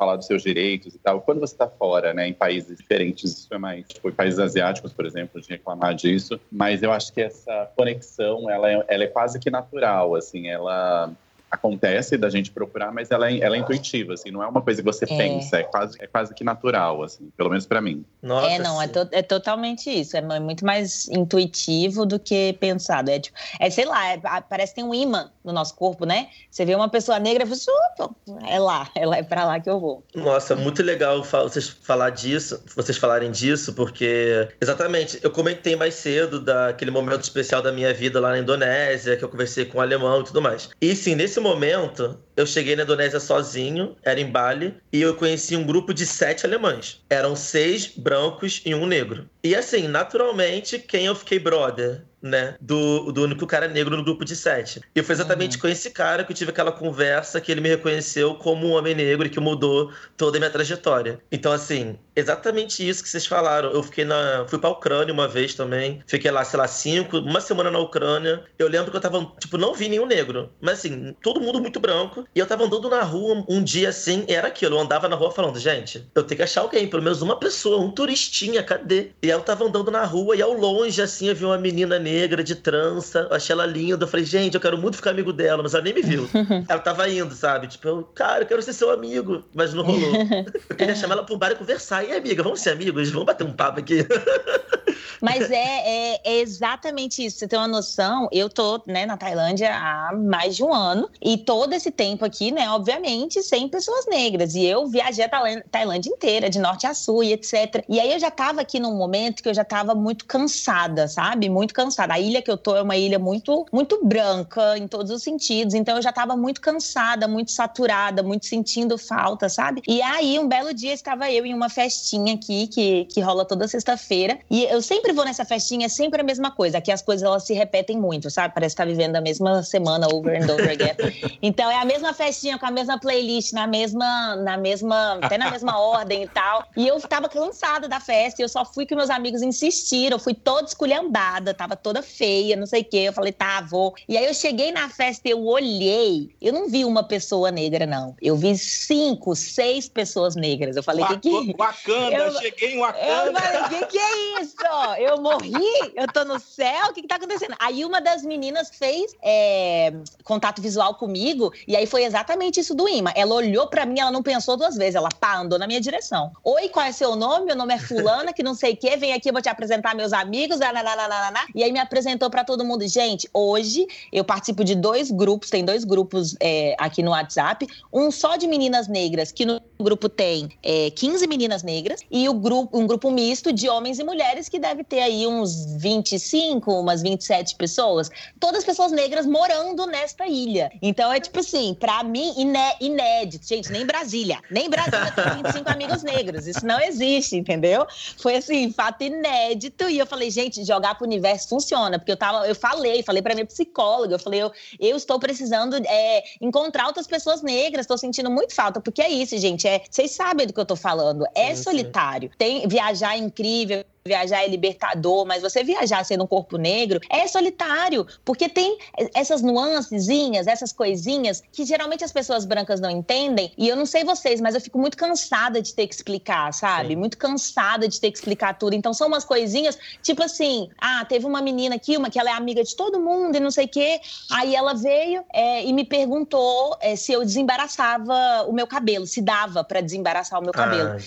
falar 0.00 0.16
dos 0.16 0.26
seus 0.26 0.42
direitos 0.42 0.94
e 0.94 0.98
tal. 0.98 1.20
Quando 1.20 1.40
você 1.40 1.52
está 1.54 1.68
fora, 1.68 2.14
né, 2.14 2.26
em 2.26 2.32
países 2.32 2.78
diferentes, 2.78 3.30
isso 3.30 3.54
é 3.54 3.58
mais, 3.58 3.86
tipo, 3.86 4.08
em 4.08 4.12
países 4.12 4.38
asiáticos, 4.38 4.94
por 4.94 5.04
exemplo, 5.04 5.38
de 5.38 5.48
reclamar 5.50 5.94
disso. 5.94 6.40
Mas 6.50 6.82
eu 6.82 6.90
acho 6.90 7.12
que 7.12 7.20
essa 7.20 7.70
conexão, 7.76 8.48
ela 8.48 8.72
é, 8.72 8.84
ela 8.88 9.04
é 9.04 9.06
quase 9.06 9.38
que 9.38 9.50
natural, 9.50 10.14
assim, 10.14 10.48
ela 10.48 11.12
acontece 11.50 12.16
da 12.16 12.28
gente 12.30 12.50
procurar, 12.50 12.92
mas 12.92 13.10
ela 13.10 13.30
é, 13.30 13.38
ela 13.40 13.56
é 13.56 13.58
intuitiva, 13.58 14.14
assim, 14.14 14.30
não 14.30 14.42
é 14.42 14.46
uma 14.46 14.62
coisa 14.62 14.82
que 14.82 14.86
você 14.86 15.04
É. 15.04 15.08
pensa, 15.16 15.58
é 15.58 15.62
quase, 15.64 15.96
é 16.00 16.06
quase 16.06 16.34
que 16.34 16.44
natural, 16.44 17.02
assim, 17.02 17.30
pelo 17.36 17.50
menos 17.50 17.66
para 17.66 17.80
mim. 17.80 18.04
Nossa, 18.22 18.46
É, 18.50 18.58
não, 18.58 18.80
é, 18.80 18.86
to- 18.86 19.08
é 19.12 19.22
totalmente 19.22 19.90
isso. 19.90 20.16
É 20.16 20.20
mu- 20.20 20.40
muito 20.40 20.64
mais 20.64 21.08
intuitivo 21.08 22.04
do 22.06 22.18
que 22.18 22.52
pensado. 22.54 23.10
É, 23.10 23.18
tipo, 23.18 23.36
é 23.58 23.70
sei 23.70 23.84
lá, 23.84 24.08
é- 24.12 24.20
parece 24.48 24.72
que 24.72 24.76
tem 24.80 24.84
um 24.84 24.94
imã 24.94 25.30
no 25.44 25.52
nosso 25.52 25.74
corpo, 25.74 26.04
né? 26.04 26.28
Você 26.50 26.64
vê 26.64 26.74
uma 26.74 26.88
pessoa 26.88 27.18
negra 27.18 27.42
e 27.44 27.46
fala 27.46 27.56
assim, 27.56 27.70
"Opa, 28.04 28.14
é 28.48 28.58
lá, 28.58 28.88
é 28.94 29.06
lá, 29.06 29.16
é 29.16 29.22
pra 29.22 29.44
lá 29.44 29.58
que 29.60 29.68
eu 29.70 29.80
vou. 29.80 30.04
Nossa, 30.14 30.54
muito 30.54 30.82
legal 30.82 31.22
vocês 31.22 31.68
falar 31.68 32.10
disso, 32.10 32.62
vocês 32.76 32.96
falarem 32.98 33.30
disso, 33.30 33.72
porque 33.74 34.48
exatamente, 34.60 35.18
eu 35.22 35.30
comentei 35.30 35.74
mais 35.76 35.94
cedo 35.94 36.40
daquele 36.40 36.90
momento 36.90 37.22
especial 37.22 37.62
da 37.62 37.72
minha 37.72 37.92
vida 37.94 38.20
lá 38.20 38.30
na 38.30 38.38
Indonésia, 38.38 39.16
que 39.16 39.24
eu 39.24 39.28
conversei 39.28 39.64
com 39.64 39.78
o 39.78 39.80
alemão 39.80 40.20
e 40.20 40.24
tudo 40.24 40.42
mais. 40.42 40.68
E 40.80 40.94
sim, 40.94 41.14
nesse 41.14 41.39
momento, 41.40 42.18
eu 42.36 42.46
cheguei 42.46 42.76
na 42.76 42.82
Indonésia 42.82 43.18
sozinho, 43.18 43.96
era 44.02 44.20
em 44.20 44.30
Bali, 44.30 44.74
e 44.92 45.00
eu 45.00 45.14
conheci 45.14 45.56
um 45.56 45.64
grupo 45.64 45.92
de 45.92 46.06
sete 46.06 46.46
alemães. 46.46 47.02
Eram 47.08 47.34
seis 47.34 47.86
brancos 47.86 48.62
e 48.64 48.74
um 48.74 48.86
negro. 48.86 49.28
E 49.42 49.54
assim, 49.54 49.88
naturalmente, 49.88 50.78
quem 50.78 51.06
eu 51.06 51.14
fiquei 51.14 51.38
brother? 51.38 52.04
Né? 52.22 52.54
Do, 52.60 53.12
do 53.12 53.24
único 53.24 53.46
cara 53.46 53.66
negro 53.66 53.96
no 53.96 54.04
grupo 54.04 54.24
de 54.24 54.36
sete. 54.36 54.80
E 54.94 55.02
foi 55.02 55.14
exatamente 55.14 55.56
com 55.56 55.66
esse 55.66 55.90
cara 55.90 56.22
que 56.22 56.32
eu 56.32 56.36
tive 56.36 56.50
aquela 56.50 56.70
conversa 56.70 57.40
que 57.40 57.50
ele 57.50 57.60
me 57.60 57.68
reconheceu 57.68 58.34
como 58.34 58.66
um 58.66 58.72
homem 58.72 58.94
negro 58.94 59.26
e 59.26 59.30
que 59.30 59.40
mudou 59.40 59.90
toda 60.16 60.36
a 60.36 60.40
minha 60.40 60.50
trajetória. 60.50 61.18
Então, 61.32 61.50
assim, 61.50 61.98
exatamente 62.14 62.86
isso 62.86 63.02
que 63.02 63.08
vocês 63.08 63.24
falaram. 63.24 63.70
Eu 63.70 63.82
fiquei 63.82 64.04
na. 64.04 64.44
Fui 64.48 64.58
pra 64.58 64.68
Ucrânia 64.68 65.14
uma 65.14 65.26
vez 65.26 65.54
também. 65.54 66.02
Fiquei 66.06 66.30
lá, 66.30 66.44
sei 66.44 66.58
lá, 66.58 66.68
cinco, 66.68 67.18
uma 67.18 67.40
semana 67.40 67.70
na 67.70 67.78
Ucrânia. 67.78 68.44
Eu 68.58 68.68
lembro 68.68 68.90
que 68.90 68.96
eu 68.96 69.00
tava, 69.00 69.32
tipo, 69.38 69.56
não 69.56 69.74
vi 69.74 69.88
nenhum 69.88 70.06
negro. 70.06 70.50
Mas 70.60 70.80
assim, 70.80 71.16
todo 71.22 71.40
mundo 71.40 71.60
muito 71.60 71.80
branco. 71.80 72.26
E 72.34 72.38
eu 72.38 72.46
tava 72.46 72.64
andando 72.64 72.90
na 72.90 73.02
rua 73.02 73.44
um 73.48 73.62
dia 73.62 73.88
assim, 73.88 74.24
e 74.28 74.34
era 74.34 74.48
aquilo. 74.48 74.76
Eu 74.76 74.80
andava 74.80 75.08
na 75.08 75.16
rua 75.16 75.30
falando, 75.30 75.58
gente, 75.58 76.06
eu 76.14 76.22
tenho 76.22 76.36
que 76.36 76.42
achar 76.42 76.60
alguém, 76.60 76.86
pelo 76.86 77.02
menos 77.02 77.22
uma 77.22 77.38
pessoa, 77.38 77.80
um 77.80 77.90
turistinha, 77.90 78.62
cadê? 78.62 79.12
E 79.22 79.30
aí 79.30 79.30
eu 79.30 79.40
tava 79.40 79.64
andando 79.64 79.90
na 79.90 80.04
rua 80.04 80.36
e 80.36 80.42
ao 80.42 80.52
longe, 80.52 81.00
assim, 81.00 81.28
eu 81.28 81.34
vi 81.34 81.44
uma 81.44 81.56
menina 81.56 81.98
negra 81.98 82.09
de 82.44 82.54
trança. 82.54 83.26
Eu 83.30 83.36
achei 83.36 83.52
ela 83.52 83.66
linda. 83.66 84.04
Eu 84.04 84.08
falei, 84.08 84.24
gente, 84.24 84.54
eu 84.54 84.60
quero 84.60 84.78
muito 84.78 84.96
ficar 84.96 85.10
amigo 85.10 85.32
dela, 85.32 85.62
mas 85.62 85.74
ela 85.74 85.82
nem 85.82 85.94
me 85.94 86.02
viu. 86.02 86.28
ela 86.68 86.80
tava 86.80 87.08
indo, 87.08 87.34
sabe? 87.34 87.66
Tipo, 87.66 87.88
eu, 87.88 88.02
cara, 88.14 88.42
eu 88.42 88.46
quero 88.46 88.62
ser 88.62 88.72
seu 88.72 88.90
amigo. 88.90 89.44
Mas 89.54 89.74
não 89.74 89.82
rolou. 89.82 90.00
Eu 90.68 90.76
queria 90.76 90.94
chamar 90.94 91.14
ela 91.14 91.26
um 91.28 91.38
bar 91.38 91.52
e 91.52 91.54
conversar. 91.56 92.04
E 92.04 92.12
aí, 92.12 92.18
amiga, 92.18 92.42
vamos 92.42 92.60
ser 92.60 92.70
amigos? 92.70 93.10
Vamos 93.10 93.26
bater 93.26 93.44
um 93.44 93.52
papo 93.52 93.80
aqui. 93.80 94.06
Mas 95.20 95.50
é, 95.50 95.54
é, 95.54 96.20
é, 96.24 96.40
exatamente 96.40 97.24
isso. 97.24 97.38
Você 97.38 97.48
tem 97.48 97.58
uma 97.58 97.68
noção, 97.68 98.28
eu 98.32 98.48
tô 98.48 98.80
né, 98.86 99.06
na 99.06 99.16
Tailândia 99.16 99.72
há 99.74 100.14
mais 100.14 100.56
de 100.56 100.64
um 100.64 100.72
ano, 100.72 101.08
e 101.20 101.36
todo 101.36 101.72
esse 101.72 101.90
tempo 101.90 102.24
aqui, 102.24 102.50
né, 102.50 102.70
obviamente, 102.70 103.42
sem 103.42 103.68
pessoas 103.68 104.06
negras. 104.06 104.54
E 104.54 104.64
eu 104.64 104.86
viajei 104.86 105.24
a 105.24 105.62
Tailândia 105.70 106.10
inteira, 106.10 106.48
de 106.48 106.58
norte 106.58 106.86
a 106.86 106.94
sul 106.94 107.22
e 107.22 107.32
etc. 107.32 107.84
E 107.88 108.00
aí 108.00 108.12
eu 108.12 108.18
já 108.18 108.30
tava 108.30 108.60
aqui 108.60 108.80
num 108.80 108.96
momento 108.96 109.42
que 109.42 109.48
eu 109.48 109.54
já 109.54 109.64
tava 109.64 109.94
muito 109.94 110.24
cansada, 110.24 111.08
sabe? 111.08 111.48
Muito 111.48 111.74
cansada. 111.74 112.14
A 112.14 112.18
ilha 112.18 112.42
que 112.42 112.50
eu 112.50 112.56
tô 112.56 112.76
é 112.76 112.82
uma 112.82 112.96
ilha 112.96 113.18
muito, 113.18 113.66
muito 113.72 114.04
branca 114.04 114.76
em 114.76 114.88
todos 114.88 115.10
os 115.10 115.22
sentidos. 115.22 115.74
Então 115.74 115.96
eu 115.96 116.02
já 116.02 116.12
tava 116.12 116.36
muito 116.36 116.60
cansada, 116.60 117.28
muito 117.28 117.50
saturada, 117.50 118.22
muito 118.22 118.46
sentindo 118.46 118.96
falta, 118.98 119.48
sabe? 119.48 119.82
E 119.86 120.00
aí, 120.02 120.38
um 120.38 120.48
belo 120.48 120.72
dia, 120.72 120.92
estava 120.92 121.30
eu 121.30 121.44
em 121.44 121.54
uma 121.54 121.68
festinha 121.68 122.34
aqui, 122.34 122.66
que, 122.66 123.04
que 123.06 123.20
rola 123.20 123.44
toda 123.44 123.68
sexta-feira. 123.68 124.38
E 124.50 124.64
eu 124.64 124.80
sempre 124.82 125.09
vou 125.12 125.24
nessa 125.24 125.44
festinha, 125.44 125.86
é 125.86 125.88
sempre 125.88 126.20
a 126.20 126.24
mesma 126.24 126.50
coisa. 126.50 126.78
Aqui 126.78 126.90
as 126.90 127.02
coisas 127.02 127.22
elas 127.22 127.44
se 127.44 127.54
repetem 127.54 127.98
muito, 127.98 128.30
sabe? 128.30 128.54
Parece 128.54 128.74
estar 128.74 128.84
tá 128.84 128.90
vivendo 128.90 129.16
a 129.16 129.20
mesma 129.20 129.62
semana 129.62 130.08
over 130.12 130.40
and 130.40 130.52
over 130.52 130.70
again. 130.70 130.90
Então 131.42 131.70
é 131.70 131.76
a 131.76 131.84
mesma 131.84 132.12
festinha 132.12 132.58
com 132.58 132.66
a 132.66 132.70
mesma 132.70 132.98
playlist, 132.98 133.52
na 133.52 133.66
mesma, 133.66 134.36
na 134.36 134.58
mesma, 134.58 135.18
até 135.22 135.38
na 135.38 135.50
mesma 135.50 135.78
ordem 135.80 136.24
e 136.24 136.28
tal. 136.28 136.64
E 136.76 136.86
eu 136.86 137.00
tava 137.00 137.28
cansada 137.28 137.88
da 137.88 137.98
festa, 137.98 138.42
e 138.42 138.44
eu 138.44 138.48
só 138.48 138.64
fui 138.64 138.84
que 138.84 138.94
meus 138.94 139.08
amigos 139.08 139.40
insistiram, 139.42 140.16
eu 140.16 140.20
fui 140.20 140.34
toda 140.34 140.66
esculhambada, 140.66 141.54
tava 141.54 141.76
toda 141.76 142.02
feia, 142.02 142.56
não 142.56 142.66
sei 142.66 142.82
o 142.82 142.84
quê. 142.84 142.98
Eu 142.98 143.12
falei, 143.12 143.32
tá, 143.32 143.60
vou. 143.62 143.94
E 144.08 144.16
aí 144.16 144.26
eu 144.26 144.34
cheguei 144.34 144.70
na 144.70 144.88
festa 144.88 145.28
e 145.28 145.30
eu 145.30 145.44
olhei, 145.46 146.30
eu 146.40 146.52
não 146.52 146.68
vi 146.68 146.84
uma 146.84 147.02
pessoa 147.02 147.50
negra, 147.50 147.86
não. 147.86 148.14
Eu 148.20 148.36
vi 148.36 148.56
cinco, 148.58 149.34
seis 149.34 149.88
pessoas 149.88 150.36
negras. 150.36 150.76
Eu 150.76 150.82
falei, 150.82 151.04
o 151.04 151.08
que 151.08 151.18
que... 151.18 151.56
Wakanda, 151.56 152.16
eu, 152.16 152.32
cheguei 152.38 152.74
em 152.74 152.80
Wakanda. 152.80 153.06
Eu 153.06 153.32
falei, 153.32 153.60
o 153.60 153.68
que 153.68 153.86
que 153.86 153.98
é 153.98 154.42
isso? 154.42 154.56
Eu 155.00 155.18
morri? 155.18 155.64
Eu 155.94 156.06
tô 156.12 156.26
no 156.26 156.38
céu? 156.38 156.88
O 156.90 156.92
que 156.92 157.00
que 157.00 157.08
tá 157.08 157.14
acontecendo? 157.14 157.54
Aí 157.58 157.86
uma 157.86 158.02
das 158.02 158.22
meninas 158.22 158.68
fez 158.68 159.14
é, 159.22 159.94
contato 160.24 160.60
visual 160.60 160.94
comigo, 160.94 161.50
e 161.66 161.74
aí 161.74 161.86
foi 161.86 162.04
exatamente 162.04 162.60
isso 162.60 162.74
do 162.74 162.86
imã. 162.86 163.10
Ela 163.16 163.34
olhou 163.34 163.66
para 163.66 163.86
mim, 163.86 163.98
ela 163.98 164.10
não 164.10 164.22
pensou 164.22 164.58
duas 164.58 164.76
vezes, 164.76 164.96
ela 164.96 165.08
pá, 165.08 165.38
andou 165.38 165.58
na 165.58 165.66
minha 165.66 165.80
direção. 165.80 166.30
Oi, 166.44 166.68
qual 166.68 166.84
é 166.84 166.92
seu 166.92 167.16
nome? 167.16 167.46
Meu 167.46 167.56
nome 167.56 167.72
é 167.72 167.78
fulana, 167.78 168.30
que 168.34 168.42
não 168.42 168.52
sei 168.52 168.74
o 168.74 168.76
quê, 168.76 168.94
vem 168.98 169.14
aqui, 169.14 169.30
eu 169.30 169.32
vou 169.32 169.40
te 169.40 169.48
apresentar 169.48 169.94
meus 169.94 170.12
amigos, 170.12 170.58
nananana. 170.58 171.46
e 171.54 171.64
aí 171.64 171.72
me 171.72 171.78
apresentou 171.78 172.28
para 172.28 172.44
todo 172.44 172.62
mundo. 172.62 172.86
Gente, 172.86 173.26
hoje 173.32 173.86
eu 174.12 174.22
participo 174.22 174.62
de 174.62 174.74
dois 174.74 175.10
grupos, 175.10 175.48
tem 175.48 175.64
dois 175.64 175.82
grupos 175.82 176.36
é, 176.40 176.76
aqui 176.78 177.02
no 177.02 177.12
WhatsApp, 177.12 177.66
um 177.90 178.10
só 178.10 178.36
de 178.36 178.46
meninas 178.46 178.86
negras, 178.86 179.32
que 179.32 179.46
no 179.46 179.62
grupo 179.80 180.10
tem 180.10 180.50
é, 180.62 180.90
15 180.90 181.26
meninas 181.26 181.62
negras, 181.62 182.02
e 182.10 182.28
o 182.28 182.34
grupo, 182.34 182.78
um 182.78 182.86
grupo 182.86 183.10
misto 183.10 183.50
de 183.50 183.66
homens 183.66 183.98
e 183.98 184.04
mulheres, 184.04 184.46
que 184.46 184.58
deve 184.58 184.89
ter 184.90 185.00
aí 185.00 185.24
uns 185.24 185.76
25, 185.76 186.80
umas 186.80 187.00
27 187.00 187.54
pessoas. 187.54 188.10
Todas 188.40 188.64
pessoas 188.64 188.90
negras 188.90 189.24
morando 189.24 189.86
nesta 189.86 190.26
ilha. 190.26 190.70
Então 190.82 191.12
é 191.12 191.20
tipo 191.20 191.38
assim, 191.38 191.74
para 191.74 192.02
mim, 192.02 192.34
iné 192.36 192.74
inédito. 192.80 193.46
Gente, 193.46 193.70
nem 193.70 193.86
Brasília. 193.86 194.40
Nem 194.50 194.68
Brasília 194.68 195.12
tem 195.12 195.42
25 195.44 195.70
amigos 195.70 196.02
negros. 196.02 196.46
Isso 196.48 196.66
não 196.66 196.80
existe, 196.80 197.36
entendeu? 197.36 197.86
Foi 198.18 198.36
assim, 198.36 198.72
fato 198.72 199.04
inédito. 199.04 199.88
E 199.88 199.98
eu 199.98 200.06
falei, 200.06 200.28
gente, 200.30 200.64
jogar 200.64 200.96
pro 200.96 201.06
universo 201.06 201.48
funciona. 201.48 201.98
Porque 201.98 202.10
eu 202.10 202.16
tava, 202.16 202.48
eu 202.48 202.54
falei, 202.54 203.02
falei 203.04 203.22
pra 203.22 203.34
minha 203.34 203.46
psicóloga, 203.46 204.16
eu 204.16 204.18
falei, 204.18 204.42
eu, 204.42 204.52
eu 204.80 204.96
estou 204.96 205.20
precisando 205.20 205.76
é, 205.76 206.24
encontrar 206.40 206.88
outras 206.88 207.06
pessoas 207.06 207.42
negras, 207.42 207.84
estou 207.84 207.96
sentindo 207.96 208.30
muito 208.30 208.54
falta. 208.54 208.80
Porque 208.80 209.00
é 209.00 209.08
isso, 209.08 209.38
gente. 209.38 209.68
É, 209.68 209.82
vocês 209.88 210.10
sabem 210.10 210.48
do 210.48 210.52
que 210.52 210.58
eu 210.58 210.66
tô 210.66 210.74
falando. 210.74 211.24
É 211.32 211.54
solitário. 211.54 212.30
Tem 212.36 212.66
viajar 212.66 213.14
é 213.14 213.18
incrível 213.18 213.84
viajar 214.04 214.42
é 214.42 214.48
libertador, 214.48 215.26
mas 215.26 215.42
você 215.42 215.62
viajar 215.62 216.04
sendo 216.04 216.24
um 216.24 216.26
corpo 216.26 216.56
negro 216.56 217.00
é 217.10 217.26
solitário, 217.26 218.06
porque 218.24 218.48
tem 218.48 218.78
essas 219.14 219.42
nuancezinhas, 219.42 220.46
essas 220.46 220.72
coisinhas 220.72 221.42
que 221.52 221.64
geralmente 221.64 222.02
as 222.02 222.12
pessoas 222.12 222.44
brancas 222.44 222.80
não 222.80 222.90
entendem. 222.90 223.52
E 223.58 223.68
eu 223.68 223.76
não 223.76 223.86
sei 223.86 224.04
vocês, 224.04 224.40
mas 224.40 224.54
eu 224.54 224.60
fico 224.60 224.78
muito 224.78 224.96
cansada 224.96 225.60
de 225.60 225.74
ter 225.74 225.86
que 225.86 225.94
explicar, 225.94 226.52
sabe? 226.52 226.88
Sim. 226.88 226.96
Muito 226.96 227.18
cansada 227.18 227.86
de 227.86 228.00
ter 228.00 228.10
que 228.10 228.18
explicar 228.18 228.58
tudo. 228.58 228.74
Então 228.74 228.94
são 228.94 229.08
umas 229.08 229.24
coisinhas, 229.24 229.78
tipo 230.02 230.22
assim, 230.22 230.68
ah, 230.78 231.04
teve 231.04 231.26
uma 231.26 231.42
menina 231.42 231.76
aqui, 231.76 231.96
uma 231.96 232.10
que 232.10 232.18
ela 232.18 232.30
é 232.30 232.32
amiga 232.32 232.64
de 232.64 232.74
todo 232.74 233.00
mundo 233.00 233.36
e 233.36 233.40
não 233.40 233.50
sei 233.50 233.66
o 233.66 233.68
quê. 233.68 234.00
Aí 234.30 234.54
ela 234.54 234.74
veio 234.74 235.22
é, 235.32 235.64
e 235.64 235.72
me 235.72 235.84
perguntou 235.84 236.76
é, 236.80 236.96
se 236.96 237.12
eu 237.12 237.24
desembaraçava 237.24 238.46
o 238.48 238.52
meu 238.52 238.66
cabelo, 238.66 239.06
se 239.06 239.20
dava 239.20 239.62
para 239.62 239.80
desembaraçar 239.80 240.40
o 240.40 240.42
meu 240.42 240.52
cabelo. 240.52 240.90
Ah, 240.90 240.98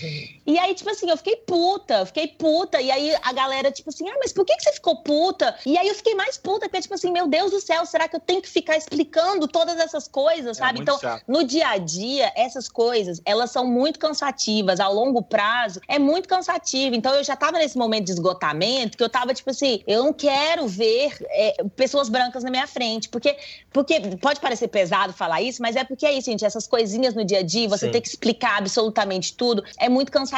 e 0.46 0.60
aí, 0.60 0.74
tipo 0.74 0.90
assim, 0.90 1.10
eu 1.10 1.18
fiquei 1.18 1.38
puta, 1.38 2.06
fiquei 2.06 2.28
puta. 2.28 2.82
E 2.82 2.92
aí 2.92 3.16
a 3.22 3.32
galera, 3.32 3.72
tipo 3.72 3.90
assim, 3.90 4.08
ah, 4.10 4.16
mas 4.20 4.34
por 4.34 4.46
que, 4.46 4.56
que 4.58 4.64
você 4.64 4.74
ficou 4.74 4.98
puta? 4.98 5.56
E 5.66 5.78
aí 5.78 5.88
eu 5.88 5.96
fiquei 5.96 6.16
mais 6.16 6.38
puta, 6.38 6.68
porque, 6.68 6.82
tipo 6.82 6.94
assim, 6.94 7.12
meu 7.12 7.28
Deus 7.28 7.52
do 7.52 7.62
céu, 7.62 7.86
será 7.86 8.08
que 8.08 8.16
eu 8.16 8.20
tenho 8.20 8.42
que 8.42 8.50
ficar 8.50 8.78
explicando 8.78 9.48
todas 9.48 9.80
essas 9.80 10.08
coisas, 10.08 10.58
é 10.58 10.60
sabe? 10.60 10.82
então, 10.82 11.00
chato. 11.00 11.24
no 11.28 11.44
dia 11.44 11.70
a 11.70 11.78
dia, 11.78 12.32
essas 12.36 12.68
coisas, 12.68 13.22
elas 13.26 13.52
são 13.52 13.66
muito 13.66 14.00
cansativas. 14.00 14.80
A 14.80 14.88
longo 14.90 15.22
prazo, 15.22 15.80
é 15.88 15.98
muito 15.98 16.28
cansativo. 16.28 16.96
Então, 16.96 17.14
eu 17.16 17.24
já 17.24 17.36
tava 17.36 17.58
nesse 17.58 17.78
momento 17.78 18.06
de 18.06 18.12
esgotamento, 18.12 18.98
que 18.98 19.04
eu 19.04 19.10
tava, 19.10 19.34
tipo 19.34 19.50
assim, 19.50 19.82
eu 19.88 20.04
não 20.04 20.14
quero 20.14 20.68
ver 20.68 21.16
é, 21.30 21.64
pessoas 21.76 22.10
brancas 22.10 22.44
na 22.44 22.50
minha 22.50 22.68
frente. 22.68 23.08
Porque, 23.08 23.38
porque 23.72 24.00
pode 24.22 24.42
parecer 24.42 24.68
pesado 24.68 25.14
falar 25.14 25.42
isso, 25.42 25.62
mas 25.62 25.76
é 25.76 25.84
porque 25.84 26.06
é 26.06 26.12
isso, 26.12 26.30
gente. 26.30 26.44
Essas 26.44 26.68
coisinhas 26.68 27.14
no 27.14 27.24
dia 27.24 27.40
a 27.40 27.44
dia, 27.44 27.70
você 27.70 27.86
Sim. 27.86 27.92
ter 27.92 28.02
que 28.02 28.10
explicar 28.10 28.58
absolutamente 28.58 29.34
tudo, 29.36 29.64
é 29.78 29.88
muito 29.88 30.12
cansativo. 30.12 30.33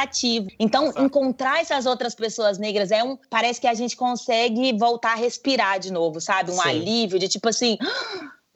Então, 0.58 0.84
Exato. 0.84 1.02
encontrar 1.02 1.60
essas 1.60 1.86
outras 1.86 2.14
pessoas 2.14 2.58
negras 2.58 2.90
é 2.90 3.02
um. 3.02 3.18
Parece 3.30 3.60
que 3.60 3.66
a 3.66 3.74
gente 3.74 3.96
consegue 3.96 4.76
voltar 4.76 5.12
a 5.12 5.16
respirar 5.16 5.78
de 5.78 5.92
novo, 5.92 6.20
sabe? 6.20 6.50
Um 6.50 6.54
Sim. 6.54 6.68
alívio 6.68 7.18
de 7.18 7.28
tipo 7.28 7.48
assim. 7.48 7.78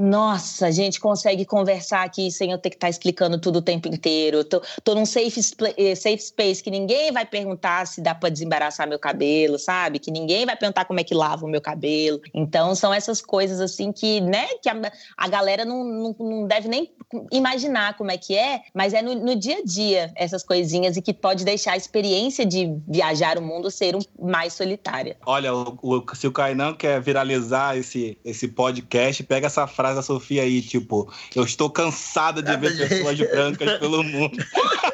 Nossa, 0.00 0.68
a 0.68 0.70
gente 0.70 0.98
consegue 0.98 1.44
conversar 1.44 2.04
aqui 2.04 2.30
sem 2.30 2.52
eu 2.52 2.56
ter 2.56 2.70
que 2.70 2.76
estar 2.76 2.86
tá 2.86 2.90
explicando 2.90 3.38
tudo 3.38 3.58
o 3.58 3.62
tempo 3.62 3.86
inteiro. 3.86 4.42
Tô, 4.42 4.62
tô 4.82 4.94
num 4.94 5.04
safe, 5.04 5.38
eh, 5.76 5.94
safe 5.94 6.20
space 6.20 6.62
que 6.62 6.70
ninguém 6.70 7.12
vai 7.12 7.26
perguntar 7.26 7.86
se 7.86 8.00
dá 8.00 8.14
para 8.14 8.30
desembaraçar 8.30 8.88
meu 8.88 8.98
cabelo, 8.98 9.58
sabe? 9.58 9.98
Que 9.98 10.10
ninguém 10.10 10.46
vai 10.46 10.56
perguntar 10.56 10.86
como 10.86 11.00
é 11.00 11.04
que 11.04 11.12
lava 11.12 11.44
o 11.44 11.48
meu 11.48 11.60
cabelo. 11.60 12.18
Então, 12.32 12.74
são 12.74 12.94
essas 12.94 13.20
coisas 13.20 13.60
assim 13.60 13.92
que, 13.92 14.22
né, 14.22 14.46
que 14.62 14.70
a, 14.70 14.90
a 15.18 15.28
galera 15.28 15.66
não, 15.66 15.84
não, 15.84 16.16
não, 16.18 16.46
deve 16.46 16.66
nem 16.66 16.90
imaginar 17.30 17.94
como 17.98 18.10
é 18.10 18.16
que 18.16 18.34
é, 18.34 18.62
mas 18.72 18.94
é 18.94 19.02
no, 19.02 19.14
no, 19.14 19.36
dia 19.36 19.58
a 19.58 19.62
dia 19.62 20.10
essas 20.16 20.42
coisinhas 20.42 20.96
e 20.96 21.02
que 21.02 21.12
pode 21.12 21.44
deixar 21.44 21.72
a 21.72 21.76
experiência 21.76 22.46
de 22.46 22.74
viajar 22.88 23.36
o 23.36 23.42
mundo 23.42 23.70
ser 23.70 23.94
um, 23.94 24.00
mais 24.18 24.54
solitária. 24.54 25.18
Olha, 25.26 25.54
o, 25.54 25.78
o, 25.82 26.14
se 26.14 26.26
o 26.26 26.32
Kainan 26.32 26.72
quer 26.72 27.02
viralizar 27.02 27.76
esse, 27.76 28.16
esse 28.24 28.48
podcast, 28.48 29.22
pega 29.24 29.46
essa 29.46 29.66
frase 29.66 29.89
frase 29.90 29.96
da 29.96 30.02
Sofia 30.02 30.42
aí, 30.42 30.62
tipo, 30.62 31.12
eu 31.34 31.44
estou 31.44 31.70
cansada 31.70 32.42
de 32.42 32.56
ver 32.56 32.76
pessoas 32.76 33.18
brancas 33.30 33.78
pelo 33.78 34.02
mundo. 34.02 34.36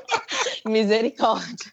Misericórdia. 0.67 1.73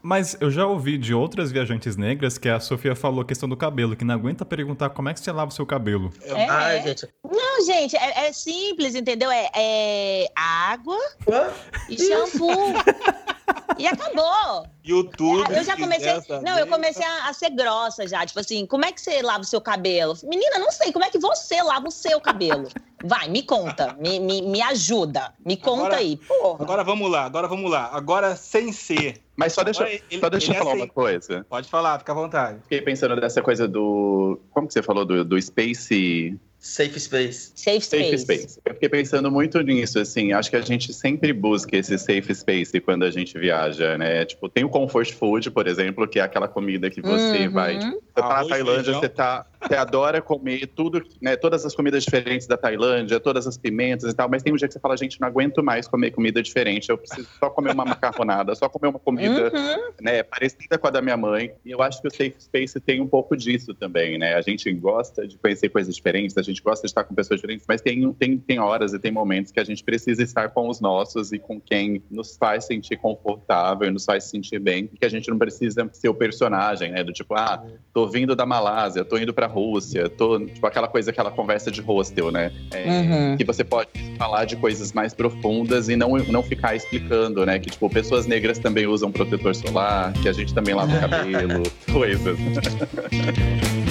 Mas 0.00 0.36
eu 0.40 0.50
já 0.50 0.64
ouvi 0.64 0.96
de 0.96 1.12
outras 1.12 1.50
viajantes 1.50 1.96
negras 1.96 2.38
que 2.38 2.48
a 2.48 2.60
Sofia 2.60 2.94
falou 2.94 3.22
a 3.22 3.24
questão 3.24 3.48
do 3.48 3.56
cabelo, 3.56 3.96
que 3.96 4.04
não 4.04 4.14
aguenta 4.14 4.44
perguntar 4.44 4.90
como 4.90 5.08
é 5.08 5.14
que 5.14 5.20
você 5.20 5.32
lava 5.32 5.50
o 5.50 5.54
seu 5.54 5.66
cabelo. 5.66 6.12
É, 6.22 6.48
Ai, 6.48 6.82
gente. 6.82 7.08
Não, 7.24 7.66
gente, 7.66 7.96
é, 7.96 8.28
é 8.28 8.32
simples, 8.32 8.94
entendeu? 8.94 9.30
É, 9.30 9.50
é 9.54 10.28
água 10.36 10.96
Hã? 11.28 11.50
e 11.88 11.98
shampoo. 11.98 12.74
e 13.78 13.86
acabou. 13.86 14.66
YouTube. 14.84 15.44
Eu 15.54 15.64
já 15.64 15.76
comecei. 15.76 16.12
Não, 16.42 16.58
eu 16.58 16.66
comecei 16.66 17.04
a, 17.04 17.28
a, 17.28 17.32
ser 17.32 17.50
grossa 17.50 18.06
já. 18.06 18.24
Tipo 18.24 18.40
assim, 18.40 18.66
como 18.66 18.84
é 18.84 18.92
que 18.92 19.00
você 19.00 19.22
lava 19.22 19.42
o 19.42 19.46
seu 19.46 19.60
cabelo? 19.60 20.14
Menina, 20.24 20.58
não 20.58 20.70
sei. 20.70 20.92
Como 20.92 21.04
é 21.04 21.10
que 21.10 21.18
você 21.18 21.62
lava 21.62 21.86
o 21.88 21.90
seu 21.90 22.20
cabelo? 22.20 22.68
Vai, 23.04 23.28
me 23.28 23.42
conta. 23.42 23.94
Me, 23.98 24.18
me, 24.18 24.42
me 24.42 24.60
ajuda. 24.62 25.32
Me 25.44 25.56
conta 25.56 25.86
agora, 25.86 25.96
aí. 25.96 26.16
Porra. 26.16 26.64
Agora 26.64 26.84
vamos 26.84 27.10
lá, 27.10 27.24
agora 27.24 27.46
vamos 27.46 27.70
lá. 27.70 27.90
Agora 27.92 28.34
sem 28.34 28.72
ser. 28.72 29.20
Mas 29.36 29.52
só 29.52 29.62
deixa, 29.62 29.88
ele, 29.88 30.02
só 30.18 30.28
deixa 30.28 30.52
eu 30.52 30.58
falar 30.58 30.72
é 30.72 30.74
uma 30.74 30.88
coisa. 30.88 31.46
Pode 31.48 31.68
falar, 31.68 31.98
fica 32.00 32.10
à 32.10 32.14
vontade. 32.14 32.60
Fiquei 32.62 32.80
pensando 32.82 33.14
nessa 33.14 33.40
coisa 33.40 33.68
do. 33.68 34.40
Como 34.50 34.66
que 34.66 34.72
você 34.72 34.82
falou? 34.82 35.04
Do, 35.04 35.24
do 35.24 35.40
Space. 35.40 36.36
Safe 36.60 36.98
space. 36.98 37.52
Safe 37.54 37.80
space. 37.80 38.10
Safe 38.10 38.18
space. 38.18 38.60
Eu 38.64 38.74
fiquei 38.74 38.88
pensando 38.88 39.30
muito 39.30 39.60
nisso, 39.60 40.00
assim. 40.00 40.32
Acho 40.32 40.50
que 40.50 40.56
a 40.56 40.60
gente 40.60 40.92
sempre 40.92 41.32
busca 41.32 41.76
esse 41.76 41.96
safe 41.96 42.34
space 42.34 42.80
quando 42.80 43.04
a 43.04 43.10
gente 43.10 43.38
viaja, 43.38 43.96
né? 43.96 44.24
Tipo, 44.24 44.48
tem 44.48 44.64
o 44.64 44.68
comfort 44.68 45.12
food, 45.12 45.52
por 45.52 45.68
exemplo, 45.68 46.06
que 46.08 46.18
é 46.18 46.22
aquela 46.22 46.48
comida 46.48 46.90
que 46.90 47.00
você 47.00 47.46
uhum. 47.46 47.52
vai 47.52 47.78
Você 47.78 47.98
tá 48.14 48.28
na 48.28 48.48
Tailândia, 48.48 48.92
você 48.92 49.08
tá 49.08 49.46
você 49.60 49.74
adora 49.74 50.20
comer 50.20 50.66
tudo, 50.68 51.02
né, 51.20 51.36
todas 51.36 51.64
as 51.64 51.74
comidas 51.74 52.04
diferentes 52.04 52.46
da 52.46 52.56
Tailândia, 52.56 53.18
todas 53.18 53.46
as 53.46 53.56
pimentas 53.56 54.12
e 54.12 54.16
tal, 54.16 54.28
mas 54.28 54.42
tem 54.42 54.52
um 54.52 54.56
dia 54.56 54.68
que 54.68 54.74
você 54.74 54.80
fala, 54.80 54.96
gente, 54.96 55.20
não 55.20 55.28
aguento 55.28 55.62
mais 55.62 55.88
comer 55.88 56.10
comida 56.10 56.42
diferente, 56.42 56.90
eu 56.90 56.98
preciso 56.98 57.28
só 57.38 57.50
comer 57.50 57.72
uma 57.72 57.84
macarronada, 57.84 58.54
só 58.54 58.68
comer 58.68 58.88
uma 58.88 58.98
comida 58.98 59.52
uhum. 59.54 59.92
né, 60.00 60.22
parecida 60.22 60.78
com 60.78 60.86
a 60.86 60.90
da 60.90 61.02
minha 61.02 61.16
mãe. 61.16 61.52
E 61.64 61.70
eu 61.70 61.82
acho 61.82 62.00
que 62.00 62.08
o 62.08 62.10
Safe 62.10 62.34
Space 62.38 62.80
tem 62.80 63.00
um 63.00 63.06
pouco 63.06 63.36
disso 63.36 63.74
também, 63.74 64.18
né? 64.18 64.34
A 64.34 64.40
gente 64.40 64.72
gosta 64.72 65.26
de 65.26 65.36
conhecer 65.38 65.68
coisas 65.68 65.94
diferentes, 65.94 66.36
a 66.36 66.42
gente 66.42 66.62
gosta 66.62 66.86
de 66.86 66.90
estar 66.90 67.04
com 67.04 67.14
pessoas 67.14 67.40
diferentes, 67.40 67.66
mas 67.68 67.80
tem, 67.80 68.12
tem, 68.14 68.38
tem 68.38 68.58
horas 68.58 68.92
e 68.92 68.98
tem 68.98 69.10
momentos 69.10 69.52
que 69.52 69.60
a 69.60 69.64
gente 69.64 69.82
precisa 69.82 70.22
estar 70.22 70.50
com 70.50 70.68
os 70.68 70.80
nossos 70.80 71.32
e 71.32 71.38
com 71.38 71.60
quem 71.60 72.02
nos 72.10 72.36
faz 72.36 72.66
sentir 72.66 72.96
confortável, 72.96 73.90
nos 73.92 74.04
faz 74.04 74.24
sentir 74.24 74.58
bem, 74.58 74.86
que 74.86 75.04
a 75.04 75.08
gente 75.08 75.28
não 75.30 75.38
precisa 75.38 75.88
ser 75.92 76.08
o 76.08 76.14
personagem, 76.14 76.92
né? 76.92 77.02
Do 77.02 77.12
tipo, 77.12 77.34
ah, 77.34 77.64
tô 77.92 78.06
vindo 78.08 78.36
da 78.36 78.46
Malásia, 78.46 79.04
tô 79.04 79.18
indo 79.18 79.34
pra 79.34 79.47
Rússia, 79.48 80.08
tô, 80.08 80.38
tipo, 80.38 80.66
aquela 80.66 80.86
coisa, 80.86 81.10
aquela 81.10 81.30
conversa 81.30 81.70
de 81.70 81.80
hostel, 81.80 82.30
né? 82.30 82.52
É, 82.72 82.88
uhum. 82.88 83.36
Que 83.36 83.44
você 83.44 83.64
pode 83.64 83.88
falar 84.16 84.44
de 84.44 84.56
coisas 84.56 84.92
mais 84.92 85.12
profundas 85.12 85.88
e 85.88 85.96
não, 85.96 86.10
não 86.16 86.42
ficar 86.42 86.76
explicando, 86.76 87.44
né? 87.44 87.58
Que, 87.58 87.70
tipo, 87.70 87.88
pessoas 87.90 88.26
negras 88.26 88.58
também 88.58 88.86
usam 88.86 89.10
protetor 89.10 89.54
solar, 89.54 90.12
que 90.14 90.28
a 90.28 90.32
gente 90.32 90.54
também 90.54 90.74
lava 90.74 90.94
o 90.94 91.00
cabelo, 91.00 91.62
coisas. 91.92 92.38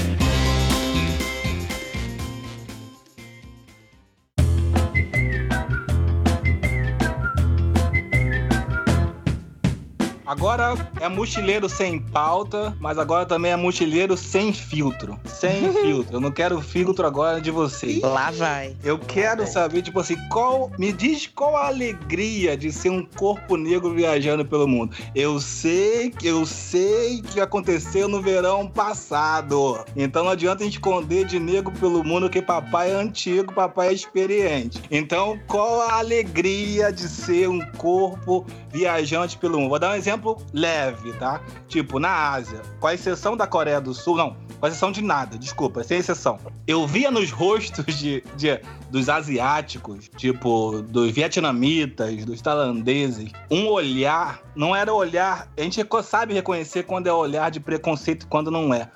Agora 10.28 10.76
é 11.00 11.08
mochileiro 11.08 11.70
sem 11.70 12.00
pauta, 12.00 12.76
mas 12.82 12.98
agora 12.98 13.26
também 13.26 13.54
é 13.54 13.56
mochileiro 13.56 14.18
sem 14.18 14.52
filtro. 14.52 15.18
Sem 15.24 15.72
filtro. 15.82 16.18
Eu 16.18 16.20
não 16.20 16.32
quero 16.32 16.60
filtro 16.60 17.08
agora 17.08 17.40
de 17.40 17.50
vocês. 17.50 18.02
Lá 18.02 18.30
vai. 18.32 18.76
Eu 18.84 19.00
quero 19.00 19.48
saber, 19.48 19.82
tipo 19.84 20.02
assim, 20.02 20.18
qual. 20.28 20.70
Me 20.78 20.92
diz 20.92 21.28
qual 21.28 21.56
a 21.56 21.68
alegria 21.68 22.58
de 22.58 22.74
ser 22.74 22.90
um 22.90 23.06
corpo 23.06 23.56
negro 23.56 23.94
viajando 23.94 24.44
pelo 24.44 24.68
mundo. 24.68 24.94
Eu 25.16 25.40
sei 25.40 26.10
que 26.10 26.28
eu 26.28 26.46
sei 26.46 27.22
que 27.22 27.40
aconteceu 27.40 28.10
no 28.10 28.22
verão 28.22 28.68
passado. 28.68 29.80
Então 29.96 30.26
não 30.26 30.32
adianta 30.32 30.66
esconder 30.66 31.24
de 31.24 31.40
negro 31.40 31.72
pelo 31.80 32.04
mundo, 32.04 32.30
que 32.30 32.42
papai 32.42 32.92
é 32.92 32.96
antigo, 32.96 33.54
papai 33.54 33.90
é 33.90 33.94
experiente. 33.94 34.82
Então, 34.92 35.40
qual 35.48 35.82
a 35.84 36.00
alegria 36.00 36.92
de 36.92 37.08
ser 37.08 37.48
um 37.48 37.66
corpo 37.78 38.46
viajante 38.74 39.38
pelo 39.38 39.58
mundo? 39.58 39.70
Vou 39.70 39.80
dar 39.80 39.92
um 39.92 39.96
exemplo 39.96 40.17
exemplo 40.18 40.38
leve, 40.54 41.14
tá? 41.14 41.42
Tipo, 41.68 42.00
na 42.00 42.32
Ásia, 42.32 42.62
com 42.80 42.88
a 42.88 42.94
exceção 42.94 43.38
da 43.38 43.48
Coreia 43.48 43.80
do 43.80 43.94
Sul, 43.94 44.18
não, 44.18 44.36
com 44.60 44.66
a 44.66 44.70
exceção 44.70 44.92
de 44.92 45.02
nada, 45.02 45.38
desculpa, 45.38 45.84
sem 45.84 46.00
exceção. 46.00 46.40
Eu 46.66 46.86
via 46.88 47.12
nos 47.12 47.32
rostos 47.32 47.86
de, 47.96 48.24
de 48.36 48.60
dos 48.90 49.08
asiáticos, 49.08 50.10
tipo, 50.18 50.82
dos 50.82 51.12
vietnamitas, 51.12 52.26
dos 52.26 52.42
tailandeses, 52.42 53.32
um 53.50 53.68
olhar, 53.68 54.42
não 54.56 54.76
era 54.76 54.94
olhar, 54.94 55.48
a 55.58 55.62
gente 55.62 55.86
sabe 56.04 56.34
reconhecer 56.34 56.84
quando 56.84 57.08
é 57.08 57.14
olhar 57.14 57.52
de 57.52 57.60
preconceito 57.60 58.24
e 58.24 58.28
quando 58.28 58.52
não 58.52 58.74
é. 58.74 58.90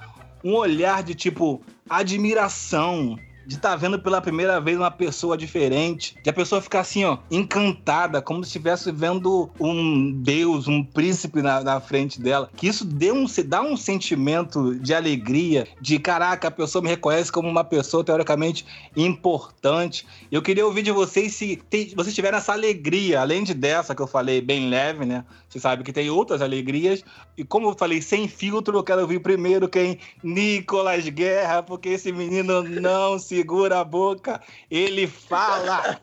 Um 0.44 0.56
olhar 0.56 1.04
de 1.04 1.14
tipo 1.14 1.62
admiração, 1.88 3.16
de 3.52 3.58
estar 3.58 3.72
tá 3.72 3.76
vendo 3.76 4.00
pela 4.00 4.22
primeira 4.22 4.62
vez 4.62 4.78
uma 4.78 4.90
pessoa 4.90 5.38
diferente, 5.38 6.16
de 6.24 6.30
a 6.30 6.34
pessoa 6.34 6.62
ficar 6.62 6.80
assim, 6.80 7.04
ó, 7.04 7.18
encantada, 7.30 8.22
como 8.22 8.44
se 8.44 8.48
estivesse 8.48 8.92
vendo 8.94 9.50
um 9.60 10.14
deus, 10.14 10.70
um 10.70 10.82
príncipe 10.82 11.42
na, 11.42 11.62
na 11.62 11.82
frente 11.82 12.22
dela. 12.22 12.50
Que 12.56 12.68
isso 12.68 12.86
dê 12.86 13.12
um, 13.12 13.26
dá 13.46 13.62
um 13.62 13.76
sentimento 13.76 14.74
de 14.76 14.94
alegria, 14.94 15.68
de 15.82 16.00
caraca, 16.00 16.48
a 16.48 16.52
pessoa 16.52 16.82
me 16.82 16.88
reconhece 16.88 17.30
como 17.30 17.50
uma 17.50 17.64
pessoa 17.64 18.06
teoricamente 18.06 18.66
importante. 18.96 20.08
Eu 20.32 20.42
queria 20.42 20.66
ouvir 20.66 20.84
de 20.84 20.92
vocês 20.92 21.36
se 21.36 21.62
tem, 21.70 21.94
vocês 21.94 22.16
tiveram 22.16 22.38
essa 22.38 22.54
alegria, 22.54 23.20
além 23.20 23.44
de 23.44 23.54
dessa 23.54 23.94
que 23.94 24.02
eu 24.02 24.08
falei 24.08 24.40
bem 24.40 24.70
leve, 24.70 25.06
né? 25.06 25.26
Você 25.50 25.60
sabe 25.60 25.84
que 25.84 25.92
tem 25.92 26.10
outras 26.10 26.42
alegrias. 26.42 27.04
E 27.38 27.44
como 27.44 27.68
eu 27.68 27.76
falei, 27.78 28.02
sem 28.02 28.30
filtro, 28.30 28.78
eu 28.78 28.84
quero 28.84 29.02
ouvir 29.02 29.20
primeiro 29.20 29.68
quem? 29.68 30.00
Nicolas 30.24 31.08
Guerra, 31.10 31.62
porque 31.62 31.90
esse 31.90 32.14
menino 32.14 32.64
não 32.64 33.20
segura 33.42 33.80
a 33.80 33.84
boca, 33.84 34.40
ele 34.70 35.08
fala. 35.08 36.00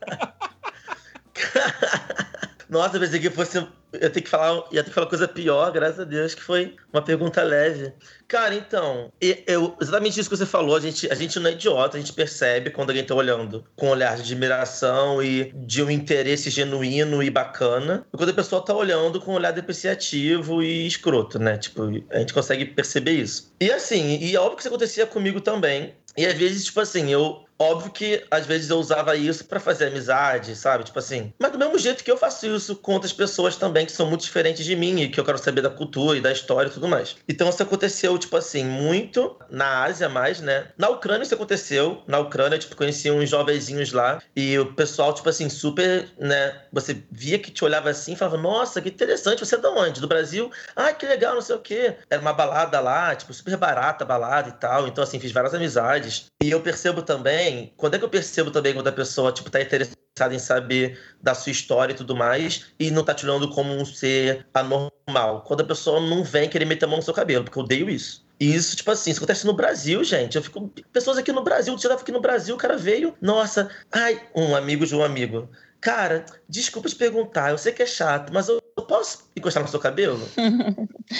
Nossa, 2.69 2.99
pensei 2.99 3.21
que 3.21 3.31
fosse 3.31 3.65
eu 3.93 4.11
tenho 4.11 4.25
que 4.25 4.31
falar, 4.31 4.65
ia 4.71 4.83
ter 4.83 4.91
que 4.91 4.95
falar 4.95 5.07
coisa 5.07 5.27
pior, 5.27 5.73
graças 5.73 6.01
a 6.01 6.05
Deus, 6.05 6.35
que 6.35 6.43
foi 6.43 6.77
uma 6.93 7.01
pergunta 7.01 7.43
leve. 7.43 7.93
Cara, 8.27 8.55
então, 8.55 9.11
eu, 9.21 9.75
exatamente 9.81 10.21
isso 10.21 10.29
que 10.29 10.37
você 10.37 10.45
falou, 10.45 10.77
a 10.77 10.81
gente, 10.81 11.11
a 11.11 11.15
gente 11.15 11.39
não 11.41 11.49
é 11.49 11.55
idiota, 11.55 11.97
a 11.97 12.01
gente 12.01 12.13
percebe 12.13 12.71
quando 12.71 12.91
alguém 12.91 13.05
tá 13.05 13.15
olhando 13.15 13.65
com 13.75 13.87
um 13.87 13.91
olhar 13.91 14.17
de 14.17 14.23
admiração 14.23 15.23
e 15.23 15.53
de 15.55 15.83
um 15.83 15.91
interesse 15.91 16.51
genuíno 16.51 17.23
e 17.23 17.31
bacana, 17.31 18.07
e 18.13 18.17
quando 18.17 18.31
a 18.31 18.35
pessoa 18.35 18.63
tá 18.63 18.75
olhando 18.75 19.21
com 19.21 19.33
um 19.33 19.37
olhar 19.37 19.53
depreciativo 19.53 20.63
e 20.63 20.87
escroto, 20.87 21.39
né? 21.39 21.57
Tipo, 21.57 21.85
a 22.11 22.19
gente 22.19 22.35
consegue 22.35 22.67
perceber 22.67 23.13
isso. 23.13 23.55
E 23.59 23.73
assim, 23.73 24.19
e 24.19 24.37
é 24.37 24.39
óbvio 24.39 24.57
que 24.57 24.63
isso 24.63 24.69
acontecia 24.69 25.07
comigo 25.07 25.41
também. 25.41 25.95
E 26.19 26.27
às 26.27 26.35
vezes, 26.37 26.65
tipo 26.65 26.81
assim, 26.81 27.11
eu, 27.13 27.48
Óbvio 27.59 27.91
que 27.91 28.25
às 28.31 28.47
vezes 28.47 28.71
eu 28.71 28.79
usava 28.79 29.17
isso 29.17 29.45
para 29.45 29.59
fazer 29.59 29.87
amizade, 29.87 30.55
sabe? 30.55 30.85
Tipo 30.85 30.99
assim. 30.99 31.33
Mas 31.39 31.51
do 31.51 31.59
mesmo 31.59 31.77
jeito 31.79 32.05
que 32.05 32.11
eu 32.11 32.17
faço 32.17 32.47
isso 32.47 32.77
com 32.77 32.93
outras 32.93 33.13
pessoas 33.13 33.57
também 33.57 33.85
que 33.85 33.93
são 33.93 34.07
muito 34.07 34.23
diferentes 34.23 34.65
de 34.65 34.77
mim 34.77 35.01
e 35.01 35.09
que 35.09 35.19
eu 35.19 35.25
quero 35.25 35.39
saber 35.39 35.63
da 35.63 35.71
cultura 35.71 36.17
e 36.17 36.21
da 36.21 36.31
história 36.31 36.69
e 36.69 36.73
tudo 36.73 36.87
mais. 36.87 37.17
Então 37.29 37.49
isso 37.49 37.63
aconteceu, 37.63 38.17
tipo 38.17 38.37
assim, 38.37 38.65
muito 38.65 39.37
na 39.51 39.83
Ásia 39.83 40.09
mais, 40.09 40.41
né? 40.41 40.69
Na 40.79 40.89
Ucrânia 40.89 41.25
isso 41.25 41.35
aconteceu. 41.35 42.03
Na 42.07 42.19
Ucrânia, 42.21 42.59
tipo, 42.59 42.77
conheci 42.77 43.11
uns 43.11 43.29
jovenzinhos 43.29 43.93
lá 43.93 44.23
e 44.37 44.57
o 44.59 44.73
pessoal, 44.75 45.13
tipo 45.13 45.29
assim, 45.29 45.49
super, 45.49 46.09
né? 46.19 46.63
Você 46.73 47.03
via 47.11 47.39
que 47.39 47.51
te 47.51 47.65
olhava 47.65 47.91
assim 47.91 48.13
e 48.13 48.17
falava, 48.17 48.37
nossa, 48.37 48.81
que 48.81 48.89
interessante, 48.89 49.45
você 49.45 49.57
é 49.57 49.59
de 49.59 49.67
onde? 49.67 50.01
Do 50.01 50.07
Brasil? 50.07 50.51
Ah, 50.77 50.93
que 50.93 51.07
legal, 51.07 51.35
não 51.35 51.43
sei 51.43 51.57
o 51.57 51.61
quê. 51.61 51.97
Era 52.09 52.21
uma 52.21 52.33
balada 52.33 52.79
lá, 52.79 53.17
tipo, 53.17 53.33
super 53.35 53.57
barata 53.57 54.05
a 54.05 54.07
balada 54.07 54.49
e 54.49 54.53
tal. 54.53 54.87
Então, 54.87 55.03
assim, 55.03 55.19
fiz 55.19 55.33
várias 55.33 55.55
amizades. 55.55 56.27
E 56.43 56.51
eu 56.51 56.61
percebo 56.61 57.03
também 57.03 57.48
também, 57.49 57.73
quando 57.77 57.95
é 57.95 57.99
que 57.99 58.05
eu 58.05 58.09
percebo 58.09 58.51
também 58.51 58.75
quando 58.75 58.89
a 58.89 58.93
pessoa, 58.93 59.33
tipo, 59.33 59.51
tá 59.51 59.61
interessada 59.61 60.35
em 60.35 60.39
saber 60.39 60.99
da 61.23 61.35
sua 61.35 61.53
história 61.53 61.93
e 61.93 61.97
tudo 61.97 62.15
mais, 62.15 62.67
e 62.79 62.91
não 62.91 63.05
tá 63.05 63.15
te 63.15 63.25
olhando 63.25 63.49
como 63.51 63.73
um 63.73 63.85
ser 63.85 64.47
anormal? 64.53 65.43
Quando 65.47 65.63
a 65.63 65.65
pessoa 65.65 66.01
não 66.01 66.23
vem 66.23 66.49
querer 66.49 66.65
meter 66.65 66.85
a 66.85 66.89
mão 66.89 66.99
no 66.99 67.03
seu 67.03 67.15
cabelo, 67.15 67.45
porque 67.45 67.59
eu 67.59 67.63
odeio 67.63 67.89
isso. 67.89 68.27
E 68.41 68.55
isso, 68.55 68.77
tipo 68.77 68.91
assim, 68.91 69.11
isso 69.11 69.21
acontece 69.21 69.47
no 69.47 69.53
Brasil, 69.53 70.05
gente. 70.05 70.37
Eu 70.37 70.43
fico. 70.43 70.71
Pessoas 70.93 71.19
aqui 71.19 71.33
no 71.33 71.43
Brasil, 71.43 71.77
você 71.77 71.89
tava 71.89 72.01
aqui 72.01 72.13
no 72.13 72.21
Brasil, 72.21 72.55
o 72.55 72.59
cara 72.59 72.77
veio, 72.77 73.15
nossa, 73.21 73.69
ai, 73.91 74.21
um 74.35 74.55
amigo 74.55 74.87
de 74.87 74.95
um 74.95 75.03
amigo. 75.03 75.49
Cara, 75.81 76.25
desculpa 76.49 76.89
te 76.89 76.95
perguntar, 76.95 77.51
eu 77.51 77.59
sei 77.59 77.73
que 77.73 77.83
é 77.83 77.87
chato, 77.87 78.33
mas 78.33 78.49
eu 78.49 78.58
posso 78.83 79.29
encostar 79.37 79.63
no 79.63 79.69
seu 79.69 79.81
cabelo? 79.81 80.29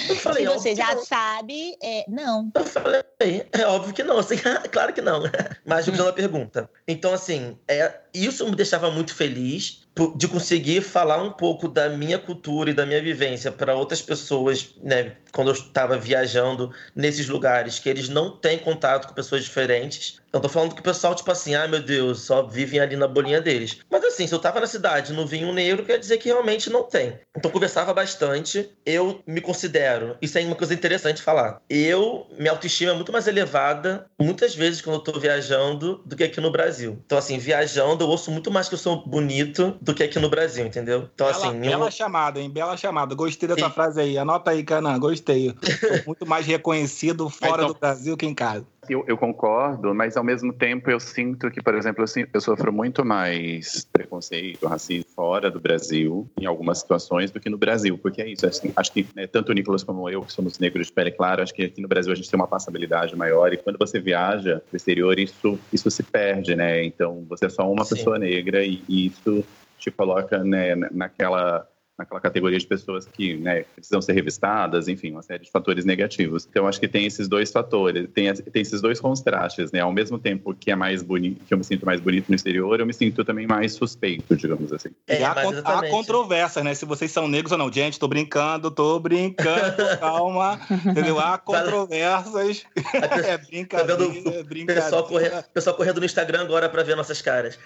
Eu 0.07 0.15
falei, 0.17 0.45
Se 0.45 0.53
você 0.53 0.75
já 0.75 0.95
não. 0.95 1.05
sabe, 1.05 1.77
é, 1.81 2.05
não. 2.07 2.51
Eu 2.55 2.65
falei, 2.65 3.03
é 3.51 3.65
óbvio 3.65 3.93
que 3.93 4.03
não, 4.03 4.17
assim, 4.17 4.35
claro 4.71 4.93
que 4.93 5.01
não. 5.01 5.23
Mas 5.65 5.87
eu 5.87 5.93
uma 6.05 6.13
pergunta. 6.13 6.69
Então, 6.87 7.13
assim, 7.13 7.57
é, 7.67 7.99
isso 8.13 8.45
me 8.47 8.55
deixava 8.55 8.89
muito 8.91 9.15
feliz 9.15 9.87
de 10.15 10.27
conseguir 10.27 10.81
falar 10.81 11.21
um 11.21 11.31
pouco 11.31 11.67
da 11.67 11.89
minha 11.89 12.17
cultura 12.17 12.69
e 12.69 12.73
da 12.73 12.85
minha 12.85 13.01
vivência 13.01 13.51
para 13.51 13.75
outras 13.75 14.01
pessoas, 14.01 14.75
né, 14.83 15.13
quando 15.31 15.49
eu 15.49 15.53
estava 15.53 15.97
viajando 15.97 16.71
nesses 16.95 17.27
lugares 17.27 17.79
que 17.79 17.89
eles 17.89 18.09
não 18.09 18.31
têm 18.31 18.57
contato 18.57 19.07
com 19.07 19.13
pessoas 19.13 19.43
diferentes. 19.43 20.19
Eu 20.31 20.39
tô 20.39 20.47
falando 20.47 20.75
que 20.75 20.81
o 20.81 20.83
pessoal, 20.83 21.15
tipo 21.15 21.31
assim, 21.31 21.55
ah, 21.55 21.67
meu 21.67 21.81
Deus, 21.81 22.21
só 22.21 22.43
vivem 22.43 22.79
ali 22.79 22.95
na 22.95 23.07
bolinha 23.07 23.41
deles. 23.41 23.79
Mas 23.89 24.03
assim, 24.03 24.27
se 24.27 24.33
eu 24.33 24.37
tava 24.37 24.59
na 24.59 24.67
cidade 24.67 25.11
no 25.11 25.25
vinho 25.25 25.51
negro, 25.51 25.83
quer 25.83 25.97
dizer 25.97 26.17
que 26.17 26.29
realmente 26.29 26.69
não 26.69 26.83
tem. 26.83 27.19
Então 27.35 27.49
conversava 27.49 27.93
bastante. 27.93 28.69
Eu 28.85 29.23
me 29.25 29.41
considero, 29.41 30.15
isso 30.21 30.37
é 30.37 30.41
uma 30.41 30.55
coisa 30.55 30.73
interessante 30.73 31.21
falar. 31.21 31.61
Eu, 31.67 32.27
minha 32.37 32.51
autoestima 32.51 32.91
é 32.91 32.95
muito 32.95 33.11
mais 33.11 33.27
elevada, 33.27 34.05
muitas 34.19 34.53
vezes 34.53 34.81
quando 34.81 34.97
eu 34.97 35.01
tô 35.01 35.19
viajando, 35.19 36.01
do 36.05 36.15
que 36.15 36.23
aqui 36.23 36.39
no 36.39 36.51
Brasil. 36.51 37.01
Então, 37.05 37.17
assim, 37.17 37.39
viajando, 37.39 38.03
eu 38.03 38.07
ouço 38.07 38.29
muito 38.29 38.51
mais 38.51 38.69
que 38.69 38.75
eu 38.75 38.79
sou 38.79 39.03
bonito 39.07 39.77
do 39.89 39.95
que 39.95 40.03
aqui 40.03 40.19
no 40.19 40.29
Brasil, 40.29 40.65
entendeu? 40.65 41.09
Então, 41.13 41.27
bela, 41.27 41.47
assim. 41.47 41.59
Bela 41.59 41.91
chamada, 41.91 42.39
hein? 42.39 42.49
Bela 42.49 42.77
chamada. 42.77 43.15
Gostei 43.15 43.49
dessa 43.49 43.67
Sim. 43.67 43.73
frase 43.73 43.99
aí. 43.99 44.17
Anota 44.17 44.51
aí, 44.51 44.63
Canan. 44.63 44.99
Gostei. 44.99 45.53
Muito 46.05 46.25
mais 46.25 46.45
reconhecido 46.45 47.29
fora 47.29 47.63
então... 47.63 47.67
do 47.67 47.79
Brasil 47.79 48.15
que 48.15 48.25
em 48.25 48.33
casa. 48.33 48.65
Eu, 48.87 49.03
eu, 49.07 49.17
concordo, 49.17 49.93
mas 49.93 50.17
ao 50.17 50.23
mesmo 50.23 50.51
tempo 50.51 50.89
eu 50.89 50.99
sinto 50.99 51.51
que, 51.51 51.61
por 51.61 51.75
exemplo, 51.75 52.03
eu, 52.03 52.27
eu, 52.33 52.41
sofro 52.41 52.73
muito 52.73 53.05
mais 53.05 53.85
preconceito, 53.91 54.65
racismo 54.65 55.05
fora 55.15 55.51
do 55.51 55.59
Brasil, 55.59 56.27
em 56.39 56.45
algumas 56.47 56.79
situações, 56.79 57.29
do 57.29 57.39
que 57.39 57.51
no 57.51 57.57
Brasil, 57.57 57.99
porque 57.99 58.19
é 58.19 58.27
isso. 58.27 58.47
Assim, 58.47 58.71
acho 58.75 58.91
que 58.91 59.05
né, 59.15 59.27
tanto 59.27 59.51
o 59.51 59.53
Nicolas 59.53 59.83
como 59.83 60.09
eu, 60.09 60.23
que 60.23 60.31
somos 60.31 60.57
negros 60.57 60.87
de 60.87 60.93
pele 60.93 61.11
clara, 61.11 61.43
acho 61.43 61.53
que 61.53 61.65
aqui 61.65 61.81
no 61.81 61.87
Brasil 61.87 62.11
a 62.11 62.15
gente 62.15 62.31
tem 62.31 62.39
uma 62.39 62.47
passabilidade 62.47 63.15
maior 63.15 63.53
e 63.53 63.57
quando 63.57 63.77
você 63.77 63.99
viaja 63.99 64.59
pro 64.67 64.77
exterior, 64.77 65.19
isso, 65.19 65.59
isso 65.71 65.91
se 65.91 66.01
perde, 66.01 66.55
né? 66.55 66.83
Então 66.83 67.23
você 67.29 67.45
é 67.45 67.49
só 67.49 67.69
uma 67.69 67.85
Sim. 67.85 67.95
pessoa 67.95 68.17
negra 68.17 68.63
e, 68.63 68.81
e 68.89 69.05
isso 69.07 69.45
te 69.79 69.91
coloca 69.91 70.43
né, 70.43 70.75
naquela 70.75 71.67
naquela 71.99 72.19
categoria 72.19 72.57
de 72.57 72.65
pessoas 72.65 73.05
que 73.05 73.35
né, 73.37 73.65
precisam 73.75 74.01
ser 74.01 74.13
revistadas, 74.13 74.87
enfim, 74.87 75.11
uma 75.11 75.21
série 75.21 75.43
de 75.43 75.51
fatores 75.51 75.85
negativos. 75.85 76.47
Então, 76.49 76.67
acho 76.67 76.79
que 76.79 76.87
tem 76.87 77.05
esses 77.05 77.27
dois 77.27 77.51
fatores, 77.51 78.07
tem, 78.13 78.33
tem 78.33 78.61
esses 78.61 78.81
dois 78.81 78.99
contrastes, 78.99 79.71
né? 79.71 79.81
Ao 79.81 79.91
mesmo 79.91 80.17
tempo 80.17 80.55
que 80.55 80.71
é 80.71 80.75
mais 80.75 81.03
bonito, 81.03 81.43
que 81.45 81.53
eu 81.53 81.57
me 81.57 81.63
sinto 81.63 81.85
mais 81.85 81.99
bonito 81.99 82.29
no 82.29 82.35
exterior, 82.35 82.79
eu 82.79 82.85
me 82.85 82.93
sinto 82.93 83.23
também 83.23 83.45
mais 83.45 83.73
suspeito, 83.73 84.35
digamos 84.35 84.71
assim. 84.71 84.89
É, 85.07 85.23
há, 85.23 85.31
há 85.31 85.89
controvérsia, 85.89 86.63
né? 86.63 86.73
Se 86.73 86.85
vocês 86.85 87.11
são 87.11 87.27
negros 87.27 87.51
ou 87.51 87.57
não. 87.57 87.71
Gente, 87.71 87.99
tô 87.99 88.07
brincando, 88.07 88.71
tô 88.71 88.99
brincando, 88.99 89.75
calma. 89.99 90.59
entendeu? 90.85 91.19
Há 91.19 91.37
controvérsias. 91.37 92.65
é 93.25 93.37
brincadeira, 93.37 93.97
tá 93.97 94.05
vendo 94.07 94.43
brincadeira. 94.45 94.81
Pessoal, 94.81 95.03
corre, 95.03 95.29
pessoal 95.53 95.75
correndo 95.75 95.99
no 95.99 96.05
Instagram 96.05 96.41
agora 96.41 96.69
para 96.69 96.83
ver 96.83 96.95
nossas 96.95 97.21
caras. 97.21 97.59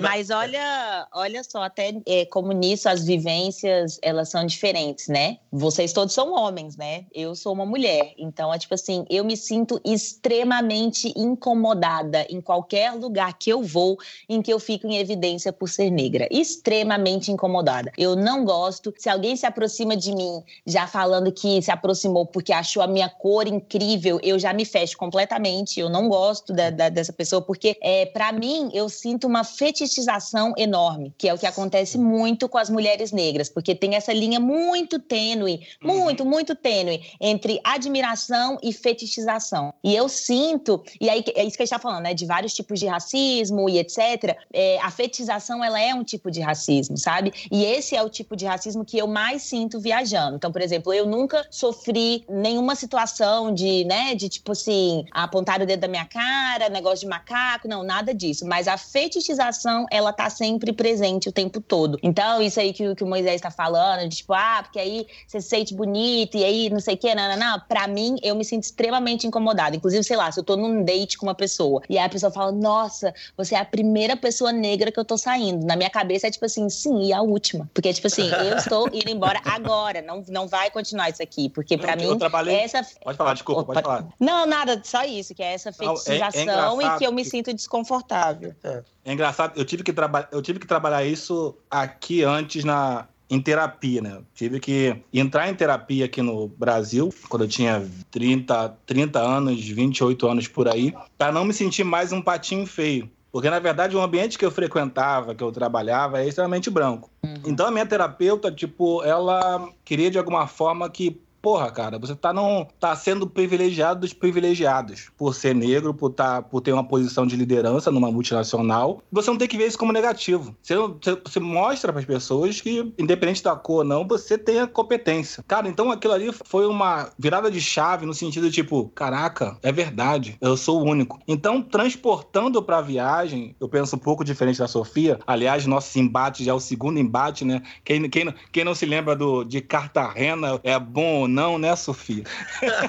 Mas 0.00 0.30
olha, 0.30 1.06
olha 1.12 1.42
só, 1.44 1.62
até 1.62 1.94
é, 2.06 2.24
como 2.26 2.52
nisso 2.64 2.88
as 2.88 3.04
vivências 3.04 3.98
elas 4.02 4.28
são 4.28 4.46
diferentes, 4.46 5.08
né? 5.08 5.38
Vocês 5.52 5.92
todos 5.92 6.14
são 6.14 6.32
homens, 6.32 6.76
né? 6.76 7.04
Eu 7.12 7.34
sou 7.34 7.52
uma 7.52 7.66
mulher, 7.66 8.12
então 8.18 8.52
é 8.52 8.58
tipo 8.58 8.74
assim, 8.74 9.04
eu 9.08 9.24
me 9.24 9.36
sinto 9.36 9.80
extremamente 9.84 11.12
incomodada 11.16 12.26
em 12.28 12.40
qualquer 12.40 12.92
lugar 12.92 13.36
que 13.38 13.50
eu 13.50 13.62
vou 13.62 13.96
em 14.28 14.40
que 14.42 14.52
eu 14.52 14.58
fico 14.58 14.86
em 14.86 14.96
evidência 14.96 15.52
por 15.52 15.68
ser 15.68 15.90
negra, 15.90 16.26
extremamente 16.30 17.30
incomodada. 17.30 17.92
Eu 17.96 18.16
não 18.16 18.44
gosto. 18.44 18.92
Se 18.96 19.08
alguém 19.08 19.36
se 19.36 19.46
aproxima 19.46 19.96
de 19.96 20.14
mim 20.14 20.42
já 20.66 20.86
falando 20.86 21.32
que 21.32 21.60
se 21.60 21.70
aproximou 21.70 22.26
porque 22.26 22.52
achou 22.52 22.82
a 22.82 22.86
minha 22.86 23.08
cor 23.08 23.46
incrível, 23.46 24.18
eu 24.22 24.38
já 24.38 24.52
me 24.52 24.64
fecho 24.64 24.96
completamente. 24.96 25.78
Eu 25.78 25.88
não 25.88 26.08
gosto 26.08 26.52
da, 26.52 26.70
da, 26.70 26.88
dessa 26.88 27.12
pessoa 27.12 27.42
porque 27.42 27.76
é 27.82 28.06
para 28.06 28.32
mim 28.32 28.70
eu 28.72 28.88
sinto 28.88 29.26
uma 29.26 29.44
fetichização 29.44 30.52
enorme, 30.56 31.14
que 31.16 31.28
é 31.28 31.34
o 31.34 31.38
que 31.38 31.46
acontece 31.46 31.98
muito 31.98 32.48
com 32.54 32.58
as 32.58 32.70
mulheres 32.70 33.10
negras, 33.10 33.48
porque 33.48 33.74
tem 33.74 33.96
essa 33.96 34.12
linha 34.12 34.38
muito 34.38 35.00
tênue, 35.00 35.66
muito, 35.82 36.22
uhum. 36.22 36.30
muito 36.30 36.54
tênue 36.54 37.02
entre 37.20 37.58
admiração 37.64 38.60
e 38.62 38.72
fetichização. 38.72 39.74
E 39.82 39.92
eu 39.92 40.08
sinto, 40.08 40.80
e 41.00 41.10
aí 41.10 41.24
é 41.34 41.42
isso 41.42 41.56
que 41.56 41.64
a 41.64 41.66
gente 41.66 41.74
está 41.74 41.80
falando, 41.80 42.04
né, 42.04 42.14
de 42.14 42.24
vários 42.24 42.54
tipos 42.54 42.78
de 42.78 42.86
racismo 42.86 43.68
e 43.68 43.80
etc. 43.80 44.38
É, 44.52 44.78
a 44.80 44.88
fetichização 44.88 45.64
ela 45.64 45.80
é 45.80 45.92
um 45.92 46.04
tipo 46.04 46.30
de 46.30 46.40
racismo, 46.40 46.96
sabe? 46.96 47.32
E 47.50 47.64
esse 47.64 47.96
é 47.96 48.02
o 48.04 48.08
tipo 48.08 48.36
de 48.36 48.46
racismo 48.46 48.84
que 48.84 48.96
eu 48.96 49.08
mais 49.08 49.42
sinto 49.42 49.80
viajando. 49.80 50.36
Então, 50.36 50.52
por 50.52 50.62
exemplo, 50.62 50.94
eu 50.94 51.06
nunca 51.06 51.44
sofri 51.50 52.24
nenhuma 52.28 52.76
situação 52.76 53.52
de, 53.52 53.84
né, 53.84 54.14
de 54.14 54.28
tipo 54.28 54.52
assim, 54.52 55.04
apontar 55.10 55.60
o 55.60 55.66
dedo 55.66 55.80
da 55.80 55.88
minha 55.88 56.04
cara, 56.04 56.68
negócio 56.68 57.00
de 57.00 57.08
macaco, 57.08 57.66
não, 57.66 57.82
nada 57.82 58.14
disso. 58.14 58.46
Mas 58.46 58.68
a 58.68 58.78
fetichização, 58.78 59.86
ela 59.90 60.12
tá 60.12 60.30
sempre 60.30 60.72
presente 60.72 61.28
o 61.28 61.32
tempo 61.32 61.60
todo. 61.60 61.98
Então, 62.00 62.43
isso 62.46 62.60
aí 62.60 62.72
que, 62.72 62.94
que 62.94 63.04
o 63.04 63.06
Moisés 63.06 63.36
está 63.36 63.50
falando, 63.50 64.08
de 64.08 64.16
tipo, 64.16 64.32
ah, 64.32 64.60
porque 64.62 64.78
aí 64.78 65.06
você 65.26 65.40
se 65.40 65.48
sente 65.48 65.74
bonito 65.74 66.36
e 66.36 66.44
aí 66.44 66.70
não 66.70 66.80
sei 66.80 66.94
o 66.94 66.98
quê, 66.98 67.14
não, 67.14 67.28
não, 67.28 67.36
não. 67.36 67.60
Pra 67.60 67.86
mim, 67.86 68.16
eu 68.22 68.34
me 68.34 68.44
sinto 68.44 68.64
extremamente 68.64 69.26
incomodada. 69.26 69.76
Inclusive, 69.76 70.02
sei 70.04 70.16
lá, 70.16 70.30
se 70.30 70.38
eu 70.38 70.44
tô 70.44 70.56
num 70.56 70.84
date 70.84 71.16
com 71.18 71.26
uma 71.26 71.34
pessoa 71.34 71.82
e 71.88 71.98
aí 71.98 72.04
a 72.04 72.08
pessoa 72.08 72.30
fala, 72.30 72.52
nossa, 72.52 73.14
você 73.36 73.54
é 73.54 73.58
a 73.58 73.64
primeira 73.64 74.16
pessoa 74.16 74.52
negra 74.52 74.90
que 74.90 74.98
eu 74.98 75.04
tô 75.04 75.16
saindo. 75.16 75.66
Na 75.66 75.76
minha 75.76 75.90
cabeça 75.90 76.26
é 76.26 76.30
tipo 76.30 76.44
assim, 76.44 76.68
sim, 76.68 77.04
e 77.04 77.12
a 77.12 77.22
última. 77.22 77.68
Porque, 77.72 77.92
tipo 77.92 78.06
assim, 78.06 78.28
eu 78.28 78.56
estou 78.56 78.88
indo 78.92 79.10
embora 79.10 79.40
agora, 79.44 80.02
não, 80.02 80.24
não 80.28 80.46
vai 80.46 80.70
continuar 80.70 81.10
isso 81.10 81.22
aqui. 81.22 81.48
Porque 81.48 81.76
pra 81.76 81.96
mim, 81.96 82.16
trabalhei... 82.18 82.56
essa. 82.56 82.86
Pode 83.02 83.16
falar, 83.16 83.34
desculpa, 83.34 83.64
pode, 83.64 83.82
pode 83.82 83.86
falar. 83.86 84.12
Não, 84.18 84.46
nada, 84.46 84.80
só 84.84 85.04
isso, 85.04 85.34
que 85.34 85.42
é 85.42 85.54
essa 85.54 85.72
fetichização 85.72 86.80
é, 86.80 86.84
é 86.84 86.88
e 86.88 86.98
que 86.98 87.06
eu 87.06 87.12
me 87.12 87.24
sinto 87.24 87.52
desconfortável. 87.52 88.54
É. 88.62 88.82
é 89.04 89.12
engraçado, 89.12 89.52
eu 89.56 89.64
tive, 89.64 89.82
que 89.82 89.92
traba... 89.92 90.28
eu 90.32 90.40
tive 90.40 90.58
que 90.58 90.66
trabalhar 90.66 91.04
isso 91.04 91.56
aqui 91.70 92.22
antes 92.22 92.64
na, 92.64 93.06
em 93.28 93.40
terapia, 93.40 94.00
né? 94.00 94.22
Tive 94.34 94.60
que 94.60 94.96
entrar 95.12 95.48
em 95.48 95.54
terapia 95.54 96.06
aqui 96.06 96.22
no 96.22 96.48
Brasil, 96.48 97.12
quando 97.28 97.44
eu 97.44 97.48
tinha 97.48 97.86
30, 98.10 98.76
30 98.86 99.20
anos, 99.20 99.66
28 99.66 100.26
anos 100.26 100.48
por 100.48 100.68
aí, 100.68 100.94
para 101.18 101.32
não 101.32 101.44
me 101.44 101.52
sentir 101.52 101.84
mais 101.84 102.12
um 102.12 102.22
patinho 102.22 102.66
feio. 102.66 103.10
Porque, 103.34 103.50
na 103.50 103.58
verdade, 103.58 103.96
o 103.96 104.00
ambiente 104.00 104.38
que 104.38 104.44
eu 104.44 104.50
frequentava, 104.50 105.34
que 105.34 105.42
eu 105.42 105.50
trabalhava, 105.50 106.22
é 106.22 106.28
extremamente 106.28 106.70
branco. 106.70 107.10
Uhum. 107.24 107.34
Então, 107.46 107.66
a 107.66 107.70
minha 107.70 107.84
terapeuta, 107.84 108.50
tipo, 108.52 109.02
ela 109.02 109.68
queria 109.84 110.08
de 110.08 110.16
alguma 110.16 110.46
forma 110.46 110.88
que 110.88 111.20
porra, 111.44 111.70
cara, 111.70 111.98
você 111.98 112.16
tá, 112.16 112.32
não, 112.32 112.66
tá 112.80 112.96
sendo 112.96 113.28
privilegiado 113.28 114.00
dos 114.00 114.14
privilegiados 114.14 115.10
por 115.14 115.34
ser 115.34 115.54
negro, 115.54 115.92
por, 115.92 116.08
tá, 116.08 116.40
por 116.40 116.62
ter 116.62 116.72
uma 116.72 116.82
posição 116.82 117.26
de 117.26 117.36
liderança 117.36 117.90
numa 117.90 118.10
multinacional. 118.10 119.02
Você 119.12 119.28
não 119.28 119.36
tem 119.36 119.46
que 119.46 119.58
ver 119.58 119.66
isso 119.66 119.76
como 119.76 119.92
negativo. 119.92 120.56
Você, 120.62 120.74
você, 120.74 121.20
você 121.22 121.40
mostra 121.40 121.92
para 121.92 122.00
as 122.00 122.06
pessoas 122.06 122.62
que, 122.62 122.90
independente 122.98 123.44
da 123.44 123.54
cor 123.54 123.80
ou 123.80 123.84
não, 123.84 124.08
você 124.08 124.38
tem 124.38 124.58
a 124.58 124.66
competência. 124.66 125.44
Cara, 125.46 125.68
então 125.68 125.90
aquilo 125.90 126.14
ali 126.14 126.30
foi 126.46 126.64
uma 126.66 127.10
virada 127.18 127.50
de 127.50 127.60
chave 127.60 128.06
no 128.06 128.14
sentido 128.14 128.50
tipo, 128.50 128.90
caraca, 128.94 129.58
é 129.62 129.70
verdade, 129.70 130.38
eu 130.40 130.56
sou 130.56 130.80
o 130.80 130.88
único. 130.88 131.20
Então, 131.28 131.60
transportando 131.60 132.62
pra 132.62 132.80
viagem, 132.80 133.54
eu 133.60 133.68
penso 133.68 133.96
um 133.96 133.98
pouco 133.98 134.24
diferente 134.24 134.60
da 134.60 134.66
Sofia. 134.66 135.18
Aliás, 135.26 135.66
nosso 135.66 135.98
embate 135.98 136.42
já 136.42 136.52
é 136.52 136.54
o 136.54 136.60
segundo 136.60 136.98
embate, 136.98 137.44
né? 137.44 137.60
Quem, 137.84 138.08
quem, 138.08 138.34
quem 138.50 138.64
não 138.64 138.74
se 138.74 138.86
lembra 138.86 139.14
do, 139.14 139.44
de 139.44 139.60
Cartagena 139.60 140.58
é 140.62 140.78
bom 140.78 141.33
não, 141.34 141.58
né, 141.58 141.74
Sofia? 141.76 142.24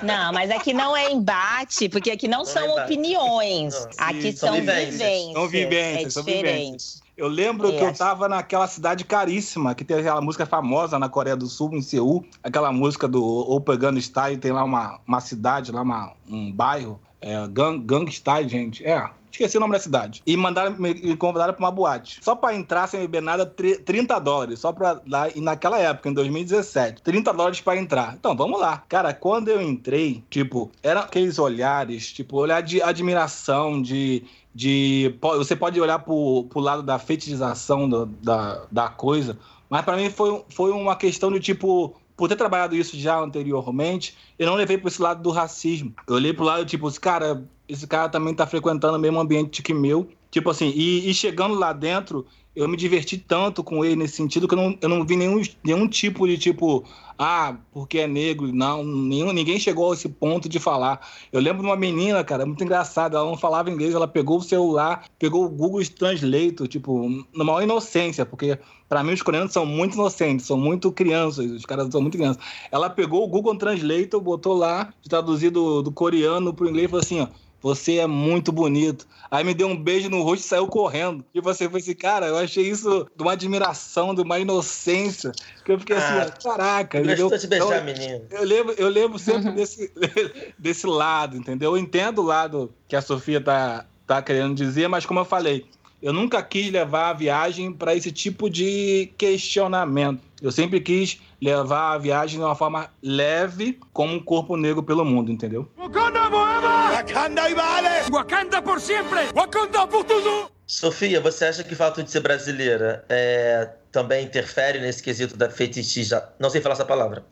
Não, 0.04 0.32
mas 0.32 0.52
aqui 0.52 0.74
não 0.74 0.96
é 0.96 1.12
embate, 1.12 1.90
porque 1.90 2.12
aqui 2.12 2.28
não, 2.28 2.40
não 2.40 2.46
são 2.46 2.80
é 2.80 2.84
opiniões. 2.84 3.74
Não, 3.74 4.08
aqui 4.08 4.32
são, 4.32 4.50
são 4.50 4.56
vivências. 4.56 4.92
vivências. 4.94 5.34
São 5.34 5.48
vivências, 5.48 6.06
é 6.06 6.10
são 6.10 6.24
vivências. 6.24 7.06
Eu 7.18 7.28
lembro 7.28 7.70
é, 7.70 7.78
que 7.78 7.84
eu 7.84 7.94
tava 7.94 8.28
naquela 8.28 8.68
cidade 8.68 9.06
caríssima, 9.06 9.74
que 9.74 9.86
tem 9.86 9.98
aquela 9.98 10.20
música 10.20 10.46
famosa 10.46 11.00
na 11.00 11.08
Coreia 11.08 11.36
do 11.36 11.48
Sul, 11.48 11.74
em 11.74 11.82
Seul, 11.82 12.26
aquela 12.44 12.74
música 12.74 13.08
do 13.08 13.24
Opa 13.24 13.74
Style, 14.00 14.38
tem 14.38 14.52
lá 14.52 14.64
uma, 14.64 15.00
uma 15.08 15.22
cidade, 15.22 15.72
lá 15.72 15.82
uma, 15.82 16.12
um 16.30 16.52
bairro, 16.52 17.00
é, 17.22 17.48
Gang, 17.48 18.12
gente. 18.48 18.86
É, 18.86 19.10
esqueci 19.32 19.58
o 19.58 19.60
nome 19.60 19.74
da 19.74 19.80
cidade. 19.80 20.22
E 20.26 20.36
mandaram, 20.36 20.76
me 20.78 21.16
convidaram 21.18 21.54
pra 21.54 21.66
uma 21.66 21.72
boate. 21.72 22.20
Só 22.22 22.36
pra 22.36 22.56
entrar 22.56 22.88
sem 22.88 23.00
beber 23.02 23.22
nada, 23.22 23.46
30 23.46 24.20
dólares. 24.20 24.60
Só 24.60 24.72
pra 24.72 25.02
lá, 25.08 25.30
e 25.30 25.42
naquela 25.42 25.80
época, 25.80 26.10
em 26.10 26.14
2017, 26.14 27.02
30 27.02 27.34
dólares 27.34 27.62
pra 27.62 27.78
entrar. 27.78 28.14
Então, 28.14 28.36
vamos 28.36 28.60
lá. 28.60 28.84
Cara, 28.88 29.14
quando 29.14 29.50
eu 29.50 29.62
entrei, 29.62 30.24
tipo, 30.30 30.72
eram 30.82 31.02
aqueles 31.02 31.40
olhares, 31.40 32.12
tipo, 32.12 32.38
olhar 32.38 32.62
de 32.62 32.82
admiração, 32.82 33.82
de 33.82 34.24
de 34.56 35.14
você 35.22 35.54
pode 35.54 35.82
olhar 35.82 36.00
pro, 36.00 36.46
pro 36.50 36.62
lado 36.62 36.82
da 36.82 36.98
fetichização 36.98 37.90
do, 37.90 38.06
da, 38.06 38.64
da 38.72 38.88
coisa, 38.88 39.38
mas 39.70 39.84
para 39.84 39.98
mim 39.98 40.10
foi, 40.10 40.42
foi 40.48 40.72
uma 40.72 40.96
questão 40.96 41.30
de 41.30 41.42
tipo 41.42 41.94
por 42.16 42.30
ter 42.30 42.36
trabalhado 42.36 42.76
isso 42.76 42.98
já 42.98 43.20
anteriormente, 43.20 44.16
eu 44.40 44.48
não 44.48 44.56
levei 44.56 44.78
para 44.78 44.88
esse 44.88 45.02
lado 45.02 45.22
do 45.22 45.32
racismo. 45.32 45.94
Eu 46.08 46.16
olhei 46.16 46.34
pro 46.34 46.46
lado, 46.46 46.66
tipo, 46.66 46.90
cara, 47.00 47.44
esse 47.68 47.86
cara 47.86 48.10
também 48.10 48.34
tá 48.34 48.48
frequentando 48.48 48.98
o 48.98 49.00
mesmo 49.00 49.20
ambiente 49.20 49.62
que 49.62 49.74
meu. 49.74 50.08
Tipo 50.32 50.50
assim, 50.50 50.72
e, 50.76 51.10
e, 51.10 51.14
chegando 51.14 51.56
lá 51.56 51.72
dentro, 51.72 52.26
eu 52.56 52.68
me 52.68 52.78
diverti 52.78 53.18
tanto 53.18 53.64
com 53.64 53.84
ele 53.84 53.96
nesse 53.96 54.16
sentido 54.16 54.48
que 54.48 54.54
eu 54.54 54.58
não, 54.58 54.78
eu 54.82 54.90
não 54.90 55.06
vi 55.06 55.16
nenhum, 55.16 55.42
nenhum 55.64 55.88
tipo 55.88 56.28
de 56.28 56.38
tipo, 56.38 56.86
ah, 57.18 57.56
porque 57.72 58.00
é 58.00 58.08
negro. 58.08 58.52
Não, 58.54 58.84
nenhum, 58.84 59.32
ninguém 59.32 59.60
chegou 59.60 59.92
a 59.92 59.94
esse 59.94 60.08
ponto 60.10 60.48
de 60.48 60.60
falar. 60.60 61.00
Eu 61.32 61.42
lembro 61.42 61.62
de 61.62 61.68
uma 61.68 61.76
menina, 61.76 62.24
cara, 62.24 62.46
muito 62.46 62.64
engraçada, 62.64 63.18
ela 63.18 63.26
não 63.26 63.38
falava 63.38 63.70
inglês, 63.70 63.94
ela 63.94 64.08
pegou 64.08 64.38
o 64.38 64.42
celular, 64.42 65.06
pegou 65.18 65.46
o 65.46 65.50
Google 65.50 65.84
Translate, 65.86 66.68
tipo, 66.68 67.10
na 67.34 67.44
maior 67.44 67.62
inocência, 67.62 68.26
porque 68.26 68.58
para 68.88 69.04
mim 69.04 69.14
os 69.14 69.22
coreanos 69.22 69.52
são 69.52 69.66
muito 69.66 69.96
inocentes, 69.96 70.46
são 70.46 70.58
muito 70.58 70.92
crianças, 70.92 71.50
os 71.52 71.66
caras 71.66 71.90
são 71.92 72.02
muito 72.02 72.18
crianças. 72.18 72.42
Ela 72.72 72.90
pegou 72.90 73.24
o 73.24 73.28
Google 73.28 73.56
Translate, 73.56 74.18
botou 74.22 74.54
lá, 74.54 74.94
traduzido 75.10 75.82
do, 75.82 75.92
coreano 75.92 76.54
pro 76.54 76.70
inglês, 76.70 76.86
e 76.86 76.90
falou 76.90 77.04
assim, 77.04 77.22
ó, 77.22 77.28
você 77.66 77.98
é 77.98 78.06
muito 78.06 78.52
bonito. 78.52 79.08
Aí 79.32 79.44
me 79.44 79.52
deu 79.52 79.68
um 79.68 79.76
beijo 79.76 80.08
no 80.08 80.22
rosto 80.22 80.46
e 80.46 80.48
saiu 80.48 80.68
correndo. 80.68 81.26
E 81.34 81.42
você 81.42 81.68
foi 81.68 81.80
assim, 81.80 81.96
cara, 81.96 82.28
eu 82.28 82.38
achei 82.38 82.64
isso 82.64 83.08
de 83.16 83.24
uma 83.24 83.32
admiração, 83.32 84.14
de 84.14 84.22
uma 84.22 84.38
inocência. 84.38 85.32
Que 85.66 85.72
eu 85.72 85.80
fiquei 85.80 85.96
assim, 85.96 86.14
ah, 86.14 86.22
assim, 86.22 86.34
caraca. 86.44 87.02
Gostou 87.02 87.32
eu, 87.32 87.38
de 87.40 87.48
beijar, 87.48 87.82
então, 87.82 87.84
menino. 87.84 88.26
Eu 88.30 88.44
lembro, 88.44 88.76
eu 88.78 88.88
lembro 88.88 89.18
sempre 89.18 89.50
uhum. 89.50 89.56
desse, 89.56 89.92
desse 90.60 90.86
lado, 90.86 91.38
entendeu? 91.38 91.72
Eu 91.72 91.78
entendo 91.80 92.20
o 92.20 92.26
lado 92.26 92.72
que 92.88 92.96
a 92.96 93.02
Sofia 93.02 93.42
tá, 93.42 93.88
tá 94.06 94.22
querendo 94.22 94.54
dizer, 94.54 94.88
mas 94.88 95.04
como 95.04 95.22
eu 95.22 95.26
falei, 95.26 95.66
eu 96.06 96.14
nunca 96.14 96.40
quis 96.44 96.72
levar 96.72 97.10
a 97.10 97.14
viagem 97.14 97.74
para 97.74 97.96
esse 97.96 98.12
tipo 98.12 98.48
de 98.48 99.12
questionamento. 99.18 100.22
Eu 100.40 100.52
sempre 100.52 100.80
quis 100.80 101.20
levar 101.42 101.94
a 101.94 101.98
viagem 101.98 102.38
de 102.38 102.46
uma 102.46 102.54
forma 102.54 102.92
leve, 103.02 103.80
como 103.92 104.14
um 104.14 104.20
corpo 104.20 104.56
negro 104.56 104.84
pelo 104.84 105.04
mundo, 105.04 105.32
entendeu? 105.32 105.68
Wakanda 105.76 106.30
Wakanda 106.30 107.50
e 107.50 107.56
vale! 107.56 108.12
Wakanda 108.12 108.62
por 108.62 108.80
sempre! 108.80 109.32
Wakanda 109.34 109.88
por 109.88 110.04
tudo! 110.04 110.52
Sofia, 110.68 111.20
você 111.20 111.46
acha 111.46 111.64
que 111.64 111.74
o 111.74 111.76
fato 111.76 112.04
de 112.04 112.12
ser 112.12 112.20
brasileira 112.20 113.04
é, 113.10 113.68
também 113.92 114.26
interfere 114.26 114.80
nesse 114.80 115.02
quesito 115.02 115.36
da 115.36 115.50
fetichização? 115.50 116.30
Não 116.38 116.52
sei 116.52 116.62
falar 116.62 116.74
essa 116.74 116.86
palavra. 116.86 117.26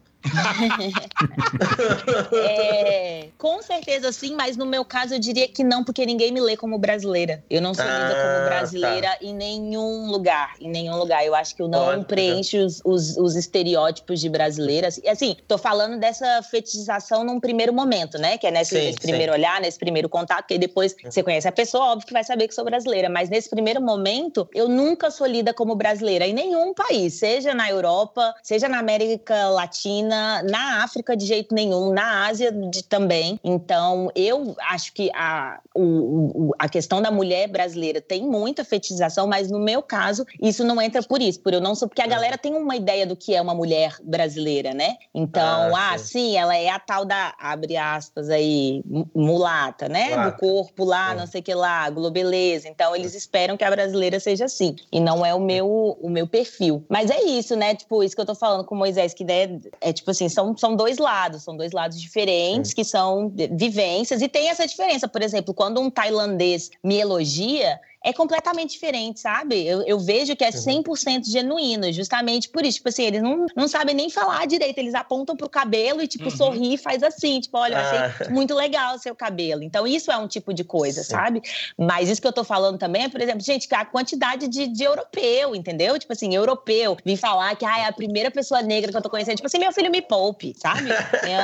É, 2.34 3.28
com 3.38 3.61
certeza 3.61 4.11
sim, 4.11 4.36
mas 4.36 4.55
no 4.55 4.65
meu 4.65 4.86
caso 4.86 5.13
eu 5.13 5.19
diria 5.19 5.47
que 5.47 5.63
não, 5.63 5.84
porque 5.84 6.05
ninguém 6.05 6.32
me 6.32 6.39
lê 6.39 6.55
como 6.55 6.78
brasileira. 6.78 7.43
Eu 7.49 7.61
não 7.61 7.74
sou 7.74 7.84
ah, 7.86 7.88
lida 7.88 8.15
como 8.15 8.45
brasileira 8.45 9.07
tá. 9.09 9.17
em 9.21 9.34
nenhum 9.34 10.09
lugar, 10.09 10.53
em 10.59 10.69
nenhum 10.69 10.97
lugar. 10.97 11.26
Eu 11.26 11.36
acho 11.36 11.55
que 11.55 11.61
eu 11.61 11.67
não 11.67 11.88
Ótimo. 11.88 12.05
preencho 12.05 12.57
os, 12.57 12.82
os, 12.86 13.17
os, 13.17 13.36
estereótipos 13.36 14.21
de 14.21 14.30
brasileira. 14.30 14.88
Assim, 14.88 15.07
assim, 15.07 15.36
tô 15.47 15.57
falando 15.57 15.99
dessa 15.99 16.41
fetichização 16.43 17.24
num 17.24 17.39
primeiro 17.39 17.74
momento, 17.74 18.17
né? 18.17 18.38
Que 18.38 18.47
é 18.47 18.51
nesse, 18.51 18.80
sim, 18.80 18.95
primeiro 18.95 19.34
olhar, 19.34 19.59
nesse 19.59 19.78
primeiro 19.78 20.07
contato, 20.07 20.47
que 20.47 20.57
depois 20.57 20.95
você 21.03 21.21
conhece 21.21 21.47
a 21.47 21.51
pessoa, 21.51 21.91
óbvio 21.91 22.07
que 22.07 22.13
vai 22.13 22.24
saber 22.24 22.47
que 22.47 22.55
sou 22.55 22.63
brasileira. 22.63 23.09
Mas 23.09 23.30
nesse 23.30 23.49
primeiro 23.49 23.82
momento, 23.82 24.47
eu 24.53 24.69
nunca 24.69 25.11
sou 25.11 25.28
lida 25.28 25.53
como 25.53 25.76
brasileira 25.76 26.26
em 26.26 26.34
nenhum 26.34 26.74
país, 26.74 27.15
seja 27.15 27.53
na 27.53 27.69
Europa, 27.69 28.34
seja 28.41 28.69
na 28.69 28.80
América 28.80 29.49
Latina, 29.49 30.12
na 30.43 30.84
África 30.84 31.16
de 31.16 31.26
jeito 31.26 31.53
nenhum, 31.53 31.91
na 31.91 32.28
Ásia 32.28 32.51
de, 32.51 32.84
também. 32.84 33.39
Então, 33.43 34.09
eu 34.16 34.55
acho 34.59 34.93
que 34.93 35.09
a, 35.14 35.59
o, 35.76 36.51
a 36.59 36.68
questão 36.70 37.01
da 37.01 37.11
mulher 37.11 37.47
brasileira 37.47 38.01
tem 38.01 38.24
muita 38.24 38.64
fetichização, 38.64 39.28
mas 39.28 39.49
no 39.49 39.59
meu 39.59 39.82
caso, 39.82 40.26
isso 40.41 40.64
não 40.64 40.82
entra 40.82 41.01
por 41.03 41.22
isso, 41.22 41.39
por 41.39 41.53
eu 41.53 41.61
não 41.61 41.76
sou, 41.76 41.88
porque 41.88 42.01
a 42.01 42.05
é. 42.05 42.07
galera 42.07 42.38
tem 42.38 42.53
uma 42.55 42.76
ideia 42.76 43.05
do 43.05 43.16
que 43.16 43.34
é 43.36 43.41
uma 43.41 43.53
mulher 43.53 43.95
brasileira, 44.03 44.74
né? 44.74 44.97
Então, 45.14 45.76
ah, 45.76 45.93
ah 45.93 45.97
sim. 45.97 46.05
sim, 46.05 46.38
ela 46.38 46.55
é 46.55 46.70
a 46.70 46.80
tal 46.80 47.05
da, 47.05 47.34
abre 47.39 47.78
aspas 47.78 48.30
aí, 48.30 48.84
mulata, 49.16 49.88
né? 49.88 50.09
Mulata. 50.09 50.32
Do 50.32 50.38
corpo 50.38 50.86
lá, 50.86 51.11
é. 51.11 51.16
não 51.16 51.28
sei 51.28 51.41
o 51.41 51.43
que 51.43 51.53
lá, 51.53 51.89
globeleza. 51.89 52.68
Então, 52.68 52.95
eles 52.95 53.14
esperam 53.14 53.57
que 53.57 53.64
a 53.64 53.72
brasileira 53.72 54.20
seja 54.20 54.45
assim. 54.45 54.76
E 54.91 54.99
não 54.99 55.26
é 55.26 55.34
o 55.34 55.39
meu, 55.39 55.97
o 56.01 56.09
meu 56.09 56.28
perfil. 56.28 56.86
Mas 56.89 57.09
é 57.09 57.22
isso, 57.24 57.55
né? 57.55 57.76
Tipo, 57.76 58.03
isso 58.03 58.16
que 58.16 58.22
eu 58.22 58.26
tô 58.26 58.36
falando 58.36 58.66
com 58.66 58.76
o 58.76 58.78
Moisés, 58.78 59.14
que 59.14 59.24
é, 59.30 59.49
é 59.82 59.93
tipo 59.93 60.03
assim, 60.12 60.30
são, 60.30 60.56
são 60.58 60.76
dois 60.76 60.97
lados, 60.97 61.43
são 61.43 61.56
dois 61.56 61.72
lados 61.72 61.99
diferentes, 61.99 62.74
que 62.74 62.84
são 62.84 63.32
vivências. 63.51 64.22
E 64.22 64.28
tem 64.28 64.49
essa 64.49 64.66
diferença, 64.66 65.08
por 65.08 65.22
exemplo, 65.22 65.54
quando 65.54 65.80
um 65.82 65.89
tailandês 65.89 66.70
me 66.84 66.97
elogia, 66.97 67.80
é 68.04 68.12
completamente 68.12 68.72
diferente, 68.72 69.22
sabe? 69.22 69.66
Eu, 69.66 69.82
eu 69.84 69.97
vejo 69.97 70.36
que 70.36 70.43
é 70.43 70.49
100% 70.49 71.26
genuíno, 71.26 71.91
justamente 71.93 72.49
por 72.49 72.66
isso. 72.66 72.78
Tipo 72.78 72.89
assim, 72.89 73.04
eles 73.04 73.22
não, 73.22 73.45
não 73.56 73.68
sabem 73.68 73.95
nem 73.95 74.10
falar 74.10 74.45
direito, 74.45 74.78
eles 74.78 74.93
apontam 74.93 75.38
pro 75.38 75.49
cabelo 75.49 76.01
e, 76.01 76.08
tipo, 76.08 76.26
uhum. 76.26 76.32
sorri 76.32 76.74
e 76.74 76.78
faz 76.78 77.01
assim. 77.01 77.39
Tipo, 77.39 77.58
olha, 77.58 77.76
eu 77.76 77.80
achei 77.80 77.99
ah. 77.99 78.30
muito 78.30 78.54
legal 78.54 78.95
o 78.95 78.99
seu 78.99 79.16
cabelo. 79.16 79.64
Então, 79.64 79.88
isso 79.88 80.12
é 80.12 80.18
um 80.18 80.28
tipo 80.28 80.54
de 80.54 80.66
coisa, 80.66 81.01
Sim. 81.01 81.12
sabe? 81.12 81.41
Mas 81.78 82.10
isso 82.10 82.22
que 82.22 82.28
eu 82.28 82.34
tô 82.34 82.43
falando 82.43 82.78
também 82.78 83.04
é, 83.04 83.10
por 83.10 83.22
exemplo, 83.22 83.41
gente, 83.41 83.74
a 83.74 83.86
quantidade 83.86 84.49
de, 84.49 84.68
de 84.68 84.84
europeu, 84.84 85.56
entendeu? 85.56 85.97
Tipo 85.97 86.12
assim, 86.12 86.36
europeu, 86.36 86.97
vir 87.06 87.16
falar 87.16 87.56
que 87.56 87.66
ah, 87.66 87.80
é 87.80 87.86
a 87.86 87.93
primeira 87.93 88.30
pessoa 88.30 88.62
negra 88.62 88.91
que 88.91 88.97
eu 88.97 89.01
tô 89.01 89.10
conhecendo. 89.10 89.38
Tipo 89.38 89.47
assim, 89.47 89.60
meu 89.60 89.72
filho 89.72 89.89
me 89.89 90.01
poupe, 90.01 90.54
sabe? 90.58 90.89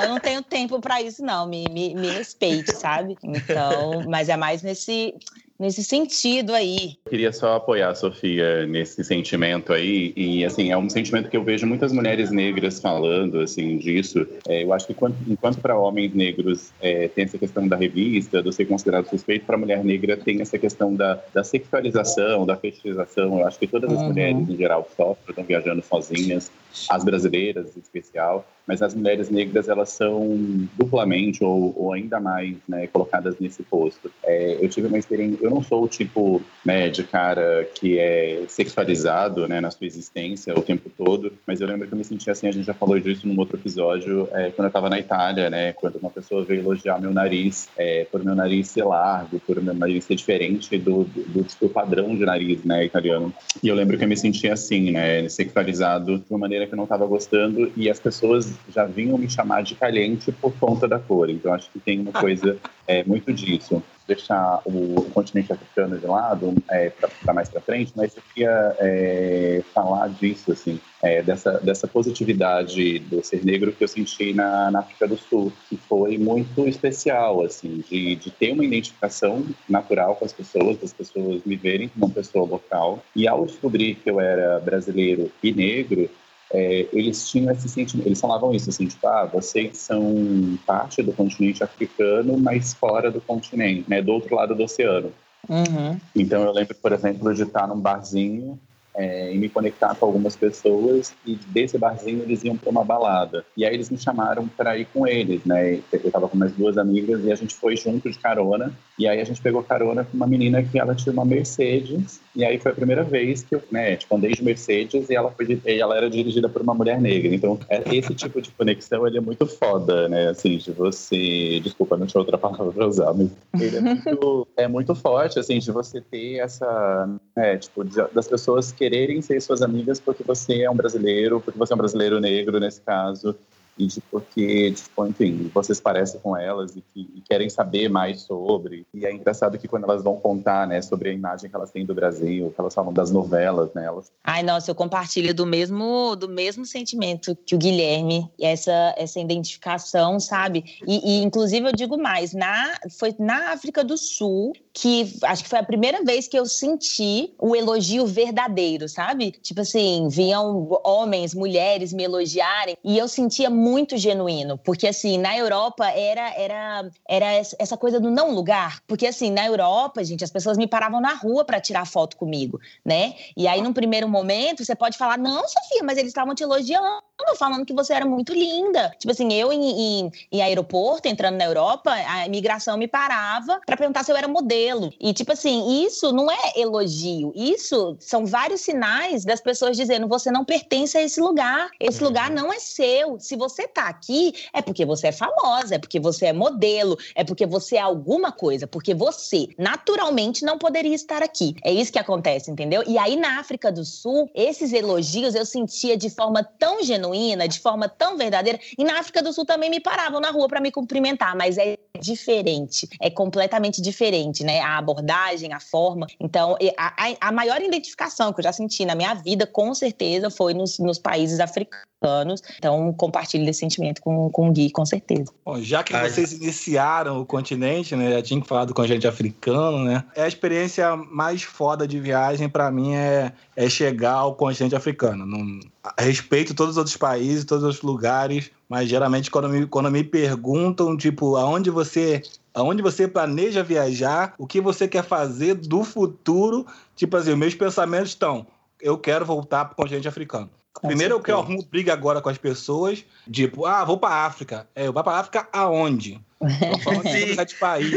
Eu 0.03 0.09
não 0.09 0.19
tenho 0.19 0.41
tempo 0.41 0.81
para 0.81 1.01
isso, 1.01 1.23
não. 1.23 1.47
Me, 1.47 1.65
me, 1.71 1.95
me 1.95 2.09
respeite, 2.09 2.75
sabe? 2.75 3.17
Então, 3.23 4.03
mas 4.09 4.27
é 4.27 4.35
mais 4.35 4.61
nesse 4.61 5.15
nesse 5.59 5.83
sentido 5.83 6.53
aí. 6.53 6.97
Eu 7.05 7.09
queria 7.09 7.33
só 7.33 7.55
apoiar 7.55 7.89
a 7.89 7.95
Sofia 7.95 8.65
nesse 8.65 9.03
sentimento 9.03 9.73
aí 9.73 10.13
e 10.15 10.45
assim 10.45 10.71
é 10.71 10.77
um 10.77 10.89
sentimento 10.89 11.29
que 11.29 11.35
eu 11.35 11.43
vejo 11.43 11.67
muitas 11.67 11.91
mulheres 11.91 12.31
negras 12.31 12.79
falando 12.79 13.41
assim 13.41 13.77
disso. 13.77 14.25
É, 14.47 14.63
eu 14.63 14.71
acho 14.71 14.87
que 14.87 14.93
enquanto, 14.93 15.17
enquanto 15.27 15.59
para 15.59 15.77
homens 15.77 16.13
negros 16.13 16.71
é, 16.81 17.09
tem 17.09 17.25
essa 17.25 17.37
questão 17.37 17.67
da 17.67 17.75
revista, 17.75 18.41
do 18.41 18.53
ser 18.53 18.65
considerado 18.65 19.09
suspeito, 19.09 19.45
para 19.45 19.57
mulher 19.57 19.83
negra 19.83 20.15
tem 20.15 20.41
essa 20.41 20.57
questão 20.57 20.95
da, 20.95 21.21
da 21.33 21.43
sexualização, 21.43 22.45
da 22.45 22.55
fetichização. 22.55 23.39
Eu 23.39 23.47
acho 23.47 23.59
que 23.59 23.67
todas 23.67 23.91
as 23.91 23.99
uhum. 23.99 24.07
mulheres 24.07 24.49
em 24.49 24.55
geral 24.55 24.87
sofrem, 24.95 25.17
estão 25.29 25.43
viajando 25.43 25.83
sozinhas, 25.83 26.49
as 26.89 27.03
brasileiras 27.03 27.75
em 27.75 27.79
especial 27.79 28.45
mas 28.69 28.83
as 28.83 28.93
mulheres 28.93 29.31
negras 29.31 29.67
elas 29.67 29.89
são 29.89 30.37
duplamente 30.77 31.43
ou, 31.43 31.73
ou 31.75 31.91
ainda 31.91 32.19
mais 32.19 32.55
né, 32.67 32.85
colocadas 32.85 33.35
nesse 33.39 33.63
posto. 33.63 34.11
É, 34.23 34.63
eu 34.63 34.69
tive 34.69 34.85
uma 34.85 34.99
experiência, 34.99 35.43
eu 35.43 35.49
não 35.49 35.63
sou 35.63 35.85
o 35.85 35.87
tipo 35.87 36.39
né, 36.63 36.87
de 36.87 37.03
cara 37.03 37.67
que 37.73 37.97
é 37.97 38.43
sexualizado 38.47 39.47
né, 39.47 39.59
na 39.59 39.71
sua 39.71 39.87
existência 39.87 40.53
o 40.53 40.61
tempo 40.61 40.87
todo, 40.95 41.33
mas 41.47 41.59
eu 41.59 41.67
lembro 41.67 41.87
que 41.87 41.93
eu 41.95 41.97
me 41.97 42.03
sentia 42.03 42.33
assim, 42.33 42.47
a 42.47 42.51
gente 42.51 42.67
já 42.67 42.73
falou 42.75 42.99
disso 42.99 43.27
num 43.27 43.39
outro 43.39 43.57
episódio, 43.57 44.29
é, 44.33 44.51
quando 44.51 44.65
eu 44.65 44.67
estava 44.67 44.87
na 44.87 44.99
Itália, 44.99 45.49
né, 45.49 45.73
quando 45.73 45.95
uma 45.95 46.11
pessoa 46.11 46.45
veio 46.45 46.59
elogiar 46.59 47.01
meu 47.01 47.11
nariz, 47.11 47.67
é, 47.75 48.05
por 48.11 48.23
meu 48.23 48.35
nariz 48.35 48.67
ser 48.67 48.83
largo, 48.83 49.39
por 49.39 49.59
meu 49.59 49.73
nariz 49.73 50.05
ser 50.05 50.13
diferente 50.13 50.77
do, 50.77 51.05
do, 51.05 51.43
do, 51.59 51.69
padrão 51.69 52.15
de 52.15 52.23
nariz 52.23 52.63
né, 52.63 52.85
italiano. 52.85 53.33
E 53.63 53.67
eu 53.67 53.73
lembro 53.73 53.97
que 53.97 54.03
eu 54.03 54.07
me 54.07 54.15
sentia 54.15 54.53
assim, 54.53 54.91
né, 54.91 55.27
sexualizado 55.27 56.19
de 56.19 56.25
uma 56.29 56.37
maneira 56.37 56.58
que 56.67 56.73
eu 56.73 56.77
não 56.77 56.83
estava 56.83 57.05
gostando 57.05 57.71
e 57.75 57.89
as 57.89 57.99
pessoas 57.99 58.53
já 58.73 58.85
vinham 58.85 59.17
me 59.17 59.29
chamar 59.29 59.63
de 59.63 59.75
caliente 59.75 60.31
por 60.31 60.53
conta 60.59 60.87
da 60.87 60.99
cor. 60.99 61.29
Então 61.29 61.53
acho 61.53 61.69
que 61.71 61.79
tem 61.79 61.99
uma 61.99 62.11
coisa 62.19 62.57
é, 62.87 63.03
muito 63.03 63.31
disso. 63.31 63.83
Deixar 64.07 64.61
o 64.65 65.03
continente 65.13 65.53
africano 65.53 65.99
de 65.99 66.07
lado 66.07 66.55
é, 66.71 66.89
para 66.89 67.31
mais 67.31 67.47
para 67.47 67.61
frente, 67.61 67.93
mas 67.95 68.17
eu 68.17 68.23
queria 68.33 68.75
é, 68.79 69.61
falar 69.71 70.09
disso, 70.09 70.51
assim, 70.51 70.79
é, 71.03 71.21
dessa, 71.21 71.59
dessa 71.59 71.87
positividade 71.87 72.97
do 72.99 73.23
ser 73.23 73.45
negro 73.45 73.71
que 73.71 73.83
eu 73.83 73.87
senti 73.87 74.33
na, 74.33 74.71
na 74.71 74.79
África 74.79 75.07
do 75.07 75.15
Sul, 75.15 75.53
que 75.69 75.77
foi 75.77 76.17
muito 76.17 76.67
especial, 76.67 77.43
assim, 77.43 77.83
de, 77.87 78.15
de 78.15 78.31
ter 78.31 78.51
uma 78.51 78.65
identificação 78.65 79.45
natural 79.69 80.15
com 80.15 80.25
as 80.25 80.33
pessoas, 80.33 80.77
das 80.77 80.91
pessoas 80.91 81.43
me 81.45 81.55
verem 81.55 81.89
como 81.89 82.07
uma 82.07 82.13
pessoa 82.13 82.47
local. 82.47 83.03
E 83.15 83.27
ao 83.27 83.45
descobrir 83.45 83.93
que 83.95 84.09
eu 84.09 84.19
era 84.19 84.59
brasileiro 84.59 85.31
e 85.43 85.53
negro, 85.53 86.09
é, 86.51 86.87
eles 86.91 87.29
tinham 87.29 87.51
esse 87.51 87.69
sentimento, 87.69 88.07
eles 88.07 88.19
falavam 88.19 88.53
isso, 88.53 88.69
assim, 88.69 88.87
tipo, 88.87 89.07
ah, 89.07 89.25
vocês 89.25 89.77
são 89.77 90.57
parte 90.65 91.01
do 91.03 91.13
continente 91.13 91.63
africano, 91.63 92.37
mas 92.37 92.73
fora 92.73 93.11
do 93.11 93.21
continente, 93.21 93.89
né, 93.89 94.01
do 94.01 94.11
outro 94.11 94.35
lado 94.35 94.55
do 94.55 94.63
oceano. 94.63 95.11
Uhum. 95.47 95.99
Então 96.15 96.43
eu 96.43 96.51
lembro, 96.51 96.75
por 96.75 96.91
exemplo, 96.91 97.33
de 97.33 97.43
estar 97.43 97.67
num 97.67 97.79
barzinho 97.79 98.59
é, 98.99 99.33
e 99.33 99.37
me 99.37 99.47
conectar 99.47 99.95
com 99.95 100.05
algumas 100.05 100.35
pessoas 100.35 101.15
e 101.25 101.35
desse 101.47 101.77
barzinho 101.77 102.21
eles 102.23 102.43
iam 102.43 102.57
para 102.57 102.69
uma 102.69 102.83
balada. 102.83 103.45
E 103.55 103.63
aí 103.63 103.73
eles 103.73 103.89
me 103.89 103.97
chamaram 103.97 104.47
para 104.47 104.77
ir 104.77 104.85
com 104.93 105.07
eles, 105.07 105.45
né? 105.45 105.79
Eu 105.91 106.01
estava 106.03 106.27
com 106.27 106.37
mais 106.37 106.51
duas 106.51 106.77
amigas 106.77 107.23
e 107.23 107.31
a 107.31 107.35
gente 107.35 107.55
foi 107.55 107.77
junto 107.77 108.11
de 108.11 108.19
carona. 108.19 108.73
E 108.97 109.07
aí 109.07 109.21
a 109.21 109.23
gente 109.23 109.41
pegou 109.41 109.63
carona 109.63 110.03
com 110.03 110.17
uma 110.17 110.27
menina 110.27 110.61
que 110.61 110.77
ela 110.77 110.93
tinha 110.93 111.13
uma 111.13 111.23
Mercedes. 111.23 112.19
E 112.35 112.43
aí 112.43 112.59
foi 112.59 112.71
a 112.71 112.75
primeira 112.75 113.03
vez 113.03 113.41
que 113.41 113.55
eu, 113.55 113.63
né, 113.71 113.95
tipo, 113.95 114.13
andei 114.15 114.33
de 114.33 114.43
Mercedes 114.43 115.09
e 115.09 115.15
ela, 115.15 115.31
foi, 115.31 115.61
e 115.65 115.79
ela 115.79 115.95
era 115.95 116.09
dirigida 116.09 116.49
por 116.49 116.61
uma 116.61 116.73
mulher 116.73 116.99
negra. 116.99 117.33
Então, 117.33 117.57
é, 117.69 117.81
esse 117.95 118.13
tipo 118.13 118.41
de 118.41 118.51
conexão, 118.51 119.07
ele 119.07 119.17
é 119.17 119.21
muito 119.21 119.45
foda, 119.47 120.09
né? 120.09 120.27
Assim, 120.27 120.57
de 120.57 120.71
você... 120.71 121.61
Desculpa, 121.61 121.95
não 121.95 122.05
tinha 122.05 122.19
outra 122.19 122.37
palavra 122.37 122.71
para 122.71 122.87
usar, 122.87 123.13
mas 123.13 123.29
ele 123.61 123.77
é 123.77 123.81
muito, 123.81 124.47
é 124.57 124.67
muito 124.67 124.93
forte, 124.93 125.39
assim, 125.39 125.59
de 125.59 125.71
você 125.71 126.01
ter 126.01 126.39
essa... 126.39 127.09
É, 127.37 127.57
tipo, 127.57 127.85
de, 127.85 127.95
das 128.13 128.27
pessoas 128.27 128.71
quererem 128.89 129.21
ser 129.21 129.39
suas 129.39 129.61
amigas 129.61 129.99
porque 129.99 130.23
você 130.23 130.63
é 130.63 130.69
um 130.69 130.75
brasileiro, 130.75 131.39
porque 131.39 131.57
você 131.57 131.73
é 131.73 131.75
um 131.75 131.79
brasileiro 131.79 132.19
negro, 132.19 132.59
nesse 132.59 132.81
caso, 132.81 133.35
e 133.79 133.87
de 133.87 134.01
porque, 134.01 134.73
tipo, 134.73 135.07
enfim, 135.07 135.49
vocês 135.53 135.79
parecem 135.79 136.19
com 136.19 136.35
elas 136.35 136.75
e, 136.75 136.81
que, 136.81 137.09
e 137.15 137.21
querem 137.21 137.49
saber 137.49 137.87
mais 137.87 138.21
sobre. 138.21 138.85
E 138.93 139.05
é 139.05 139.13
engraçado 139.13 139.57
que 139.57 139.69
quando 139.69 139.85
elas 139.85 140.03
vão 140.03 140.17
contar, 140.17 140.67
né, 140.67 140.81
sobre 140.81 141.09
a 141.09 141.13
imagem 141.13 141.49
que 141.49 141.55
elas 141.55 141.71
têm 141.71 141.85
do 141.85 141.95
Brasil, 141.95 142.51
que 142.53 142.59
elas 142.59 142.73
falam 142.73 142.91
das 142.91 143.09
novelas, 143.09 143.73
né, 143.73 143.85
elas... 143.85 144.11
Ai, 144.21 144.43
nossa, 144.43 144.69
eu 144.69 144.75
compartilho 144.75 145.33
do 145.33 145.45
mesmo, 145.45 146.15
do 146.17 146.27
mesmo 146.27 146.65
sentimento 146.65 147.37
que 147.45 147.55
o 147.55 147.57
Guilherme, 147.57 148.29
essa, 148.39 148.93
essa 148.97 149.19
identificação, 149.19 150.19
sabe? 150.19 150.65
E, 150.85 151.19
e, 151.19 151.23
inclusive, 151.23 151.65
eu 151.65 151.73
digo 151.73 151.97
mais, 151.97 152.33
na, 152.33 152.77
foi 152.99 153.15
na 153.17 153.53
África 153.53 153.81
do 153.81 153.97
Sul 153.97 154.51
que 154.73 155.17
acho 155.23 155.43
que 155.43 155.49
foi 155.49 155.59
a 155.59 155.63
primeira 155.63 156.03
vez 156.03 156.27
que 156.27 156.37
eu 156.37 156.45
senti 156.45 157.33
o 157.37 157.55
elogio 157.55 158.05
verdadeiro, 158.05 158.87
sabe? 158.87 159.31
Tipo 159.31 159.61
assim, 159.61 160.07
vinham 160.09 160.69
homens, 160.83 161.33
mulheres 161.33 161.91
me 161.91 162.03
elogiarem 162.03 162.77
e 162.83 162.97
eu 162.97 163.07
sentia 163.07 163.49
muito 163.49 163.68
muito 163.69 163.97
genuíno, 163.97 164.57
porque 164.57 164.87
assim, 164.87 165.17
na 165.17 165.37
Europa 165.37 165.85
era 165.91 166.33
era 166.35 166.89
era 167.07 167.25
essa 167.35 167.77
coisa 167.77 167.99
do 167.99 168.09
não 168.09 168.33
lugar, 168.33 168.81
porque 168.87 169.05
assim, 169.07 169.31
na 169.31 169.45
Europa, 169.45 170.03
gente, 170.03 170.23
as 170.23 170.31
pessoas 170.31 170.57
me 170.57 170.67
paravam 170.67 170.99
na 170.99 171.13
rua 171.13 171.45
para 171.45 171.61
tirar 171.61 171.85
foto 171.85 172.17
comigo, 172.17 172.59
né? 172.83 173.13
E 173.37 173.47
aí 173.47 173.61
num 173.61 173.73
primeiro 173.73 174.07
momento 174.09 174.65
você 174.65 174.75
pode 174.75 174.97
falar: 174.97 175.17
"Não, 175.17 175.47
Sofia, 175.47 175.83
mas 175.83 175.97
eles 175.97 176.09
estavam 176.09 176.33
te 176.35 176.43
elogiando, 176.43 177.03
falando 177.37 177.65
que 177.65 177.73
você 177.73 177.93
era 177.93 178.05
muito 178.05 178.33
linda". 178.33 178.93
Tipo 178.97 179.11
assim, 179.11 179.31
eu 179.33 179.51
em, 179.51 179.99
em, 179.99 180.11
em 180.31 180.41
aeroporto, 180.41 181.07
entrando 181.07 181.37
na 181.37 181.45
Europa, 181.45 181.91
a 181.91 182.25
imigração 182.25 182.77
me 182.77 182.87
parava 182.87 183.59
para 183.65 183.77
perguntar 183.77 184.03
se 184.03 184.11
eu 184.11 184.17
era 184.17 184.27
modelo. 184.27 184.91
E 184.99 185.13
tipo 185.13 185.31
assim, 185.31 185.83
isso 185.85 186.11
não 186.11 186.31
é 186.31 186.53
elogio, 186.55 187.31
isso 187.35 187.97
são 187.99 188.25
vários 188.25 188.61
sinais 188.61 189.23
das 189.25 189.41
pessoas 189.41 189.75
dizendo: 189.75 190.07
"Você 190.07 190.31
não 190.31 190.45
pertence 190.45 190.97
a 190.97 191.01
esse 191.01 191.19
lugar. 191.19 191.69
Esse 191.79 192.03
lugar 192.03 192.31
não 192.31 192.51
é 192.51 192.59
seu. 192.59 193.19
Se 193.19 193.35
você 193.35 193.59
você 193.59 193.67
tá 193.67 193.87
aqui 193.89 194.33
é 194.53 194.61
porque 194.61 194.85
você 194.85 195.07
é 195.07 195.11
famosa, 195.11 195.75
é 195.75 195.79
porque 195.79 195.99
você 195.99 196.27
é 196.27 196.33
modelo, 196.33 196.97
é 197.15 197.23
porque 197.23 197.45
você 197.45 197.75
é 197.75 197.81
alguma 197.81 198.31
coisa, 198.31 198.67
porque 198.67 198.93
você 198.93 199.47
naturalmente 199.57 200.45
não 200.45 200.57
poderia 200.57 200.95
estar 200.95 201.21
aqui. 201.21 201.55
É 201.63 201.71
isso 201.71 201.91
que 201.91 201.99
acontece, 201.99 202.51
entendeu? 202.51 202.83
E 202.87 202.97
aí 202.97 203.15
na 203.15 203.39
África 203.39 203.71
do 203.71 203.83
Sul, 203.83 204.29
esses 204.33 204.71
elogios 204.71 205.35
eu 205.35 205.45
sentia 205.45 205.97
de 205.97 206.09
forma 206.09 206.43
tão 206.43 206.83
genuína, 206.83 207.08
de 207.47 207.59
forma 207.59 207.87
tão 207.87 208.17
verdadeira. 208.17 208.59
E 208.77 208.83
na 208.83 208.99
África 208.99 209.21
do 209.21 209.33
Sul 209.33 209.45
também 209.45 209.69
me 209.69 209.79
paravam 209.79 210.19
na 210.19 210.31
rua 210.31 210.47
para 210.47 210.61
me 210.61 210.71
cumprimentar, 210.71 211.35
mas 211.35 211.57
é 211.57 211.77
diferente, 211.99 212.87
é 213.01 213.09
completamente 213.09 213.81
diferente, 213.81 214.43
né? 214.43 214.59
A 214.59 214.77
abordagem, 214.77 215.53
a 215.53 215.59
forma. 215.59 216.07
Então, 216.19 216.57
a, 216.77 217.07
a, 217.07 217.29
a 217.29 217.31
maior 217.31 217.61
identificação 217.61 218.33
que 218.33 218.39
eu 218.39 218.43
já 218.43 218.53
senti 218.53 218.85
na 218.85 218.95
minha 218.95 219.13
vida, 219.13 219.45
com 219.45 219.73
certeza, 219.73 220.29
foi 220.29 220.53
nos, 220.53 220.79
nos 220.79 220.97
países 220.97 221.39
africanos. 221.39 222.41
Então, 222.57 222.93
compartilho 222.93 223.47
esse 223.49 223.59
sentimento 223.59 224.01
com, 224.01 224.29
com 224.29 224.49
o 224.49 224.51
Gui, 224.51 224.71
com 224.71 224.85
certeza. 224.85 225.31
Bom, 225.45 225.61
já 225.61 225.83
que 225.83 225.93
Ai. 225.93 226.09
vocês 226.09 226.31
iniciaram 226.31 227.21
o 227.21 227.25
continente, 227.25 227.95
né? 227.95 228.11
Já 228.11 228.21
tinha 228.21 228.41
que 228.41 228.47
falar 228.47 228.65
do 228.65 228.73
continente 228.73 229.07
africano, 229.07 229.83
né? 229.83 230.03
É 230.15 230.23
a 230.23 230.27
experiência 230.27 230.95
mais 230.95 231.43
foda 231.43 231.87
de 231.87 231.99
viagem 231.99 232.47
para 232.47 232.71
mim 232.71 232.95
é, 232.95 233.33
é 233.55 233.69
chegar 233.69 234.13
ao 234.13 234.35
continente 234.35 234.75
africano. 234.75 235.25
Não, 235.25 235.59
respeito 235.97 236.53
todos 236.53 236.71
os 236.71 236.77
outros 236.77 236.97
países, 236.97 237.45
todos 237.45 237.63
os 237.63 237.81
lugares, 237.81 238.51
mas 238.69 238.87
geralmente 238.87 239.31
quando 239.31 239.49
me, 239.49 239.65
quando 239.65 239.89
me 239.89 240.03
perguntam, 240.03 240.95
tipo, 240.95 241.35
aonde 241.35 241.71
você 241.71 242.21
aonde 242.53 242.81
você 242.81 243.07
planeja 243.07 243.63
viajar, 243.63 244.33
o 244.37 244.45
que 244.45 244.61
você 244.61 244.87
quer 244.87 245.03
fazer 245.03 245.55
do 245.55 245.83
futuro, 245.83 246.65
tipo 246.95 247.17
assim, 247.17 247.35
meus 247.35 247.55
pensamentos 247.55 248.09
estão, 248.09 248.45
eu 248.79 248.97
quero 248.97 249.25
voltar 249.25 249.65
para 249.65 249.73
o 249.73 249.75
continente 249.75 250.07
africano. 250.07 250.49
Com 250.73 250.87
Primeiro 250.87 251.15
certeza. 251.15 251.37
eu 251.37 251.41
arrumo 251.41 251.65
briga 251.65 251.93
agora 251.93 252.21
com 252.21 252.29
as 252.29 252.37
pessoas, 252.37 253.03
tipo, 253.31 253.65
ah, 253.65 253.83
vou 253.83 253.97
para 253.97 254.25
África. 254.25 254.67
É, 254.75 254.87
eu 254.87 254.93
vou 254.93 255.03
para 255.03 255.19
África 255.19 255.47
aonde? 255.51 256.21
Tô 256.39 256.79
falando 256.79 257.03
de, 257.03 257.45
de 257.45 257.55
país. 257.55 257.93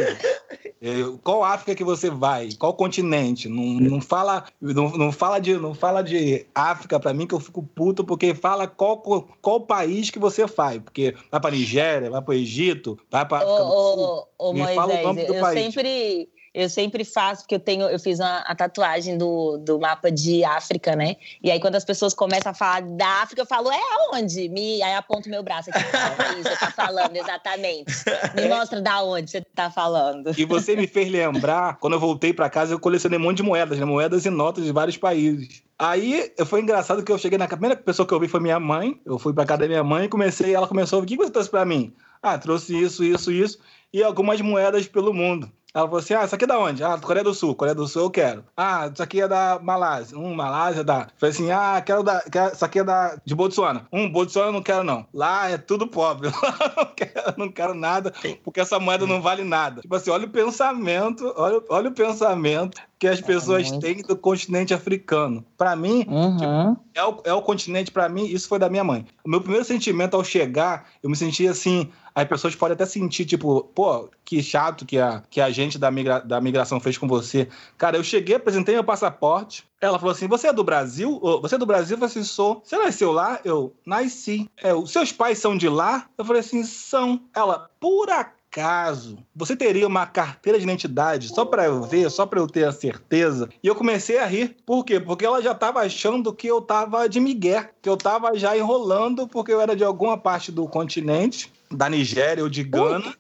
É, 0.81 0.95
qual 1.23 1.45
África 1.45 1.77
que 1.77 1.85
você 1.85 2.11
vai? 2.11 2.51
Qual 2.59 2.75
continente? 2.75 3.49
Não, 3.49 3.63
não 3.63 4.01
fala, 4.01 4.45
não, 4.61 4.91
não, 4.91 5.13
fala 5.13 5.39
de, 5.39 5.57
não 5.57 5.75
fala 5.75 6.03
de 6.03 6.45
África 6.53 6.99
para 6.99 7.15
mim 7.15 7.27
que 7.27 7.35
eu 7.35 7.41
fico 7.41 7.63
puto 7.63 8.03
porque 8.03 8.35
fala 8.35 8.67
qual, 8.67 8.99
qual 9.41 9.61
país 9.61 10.11
que 10.11 10.19
você 10.19 10.45
vai, 10.45 10.81
porque 10.81 11.15
vai 11.31 11.41
para 11.41 11.53
Nigéria, 11.53 12.11
vai 12.11 12.21
para 12.21 12.35
Egito, 12.35 12.99
vai 13.09 13.25
para 13.25 13.39
África 13.39 13.63
ô, 13.63 14.27
ô, 14.39 14.49
ô, 14.49 14.53
Moisés, 14.53 15.29
eu 15.29 15.41
país. 15.41 15.61
sempre 15.61 16.29
eu 16.55 16.69
sempre 16.69 17.05
faço, 17.05 17.43
porque 17.43 17.55
eu 17.55 17.61
tenho, 17.61 17.89
eu 17.89 17.99
fiz 17.99 18.21
uma, 18.21 18.39
a 18.41 18.55
tatuagem 18.55 19.17
do, 19.17 19.57
do 19.57 19.81
mapa 19.81 20.11
de 20.11 20.45
África, 20.45 20.95
né? 20.95 21.17
E 21.43 21.51
aí, 21.51 21.59
quando 21.59 21.77
as 21.77 21.85
pessoas 21.85 22.13
começam 22.13 22.53
a 22.53 22.55
falar 22.55 22.83
da 22.83 23.23
África, 23.23 23.41
eu 23.41 23.47
falo, 23.47 23.71
é 23.73 23.81
aonde? 23.95 24.49
Me, 24.51 24.83
aí 24.83 24.95
aponto 24.95 25.31
meu 25.31 25.43
braço 25.43 25.71
aqui, 25.71 25.79
é 25.79 26.41
isso, 26.41 26.51
você 26.51 26.57
tá 26.57 26.71
falando, 26.71 27.17
exatamente. 27.17 27.93
Me 28.35 28.49
mostra 28.55 28.83
da 28.83 29.03
onde 29.03 29.31
você 29.31 29.41
tá 29.55 29.71
falando. 29.71 30.39
E 30.39 30.45
você 30.45 30.77
me 30.77 30.87
fez 30.87 31.11
lembrar, 31.11 31.79
quando 31.79 31.95
eu 31.95 32.01
voltei 32.01 32.35
para 32.35 32.51
casa, 32.51 32.75
eu 32.75 32.79
colecionei 32.79 33.19
um 33.19 33.23
monte 33.23 33.39
de 33.39 33.43
moedas, 33.43 33.79
né? 33.79 33.85
Moedas 33.87 34.27
e 34.27 34.31
notas 34.31 34.65
de 34.65 34.73
vários 34.73 34.99
países. 34.99 35.63
Aí 35.79 36.33
foi 36.47 36.61
engraçado 36.61 37.03
que 37.03 37.11
eu 37.11 37.19
cheguei 37.19 37.39
na 37.39 37.49
primeira 37.49 37.75
pessoa 37.75 38.07
que 38.07 38.13
eu 38.13 38.21
vi 38.21 38.29
foi 38.29 38.41
minha 38.41 38.61
mãe. 38.61 39.01
Eu 39.05 39.19
fui 39.19 39.33
pra 39.33 39.47
casa 39.47 39.63
da 39.63 39.69
minha 39.69 39.83
mãe 39.83 40.05
e 40.05 40.09
comecei, 40.09 40.55
ela 40.55 40.69
começou 40.69 41.01
a 41.01 41.03
o 41.03 41.07
que 41.07 41.17
você 41.17 41.31
trouxe 41.31 41.51
pra 41.51 41.65
mim? 41.65 41.93
Ah, 42.23 42.39
trouxe 42.39 42.79
isso, 42.79 43.03
isso, 43.03 43.33
isso, 43.33 43.59
e 43.93 44.03
algumas 44.03 44.41
moedas 44.41 44.87
pelo 44.87 45.13
mundo. 45.13 45.51
Ela 45.75 45.87
falou 45.87 46.01
assim: 46.01 46.15
ah, 46.15 46.25
isso 46.25 46.35
aqui 46.35 46.45
é 46.45 46.47
da 46.47 46.59
onde? 46.59 46.85
Ah, 46.85 46.99
Coreia 46.99 47.25
do 47.25 47.33
Sul. 47.33 47.55
Coreia 47.55 47.75
do 47.75 47.89
Sul 47.89 48.03
eu 48.03 48.11
quero. 48.11 48.45
Ah, 48.57 48.91
isso 48.93 49.03
aqui 49.03 49.23
é 49.23 49.29
da 49.29 49.59
Malásia. 49.63 50.19
Um, 50.19 50.35
Malásia 50.35 50.85
dá. 50.85 51.09
Falei 51.17 51.35
assim: 51.35 51.51
ah, 51.51 51.83
quero 51.85 52.03
da. 52.03 52.21
Quero, 52.21 52.53
isso 52.53 52.65
aqui 52.65 52.81
é 52.81 52.85
da, 52.85 53.17
de 53.25 53.35
Botsuana. 53.35 53.87
Um, 53.91 54.11
Botsuana 54.11 54.49
eu 54.49 54.53
não 54.53 54.63
quero, 54.63 54.85
não. 54.85 55.07
Lá 55.15 55.49
é 55.49 55.57
tudo 55.57 55.87
pobre. 55.87 56.29
Lá 56.43 56.75
não 56.77 56.87
quero, 56.95 57.35
não 57.39 57.49
quero 57.49 57.75
nada, 57.75 58.13
porque 58.45 58.61
essa 58.61 58.79
moeda 58.79 59.07
não 59.07 59.23
vale 59.23 59.45
nada. 59.45 59.81
Tipo 59.81 59.95
assim, 59.95 60.11
olha 60.11 60.27
o 60.27 60.31
pensamento, 60.31 61.33
olha, 61.37 61.63
olha 61.69 61.89
o 61.89 61.95
pensamento 61.95 62.81
que 63.03 63.09
as 63.09 63.19
é 63.19 63.23
pessoas 63.23 63.73
é 63.73 63.79
têm 63.81 63.97
do 63.97 64.17
continente 64.17 64.73
africano. 64.73 65.45
Para 65.59 65.75
mim, 65.75 66.07
uhum. 66.07 66.37
tipo, 66.37 66.85
é, 66.95 67.05
o, 67.05 67.21
é 67.25 67.33
o 67.35 67.43
continente, 67.43 67.91
para 67.91 68.09
mim, 68.09 68.27
isso 68.27 68.47
foi 68.47 68.61
da 68.61 68.71
minha 68.71 68.85
mãe. 68.85 69.05
O 69.25 69.29
meu 69.29 69.41
primeiro 69.41 69.65
sentimento 69.65 70.15
ao 70.15 70.23
chegar, 70.23 70.87
eu 71.03 71.11
me 71.11 71.17
senti 71.17 71.49
assim. 71.49 71.91
As 72.15 72.29
pessoas 72.29 72.55
podem 72.55 72.75
até 72.75 72.87
sentir, 72.87 73.25
tipo, 73.25 73.65
pô, 73.75 74.09
que 74.25 74.43
chato 74.43 74.85
que 74.85 74.99
a, 74.99 75.23
que 75.31 75.41
a 75.41 75.51
gente 75.51 75.79
da, 75.79 75.91
migra, 75.91 76.21
da 76.21 76.41
migração 76.41 76.81
fez 76.81 76.99
com 76.99 77.09
você. 77.09 77.49
Cara, 77.79 77.97
eu 77.97 78.05
cheguei, 78.05 78.37
apresentei 78.37 78.75
meu 78.75 78.85
passaporte. 78.85 79.65
Ela 79.81 79.99
falou 79.99 80.13
assim: 80.13 80.29
Você 80.29 80.49
é 80.49 80.53
do 80.53 80.63
Brasil? 80.63 81.19
Você 81.41 81.55
é 81.55 81.59
do 81.59 81.67
Brasil? 81.67 81.97
Eu 81.99 82.05
assim: 82.05 82.23
Sou. 82.23 82.63
Você 82.65 82.77
nasceu 82.77 83.13
lá? 83.13 83.41
Eu 83.45 83.75
nasci. 83.85 84.49
É, 84.57 84.75
os 84.75 84.91
seus 84.91 85.11
pais 85.11 85.39
são 85.39 85.57
de 85.57 85.69
lá? 85.69 86.07
Eu 86.17 86.25
falei 86.25 86.41
assim: 86.41 86.63
São. 86.65 87.21
Ela, 87.35 87.71
por 87.81 88.09
acaso 88.11 89.17
você 89.35 89.57
teria 89.57 89.87
uma 89.87 90.07
carteira 90.07 90.59
de 90.59 90.65
identidade 90.65 91.29
só 91.29 91.45
para 91.45 91.65
eu 91.65 91.83
ver, 91.83 92.11
só 92.11 92.27
para 92.27 92.39
eu 92.39 92.47
ter 92.47 92.65
a 92.65 92.73
certeza? 92.73 93.49
E 93.63 93.67
eu 93.67 93.75
comecei 93.75 94.19
a 94.19 94.27
rir. 94.27 94.57
Por 94.67 94.85
quê? 94.85 95.01
Porque 95.01 95.25
ela 95.25 95.41
já 95.41 95.53
estava 95.53 95.81
achando 95.81 96.35
que 96.35 96.47
eu 96.47 96.59
estava 96.59 97.09
de 97.09 97.19
migué, 97.19 97.71
que 97.81 97.89
eu 97.89 97.95
estava 97.95 98.37
já 98.37 98.57
enrolando 98.57 99.27
porque 99.27 99.53
eu 99.53 99.61
era 99.61 99.75
de 99.75 99.83
alguma 99.83 100.19
parte 100.19 100.53
do 100.53 100.69
continente, 100.69 101.51
da 101.75 101.89
Nigéria 101.89 102.43
ou 102.43 102.51
de 102.51 102.63
Gana. 102.63 103.15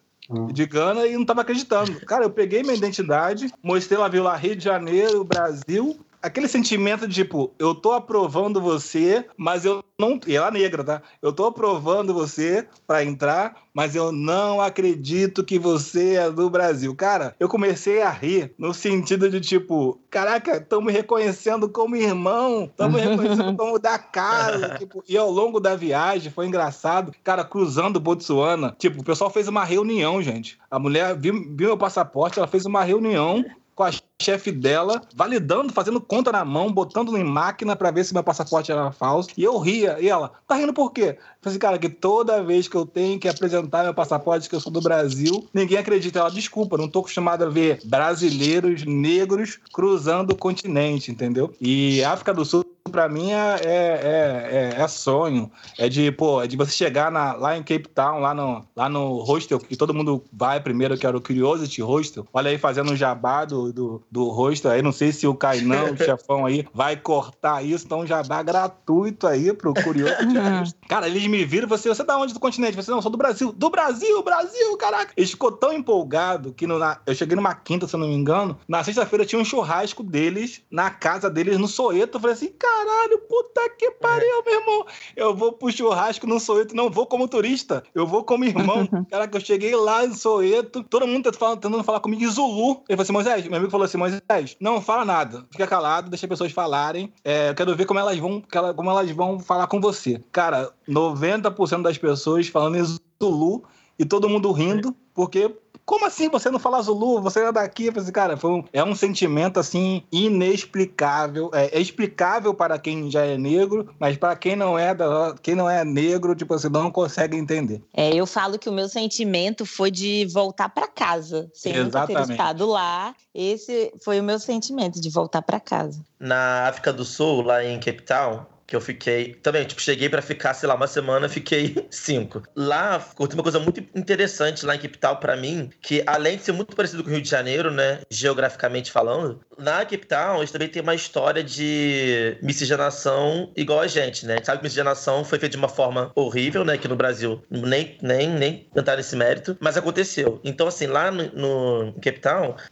De 0.52 0.64
Gana 0.66 1.06
e 1.06 1.14
não 1.14 1.22
estava 1.22 1.42
acreditando. 1.42 2.00
Cara, 2.06 2.24
eu 2.24 2.30
peguei 2.30 2.62
minha 2.62 2.74
identidade, 2.74 3.52
mostrei 3.62 3.98
ela, 3.98 4.08
viu 4.08 4.22
lá 4.22 4.36
Rio 4.36 4.56
de 4.56 4.64
Janeiro, 4.64 5.24
Brasil, 5.24 5.98
aquele 6.22 6.46
sentimento 6.48 7.06
de 7.06 7.14
tipo, 7.14 7.52
eu 7.58 7.74
tô 7.74 7.92
aprovando 7.92 8.60
você, 8.60 9.26
mas 9.36 9.64
eu 9.64 9.82
não. 9.98 10.18
E 10.26 10.36
ela 10.36 10.48
é 10.48 10.50
negra, 10.52 10.84
tá? 10.84 11.02
Eu 11.20 11.32
tô 11.32 11.44
aprovando 11.44 12.14
você 12.14 12.66
para 12.86 13.04
entrar, 13.04 13.56
mas 13.74 13.94
eu 13.94 14.12
não 14.12 14.60
acredito 14.60 15.44
que 15.44 15.58
você 15.58 16.14
é 16.14 16.30
do 16.30 16.48
Brasil. 16.48 16.94
Cara, 16.94 17.34
eu 17.38 17.48
comecei 17.48 18.02
a 18.02 18.10
rir 18.10 18.54
no 18.56 18.72
sentido 18.72 19.28
de 19.28 19.40
tipo, 19.40 20.00
caraca, 20.10 20.56
estão 20.56 20.80
me 20.80 20.92
reconhecendo 20.92 21.68
como 21.68 21.96
irmão, 21.96 22.64
estão 22.64 22.90
me 22.90 23.00
reconhecendo 23.00 23.54
como 23.58 23.78
da 23.78 23.98
casa. 23.98 24.76
tipo, 24.78 25.02
e 25.08 25.16
ao 25.16 25.30
longo 25.30 25.60
da 25.60 25.74
viagem 25.74 26.32
foi 26.32 26.46
engraçado, 26.46 27.12
cara, 27.22 27.44
cruzando 27.44 28.00
Botsuana, 28.00 28.74
tipo, 28.78 29.00
o 29.00 29.04
pessoal 29.04 29.30
fez 29.30 29.48
uma 29.48 29.64
reunião, 29.64 30.22
gente. 30.22 30.58
A 30.70 30.78
mulher 30.78 31.16
viu, 31.16 31.34
viu 31.34 31.72
meu 31.72 31.78
passaporte, 31.78 32.38
ela 32.38 32.48
fez 32.48 32.66
uma 32.66 32.82
reunião 32.84 33.44
com 33.74 33.84
a 33.84 33.90
chefe 34.22 34.52
dela, 34.52 35.02
validando, 35.14 35.72
fazendo 35.72 36.00
conta 36.00 36.32
na 36.32 36.44
mão, 36.44 36.72
botando 36.72 37.16
em 37.16 37.24
máquina 37.24 37.76
para 37.76 37.90
ver 37.90 38.04
se 38.04 38.14
meu 38.14 38.22
passaporte 38.22 38.70
era 38.70 38.92
falso. 38.92 39.30
E 39.36 39.44
eu 39.44 39.58
ria. 39.58 39.98
E 40.00 40.08
ela, 40.08 40.32
tá 40.46 40.54
rindo 40.54 40.72
por 40.72 40.92
quê? 40.92 41.18
Falei 41.40 41.52
assim, 41.52 41.58
cara, 41.58 41.78
que 41.78 41.88
toda 41.88 42.42
vez 42.42 42.68
que 42.68 42.76
eu 42.76 42.86
tenho 42.86 43.18
que 43.18 43.28
apresentar 43.28 43.82
meu 43.82 43.94
passaporte, 43.94 44.48
que 44.48 44.54
eu 44.54 44.60
sou 44.60 44.72
do 44.72 44.80
Brasil, 44.80 45.46
ninguém 45.52 45.78
acredita. 45.78 46.20
Ela, 46.20 46.30
desculpa, 46.30 46.78
não 46.78 46.88
tô 46.88 47.00
acostumado 47.00 47.44
a 47.44 47.48
ver 47.48 47.80
brasileiros 47.84 48.84
negros 48.84 49.58
cruzando 49.72 50.32
o 50.32 50.36
continente, 50.36 51.10
entendeu? 51.10 51.52
E 51.60 52.02
África 52.04 52.32
do 52.32 52.44
Sul 52.44 52.64
para 52.90 53.08
mim 53.08 53.32
é, 53.32 53.60
é, 53.64 54.74
é, 54.76 54.82
é, 54.82 54.88
sonho. 54.88 55.50
É 55.78 55.88
de, 55.88 56.10
pô, 56.12 56.42
é 56.42 56.46
de 56.46 56.56
você 56.56 56.72
chegar 56.72 57.10
na, 57.10 57.32
lá 57.32 57.56
em 57.56 57.62
Cape 57.62 57.88
Town, 57.88 58.20
lá 58.20 58.34
no, 58.34 58.64
lá 58.74 58.88
no 58.88 59.22
hostel, 59.22 59.58
que 59.58 59.76
todo 59.76 59.94
mundo 59.94 60.22
vai 60.32 60.60
primeiro, 60.60 60.96
que 60.96 61.06
era 61.06 61.16
o 61.16 61.20
Curiosity 61.20 61.82
Hostel. 61.82 62.26
Olha 62.32 62.50
aí, 62.50 62.58
fazendo 62.58 62.92
um 62.92 62.96
jabá 62.96 63.44
do, 63.44 63.72
do, 63.72 64.02
do 64.12 64.28
hostel 64.28 64.70
aí. 64.70 64.82
Não 64.82 64.92
sei 64.92 65.10
se 65.10 65.26
o 65.26 65.34
Cainão, 65.34 65.92
o 65.92 65.96
chefão 65.98 66.44
aí, 66.44 66.66
vai 66.74 66.96
cortar 66.96 67.64
isso. 67.64 67.86
Então, 67.86 68.00
um 68.00 68.06
jabá 68.06 68.42
gratuito 68.42 69.26
aí 69.26 69.52
pro 69.52 69.72
Hostel. 69.72 70.06
Cara, 70.86 71.08
eles 71.08 71.26
me 71.26 71.44
viram, 71.44 71.66
você, 71.66 71.88
você 71.88 72.02
é 72.02 72.04
da 72.04 72.18
onde 72.18 72.34
do 72.34 72.40
continente? 72.40 72.76
Você, 72.76 72.90
não, 72.90 73.00
sou 73.00 73.10
do 73.10 73.16
Brasil. 73.16 73.50
Do 73.52 73.70
Brasil, 73.70 74.22
Brasil, 74.22 74.76
caraca! 74.76 75.12
Ele 75.16 75.26
ficou 75.26 75.50
tão 75.50 75.72
empolgado 75.72 76.52
que 76.52 76.66
no, 76.66 76.78
na, 76.78 77.00
eu 77.06 77.14
cheguei 77.14 77.34
numa 77.34 77.54
quinta, 77.54 77.88
se 77.88 77.96
eu 77.96 78.00
não 78.00 78.08
me 78.08 78.14
engano. 78.14 78.58
Na 78.68 78.84
sexta-feira 78.84 79.24
tinha 79.24 79.40
um 79.40 79.44
churrasco 79.44 80.02
deles 80.02 80.60
na 80.70 80.90
casa 80.90 81.30
deles, 81.30 81.56
no 81.58 81.66
Soeto. 81.66 82.18
Eu 82.18 82.20
falei 82.20 82.34
assim, 82.34 82.48
cara, 82.48 82.82
caralho, 82.82 83.18
puta 83.20 83.68
que 83.70 83.90
pariu, 83.92 84.42
meu 84.44 84.60
irmão. 84.60 84.86
Eu 85.16 85.34
vou 85.34 85.52
pro 85.52 85.70
churrasco 85.70 86.26
no 86.26 86.40
Soeto, 86.40 86.74
não 86.74 86.90
vou 86.90 87.06
como 87.06 87.28
turista, 87.28 87.82
eu 87.94 88.06
vou 88.06 88.24
como 88.24 88.44
irmão. 88.44 88.86
Caraca, 89.10 89.36
eu 89.36 89.40
cheguei 89.40 89.74
lá 89.74 90.04
em 90.04 90.14
Soeto, 90.14 90.82
todo 90.84 91.06
mundo 91.06 91.30
tá 91.30 91.38
falando, 91.38 91.60
tentando 91.60 91.84
falar 91.84 92.00
comigo 92.00 92.22
em 92.22 92.28
Zulu. 92.28 92.82
Ele 92.88 92.96
falou 92.96 93.02
assim, 93.02 93.12
Moisés, 93.12 93.46
meu 93.46 93.56
amigo 93.56 93.70
falou 93.70 93.84
assim, 93.84 93.98
Moisés, 94.02 94.56
não 94.60 94.80
fala 94.80 95.04
nada, 95.04 95.46
fica 95.50 95.66
calado, 95.66 96.10
deixa 96.10 96.26
as 96.26 96.28
pessoas 96.28 96.50
falarem. 96.50 97.12
É, 97.24 97.50
eu 97.50 97.54
quero 97.54 97.76
ver 97.76 97.86
como 97.86 98.00
elas 98.00 98.18
vão, 98.18 98.42
como 98.74 98.90
elas 98.90 99.10
vão 99.12 99.38
falar 99.38 99.68
com 99.68 99.80
você. 99.80 100.20
Cara, 100.32 100.72
90% 100.88 101.82
das 101.82 101.96
pessoas 101.96 102.48
falando 102.48 102.76
em 102.76 102.82
Zulu 102.82 103.62
e 103.98 104.04
todo 104.04 104.28
mundo 104.28 104.50
rindo, 104.50 104.94
porque 105.14 105.54
como 105.84 106.06
assim 106.06 106.28
você 106.28 106.50
não 106.50 106.58
fala 106.58 106.80
Zulu? 106.82 107.20
Você 107.22 107.40
é 107.40 107.52
daqui? 107.52 107.86
Eu 107.86 107.92
falei 107.92 108.02
assim, 108.04 108.12
cara, 108.12 108.38
um, 108.44 108.64
é 108.72 108.84
um 108.84 108.94
sentimento 108.94 109.58
assim 109.58 110.02
inexplicável. 110.10 111.50
É, 111.52 111.76
é, 111.76 111.80
explicável 111.80 112.54
para 112.54 112.78
quem 112.78 113.10
já 113.10 113.24
é 113.24 113.36
negro, 113.36 113.92
mas 113.98 114.16
para 114.16 114.36
quem 114.36 114.56
não 114.56 114.78
é 114.78 114.96
quem 115.42 115.54
não 115.54 115.68
é 115.68 115.84
negro, 115.84 116.34
tipo 116.34 116.54
assim, 116.54 116.68
não 116.68 116.90
consegue 116.90 117.36
entender. 117.36 117.82
É, 117.94 118.14
eu 118.14 118.26
falo 118.26 118.58
que 118.58 118.68
o 118.68 118.72
meu 118.72 118.88
sentimento 118.88 119.66
foi 119.66 119.90
de 119.90 120.26
voltar 120.26 120.68
para 120.68 120.86
casa, 120.86 121.50
sem 121.52 121.74
Exatamente. 121.74 122.12
nunca 122.12 122.26
ter 122.26 122.32
estado 122.32 122.66
lá. 122.66 123.14
Esse 123.34 123.92
foi 124.02 124.20
o 124.20 124.22
meu 124.22 124.38
sentimento 124.38 125.00
de 125.00 125.10
voltar 125.10 125.42
para 125.42 125.58
casa. 125.58 126.00
Na 126.18 126.68
África 126.68 126.92
do 126.92 127.04
Sul, 127.04 127.42
lá 127.42 127.64
em 127.64 127.80
Cape 127.80 128.02
Town, 128.02 128.44
que 128.66 128.76
eu 128.76 128.80
fiquei. 128.80 129.34
Também, 129.34 129.64
tipo, 129.64 129.80
cheguei 129.80 130.08
para 130.08 130.22
ficar, 130.22 130.54
sei 130.54 130.68
lá, 130.68 130.74
uma 130.74 130.86
semana, 130.86 131.28
fiquei 131.28 131.74
cinco. 131.90 132.42
Lá, 132.54 132.98
tem 132.98 133.34
uma 133.34 133.42
coisa 133.42 133.58
muito 133.58 133.80
interessante 133.94 134.64
lá 134.64 134.74
em 134.74 134.78
Cape 134.78 134.98
Town 134.98 135.16
pra 135.16 135.36
mim, 135.36 135.70
que 135.80 136.02
além 136.06 136.36
de 136.36 136.44
ser 136.44 136.52
muito 136.52 136.74
parecido 136.74 137.02
com 137.02 137.10
o 137.10 137.12
Rio 137.12 137.22
de 137.22 137.28
Janeiro, 137.28 137.70
né, 137.70 138.00
geograficamente 138.10 138.90
falando, 138.90 139.40
na 139.58 139.84
Cape 139.84 140.06
Town 140.06 140.38
eles 140.38 140.50
também 140.50 140.68
tem 140.68 140.82
uma 140.82 140.94
história 140.94 141.42
de 141.42 142.36
miscigenação 142.42 143.50
igual 143.56 143.80
a 143.80 143.86
gente, 143.86 144.26
né? 144.26 144.38
A 144.40 144.44
sabe 144.44 144.58
que 144.58 144.64
miscigenação 144.64 145.24
foi 145.24 145.38
feita 145.38 145.52
de 145.52 145.56
uma 145.56 145.68
forma 145.68 146.10
horrível, 146.14 146.64
né, 146.64 146.74
aqui 146.74 146.88
no 146.88 146.96
Brasil. 146.96 147.42
Nem, 147.50 147.96
nem, 148.02 148.28
nem 148.30 148.68
tentar 148.74 148.98
esse 148.98 149.16
mérito, 149.16 149.56
mas 149.60 149.76
aconteceu. 149.76 150.40
Então, 150.44 150.66
assim, 150.66 150.86
lá 150.86 151.10
no, 151.10 151.24
no 151.32 151.94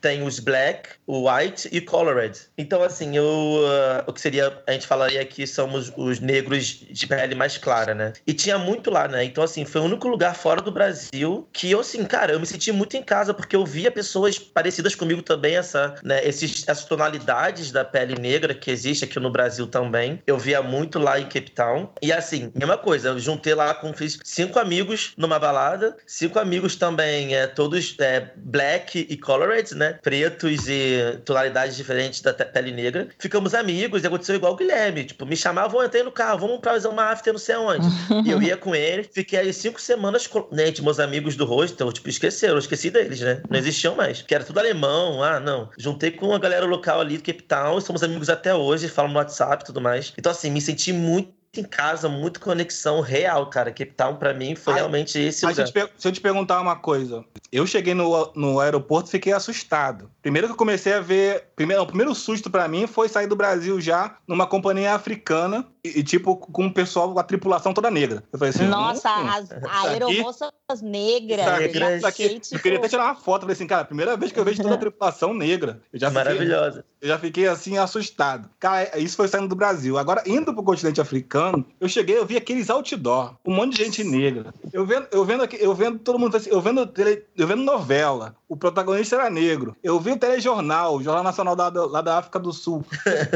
tem 0.00 0.22
os 0.22 0.38
black, 0.38 0.90
o 1.06 1.30
white 1.30 1.68
e 1.72 1.80
colored. 1.80 2.38
Então, 2.56 2.82
assim, 2.82 3.16
eu, 3.16 3.24
uh, 3.24 4.04
o 4.06 4.12
que 4.12 4.20
seria, 4.20 4.62
a 4.66 4.72
gente 4.72 4.86
falaria 4.86 5.24
que 5.24 5.46
somos 5.46 5.89
os 5.96 6.20
negros 6.20 6.84
de 6.90 7.06
pele 7.06 7.34
mais 7.34 7.56
clara, 7.56 7.94
né? 7.94 8.12
E 8.26 8.32
tinha 8.32 8.58
muito 8.58 8.90
lá, 8.90 9.08
né? 9.08 9.24
Então, 9.24 9.42
assim, 9.44 9.64
foi 9.64 9.80
o 9.80 9.84
único 9.84 10.08
lugar 10.08 10.34
fora 10.34 10.60
do 10.60 10.70
Brasil 10.70 11.48
que 11.52 11.70
eu, 11.70 11.80
assim, 11.80 12.04
cara, 12.04 12.32
eu 12.32 12.40
me 12.40 12.46
senti 12.46 12.72
muito 12.72 12.96
em 12.96 13.02
casa, 13.02 13.32
porque 13.34 13.56
eu 13.56 13.64
via 13.64 13.90
pessoas 13.90 14.38
parecidas 14.38 14.94
comigo 14.94 15.22
também, 15.22 15.56
essa, 15.56 15.94
né, 16.02 16.26
esses, 16.26 16.66
essas 16.66 16.84
tonalidades 16.84 17.70
da 17.70 17.84
pele 17.84 18.14
negra 18.18 18.54
que 18.54 18.70
existe 18.70 19.04
aqui 19.04 19.18
no 19.18 19.30
Brasil 19.30 19.66
também. 19.66 20.22
Eu 20.26 20.38
via 20.38 20.62
muito 20.62 20.98
lá 20.98 21.18
em 21.18 21.24
Cape 21.24 21.50
Town. 21.50 21.90
E 22.02 22.12
assim, 22.12 22.52
mesma 22.54 22.76
coisa, 22.76 23.08
eu 23.08 23.18
juntei 23.18 23.54
lá 23.54 23.74
com, 23.74 23.92
fiz 23.92 24.18
cinco 24.24 24.58
amigos 24.58 25.12
numa 25.16 25.38
balada, 25.38 25.96
cinco 26.06 26.38
amigos 26.38 26.76
também, 26.76 27.34
é, 27.34 27.46
todos 27.46 27.96
é, 28.00 28.30
black 28.36 29.06
e 29.08 29.16
colored, 29.16 29.74
né? 29.74 29.98
Pretos 30.02 30.68
e 30.68 31.20
tonalidades 31.24 31.76
diferentes 31.76 32.20
da 32.20 32.32
pele 32.32 32.72
negra. 32.72 33.08
Ficamos 33.18 33.54
amigos 33.54 34.02
e 34.02 34.06
aconteceu 34.06 34.34
igual 34.34 34.52
o 34.52 34.56
Guilherme. 34.56 35.04
Tipo, 35.04 35.26
me 35.26 35.36
chamavam, 35.70 35.84
entrei 35.84 36.02
no 36.02 36.12
carro, 36.12 36.38
vamos 36.38 36.60
pra 36.60 36.72
fazer 36.72 36.88
uma 36.88 37.04
after 37.04 37.32
não 37.32 37.38
sei 37.38 37.54
aonde. 37.54 37.86
e 38.26 38.30
eu 38.30 38.42
ia 38.42 38.56
com 38.56 38.74
ele, 38.74 39.04
fiquei 39.04 39.38
aí 39.38 39.52
cinco 39.52 39.80
semanas 39.80 40.26
com 40.26 40.46
né, 40.50 40.72
meus 40.82 40.98
amigos 40.98 41.36
do 41.36 41.44
hostel, 41.44 41.92
tipo, 41.92 42.08
esqueceram, 42.08 42.54
eu 42.54 42.58
esqueci 42.58 42.90
deles, 42.90 43.20
né? 43.20 43.42
Não 43.48 43.58
existiam 43.58 43.94
mais. 43.94 44.22
Que 44.22 44.34
era 44.34 44.44
tudo 44.44 44.58
alemão, 44.58 45.22
ah, 45.22 45.38
não. 45.38 45.68
Juntei 45.78 46.10
com 46.10 46.34
a 46.34 46.38
galera 46.38 46.66
local 46.66 47.00
ali 47.00 47.16
do 47.16 47.24
Cape 47.24 47.42
Town, 47.42 47.80
somos 47.80 48.02
amigos 48.02 48.28
até 48.28 48.54
hoje, 48.54 48.88
falam 48.88 49.12
no 49.12 49.18
WhatsApp 49.18 49.62
e 49.62 49.66
tudo 49.66 49.80
mais. 49.80 50.12
Então, 50.18 50.32
assim, 50.32 50.50
me 50.50 50.60
senti 50.60 50.92
muito 50.92 51.39
em 51.58 51.64
casa, 51.64 52.08
muito 52.08 52.38
conexão 52.38 53.00
real, 53.00 53.50
cara. 53.50 53.72
Cape 53.72 53.92
Town, 53.92 54.16
pra 54.16 54.32
mim, 54.32 54.54
foi 54.54 54.74
realmente 54.74 55.18
esse 55.18 55.44
lugar. 55.44 55.66
Se 55.96 56.08
eu 56.08 56.12
te 56.12 56.20
perguntar 56.20 56.60
uma 56.60 56.76
coisa. 56.76 57.24
Eu 57.50 57.66
cheguei 57.66 57.92
no, 57.92 58.32
no 58.36 58.60
aeroporto 58.60 59.08
e 59.08 59.12
fiquei 59.12 59.32
assustado. 59.32 60.08
Primeiro 60.22 60.46
que 60.46 60.52
eu 60.52 60.56
comecei 60.56 60.92
a 60.92 61.00
ver... 61.00 61.48
Primeiro, 61.56 61.82
o 61.82 61.86
primeiro 61.86 62.14
susto 62.14 62.48
para 62.48 62.68
mim 62.68 62.86
foi 62.86 63.08
sair 63.08 63.26
do 63.26 63.34
Brasil 63.34 63.80
já 63.80 64.16
numa 64.28 64.46
companhia 64.46 64.94
africana 64.94 65.66
e, 65.82 66.02
tipo, 66.02 66.36
com 66.36 66.66
o 66.66 66.72
pessoal, 66.72 67.18
a 67.18 67.22
tripulação 67.22 67.72
toda 67.72 67.90
negra. 67.90 68.22
Eu 68.32 68.38
falei 68.38 68.54
assim... 68.54 68.66
Nossa, 68.66 69.08
hum, 69.18 69.28
as 69.28 69.50
aeromoças 69.86 70.50
negras. 70.82 71.58
negras. 71.58 72.04
Aqui, 72.04 72.40
tipo... 72.40 72.56
Eu 72.56 72.60
queria 72.60 72.78
até 72.78 72.88
tirar 72.88 73.04
uma 73.04 73.14
foto. 73.14 73.42
Eu 73.42 73.46
falei 73.46 73.54
assim, 73.54 73.66
cara, 73.66 73.84
primeira 73.84 74.16
vez 74.16 74.32
que 74.32 74.38
eu 74.38 74.44
vejo 74.44 74.62
toda 74.62 74.74
a 74.74 74.78
tripulação 74.78 75.32
negra. 75.32 75.80
Eu 75.92 75.98
já 75.98 76.10
Maravilhosa. 76.10 76.78
Fiquei, 76.78 76.92
eu 77.00 77.08
já 77.08 77.18
fiquei, 77.18 77.48
assim, 77.48 77.78
assustado. 77.78 78.48
Cara, 78.58 78.98
isso 78.98 79.16
foi 79.16 79.28
saindo 79.28 79.48
do 79.48 79.56
Brasil. 79.56 79.98
Agora, 79.98 80.22
indo 80.26 80.52
pro 80.52 80.62
continente 80.62 81.00
africano, 81.00 81.64
eu 81.80 81.88
cheguei, 81.88 82.18
eu 82.18 82.26
vi 82.26 82.36
aqueles 82.36 82.70
outdoor, 82.70 83.36
um 83.44 83.54
monte 83.54 83.76
de 83.76 83.84
gente 83.84 84.04
negra. 84.04 84.52
Eu 84.72 84.84
vendo, 84.86 85.08
eu 85.10 85.24
vendo, 85.24 85.42
aqui, 85.42 85.56
eu 85.60 85.74
vendo 85.74 85.98
todo 85.98 86.18
mundo 86.18 86.36
assim, 86.36 86.50
eu 86.50 86.60
vendo, 86.60 86.86
tele, 86.86 87.24
eu 87.36 87.46
vendo 87.46 87.62
novela, 87.62 88.36
o 88.50 88.56
protagonista 88.56 89.14
era 89.14 89.30
negro. 89.30 89.76
Eu 89.80 90.00
vi 90.00 90.10
o 90.10 90.18
telejornal, 90.18 90.96
o 90.96 91.02
Jornal 91.02 91.22
Nacional 91.22 91.54
da, 91.54 91.68
lá 91.68 92.02
da 92.02 92.18
África 92.18 92.36
do 92.36 92.52
Sul. 92.52 92.84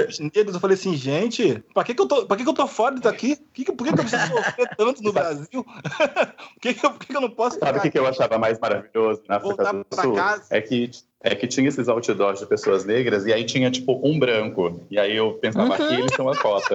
Os 0.09 0.19
negros, 0.35 0.55
eu 0.55 0.61
falei 0.61 0.75
assim, 0.75 0.97
gente, 0.97 1.63
pra 1.73 1.85
que, 1.85 1.95
que, 1.95 2.03
eu, 2.03 2.07
tô, 2.07 2.27
pra 2.27 2.37
que, 2.37 2.43
que 2.43 2.49
eu 2.49 2.55
tô 2.55 2.67
fora 2.67 2.97
disso 2.97 3.09
aqui? 3.09 3.37
Que, 3.37 3.65
por 3.71 3.87
que, 3.87 3.93
que 3.93 4.01
eu 4.01 4.05
preciso 4.05 4.27
sofrer 4.27 4.69
tanto 4.77 5.03
no 5.05 5.13
Brasil? 5.13 5.63
por 5.63 6.61
que, 6.61 6.75
que, 6.75 6.85
eu, 6.85 6.91
por 6.91 6.99
que, 6.99 7.07
que 7.07 7.17
eu 7.17 7.21
não 7.21 7.31
posso 7.31 7.61
Sabe 7.61 7.79
o 7.79 7.83
que, 7.83 7.93
que 7.93 7.99
eu 7.99 8.09
achava 8.09 8.37
mais 8.39 8.59
maravilhoso 8.59 9.23
na 9.29 9.37
África 9.37 9.73
do 9.73 10.03
Sul? 10.03 10.15
Casa. 10.17 10.47
É 10.51 10.61
que 10.61 10.91
é 11.25 11.35
que 11.35 11.47
tinha 11.47 11.67
esses 11.67 11.89
outdoors 11.89 12.41
de 12.41 12.47
pessoas 12.47 12.85
negras 12.85 13.25
e 13.25 13.33
aí 13.33 13.45
tinha, 13.45 13.71
tipo, 13.71 13.99
um 14.05 14.19
branco. 14.19 14.87
E 14.91 14.99
aí 14.99 15.17
eu 15.17 15.33
pensava, 15.33 15.69
uhum. 15.69 15.73
aqui 15.73 15.95
eles 15.95 16.15
são 16.15 16.29
a 16.29 16.37
cota. 16.37 16.75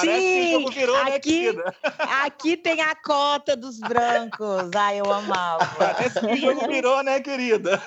Sim, 0.00 0.64
virou, 0.70 1.04
né, 1.04 1.16
aqui, 1.16 1.52
né, 1.52 1.64
aqui 2.24 2.56
tem 2.56 2.80
a 2.80 2.94
cota 2.94 3.56
dos 3.56 3.80
brancos. 3.80 4.70
Ai, 4.76 5.00
eu 5.00 5.12
amava. 5.12 5.66
Parece 5.76 6.20
que 6.20 6.26
o 6.26 6.36
jogo 6.36 6.68
virou, 6.68 7.02
né, 7.02 7.20
querida? 7.20 7.82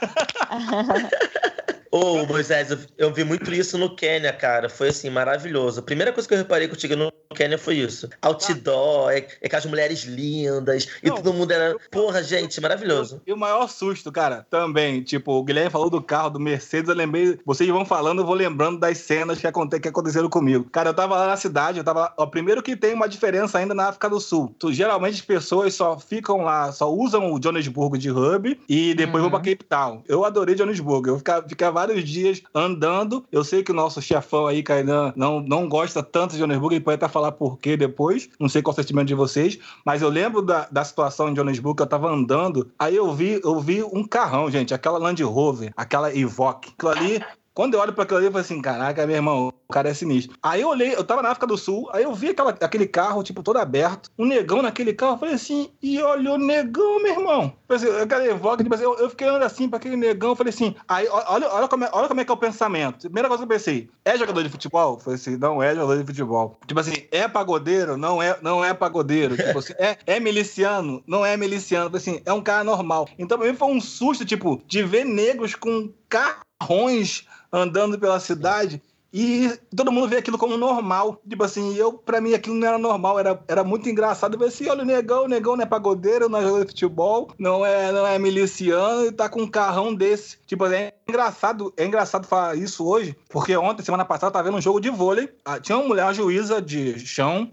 Ô, 1.95 2.23
oh, 2.23 2.25
Moisés, 2.25 2.71
eu, 2.71 2.77
eu, 2.97 3.13
vi 3.13 3.23
muito 3.23 3.53
isso 3.53 3.77
no 3.77 3.95
Quênia, 3.95 4.33
cara. 4.33 4.67
Foi 4.67 4.89
assim, 4.89 5.09
maravilhoso. 5.09 5.79
A 5.79 5.83
primeira 5.83 6.11
coisa 6.11 6.27
que 6.27 6.33
eu 6.33 6.37
reparei 6.37 6.67
contigo 6.67 6.93
no 6.93 7.09
Quênia 7.33 7.57
foi 7.57 7.75
isso. 7.75 8.09
Outdoor, 8.21 9.11
é, 9.11 9.25
é 9.41 9.47
com 9.47 9.55
as 9.55 9.65
mulheres 9.65 10.03
lindas, 10.03 10.87
Não, 11.01 11.13
e 11.13 11.15
todo 11.15 11.33
mundo 11.33 11.51
era. 11.51 11.73
Porra, 11.89 12.21
gente, 12.21 12.59
maravilhoso. 12.59 13.21
E 13.25 13.31
o 13.31 13.37
maior 13.37 13.69
susto, 13.69 14.11
cara, 14.11 14.45
também. 14.65 15.01
Tipo, 15.01 15.33
o 15.33 15.43
Guilherme 15.43 15.69
falou 15.69 15.89
do 15.89 16.01
carro, 16.01 16.31
do 16.31 16.39
Mercedes, 16.39 16.89
eu 16.89 16.95
lembrei. 16.95 17.39
Vocês 17.45 17.69
vão 17.69 17.85
falando, 17.85 18.19
eu 18.19 18.25
vou 18.25 18.35
lembrando 18.35 18.79
das 18.79 18.97
cenas 18.97 19.39
que, 19.39 19.47
aconte, 19.47 19.79
que 19.79 19.87
aconteceram 19.87 20.29
comigo. 20.29 20.65
Cara, 20.71 20.89
eu 20.89 20.93
tava 20.93 21.15
lá 21.15 21.27
na 21.27 21.37
cidade, 21.37 21.77
eu 21.77 21.83
tava. 21.83 22.13
Ó, 22.17 22.25
primeiro 22.25 22.63
que 22.63 22.75
tem 22.75 22.93
uma 22.93 23.07
diferença 23.07 23.59
ainda 23.59 23.73
na 23.73 23.89
África 23.89 24.09
do 24.09 24.19
Sul. 24.19 24.53
Tu, 24.57 24.73
geralmente 24.73 25.15
as 25.15 25.21
pessoas 25.21 25.73
só 25.73 25.99
ficam 25.99 26.41
lá, 26.41 26.71
só 26.71 26.91
usam 26.91 27.31
o 27.31 27.39
Johannesburgo 27.39 27.97
de 27.97 28.09
hub 28.09 28.59
e 28.67 28.93
depois 28.93 29.23
uhum. 29.23 29.29
vão 29.29 29.39
pra 29.39 29.51
Cape 29.51 29.65
Town. 29.65 30.01
Eu 30.07 30.25
adorei 30.25 30.55
Johannesburgo. 30.55 31.09
Eu 31.09 31.17
ficava, 31.17 31.71
vários 31.71 32.03
dias 32.03 32.41
andando. 32.53 33.23
Eu 33.31 33.43
sei 33.43 33.63
que 33.63 33.71
o 33.71 33.75
nosso 33.75 34.01
chefão 34.01 34.47
aí, 34.47 34.63
Kainan, 34.63 35.13
não, 35.15 35.39
não 35.39 35.67
gosta 35.69 36.01
tanto 36.01 36.31
de 36.31 36.37
Johannesburgo, 36.37 36.73
ele 36.73 36.83
pode 36.83 36.95
até 36.95 37.07
falar 37.07 37.31
por 37.31 37.57
quê 37.59 37.77
depois. 37.77 38.29
Não 38.39 38.49
sei 38.49 38.61
qual 38.61 38.73
é 38.73 38.79
o 38.79 38.81
sentimento 38.81 39.07
de 39.07 39.15
vocês, 39.15 39.59
mas 39.85 40.01
eu 40.01 40.09
lembro 40.09 40.41
da, 40.41 40.67
da 40.71 40.83
situação 40.83 41.29
em 41.29 41.33
Johannesburgo 41.33 41.77
que 41.77 41.83
eu 41.83 41.87
tava 41.87 42.09
andando, 42.09 42.71
aí 42.79 42.95
eu 42.95 43.13
vi, 43.13 43.39
eu 43.43 43.59
vi 43.59 43.83
um 43.83 44.03
carrão, 44.03 44.44
gente, 44.49 44.73
aquela 44.73 44.97
Land 44.97 45.23
Rover, 45.23 45.73
aquela 45.75 46.15
Evoque. 46.15 46.73
Aquilo 46.75 46.91
ali 46.91 47.21
quando 47.55 47.75
eu 47.75 47.79
olho 47.79 47.93
para 47.93 48.03
aquilo 48.03 48.17
ali, 48.17 48.27
eu 48.27 48.31
falo 48.33 48.41
assim: 48.41 48.61
caraca, 48.61 49.07
meu 49.07 49.15
irmão, 49.15 49.53
o 49.67 49.73
cara 49.73 49.89
é 49.89 49.93
sinistro. 49.93 50.37
Aí 50.41 50.61
eu 50.61 50.69
olhei, 50.69 50.95
eu 50.95 51.03
tava 51.03 51.21
na 51.21 51.29
África 51.29 51.47
do 51.47 51.57
Sul, 51.57 51.89
aí 51.91 52.03
eu 52.03 52.13
vi 52.13 52.29
aquela, 52.29 52.51
aquele 52.51 52.87
carro, 52.87 53.23
tipo, 53.23 53.43
todo 53.43 53.57
aberto, 53.57 54.09
um 54.17 54.25
negão 54.25 54.61
naquele 54.61 54.93
carro, 54.93 55.13
eu 55.13 55.19
falei 55.19 55.35
assim, 55.35 55.71
e 55.81 56.01
olha 56.01 56.33
o 56.33 56.37
negão, 56.37 57.01
meu 57.01 57.11
irmão. 57.11 57.53
Assim, 57.67 57.89
aquela 57.99 58.25
evoca, 58.25 58.63
tipo 58.63 58.75
assim, 58.75 58.83
eu, 58.83 58.95
eu, 58.97 59.09
fiquei 59.09 59.27
olhando 59.27 59.43
assim 59.43 59.67
pra 59.67 59.77
aquele 59.77 59.97
negão, 59.97 60.29
eu 60.29 60.35
falei 60.35 60.53
assim, 60.53 60.75
aí 60.87 61.07
olha, 61.09 61.49
olha, 61.51 61.67
como 61.67 61.83
é, 61.83 61.89
olha 61.91 62.07
como 62.07 62.21
é 62.21 62.25
que 62.25 62.31
é 62.31 62.33
o 62.33 62.37
pensamento. 62.37 63.01
Primeira 63.01 63.27
coisa 63.27 63.45
que 63.45 63.51
eu 63.51 63.57
pensei, 63.57 63.89
é 64.03 64.17
jogador 64.17 64.43
de 64.43 64.49
futebol? 64.49 64.93
Eu 64.93 64.99
falei 64.99 65.15
assim, 65.15 65.37
não 65.37 65.61
é 65.61 65.73
jogador 65.73 65.97
de 65.97 66.05
futebol. 66.05 66.59
Tipo 66.67 66.79
assim, 66.79 67.07
é 67.11 67.27
pagodeiro? 67.27 67.97
Não 67.97 68.21
é, 68.21 68.37
não 68.41 68.63
é 68.63 68.73
pagodeiro. 68.73 69.35
Tipo 69.35 69.59
assim, 69.59 69.73
é, 69.77 69.97
é 70.05 70.19
miliciano? 70.19 71.03
Não 71.07 71.25
é 71.25 71.35
miliciano. 71.35 71.85
Eu 71.85 71.89
falei 71.89 72.01
assim, 72.01 72.21
é 72.25 72.33
um 72.33 72.41
cara 72.41 72.63
normal. 72.63 73.07
Então 73.17 73.37
pra 73.37 73.47
mim 73.47 73.55
foi 73.55 73.67
um 73.69 73.81
susto, 73.81 74.23
tipo, 74.25 74.61
de 74.67 74.83
ver 74.83 75.05
negros 75.05 75.55
com 75.55 75.91
carrões 76.07 77.25
andando 77.51 77.97
pela 77.97 78.19
cidade 78.19 78.81
e 79.17 79.57
todo 79.73 79.93
mundo 79.93 80.09
vê 80.09 80.17
aquilo 80.17 80.37
como 80.37 80.57
normal. 80.57 81.21
Tipo 81.25 81.45
assim, 81.45 81.73
eu, 81.77 81.93
pra 81.93 82.19
mim, 82.19 82.33
aquilo 82.33 82.53
não 82.53 82.67
era 82.67 82.77
normal, 82.77 83.17
era, 83.17 83.41
era 83.47 83.63
muito 83.63 83.87
engraçado. 83.87 84.33
Falei 84.33 84.49
assim: 84.49 84.67
olha, 84.67 84.81
o 84.81 84.85
negão, 84.85 85.23
o 85.23 85.27
negão 85.29 85.55
não 85.55 85.63
é 85.63 85.65
pagodeiro, 85.65 86.27
não 86.27 86.37
é 86.37 86.41
jogador 86.41 86.65
de 86.65 86.71
futebol, 86.71 87.31
não 87.39 87.65
é, 87.65 87.93
não 87.93 88.05
é 88.05 88.19
miliciano 88.19 89.05
e 89.05 89.13
tá 89.13 89.29
com 89.29 89.43
um 89.43 89.47
carrão 89.47 89.95
desse. 89.95 90.37
Tipo, 90.45 90.65
é 90.65 90.91
engraçado, 91.07 91.73
é 91.77 91.85
engraçado 91.85 92.27
falar 92.27 92.57
isso 92.57 92.85
hoje, 92.85 93.15
porque 93.29 93.55
ontem, 93.55 93.83
semana 93.83 94.03
passada, 94.03 94.27
eu 94.27 94.33
tava 94.33 94.49
vendo 94.49 94.57
um 94.57 94.61
jogo 94.61 94.81
de 94.81 94.89
vôlei. 94.89 95.29
Ah, 95.45 95.61
tinha 95.61 95.77
uma 95.77 95.87
mulher, 95.87 96.03
uma 96.03 96.13
juíza 96.13 96.61
de 96.61 96.99
chão, 96.99 97.49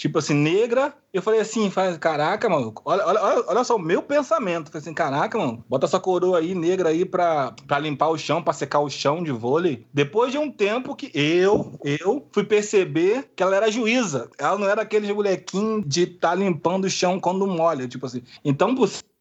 tipo 0.00 0.18
assim, 0.18 0.32
negra. 0.32 0.94
Eu 1.12 1.20
falei 1.20 1.40
assim, 1.40 1.70
caraca, 2.00 2.48
mano, 2.48 2.72
olha, 2.86 3.04
olha, 3.04 3.44
olha 3.46 3.64
só 3.64 3.76
o 3.76 3.78
meu 3.78 4.02
pensamento. 4.02 4.68
Eu 4.68 4.72
falei 4.72 4.80
assim, 4.80 4.94
caraca, 4.94 5.36
mano, 5.36 5.62
bota 5.68 5.84
essa 5.84 6.00
coroa 6.00 6.38
aí, 6.38 6.54
negra 6.54 6.88
aí, 6.88 7.04
pra, 7.04 7.52
pra 7.66 7.78
limpar 7.78 8.08
o 8.08 8.16
chão, 8.16 8.42
pra 8.42 8.54
secar 8.54 8.80
o 8.80 8.88
chão 8.88 9.22
de 9.22 9.30
vôlei. 9.30 9.86
Depois 9.92 10.32
de 10.32 10.38
um 10.38 10.50
tempo 10.50 10.96
que 10.96 11.10
eu, 11.14 11.78
eu, 11.84 12.26
fui 12.32 12.44
perceber 12.44 13.30
que 13.36 13.42
ela 13.42 13.54
era 13.54 13.70
juíza. 13.70 14.30
Ela 14.38 14.56
não 14.56 14.66
era 14.66 14.82
aquele 14.82 15.12
molequinho 15.12 15.84
de 15.84 16.06
tá 16.06 16.34
limpando 16.34 16.86
o 16.86 16.90
chão 16.90 17.20
quando 17.20 17.46
molha, 17.46 17.86
tipo 17.86 18.06
assim. 18.06 18.22
Então, 18.42 18.74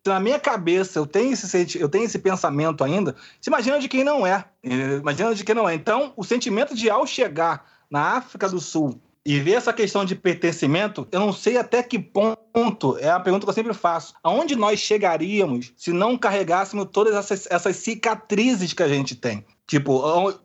na 0.08 0.20
minha 0.20 0.40
cabeça 0.40 0.98
eu 0.98 1.06
tenho 1.06 1.34
esse 1.34 1.78
eu 1.78 1.90
tenho 1.90 2.06
esse 2.06 2.18
pensamento 2.18 2.86
ainda, 2.86 3.18
se 3.42 3.50
imagina 3.50 3.80
de 3.80 3.90
quem 3.90 4.04
não 4.04 4.26
é. 4.26 4.46
Imagina 4.64 5.36
de 5.36 5.44
quem 5.44 5.54
não 5.54 5.68
é. 5.68 5.76
Então, 5.76 6.14
o 6.16 6.24
sentimento 6.24 6.74
de 6.74 6.90
ao 6.90 7.06
chegar 7.06 7.66
na 7.92 8.18
África 8.18 8.48
do 8.48 8.62
Sul 8.62 9.02
e 9.30 9.40
ver 9.40 9.52
essa 9.52 9.72
questão 9.72 10.04
de 10.04 10.16
pertencimento, 10.16 11.08
eu 11.12 11.20
não 11.20 11.32
sei 11.32 11.56
até 11.56 11.84
que 11.84 12.00
ponto, 12.00 12.98
é 12.98 13.12
a 13.12 13.20
pergunta 13.20 13.46
que 13.46 13.50
eu 13.52 13.54
sempre 13.54 13.76
faço, 13.76 14.16
aonde 14.24 14.56
nós 14.56 14.80
chegaríamos 14.80 15.72
se 15.78 15.94
não 15.94 16.18
carregássemos 16.18 16.88
todas 16.92 17.14
essas, 17.14 17.46
essas 17.52 17.76
cicatrizes 17.76 18.74
que 18.74 18.82
a 18.82 18.88
gente 18.88 19.16
tem? 19.16 19.46
Tipo, 19.68 20.02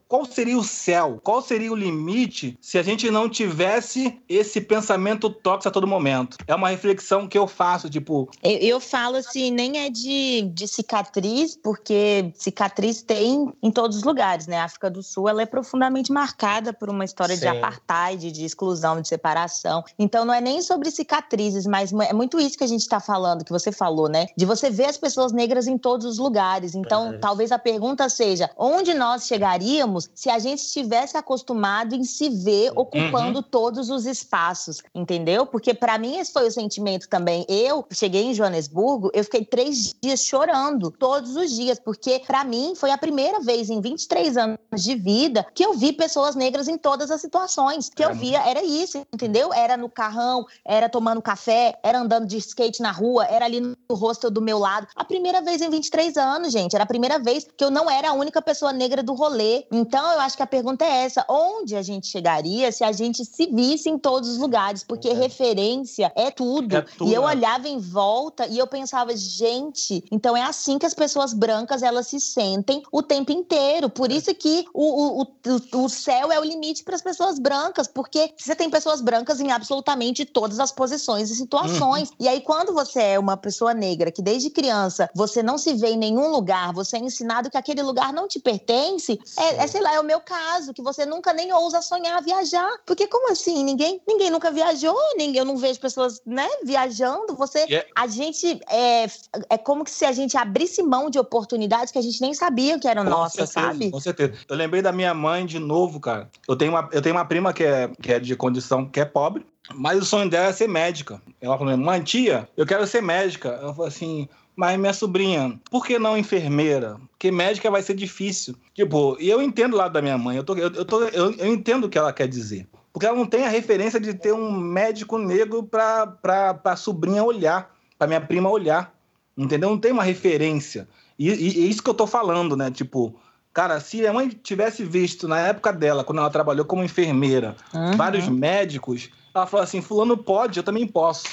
qual 0.09 0.25
seria 0.25 0.57
o 0.57 0.65
céu? 0.65 1.21
Qual 1.23 1.43
seria 1.43 1.73
o 1.73 1.77
limite 1.77 2.57
se 2.61 2.79
a 2.79 2.83
gente 2.83 3.11
não 3.11 3.29
tivesse 3.29 4.21
esse 4.29 4.61
pensamento 4.61 5.31
tóxico 5.31 5.69
a 5.69 5.73
todo 5.73 5.87
momento? 5.87 6.37
É 6.47 6.55
uma 6.55 6.69
reflexão 6.69 7.27
que 7.27 7.37
eu 7.37 7.47
faço, 7.47 7.89
tipo. 7.89 8.29
Eu, 8.43 8.59
eu 8.59 8.81
falo 8.81 9.17
assim, 9.17 9.51
nem 9.51 9.79
é 9.79 9.91
de, 9.91 10.43
de 10.53 10.69
cicatriz, 10.69 11.57
porque 11.57 12.33
cicatriz 12.35 13.03
tem 13.03 13.53
em 13.63 13.71
todos 13.71 13.97
os 13.97 14.03
lugares, 14.03 14.47
né? 14.47 14.59
A 14.59 14.65
África 14.65 14.91
do 14.91 15.03
Sul 15.03 15.29
ela 15.29 15.43
é 15.43 15.47
profundamente 15.47 16.13
marcada 16.13 16.73
por 16.73 16.91
uma 16.91 17.05
história 17.05 17.35
Sim. 17.35 17.41
de 17.41 17.49
apartheid, 17.49 18.31
de 18.31 18.45
exclusão, 18.45 19.01
de 19.01 19.09
separação. 19.09 19.85
Então 19.99 20.25
não 20.25 20.35
é 20.35 20.41
nem 20.41 20.61
sobre 20.61 20.91
cicatrizes, 20.91 21.67
mas 21.67 21.93
é 21.93 22.13
muito 22.13 22.39
isso 22.39 22.59
que 22.59 22.65
a 22.65 22.69
gente 22.69 22.83
está 22.83 23.01
falando, 23.01 23.45
que 23.45 23.53
você 23.53 23.73
falou, 23.73 24.09
né? 24.09 24.27
De 24.37 24.45
você 24.45 24.71
ver 24.71 24.87
as 24.87 24.97
pessoas 24.97 25.33
negras 25.33 25.67
em 25.67 25.79
todos 25.79 26.07
os 26.07 26.19
lugares. 26.19 26.75
Então, 26.75 27.15
é. 27.15 27.19
talvez 27.19 27.51
a 27.51 27.59
pergunta 27.59 28.09
seja: 28.09 28.51
onde 28.57 28.93
nós 28.95 29.27
chegaríamos 29.27 29.94
se 30.15 30.31
a 30.31 30.39
gente 30.39 30.61
estivesse 30.61 31.17
acostumado 31.17 31.95
em 31.95 32.05
se 32.05 32.29
ver 32.29 32.73
ocupando 32.77 33.39
uhum. 33.39 33.45
todos 33.51 33.91
os 33.91 34.07
espaços, 34.07 34.83
entendeu? 34.95 35.47
Porque 35.47 35.75
para 35.75 35.99
mim 35.99 36.19
esse 36.19 36.33
foi 36.33 36.47
o 36.47 36.53
sentimento 36.53 37.09
também. 37.09 37.45
Eu 37.49 37.85
cheguei 37.91 38.25
em 38.25 38.35
Joanesburgo, 38.35 39.11
eu 39.13 39.25
fiquei 39.25 39.45
três 39.45 39.95
dias 40.03 40.21
chorando, 40.21 40.91
todos 40.91 41.37
os 41.37 41.53
dias, 41.53 41.79
porque 41.79 42.21
para 42.27 42.45
mim 42.45 42.75
foi 42.77 42.91
a 42.91 42.99
primeira 42.99 43.41
vez 43.41 43.71
em 43.71 43.81
23 43.81 44.37
anos 44.37 44.59
de 44.75 44.95
vida 44.95 45.47
que 45.55 45.65
eu 45.65 45.75
vi 45.75 45.93
pessoas 45.93 46.35
negras 46.35 46.69
em 46.69 46.79
todas 46.79 47.11
as 47.11 47.21
situações. 47.21 47.89
Que 47.89 48.05
eu 48.05 48.15
via, 48.15 48.41
era 48.49 48.62
isso, 48.62 49.05
entendeu? 49.12 49.53
Era 49.53 49.77
no 49.77 49.89
carrão, 49.89 50.47
era 50.65 50.89
tomando 50.89 51.23
café, 51.23 51.79
era 51.83 52.01
andando 52.01 52.27
de 52.27 52.37
skate 52.39 52.83
na 52.83 52.91
rua, 52.91 53.27
era 53.27 53.45
ali 53.45 53.61
no 53.61 53.77
hostel 53.91 54.31
do 54.31 54.41
meu 54.41 54.59
lado. 54.59 54.87
A 54.95 55.05
primeira 55.05 55.41
vez 55.41 55.61
em 55.61 55.71
23 55.71 56.16
anos, 56.16 56.53
gente. 56.53 56.75
Era 56.75 56.85
a 56.85 56.87
primeira 56.87 57.19
vez 57.19 57.47
que 57.57 57.65
eu 57.65 57.71
não 57.71 57.91
era 57.91 58.11
a 58.11 58.12
única 58.12 58.41
pessoa 58.43 58.73
negra 58.73 59.03
do 59.03 59.15
rolê. 59.15 59.65
Então, 59.85 60.12
eu 60.12 60.20
acho 60.20 60.36
que 60.36 60.43
a 60.43 60.47
pergunta 60.47 60.82
é 60.82 61.05
essa: 61.05 61.24
onde 61.28 61.77
a 61.77 61.82
gente 61.82 62.06
chegaria 62.06 62.73
se 62.73 62.82
a 62.82 62.90
gente 62.90 63.23
se 63.24 63.47
visse 63.47 63.90
em 63.90 63.98
todos 63.98 64.31
os 64.31 64.39
lugares? 64.39 64.82
Porque 64.82 65.09
é. 65.09 65.12
referência 65.12 66.11
é 66.16 66.31
tudo. 66.31 66.77
é 66.77 66.81
tudo. 66.81 67.11
E 67.11 67.15
eu 67.15 67.23
olhava 67.23 67.69
em 67.69 67.78
volta 67.78 68.47
e 68.47 68.59
eu 68.59 68.66
pensava, 68.66 69.15
gente, 69.15 70.02
então 70.11 70.35
é 70.35 70.43
assim 70.43 70.78
que 70.78 70.86
as 70.86 70.94
pessoas 70.94 71.35
brancas 71.35 71.82
elas 71.82 72.06
se 72.06 72.19
sentem 72.19 72.82
o 72.90 73.02
tempo 73.02 73.31
inteiro. 73.31 73.90
Por 73.90 74.11
isso 74.11 74.35
que 74.35 74.65
o, 74.73 75.20
o, 75.20 75.23
o, 75.23 75.85
o 75.85 75.89
céu 75.89 76.32
é 76.32 76.40
o 76.40 76.44
limite 76.44 76.82
para 76.82 76.94
as 76.94 77.02
pessoas 77.02 77.39
brancas, 77.39 77.86
porque 77.86 78.32
você 78.39 78.56
tem 78.56 78.70
pessoas 78.70 79.02
brancas 79.02 79.40
em 79.40 79.52
absolutamente 79.52 80.24
todas 80.24 80.59
as 80.59 80.73
posições 80.73 81.31
e 81.31 81.36
situações. 81.36 82.09
Uhum. 82.09 82.16
E 82.20 82.28
aí, 82.28 82.40
quando 82.40 82.73
você 82.73 83.01
é 83.01 83.19
uma 83.19 83.36
pessoa 83.36 83.74
negra 83.74 84.11
que 84.11 84.23
desde 84.23 84.48
criança 84.48 85.11
você 85.15 85.43
não 85.43 85.59
se 85.59 85.74
vê 85.74 85.89
em 85.89 85.98
nenhum 85.98 86.28
lugar, 86.31 86.73
você 86.73 86.97
é 86.97 87.01
ensinado 87.01 87.51
que 87.51 87.59
aquele 87.59 87.82
lugar 87.82 88.12
não 88.12 88.27
te 88.27 88.40
pertence, 88.40 89.20
é, 89.36 89.65
é, 89.65 89.66
sei 89.75 89.83
lá, 89.83 89.93
é 89.93 89.99
o 89.99 90.05
meu 90.05 90.21
caso, 90.21 90.73
que 90.73 90.81
você 90.81 91.05
nunca 91.05 91.33
nem 91.33 91.53
ousa 91.53 91.83
sonhar 91.83 92.23
viajar. 92.23 92.79
Porque 92.87 93.09
como 93.09 93.33
assim? 93.33 93.65
Ninguém, 93.65 94.01
ninguém 94.07 94.31
nunca 94.31 94.49
viajou, 94.53 94.97
ninguém, 95.17 95.39
eu 95.41 95.45
não 95.45 95.57
vejo 95.57 95.81
pessoas, 95.81 96.23
né, 96.25 96.49
viajando. 96.63 97.35
Você, 97.35 97.65
yeah. 97.65 97.89
a 97.97 98.07
gente 98.07 98.61
é, 98.71 99.07
é 99.51 99.59
como 99.59 99.85
se 99.89 100.05
a 100.05 100.13
gente 100.13 100.37
abrisse 100.37 100.81
mão 100.81 101.11
de 101.11 101.19
oportunidades 101.19 101.91
que 101.91 101.99
a 101.99 102.03
gente 102.03 102.21
nem 102.21 102.33
sabia 102.33 102.79
que 102.79 102.87
eram 102.87 103.03
com 103.03 103.11
nossas, 103.11 103.51
certeza, 103.51 103.67
sabe? 103.67 103.91
Com 103.91 103.99
certeza. 103.99 104.35
Eu 104.49 104.55
lembrei 104.55 104.81
da 104.81 104.93
minha 104.93 105.13
mãe 105.13 105.45
de 105.45 105.59
novo, 105.59 105.99
cara. 105.99 106.31
Eu 106.47 106.55
tenho 106.55 106.71
uma, 106.71 106.89
eu 106.93 107.03
tenho 107.03 107.17
uma 107.17 107.25
prima 107.25 107.53
que 107.53 107.65
é, 107.65 107.91
que 108.01 108.13
é 108.13 108.21
de 108.21 108.37
condição 108.37 108.89
que 108.89 109.01
é 109.01 109.05
pobre, 109.05 109.45
mas 109.75 109.99
o 110.01 110.05
sonho 110.05 110.31
dela 110.31 110.51
é 110.51 110.53
ser 110.53 110.69
médica. 110.69 111.21
Ela 111.41 111.59
falou: 111.59 111.77
mãe, 111.77 112.01
tia, 112.01 112.49
eu 112.57 112.65
quero 112.65 112.87
ser 112.87 113.03
médica. 113.03 113.49
Ela 113.49 113.75
falou 113.75 113.89
assim. 113.89 114.29
Mas 114.56 114.78
minha 114.78 114.93
sobrinha, 114.93 115.59
por 115.70 115.85
que 115.85 115.98
não 115.98 116.16
enfermeira? 116.16 116.97
Porque 117.10 117.31
médica 117.31 117.70
vai 117.70 117.82
ser 117.82 117.94
difícil. 117.94 118.55
Tipo, 118.72 119.16
e 119.18 119.28
eu 119.28 119.43
entendo 119.43 119.74
o 119.74 119.76
lado 119.76 119.93
da 119.93 120.02
minha 120.02 120.16
mãe, 120.16 120.36
eu, 120.36 120.44
tô, 120.44 120.55
eu, 120.55 120.72
eu, 120.72 120.85
tô, 120.85 121.02
eu, 121.02 121.32
eu 121.32 121.52
entendo 121.52 121.85
o 121.85 121.89
que 121.89 121.98
ela 121.98 122.12
quer 122.12 122.28
dizer. 122.28 122.68
Porque 122.93 123.06
ela 123.06 123.16
não 123.16 123.26
tem 123.26 123.44
a 123.44 123.48
referência 123.48 123.98
de 123.98 124.14
ter 124.14 124.32
um 124.32 124.52
médico 124.52 125.18
negro 125.18 125.64
pra, 125.64 126.06
pra, 126.06 126.55
pra 126.55 126.76
sobrinha 126.76 127.24
olhar, 127.24 127.74
pra 127.98 128.06
minha 128.06 128.20
prima 128.20 128.48
olhar. 128.48 128.94
Entendeu? 129.36 129.70
Não 129.70 129.78
tem 129.78 129.90
uma 129.90 130.05
referência. 130.05 130.86
E, 131.18 131.28
e, 131.28 131.59
e 131.59 131.68
isso 131.68 131.82
que 131.82 131.90
eu 131.90 131.94
tô 131.94 132.06
falando, 132.06 132.56
né? 132.56 132.70
Tipo, 132.70 133.18
Cara, 133.55 133.78
se 133.78 134.05
a 134.05 134.12
mãe 134.12 134.28
tivesse 134.28 134.85
visto 134.85 135.28
na 135.28 135.39
época 135.39 135.72
dela, 135.72 136.02
quando 136.02 136.18
ela 136.18 136.28
trabalhou 136.28 136.64
como 136.64 136.82
enfermeira, 136.82 137.55
uhum. 137.72 137.97
vários 137.97 138.28
médicos, 138.28 139.10
ela 139.32 139.47
falou 139.47 139.62
assim: 139.62 139.81
Fulano 139.81 140.16
pode, 140.16 140.59
eu 140.59 140.64
também 140.64 140.85
posso. 140.89 141.24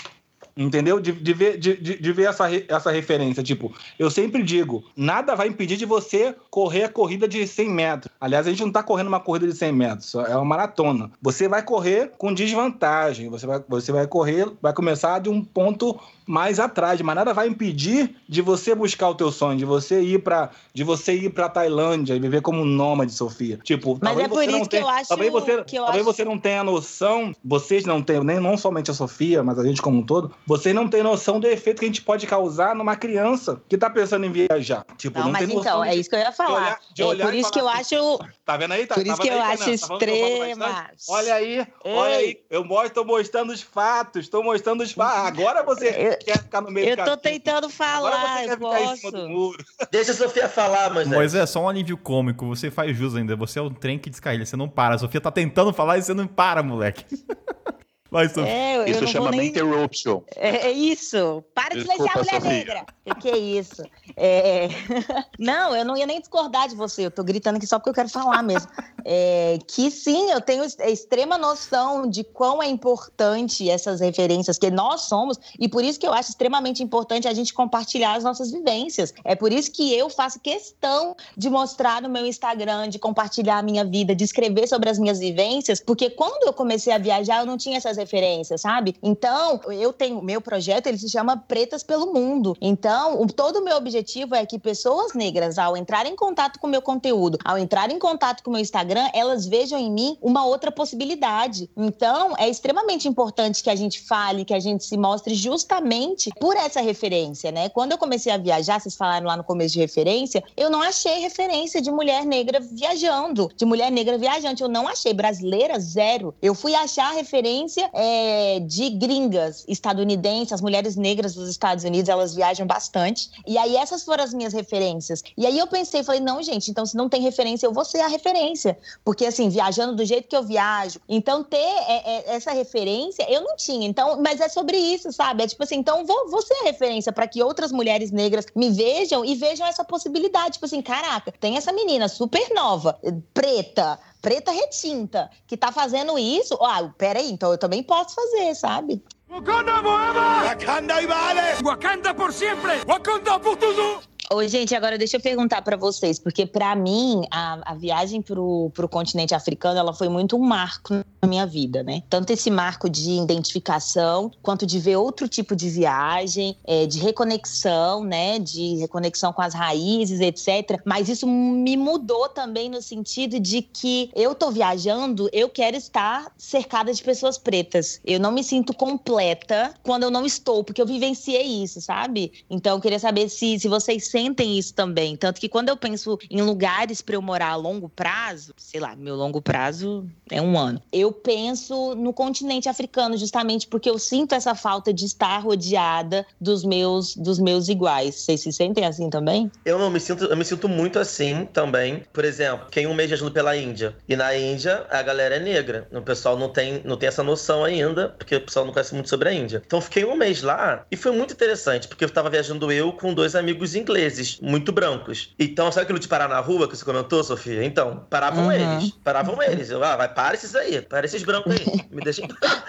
Entendeu? 0.56 1.00
De, 1.00 1.12
de 1.12 1.34
ver, 1.34 1.58
de, 1.58 1.76
de, 1.76 2.12
ver 2.12 2.30
essa, 2.30 2.48
essa 2.68 2.92
referência. 2.92 3.42
Tipo, 3.42 3.74
eu 3.98 4.10
sempre 4.12 4.44
digo: 4.44 4.84
nada 4.96 5.36
vai 5.36 5.48
impedir 5.48 5.78
de 5.78 5.86
você 5.86 6.36
correr 6.50 6.84
a 6.84 6.90
corrida 6.90 7.28
de 7.28 7.48
100 7.48 7.70
metros. 7.70 8.14
Aliás, 8.20 8.46
a 8.46 8.50
gente 8.50 8.62
não 8.62 8.68
está 8.68 8.84
correndo 8.84 9.08
uma 9.08 9.20
corrida 9.20 9.48
de 9.48 9.56
100 9.56 9.72
metros, 9.72 10.16
é 10.16 10.36
uma 10.36 10.46
maratona. 10.46 11.12
Você 11.22 11.48
vai 11.48 11.64
correr 11.64 12.12
com 12.18 12.34
desvantagem. 12.34 13.30
Você 13.30 13.48
vai, 13.48 13.64
você 13.68 13.92
vai 13.92 14.08
correr, 14.08 14.52
vai 14.62 14.74
começar 14.74 15.20
de 15.20 15.30
um 15.30 15.44
ponto 15.44 16.00
mais 16.26 16.60
atrás, 16.60 17.02
mas 17.02 17.16
nada 17.16 17.34
vai 17.34 17.48
impedir 17.48 18.16
de 18.28 18.42
você 18.42 18.74
buscar 18.74 19.10
o 19.10 19.16
teu 19.16 19.32
sonho, 19.32 19.58
de 19.58 19.66
você 19.66 20.02
ir 20.02 20.20
para 20.24 20.50
de 20.74 20.84
você 20.84 21.14
ir 21.14 21.30
para 21.30 21.50
Tailândia 21.50 22.14
e 22.16 22.20
viver 22.20 22.42
como 22.42 22.62
um 22.62 22.66
nômade, 22.66 23.14
Sofia. 23.14 23.60
Tipo, 23.64 23.98
mas 24.02 24.18
é 24.18 24.28
por 24.28 24.44
isso 24.44 24.70
que 24.70 24.78
eu 24.78 24.88
acho 24.88 25.10
talvez 25.10 25.32
você, 25.32 25.64
que 25.64 25.76
eu 25.76 25.84
talvez 25.84 26.08
acho... 26.08 26.16
você 26.16 26.26
não 26.26 26.38
tenha 26.38 26.64
noção, 26.64 27.36
vocês 27.44 27.86
não 27.86 28.02
têm, 28.02 28.24
nem 28.24 28.40
não 28.40 28.58
somente 28.58 28.92
a 28.92 28.94
Sofia, 28.94 29.44
mas 29.44 29.60
a 29.60 29.64
gente 29.64 29.82
como 29.82 30.00
um 30.00 30.04
todo, 30.04 30.34
vocês 30.46 30.74
não 30.74 30.88
têm 30.88 31.04
noção 31.04 31.40
do 31.40 31.48
efeito 31.48 31.80
que 31.80 31.86
a 31.86 31.88
gente 31.88 32.02
pode 32.02 32.26
causar 32.28 32.76
numa 32.76 32.96
criança 32.96 33.62
que 33.68 33.78
tá 33.78 33.90
pensando 33.90 34.26
em 34.26 34.32
viajar. 34.32 34.86
Tipo, 34.98 35.20
não, 35.20 35.26
não 35.26 35.32
mas 35.34 35.50
então, 35.50 35.84
é 35.84 35.96
isso 35.96 36.10
que 36.10 36.16
eu 36.16 36.20
ia 36.20 36.32
falar. 36.32 36.80
De 36.94 37.04
olhar, 37.04 37.16
de 37.16 37.22
é 37.22 37.26
por 37.26 37.34
isso 37.34 37.52
que 37.52 37.60
eu 37.60 37.68
assim, 37.68 37.96
acho 37.96 38.20
Tá 38.52 38.58
vendo 38.58 38.72
aí? 38.74 38.86
Tá, 38.86 38.96
por 38.96 39.08
isso 39.08 39.18
que 39.22 39.28
eu 39.30 39.42
aí, 39.42 39.54
acho 39.54 39.70
extrema. 39.70 40.90
Olha 41.08 41.36
aí, 41.36 41.68
olha 41.86 42.16
aí, 42.16 42.38
eu 42.50 42.66
tô 42.94 43.06
mostrando 43.06 43.54
os 43.54 43.62
fatos, 43.62 44.28
tô 44.28 44.44
mostrando 44.44 44.82
os 44.82 44.92
fatos. 44.92 45.40
Agora 45.40 45.64
você 45.64 45.88
eu... 45.88 46.18
quer 46.18 46.38
ficar 46.38 46.60
no 46.62 46.70
meio 46.70 46.90
Eu 46.90 46.98
tô 47.06 47.16
tentando 47.16 47.70
falar, 47.70 48.46
eu 48.46 48.58
posso. 48.58 49.56
Deixa 49.90 50.12
a 50.12 50.16
Sofia 50.16 50.50
falar, 50.50 50.94
mas. 50.94 51.08
Mas 51.08 51.36
é 51.36 51.46
só 51.46 51.62
um 51.62 51.70
alívio 51.70 51.98
cômico. 51.98 52.46
Você 52.48 52.70
faz 52.70 52.96
jus 52.98 53.16
ainda. 53.16 53.36
Você 53.38 53.60
é 53.60 53.62
um 53.62 53.74
trem 53.74 53.98
que 53.98 54.10
descarrilha. 54.10 54.46
Você 54.46 54.58
não 54.58 54.68
para. 54.68 54.96
A 54.96 54.98
Sofia 54.98 55.22
tá 55.22 55.32
tentando 55.32 55.72
falar 55.72 55.98
e 55.98 56.02
você 56.02 56.14
não 56.14 56.28
para, 56.28 56.62
moleque. 56.62 57.06
Vai, 58.12 58.28
Sofia. 58.28 58.46
É, 58.46 58.90
isso 58.90 59.08
chama 59.08 59.32
nem... 59.32 59.48
interruption. 59.48 60.22
É, 60.36 60.68
é, 60.68 60.72
isso. 60.72 61.42
Para 61.56 61.76
de 61.76 61.84
silenciar 61.84 62.18
a 62.18 62.20
mulher 62.20 62.42
Sofia. 62.42 62.50
negra. 62.50 62.86
O 63.06 63.16
que 63.16 63.30
é 63.30 63.38
isso? 63.38 63.84
É... 64.18 64.68
Não, 65.40 65.74
eu 65.74 65.86
não 65.86 65.96
ia 65.96 66.06
nem 66.06 66.20
discordar 66.20 66.68
de 66.68 66.76
você. 66.76 67.06
Eu 67.06 67.12
tô 67.12 67.24
gritando 67.24 67.56
aqui 67.56 67.66
só 67.66 67.80
porque 67.80 67.90
eu 67.90 67.94
quero 67.94 68.10
falar 68.10 68.44
mesmo. 68.44 68.70
É... 69.06 69.58
Que 69.66 69.90
sim, 69.90 70.30
eu 70.30 70.42
tenho 70.42 70.66
extrema 70.66 71.38
noção 71.38 72.06
de 72.06 72.26
quão 72.26 72.62
é 72.62 72.68
importante 72.68 73.70
essas 73.70 74.02
referências 74.02 74.58
que 74.58 74.70
nós 74.70 75.04
somos 75.04 75.40
e 75.58 75.70
por 75.70 75.82
isso 75.82 75.98
que 75.98 76.06
eu 76.06 76.14
acho 76.14 76.32
extremamente 76.32 76.84
importante 76.84 77.30
a 77.30 77.34
gente 77.34 77.54
compartilhar 77.54 78.16
as 78.16 78.26
nossas 78.26 78.52
vivências. 78.52 79.14
É 79.24 79.36
por 79.36 79.54
isso 79.54 79.72
que 79.72 79.96
eu 79.98 80.10
faço 80.10 80.38
questão 80.40 81.16
de 81.38 81.50
mostrar 81.50 82.02
no 82.02 82.10
meu 82.10 82.26
Instagram, 82.26 82.90
de 82.90 83.00
compartilhar 83.00 83.60
a 83.60 83.64
minha 83.64 83.86
vida, 83.86 84.14
de 84.14 84.26
escrever 84.26 84.68
sobre 84.68 84.90
as 84.90 85.00
minhas 85.00 85.20
vivências, 85.20 85.80
porque 85.80 86.10
quando 86.10 86.46
eu 86.46 86.54
comecei 86.54 86.92
a 86.92 86.98
viajar, 86.98 87.40
eu 87.40 87.46
não 87.46 87.58
tinha 87.58 87.78
essas 87.78 87.98
referências, 88.02 88.62
sabe? 88.62 88.96
Então, 89.02 89.60
eu 89.72 89.94
tenho, 89.94 90.22
meu 90.22 90.42
projeto, 90.42 90.88
ele 90.88 90.98
se 90.98 91.10
chama 91.10 91.38
Pretas 91.38 91.84
pelo 91.84 92.14
Mundo. 92.14 92.56
Então, 92.62 93.22
o, 93.22 93.28
todo 93.28 93.60
o 93.60 93.64
meu 93.64 93.78
objetivo 93.78 94.36
é 94.36 94.46
que 94.46 94.60
pessoas 94.60 95.14
negras, 95.14 95.58
ao 95.58 95.78
entrar 95.78 96.06
em 96.06 96.16
contato 96.16 96.60
com 96.60 96.68
o 96.68 96.70
meu 96.70 96.82
conteúdo, 96.82 97.38
ao 97.44 97.58
entrar 97.58 97.90
em 97.92 98.00
contato 98.00 98.44
com 98.44 98.50
o 98.50 98.54
meu 98.54 98.62
Instagram, 98.62 99.08
elas 99.14 99.46
vejam 99.46 99.80
em 99.80 99.92
mim 99.92 100.18
uma 100.22 100.46
outra 100.46 100.72
possibilidade. 100.72 101.70
Então, 101.78 102.34
é 102.38 102.50
extremamente 102.50 103.08
importante 103.08 103.64
que 103.64 103.70
a 103.70 103.76
gente 103.76 104.02
fale, 104.02 104.46
que 104.46 104.54
a 104.54 104.60
gente 104.60 104.84
se 104.84 104.98
mostre 104.98 105.36
justamente 105.36 106.30
por 106.40 106.56
essa 106.56 106.82
referência, 106.82 107.52
né? 107.52 107.70
Quando 107.70 107.92
eu 107.92 107.98
comecei 107.98 108.32
a 108.32 108.38
viajar, 108.38 108.80
vocês 108.80 108.96
falaram 108.96 109.28
lá 109.28 109.38
no 109.38 109.44
começo 109.44 109.74
de 109.74 109.80
referência, 109.80 110.44
eu 110.58 110.70
não 110.70 110.82
achei 110.82 111.20
referência 111.20 111.82
de 111.82 111.92
mulher 111.92 112.26
negra 112.26 112.60
viajando, 112.60 113.50
de 113.56 113.66
mulher 113.66 113.92
negra 113.92 114.18
viajante. 114.18 114.64
Eu 114.64 114.70
não 114.70 114.88
achei. 114.88 115.14
Brasileira, 115.14 115.80
zero. 115.80 116.34
Eu 116.42 116.56
fui 116.56 116.74
achar 116.74 117.12
referência 117.12 117.90
é, 117.94 118.60
de 118.60 118.90
gringas 118.90 119.66
estadunidenses, 119.68 120.54
as 120.54 120.62
mulheres 120.62 120.96
negras 120.96 121.34
dos 121.34 121.50
Estados 121.50 121.84
Unidos, 121.84 122.10
elas 122.10 122.34
viajam 122.34 122.66
bastante. 122.66 123.30
E 123.46 123.58
aí 123.58 123.76
essas 123.76 124.04
foram 124.04 124.24
as 124.24 124.34
minhas 124.34 124.54
referências. 124.54 125.22
E 125.38 125.46
aí 125.46 125.58
eu 125.58 125.68
pensei, 125.68 126.04
falei, 126.04 126.22
não, 126.22 126.42
gente, 126.42 126.70
então 126.70 126.86
se 126.86 126.96
não 126.96 127.10
tem 127.10 127.22
referência, 127.22 127.66
eu 127.66 127.74
vou 127.74 127.86
ser 127.86 128.00
a 128.00 128.08
referência. 128.08 128.78
Porque 129.04 129.26
assim, 129.26 129.50
viajando 129.50 129.96
do 129.96 130.06
jeito 130.06 130.28
que 130.28 130.36
eu 130.36 130.44
viajo, 130.44 131.00
então 131.08 131.44
ter 131.44 131.58
é, 131.58 132.32
é, 132.32 132.36
essa 132.36 132.52
referência, 132.52 133.26
eu 133.30 133.42
não 133.42 133.56
tinha. 133.56 133.88
Então, 133.88 134.22
mas 134.22 134.40
é 134.40 134.48
sobre 134.48 134.78
isso, 134.78 135.12
sabe? 135.12 135.44
É 135.44 135.48
tipo 135.48 135.64
assim, 135.64 135.76
então 135.76 136.06
vou, 136.06 136.30
vou 136.30 136.42
ser 136.42 136.54
a 136.56 136.64
referência 136.64 137.12
para 137.12 137.28
que 137.28 137.42
outras 137.44 137.72
mulheres 137.72 138.12
negras 138.12 138.46
me 138.56 138.70
vejam 138.70 139.24
e 139.26 139.36
vejam 139.36 139.66
essa 139.68 139.84
possibilidade. 139.84 140.54
Tipo 140.54 140.66
assim, 140.66 140.82
caraca, 140.82 141.34
tem 141.40 141.58
essa 141.58 141.72
menina 141.72 142.08
super 142.08 142.54
nova, 142.54 143.00
preta, 143.34 144.00
preta 144.22 144.52
retinta, 144.52 145.30
que 145.48 145.58
tá 145.58 145.72
fazendo 145.72 146.18
isso, 146.18 146.54
ah, 146.62 146.92
peraí, 146.98 147.32
então 147.32 147.52
eu 147.52 147.58
também 147.58 147.82
posso 147.82 148.16
fazer, 148.16 148.56
sabe? 148.56 149.04
Wakanda 149.30 149.82
forever! 149.82 150.44
Wakanda 150.44 151.02
e 151.02 151.08
vale! 151.08 151.64
Wakanda 151.64 152.14
por 152.14 152.34
sempre! 152.34 152.84
Wakanda 152.86 153.40
por 153.40 153.56
tudo! 153.58 154.02
Ô, 154.34 154.48
gente, 154.48 154.74
agora 154.74 154.98
deixa 154.98 155.18
eu 155.18 155.22
perguntar 155.22 155.62
para 155.62 155.76
vocês, 155.76 156.18
porque 156.18 156.46
para 156.46 156.74
mim 156.74 157.28
a, 157.30 157.74
a 157.74 157.76
viagem 157.76 158.22
pro, 158.22 158.72
pro 158.74 158.88
continente 158.88 159.36
africano 159.36 159.78
ela 159.78 159.94
foi 159.94 160.08
muito 160.08 160.38
um 160.38 160.40
marco 160.40 160.94
na 161.22 161.28
minha 161.28 161.46
vida, 161.46 161.84
né? 161.84 162.02
Tanto 162.10 162.32
esse 162.32 162.50
marco 162.50 162.90
de 162.90 163.12
identificação, 163.12 164.32
quanto 164.42 164.66
de 164.66 164.80
ver 164.80 164.96
outro 164.96 165.28
tipo 165.28 165.54
de 165.54 165.70
viagem, 165.70 166.56
é, 166.64 166.86
de 166.86 166.98
reconexão, 166.98 168.06
né? 168.06 168.40
De 168.40 168.78
reconexão 168.78 169.34
com 169.34 169.42
as 169.42 169.54
raízes, 169.54 170.22
etc. 170.22 170.80
Mas 170.86 171.10
isso 171.10 171.28
me 171.28 171.76
mudou 171.76 172.30
também 172.30 172.70
no 172.70 172.82
sentido 172.82 173.38
de 173.38 173.62
que 173.62 174.10
eu 174.16 174.34
tô 174.34 174.50
viajando, 174.50 175.30
eu 175.34 175.50
quero 175.50 175.76
estar 175.76 176.32
cercada 176.38 176.94
de 176.94 177.04
pessoas 177.04 177.38
pretas. 177.38 178.00
Eu 178.06 178.18
não 178.18 178.32
me 178.32 178.46
sinto 178.46 178.74
completa 178.74 179.74
quando 179.84 180.04
eu 180.04 180.10
não 180.10 180.26
estou, 180.26 180.64
porque 180.64 180.82
eu 180.82 180.88
vivenciei 180.88 181.62
isso, 181.62 181.82
sabe? 181.82 182.32
Então 182.50 182.78
eu 182.78 182.82
queria 182.82 182.98
saber 182.98 183.28
se, 183.28 183.60
se 183.60 183.68
vocês 183.68 184.08
sentem 184.08 184.21
isso 184.58 184.74
também. 184.74 185.16
Tanto 185.16 185.40
que 185.40 185.50
quando 185.50 185.70
eu 185.70 185.78
penso 185.78 186.18
em 186.30 186.42
lugares 186.42 187.02
para 187.02 187.16
eu 187.16 187.22
morar 187.22 187.50
a 187.50 187.56
longo 187.56 187.90
prazo, 187.90 188.54
sei 188.58 188.80
lá, 188.80 188.96
meu 188.96 189.16
longo 189.16 189.42
prazo 189.42 190.06
é 190.30 190.42
um 190.42 190.58
ano. 190.58 190.82
Eu 190.92 191.12
penso 191.12 191.96
no 191.96 192.14
continente 192.14 192.68
africano, 192.68 193.18
justamente 193.18 193.68
porque 193.68 193.90
eu 193.90 193.98
sinto 194.00 194.34
essa 194.34 194.56
falta 194.56 194.94
de 194.94 195.06
estar 195.06 195.38
rodeada 195.40 196.26
dos 196.40 196.64
meus, 196.64 197.16
dos 197.16 197.40
meus 197.40 197.70
iguais. 197.70 198.16
Vocês 198.16 198.42
se 198.42 198.52
sentem 198.52 198.86
assim 198.86 199.10
também? 199.10 199.52
Eu 199.66 199.78
não 199.78 199.90
me 199.90 200.00
sinto, 200.00 200.26
eu 200.26 200.38
me 200.38 200.46
sinto 200.46 200.68
muito 200.68 201.00
assim 201.00 201.48
também. 201.52 202.04
Por 202.12 202.26
exemplo, 202.26 202.68
quem 202.72 202.88
um 202.88 202.94
mês 202.94 203.10
viajando 203.10 203.32
pela 203.32 203.56
Índia. 203.56 203.96
E 204.08 204.16
na 204.16 204.36
Índia 204.36 204.86
a 204.90 205.02
galera 205.02 205.36
é 205.36 205.40
negra. 205.40 205.88
O 205.92 206.02
pessoal 206.02 206.38
não 206.38 206.50
tem, 206.50 206.82
não 206.84 206.98
tem 206.98 207.08
essa 207.08 207.24
noção 207.24 207.64
ainda, 207.64 208.10
porque 208.10 208.36
o 208.36 208.42
pessoal 208.42 208.66
não 208.66 208.74
conhece 208.74 208.94
muito 208.94 209.10
sobre 209.10 209.30
a 209.30 209.34
Índia. 209.34 209.62
Então 209.66 209.82
fiquei 209.82 210.06
um 210.06 210.16
mês 210.16 210.42
lá 210.42 210.86
e 210.92 210.96
foi 210.96 211.12
muito 211.12 211.34
interessante, 211.34 211.88
porque 211.88 212.04
eu 212.04 212.08
estava 212.08 212.30
viajando 212.30 212.72
eu 212.72 212.92
com 212.94 213.14
dois 213.14 213.36
amigos 213.36 213.76
ingleses, 213.76 214.11
muito 214.42 214.72
brancos. 214.72 215.34
Então, 215.40 215.72
sabe 215.72 215.84
aquilo 215.84 216.00
de 216.00 216.08
parar 216.08 216.28
na 216.28 216.40
rua 216.40 216.68
que 216.68 216.76
você 216.76 216.86
comentou, 216.86 217.24
Sofia? 217.24 217.64
Então, 217.64 218.06
paravam 218.10 218.46
uhum. 218.46 218.52
eles. 218.52 218.92
Paravam 219.04 219.42
eles. 219.42 219.70
Eu, 219.70 219.84
ah, 219.84 219.96
vai, 219.96 220.14
para 220.14 220.36
esses 220.36 220.56
aí, 220.56 220.82
para 220.82 221.06
esses 221.06 221.24
brancos 221.24 221.54
aí. 221.54 221.66
Me 221.92 222.02
deixa 222.02 222.24
em 222.24 222.28
paz. 222.28 222.64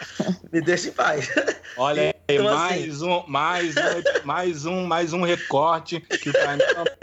Me 0.53 0.61
deixa 0.61 0.89
em 0.89 0.93
paz. 0.93 1.31
Olha 1.77 2.15
então, 2.29 2.49
assim, 2.49 2.59
mais, 2.59 2.95
assim... 2.95 3.07
um, 3.07 3.25
mais, 3.27 3.77
um, 3.77 4.25
mais 4.25 4.67
um, 4.67 4.85
mais 4.85 5.13
um 5.13 5.23
recorte 5.23 6.01
que 6.01 6.31
o 6.31 6.33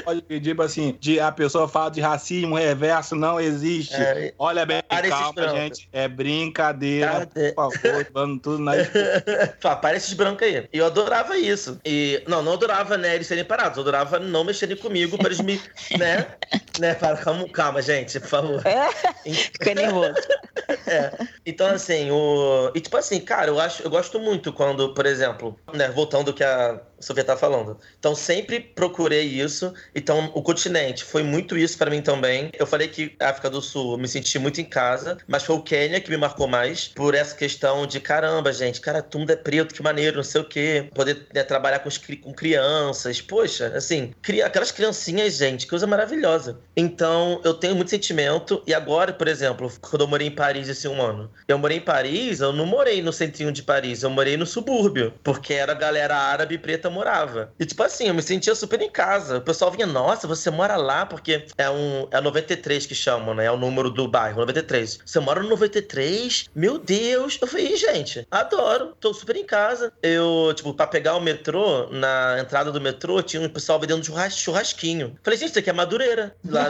pode 0.03 0.21
pedir 0.21 0.59
assim, 0.61 0.97
de 0.99 1.19
a 1.19 1.31
pessoa 1.31 1.67
fala 1.67 1.91
de 1.91 2.01
racismo 2.01 2.55
reverso, 2.55 3.15
não 3.15 3.39
existe. 3.39 3.95
É, 3.95 4.33
Olha 4.37 4.65
bem, 4.65 4.81
calma, 5.07 5.49
gente. 5.49 5.87
É 5.91 6.07
brincadeira. 6.07 7.27
Cadê? 7.27 7.51
Por 7.51 7.71
favor, 7.71 8.39
tudo 8.41 8.59
na 8.59 8.73
Para 9.81 9.95
esses 9.95 10.13
brancos 10.13 10.47
aí. 10.47 10.67
E 10.71 10.77
eu 10.77 10.85
adorava 10.85 11.37
isso. 11.37 11.79
E, 11.85 12.23
não, 12.27 12.41
não 12.41 12.53
adorava, 12.53 12.97
né, 12.97 13.15
eles 13.15 13.27
serem 13.27 13.45
parados. 13.45 13.77
Eu 13.77 13.81
adorava 13.81 14.18
não 14.19 14.43
mexerem 14.43 14.77
comigo 14.77 15.17
para 15.17 15.27
eles 15.27 15.41
me, 15.41 15.61
né, 15.97 16.27
né, 16.79 16.93
para, 16.95 17.17
calma, 17.17 17.47
calma, 17.49 17.81
gente, 17.81 18.19
por 18.19 18.29
favor. 18.29 18.67
É, 18.67 18.89
fica 19.33 19.73
nervoso. 19.73 20.13
É. 20.85 21.11
Então, 21.45 21.67
assim, 21.67 22.11
o... 22.11 22.71
E, 22.75 22.81
tipo 22.81 22.95
assim, 22.95 23.19
cara, 23.21 23.47
eu 23.47 23.59
acho, 23.59 23.81
eu 23.81 23.89
gosto 23.89 24.19
muito 24.19 24.53
quando, 24.53 24.93
por 24.93 25.05
exemplo, 25.05 25.59
né, 25.73 25.89
voltando 25.89 26.33
que 26.33 26.43
a 26.43 26.79
Sofia 26.99 27.23
tá 27.23 27.37
falando. 27.37 27.77
Então 27.97 28.15
sempre 28.15 28.59
procurei 28.59 29.23
isso. 29.23 29.73
Então 29.95 30.31
o 30.33 30.41
continente 30.41 31.03
foi 31.03 31.23
muito 31.23 31.57
isso 31.57 31.77
para 31.77 31.89
mim 31.89 32.01
também. 32.01 32.49
Eu 32.57 32.67
falei 32.67 32.87
que 32.87 33.15
África 33.19 33.49
do 33.49 33.61
Sul 33.61 33.93
eu 33.93 33.97
me 33.97 34.07
senti 34.07 34.37
muito 34.37 34.59
em 34.61 34.65
casa, 34.65 35.17
mas 35.27 35.43
foi 35.43 35.55
o 35.55 35.61
Quênia 35.61 36.01
que 36.01 36.09
me 36.09 36.17
marcou 36.17 36.47
mais 36.47 36.87
por 36.87 37.15
essa 37.15 37.35
questão 37.35 37.85
de 37.85 37.99
caramba, 37.99 38.51
gente, 38.51 38.81
cara, 38.81 39.05
mundo 39.15 39.31
é 39.31 39.35
preto, 39.35 39.73
que 39.73 39.83
maneiro, 39.83 40.17
não 40.17 40.23
sei 40.23 40.41
o 40.41 40.45
quê. 40.45 40.89
Poder 40.93 41.27
né, 41.33 41.43
trabalhar 41.43 41.79
com, 41.79 41.89
com 42.21 42.33
crianças. 42.33 43.21
Poxa, 43.21 43.73
assim, 43.75 44.13
cria, 44.21 44.45
aquelas 44.45 44.71
criancinhas, 44.71 45.35
gente, 45.35 45.67
coisa 45.67 45.85
maravilhosa. 45.85 46.59
Então 46.75 47.41
eu 47.43 47.53
tenho 47.53 47.75
muito 47.75 47.89
sentimento. 47.89 48.61
E 48.65 48.73
agora, 48.73 49.13
por 49.13 49.27
exemplo, 49.27 49.71
quando 49.81 50.01
eu 50.01 50.07
morei 50.07 50.27
em 50.27 50.31
Paris 50.31 50.67
esse 50.69 50.87
um 50.87 51.01
ano, 51.01 51.29
eu 51.47 51.57
morei 51.57 51.77
em 51.77 51.81
Paris, 51.81 52.39
eu 52.39 52.53
não 52.53 52.65
morei 52.65 53.01
no 53.01 53.11
centrinho 53.11 53.51
de 53.51 53.63
Paris, 53.63 54.03
eu 54.03 54.09
morei 54.09 54.37
no 54.37 54.45
subúrbio, 54.45 55.13
porque 55.23 55.53
era 55.53 55.73
galera 55.73 56.15
árabe 56.15 56.57
preta 56.57 56.88
eu 56.89 56.93
morava. 56.93 57.53
E 57.59 57.65
tipo 57.65 57.81
assim, 57.83 58.07
eu 58.07 58.13
me 58.13 58.21
sentia 58.21 58.53
super 58.55 58.81
em 58.81 58.89
casa. 58.89 59.37
O 59.37 59.41
pessoal 59.41 59.71
vinha, 59.71 59.87
nossa, 59.87 60.27
você 60.27 60.49
mora 60.49 60.75
lá 60.75 61.05
porque 61.05 61.45
é 61.57 61.69
um 61.69 62.07
é 62.11 62.19
93 62.19 62.85
que 62.85 62.95
chamam, 62.95 63.33
né? 63.33 63.45
É 63.45 63.51
o 63.51 63.57
número 63.57 63.89
do 63.89 64.07
bairro, 64.07 64.39
93. 64.39 64.99
Você 65.05 65.19
mora 65.19 65.41
no 65.41 65.49
93? 65.49 66.49
Meu 66.53 66.77
Deus! 66.77 67.37
Eu 67.41 67.47
falei, 67.47 67.75
gente, 67.77 68.27
adoro, 68.29 68.95
tô 68.99 69.13
super 69.13 69.35
em 69.35 69.45
casa. 69.45 69.93
Eu, 70.01 70.53
tipo, 70.55 70.73
pra 70.73 70.87
pegar 70.87 71.15
o 71.15 71.21
metrô, 71.21 71.87
na 71.91 72.37
entrada 72.39 72.71
do 72.71 72.81
metrô, 72.81 73.21
tinha 73.21 73.41
um 73.41 73.49
pessoal 73.49 73.79
vendendo 73.79 74.03
churras, 74.03 74.37
churrasquinho. 74.37 75.15
Falei, 75.23 75.39
gente, 75.39 75.49
isso 75.49 75.59
aqui 75.59 75.69
é 75.69 75.73
Madureira. 75.73 76.35
Lá, 76.43 76.69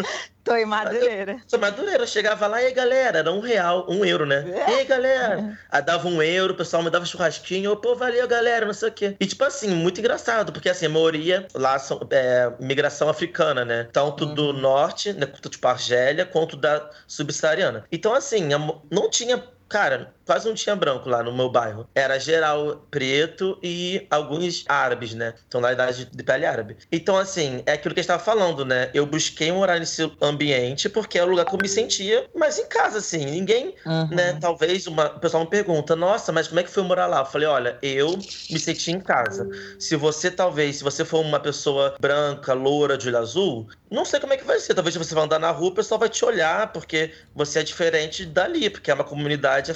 Tô 0.50 0.56
em 0.56 0.66
Madureira. 0.66 1.36
Sou 1.46 1.60
Madureira. 1.60 2.02
Eu 2.02 2.08
chegava 2.08 2.48
lá, 2.48 2.60
e 2.60 2.66
aí, 2.66 2.72
galera, 2.72 3.20
era 3.20 3.30
um 3.30 3.38
real, 3.38 3.86
um 3.88 4.04
euro, 4.04 4.26
né? 4.26 4.44
É. 4.48 4.70
E 4.72 4.74
aí, 4.80 4.84
galera? 4.84 5.56
Aí 5.70 5.80
dava 5.80 6.08
um 6.08 6.20
euro, 6.20 6.54
o 6.54 6.56
pessoal 6.56 6.82
me 6.82 6.90
dava 6.90 7.06
churrasquinho. 7.06 7.70
Eu, 7.70 7.76
pô, 7.76 7.94
valeu, 7.94 8.26
galera, 8.26 8.66
não 8.66 8.74
sei 8.74 8.88
o 8.88 8.92
quê. 8.92 9.14
E, 9.20 9.26
tipo 9.28 9.44
assim, 9.44 9.68
muito 9.68 10.00
engraçado, 10.00 10.50
porque, 10.52 10.68
assim, 10.68 10.86
a 10.86 10.88
maioria 10.88 11.46
lá 11.54 11.78
são 11.78 12.04
é, 12.10 12.50
migração 12.58 13.08
africana, 13.08 13.64
né? 13.64 13.86
Tanto 13.92 14.24
uhum. 14.24 14.34
do 14.34 14.52
norte, 14.52 15.12
né, 15.12 15.24
tipo 15.24 15.68
Argélia, 15.68 16.26
quanto 16.26 16.56
da 16.56 16.90
subsaariana. 17.06 17.84
Então, 17.92 18.12
assim, 18.12 18.48
não 18.90 19.08
tinha 19.08 19.40
cara, 19.68 20.12
quase 20.30 20.46
não 20.46 20.54
tinha 20.54 20.76
branco 20.76 21.08
lá 21.08 21.24
no 21.24 21.32
meu 21.36 21.50
bairro. 21.50 21.88
Era 21.92 22.16
geral 22.16 22.86
preto 22.88 23.58
e 23.60 24.06
alguns 24.08 24.64
árabes, 24.68 25.12
né? 25.12 25.34
Então, 25.48 25.60
na 25.60 25.72
idade 25.72 26.04
de 26.04 26.22
pele 26.22 26.46
árabe. 26.46 26.76
Então, 26.92 27.16
assim, 27.18 27.64
é 27.66 27.72
aquilo 27.72 27.92
que 27.92 27.98
a 27.98 28.02
gente 28.02 28.12
estava 28.12 28.22
falando, 28.22 28.64
né? 28.64 28.90
Eu 28.94 29.04
busquei 29.06 29.50
morar 29.50 29.80
nesse 29.80 30.08
ambiente 30.22 30.88
porque 30.88 31.18
é 31.18 31.24
o 31.24 31.26
lugar 31.26 31.46
que 31.46 31.54
eu 31.54 31.58
me 31.60 31.68
sentia 31.68 32.28
mais 32.32 32.60
em 32.60 32.66
casa, 32.66 32.98
assim. 32.98 33.24
Ninguém, 33.26 33.74
uhum. 33.84 34.08
né? 34.10 34.38
Talvez 34.40 34.86
uma, 34.86 35.06
o 35.06 35.18
pessoal 35.18 35.42
me 35.42 35.50
pergunta, 35.50 35.96
nossa, 35.96 36.30
mas 36.30 36.46
como 36.46 36.60
é 36.60 36.62
que 36.62 36.70
foi 36.70 36.84
morar 36.84 37.08
lá? 37.08 37.22
Eu 37.22 37.26
falei, 37.26 37.48
olha, 37.48 37.76
eu 37.82 38.16
me 38.16 38.58
senti 38.60 38.92
em 38.92 39.00
casa. 39.00 39.48
Se 39.80 39.96
você, 39.96 40.30
talvez, 40.30 40.76
se 40.76 40.84
você 40.84 41.04
for 41.04 41.22
uma 41.22 41.40
pessoa 41.40 41.96
branca, 41.98 42.52
loura, 42.52 42.96
de 42.96 43.08
olho 43.08 43.18
azul, 43.18 43.68
não 43.90 44.04
sei 44.04 44.20
como 44.20 44.32
é 44.32 44.36
que 44.36 44.44
vai 44.44 44.60
ser. 44.60 44.74
Talvez 44.74 44.94
você 44.94 45.12
vai 45.12 45.24
andar 45.24 45.40
na 45.40 45.50
rua, 45.50 45.70
o 45.70 45.74
pessoal 45.74 45.98
vai 45.98 46.08
te 46.08 46.24
olhar 46.24 46.72
porque 46.72 47.10
você 47.34 47.58
é 47.58 47.62
diferente 47.64 48.24
dali, 48.24 48.70
porque 48.70 48.92
é 48.92 48.94
uma 48.94 49.02
comunidade 49.02 49.40
comunidade 49.40 49.70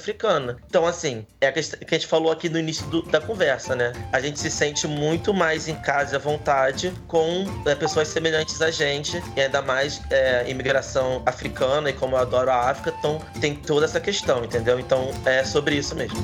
Então, 0.67 0.87
assim, 0.87 1.27
é 1.41 1.49
a 1.49 1.53
que 1.53 1.61
a 1.61 1.95
gente 1.95 2.07
falou 2.07 2.33
aqui 2.33 2.49
no 2.49 2.59
início 2.59 2.87
do, 2.87 3.03
da 3.03 3.21
conversa, 3.21 3.75
né? 3.75 3.93
A 4.13 4.21
gente 4.21 4.39
se 4.39 4.51
sente 4.51 4.87
muito 4.87 5.33
mais 5.33 5.69
em 5.69 5.75
casa 5.77 6.17
à 6.17 6.19
vontade 6.19 6.93
com 7.07 7.45
é, 7.67 7.75
pessoas 7.75 8.09
semelhantes 8.09 8.61
a 8.61 8.71
gente, 8.71 9.23
e 9.37 9.41
ainda 9.41 9.63
mais 9.63 10.01
é, 10.11 10.49
imigração 10.49 11.23
africana, 11.27 11.91
e 11.91 11.93
como 11.93 12.17
eu 12.17 12.21
adoro 12.21 12.51
a 12.51 12.71
África, 12.71 12.95
então 12.99 13.21
tem 13.41 13.55
toda 13.55 13.87
essa 13.87 14.01
questão, 14.01 14.45
entendeu? 14.45 14.79
Então 14.79 15.11
é 15.25 15.45
sobre 15.45 15.77
isso 15.77 15.95
mesmo. 15.95 16.19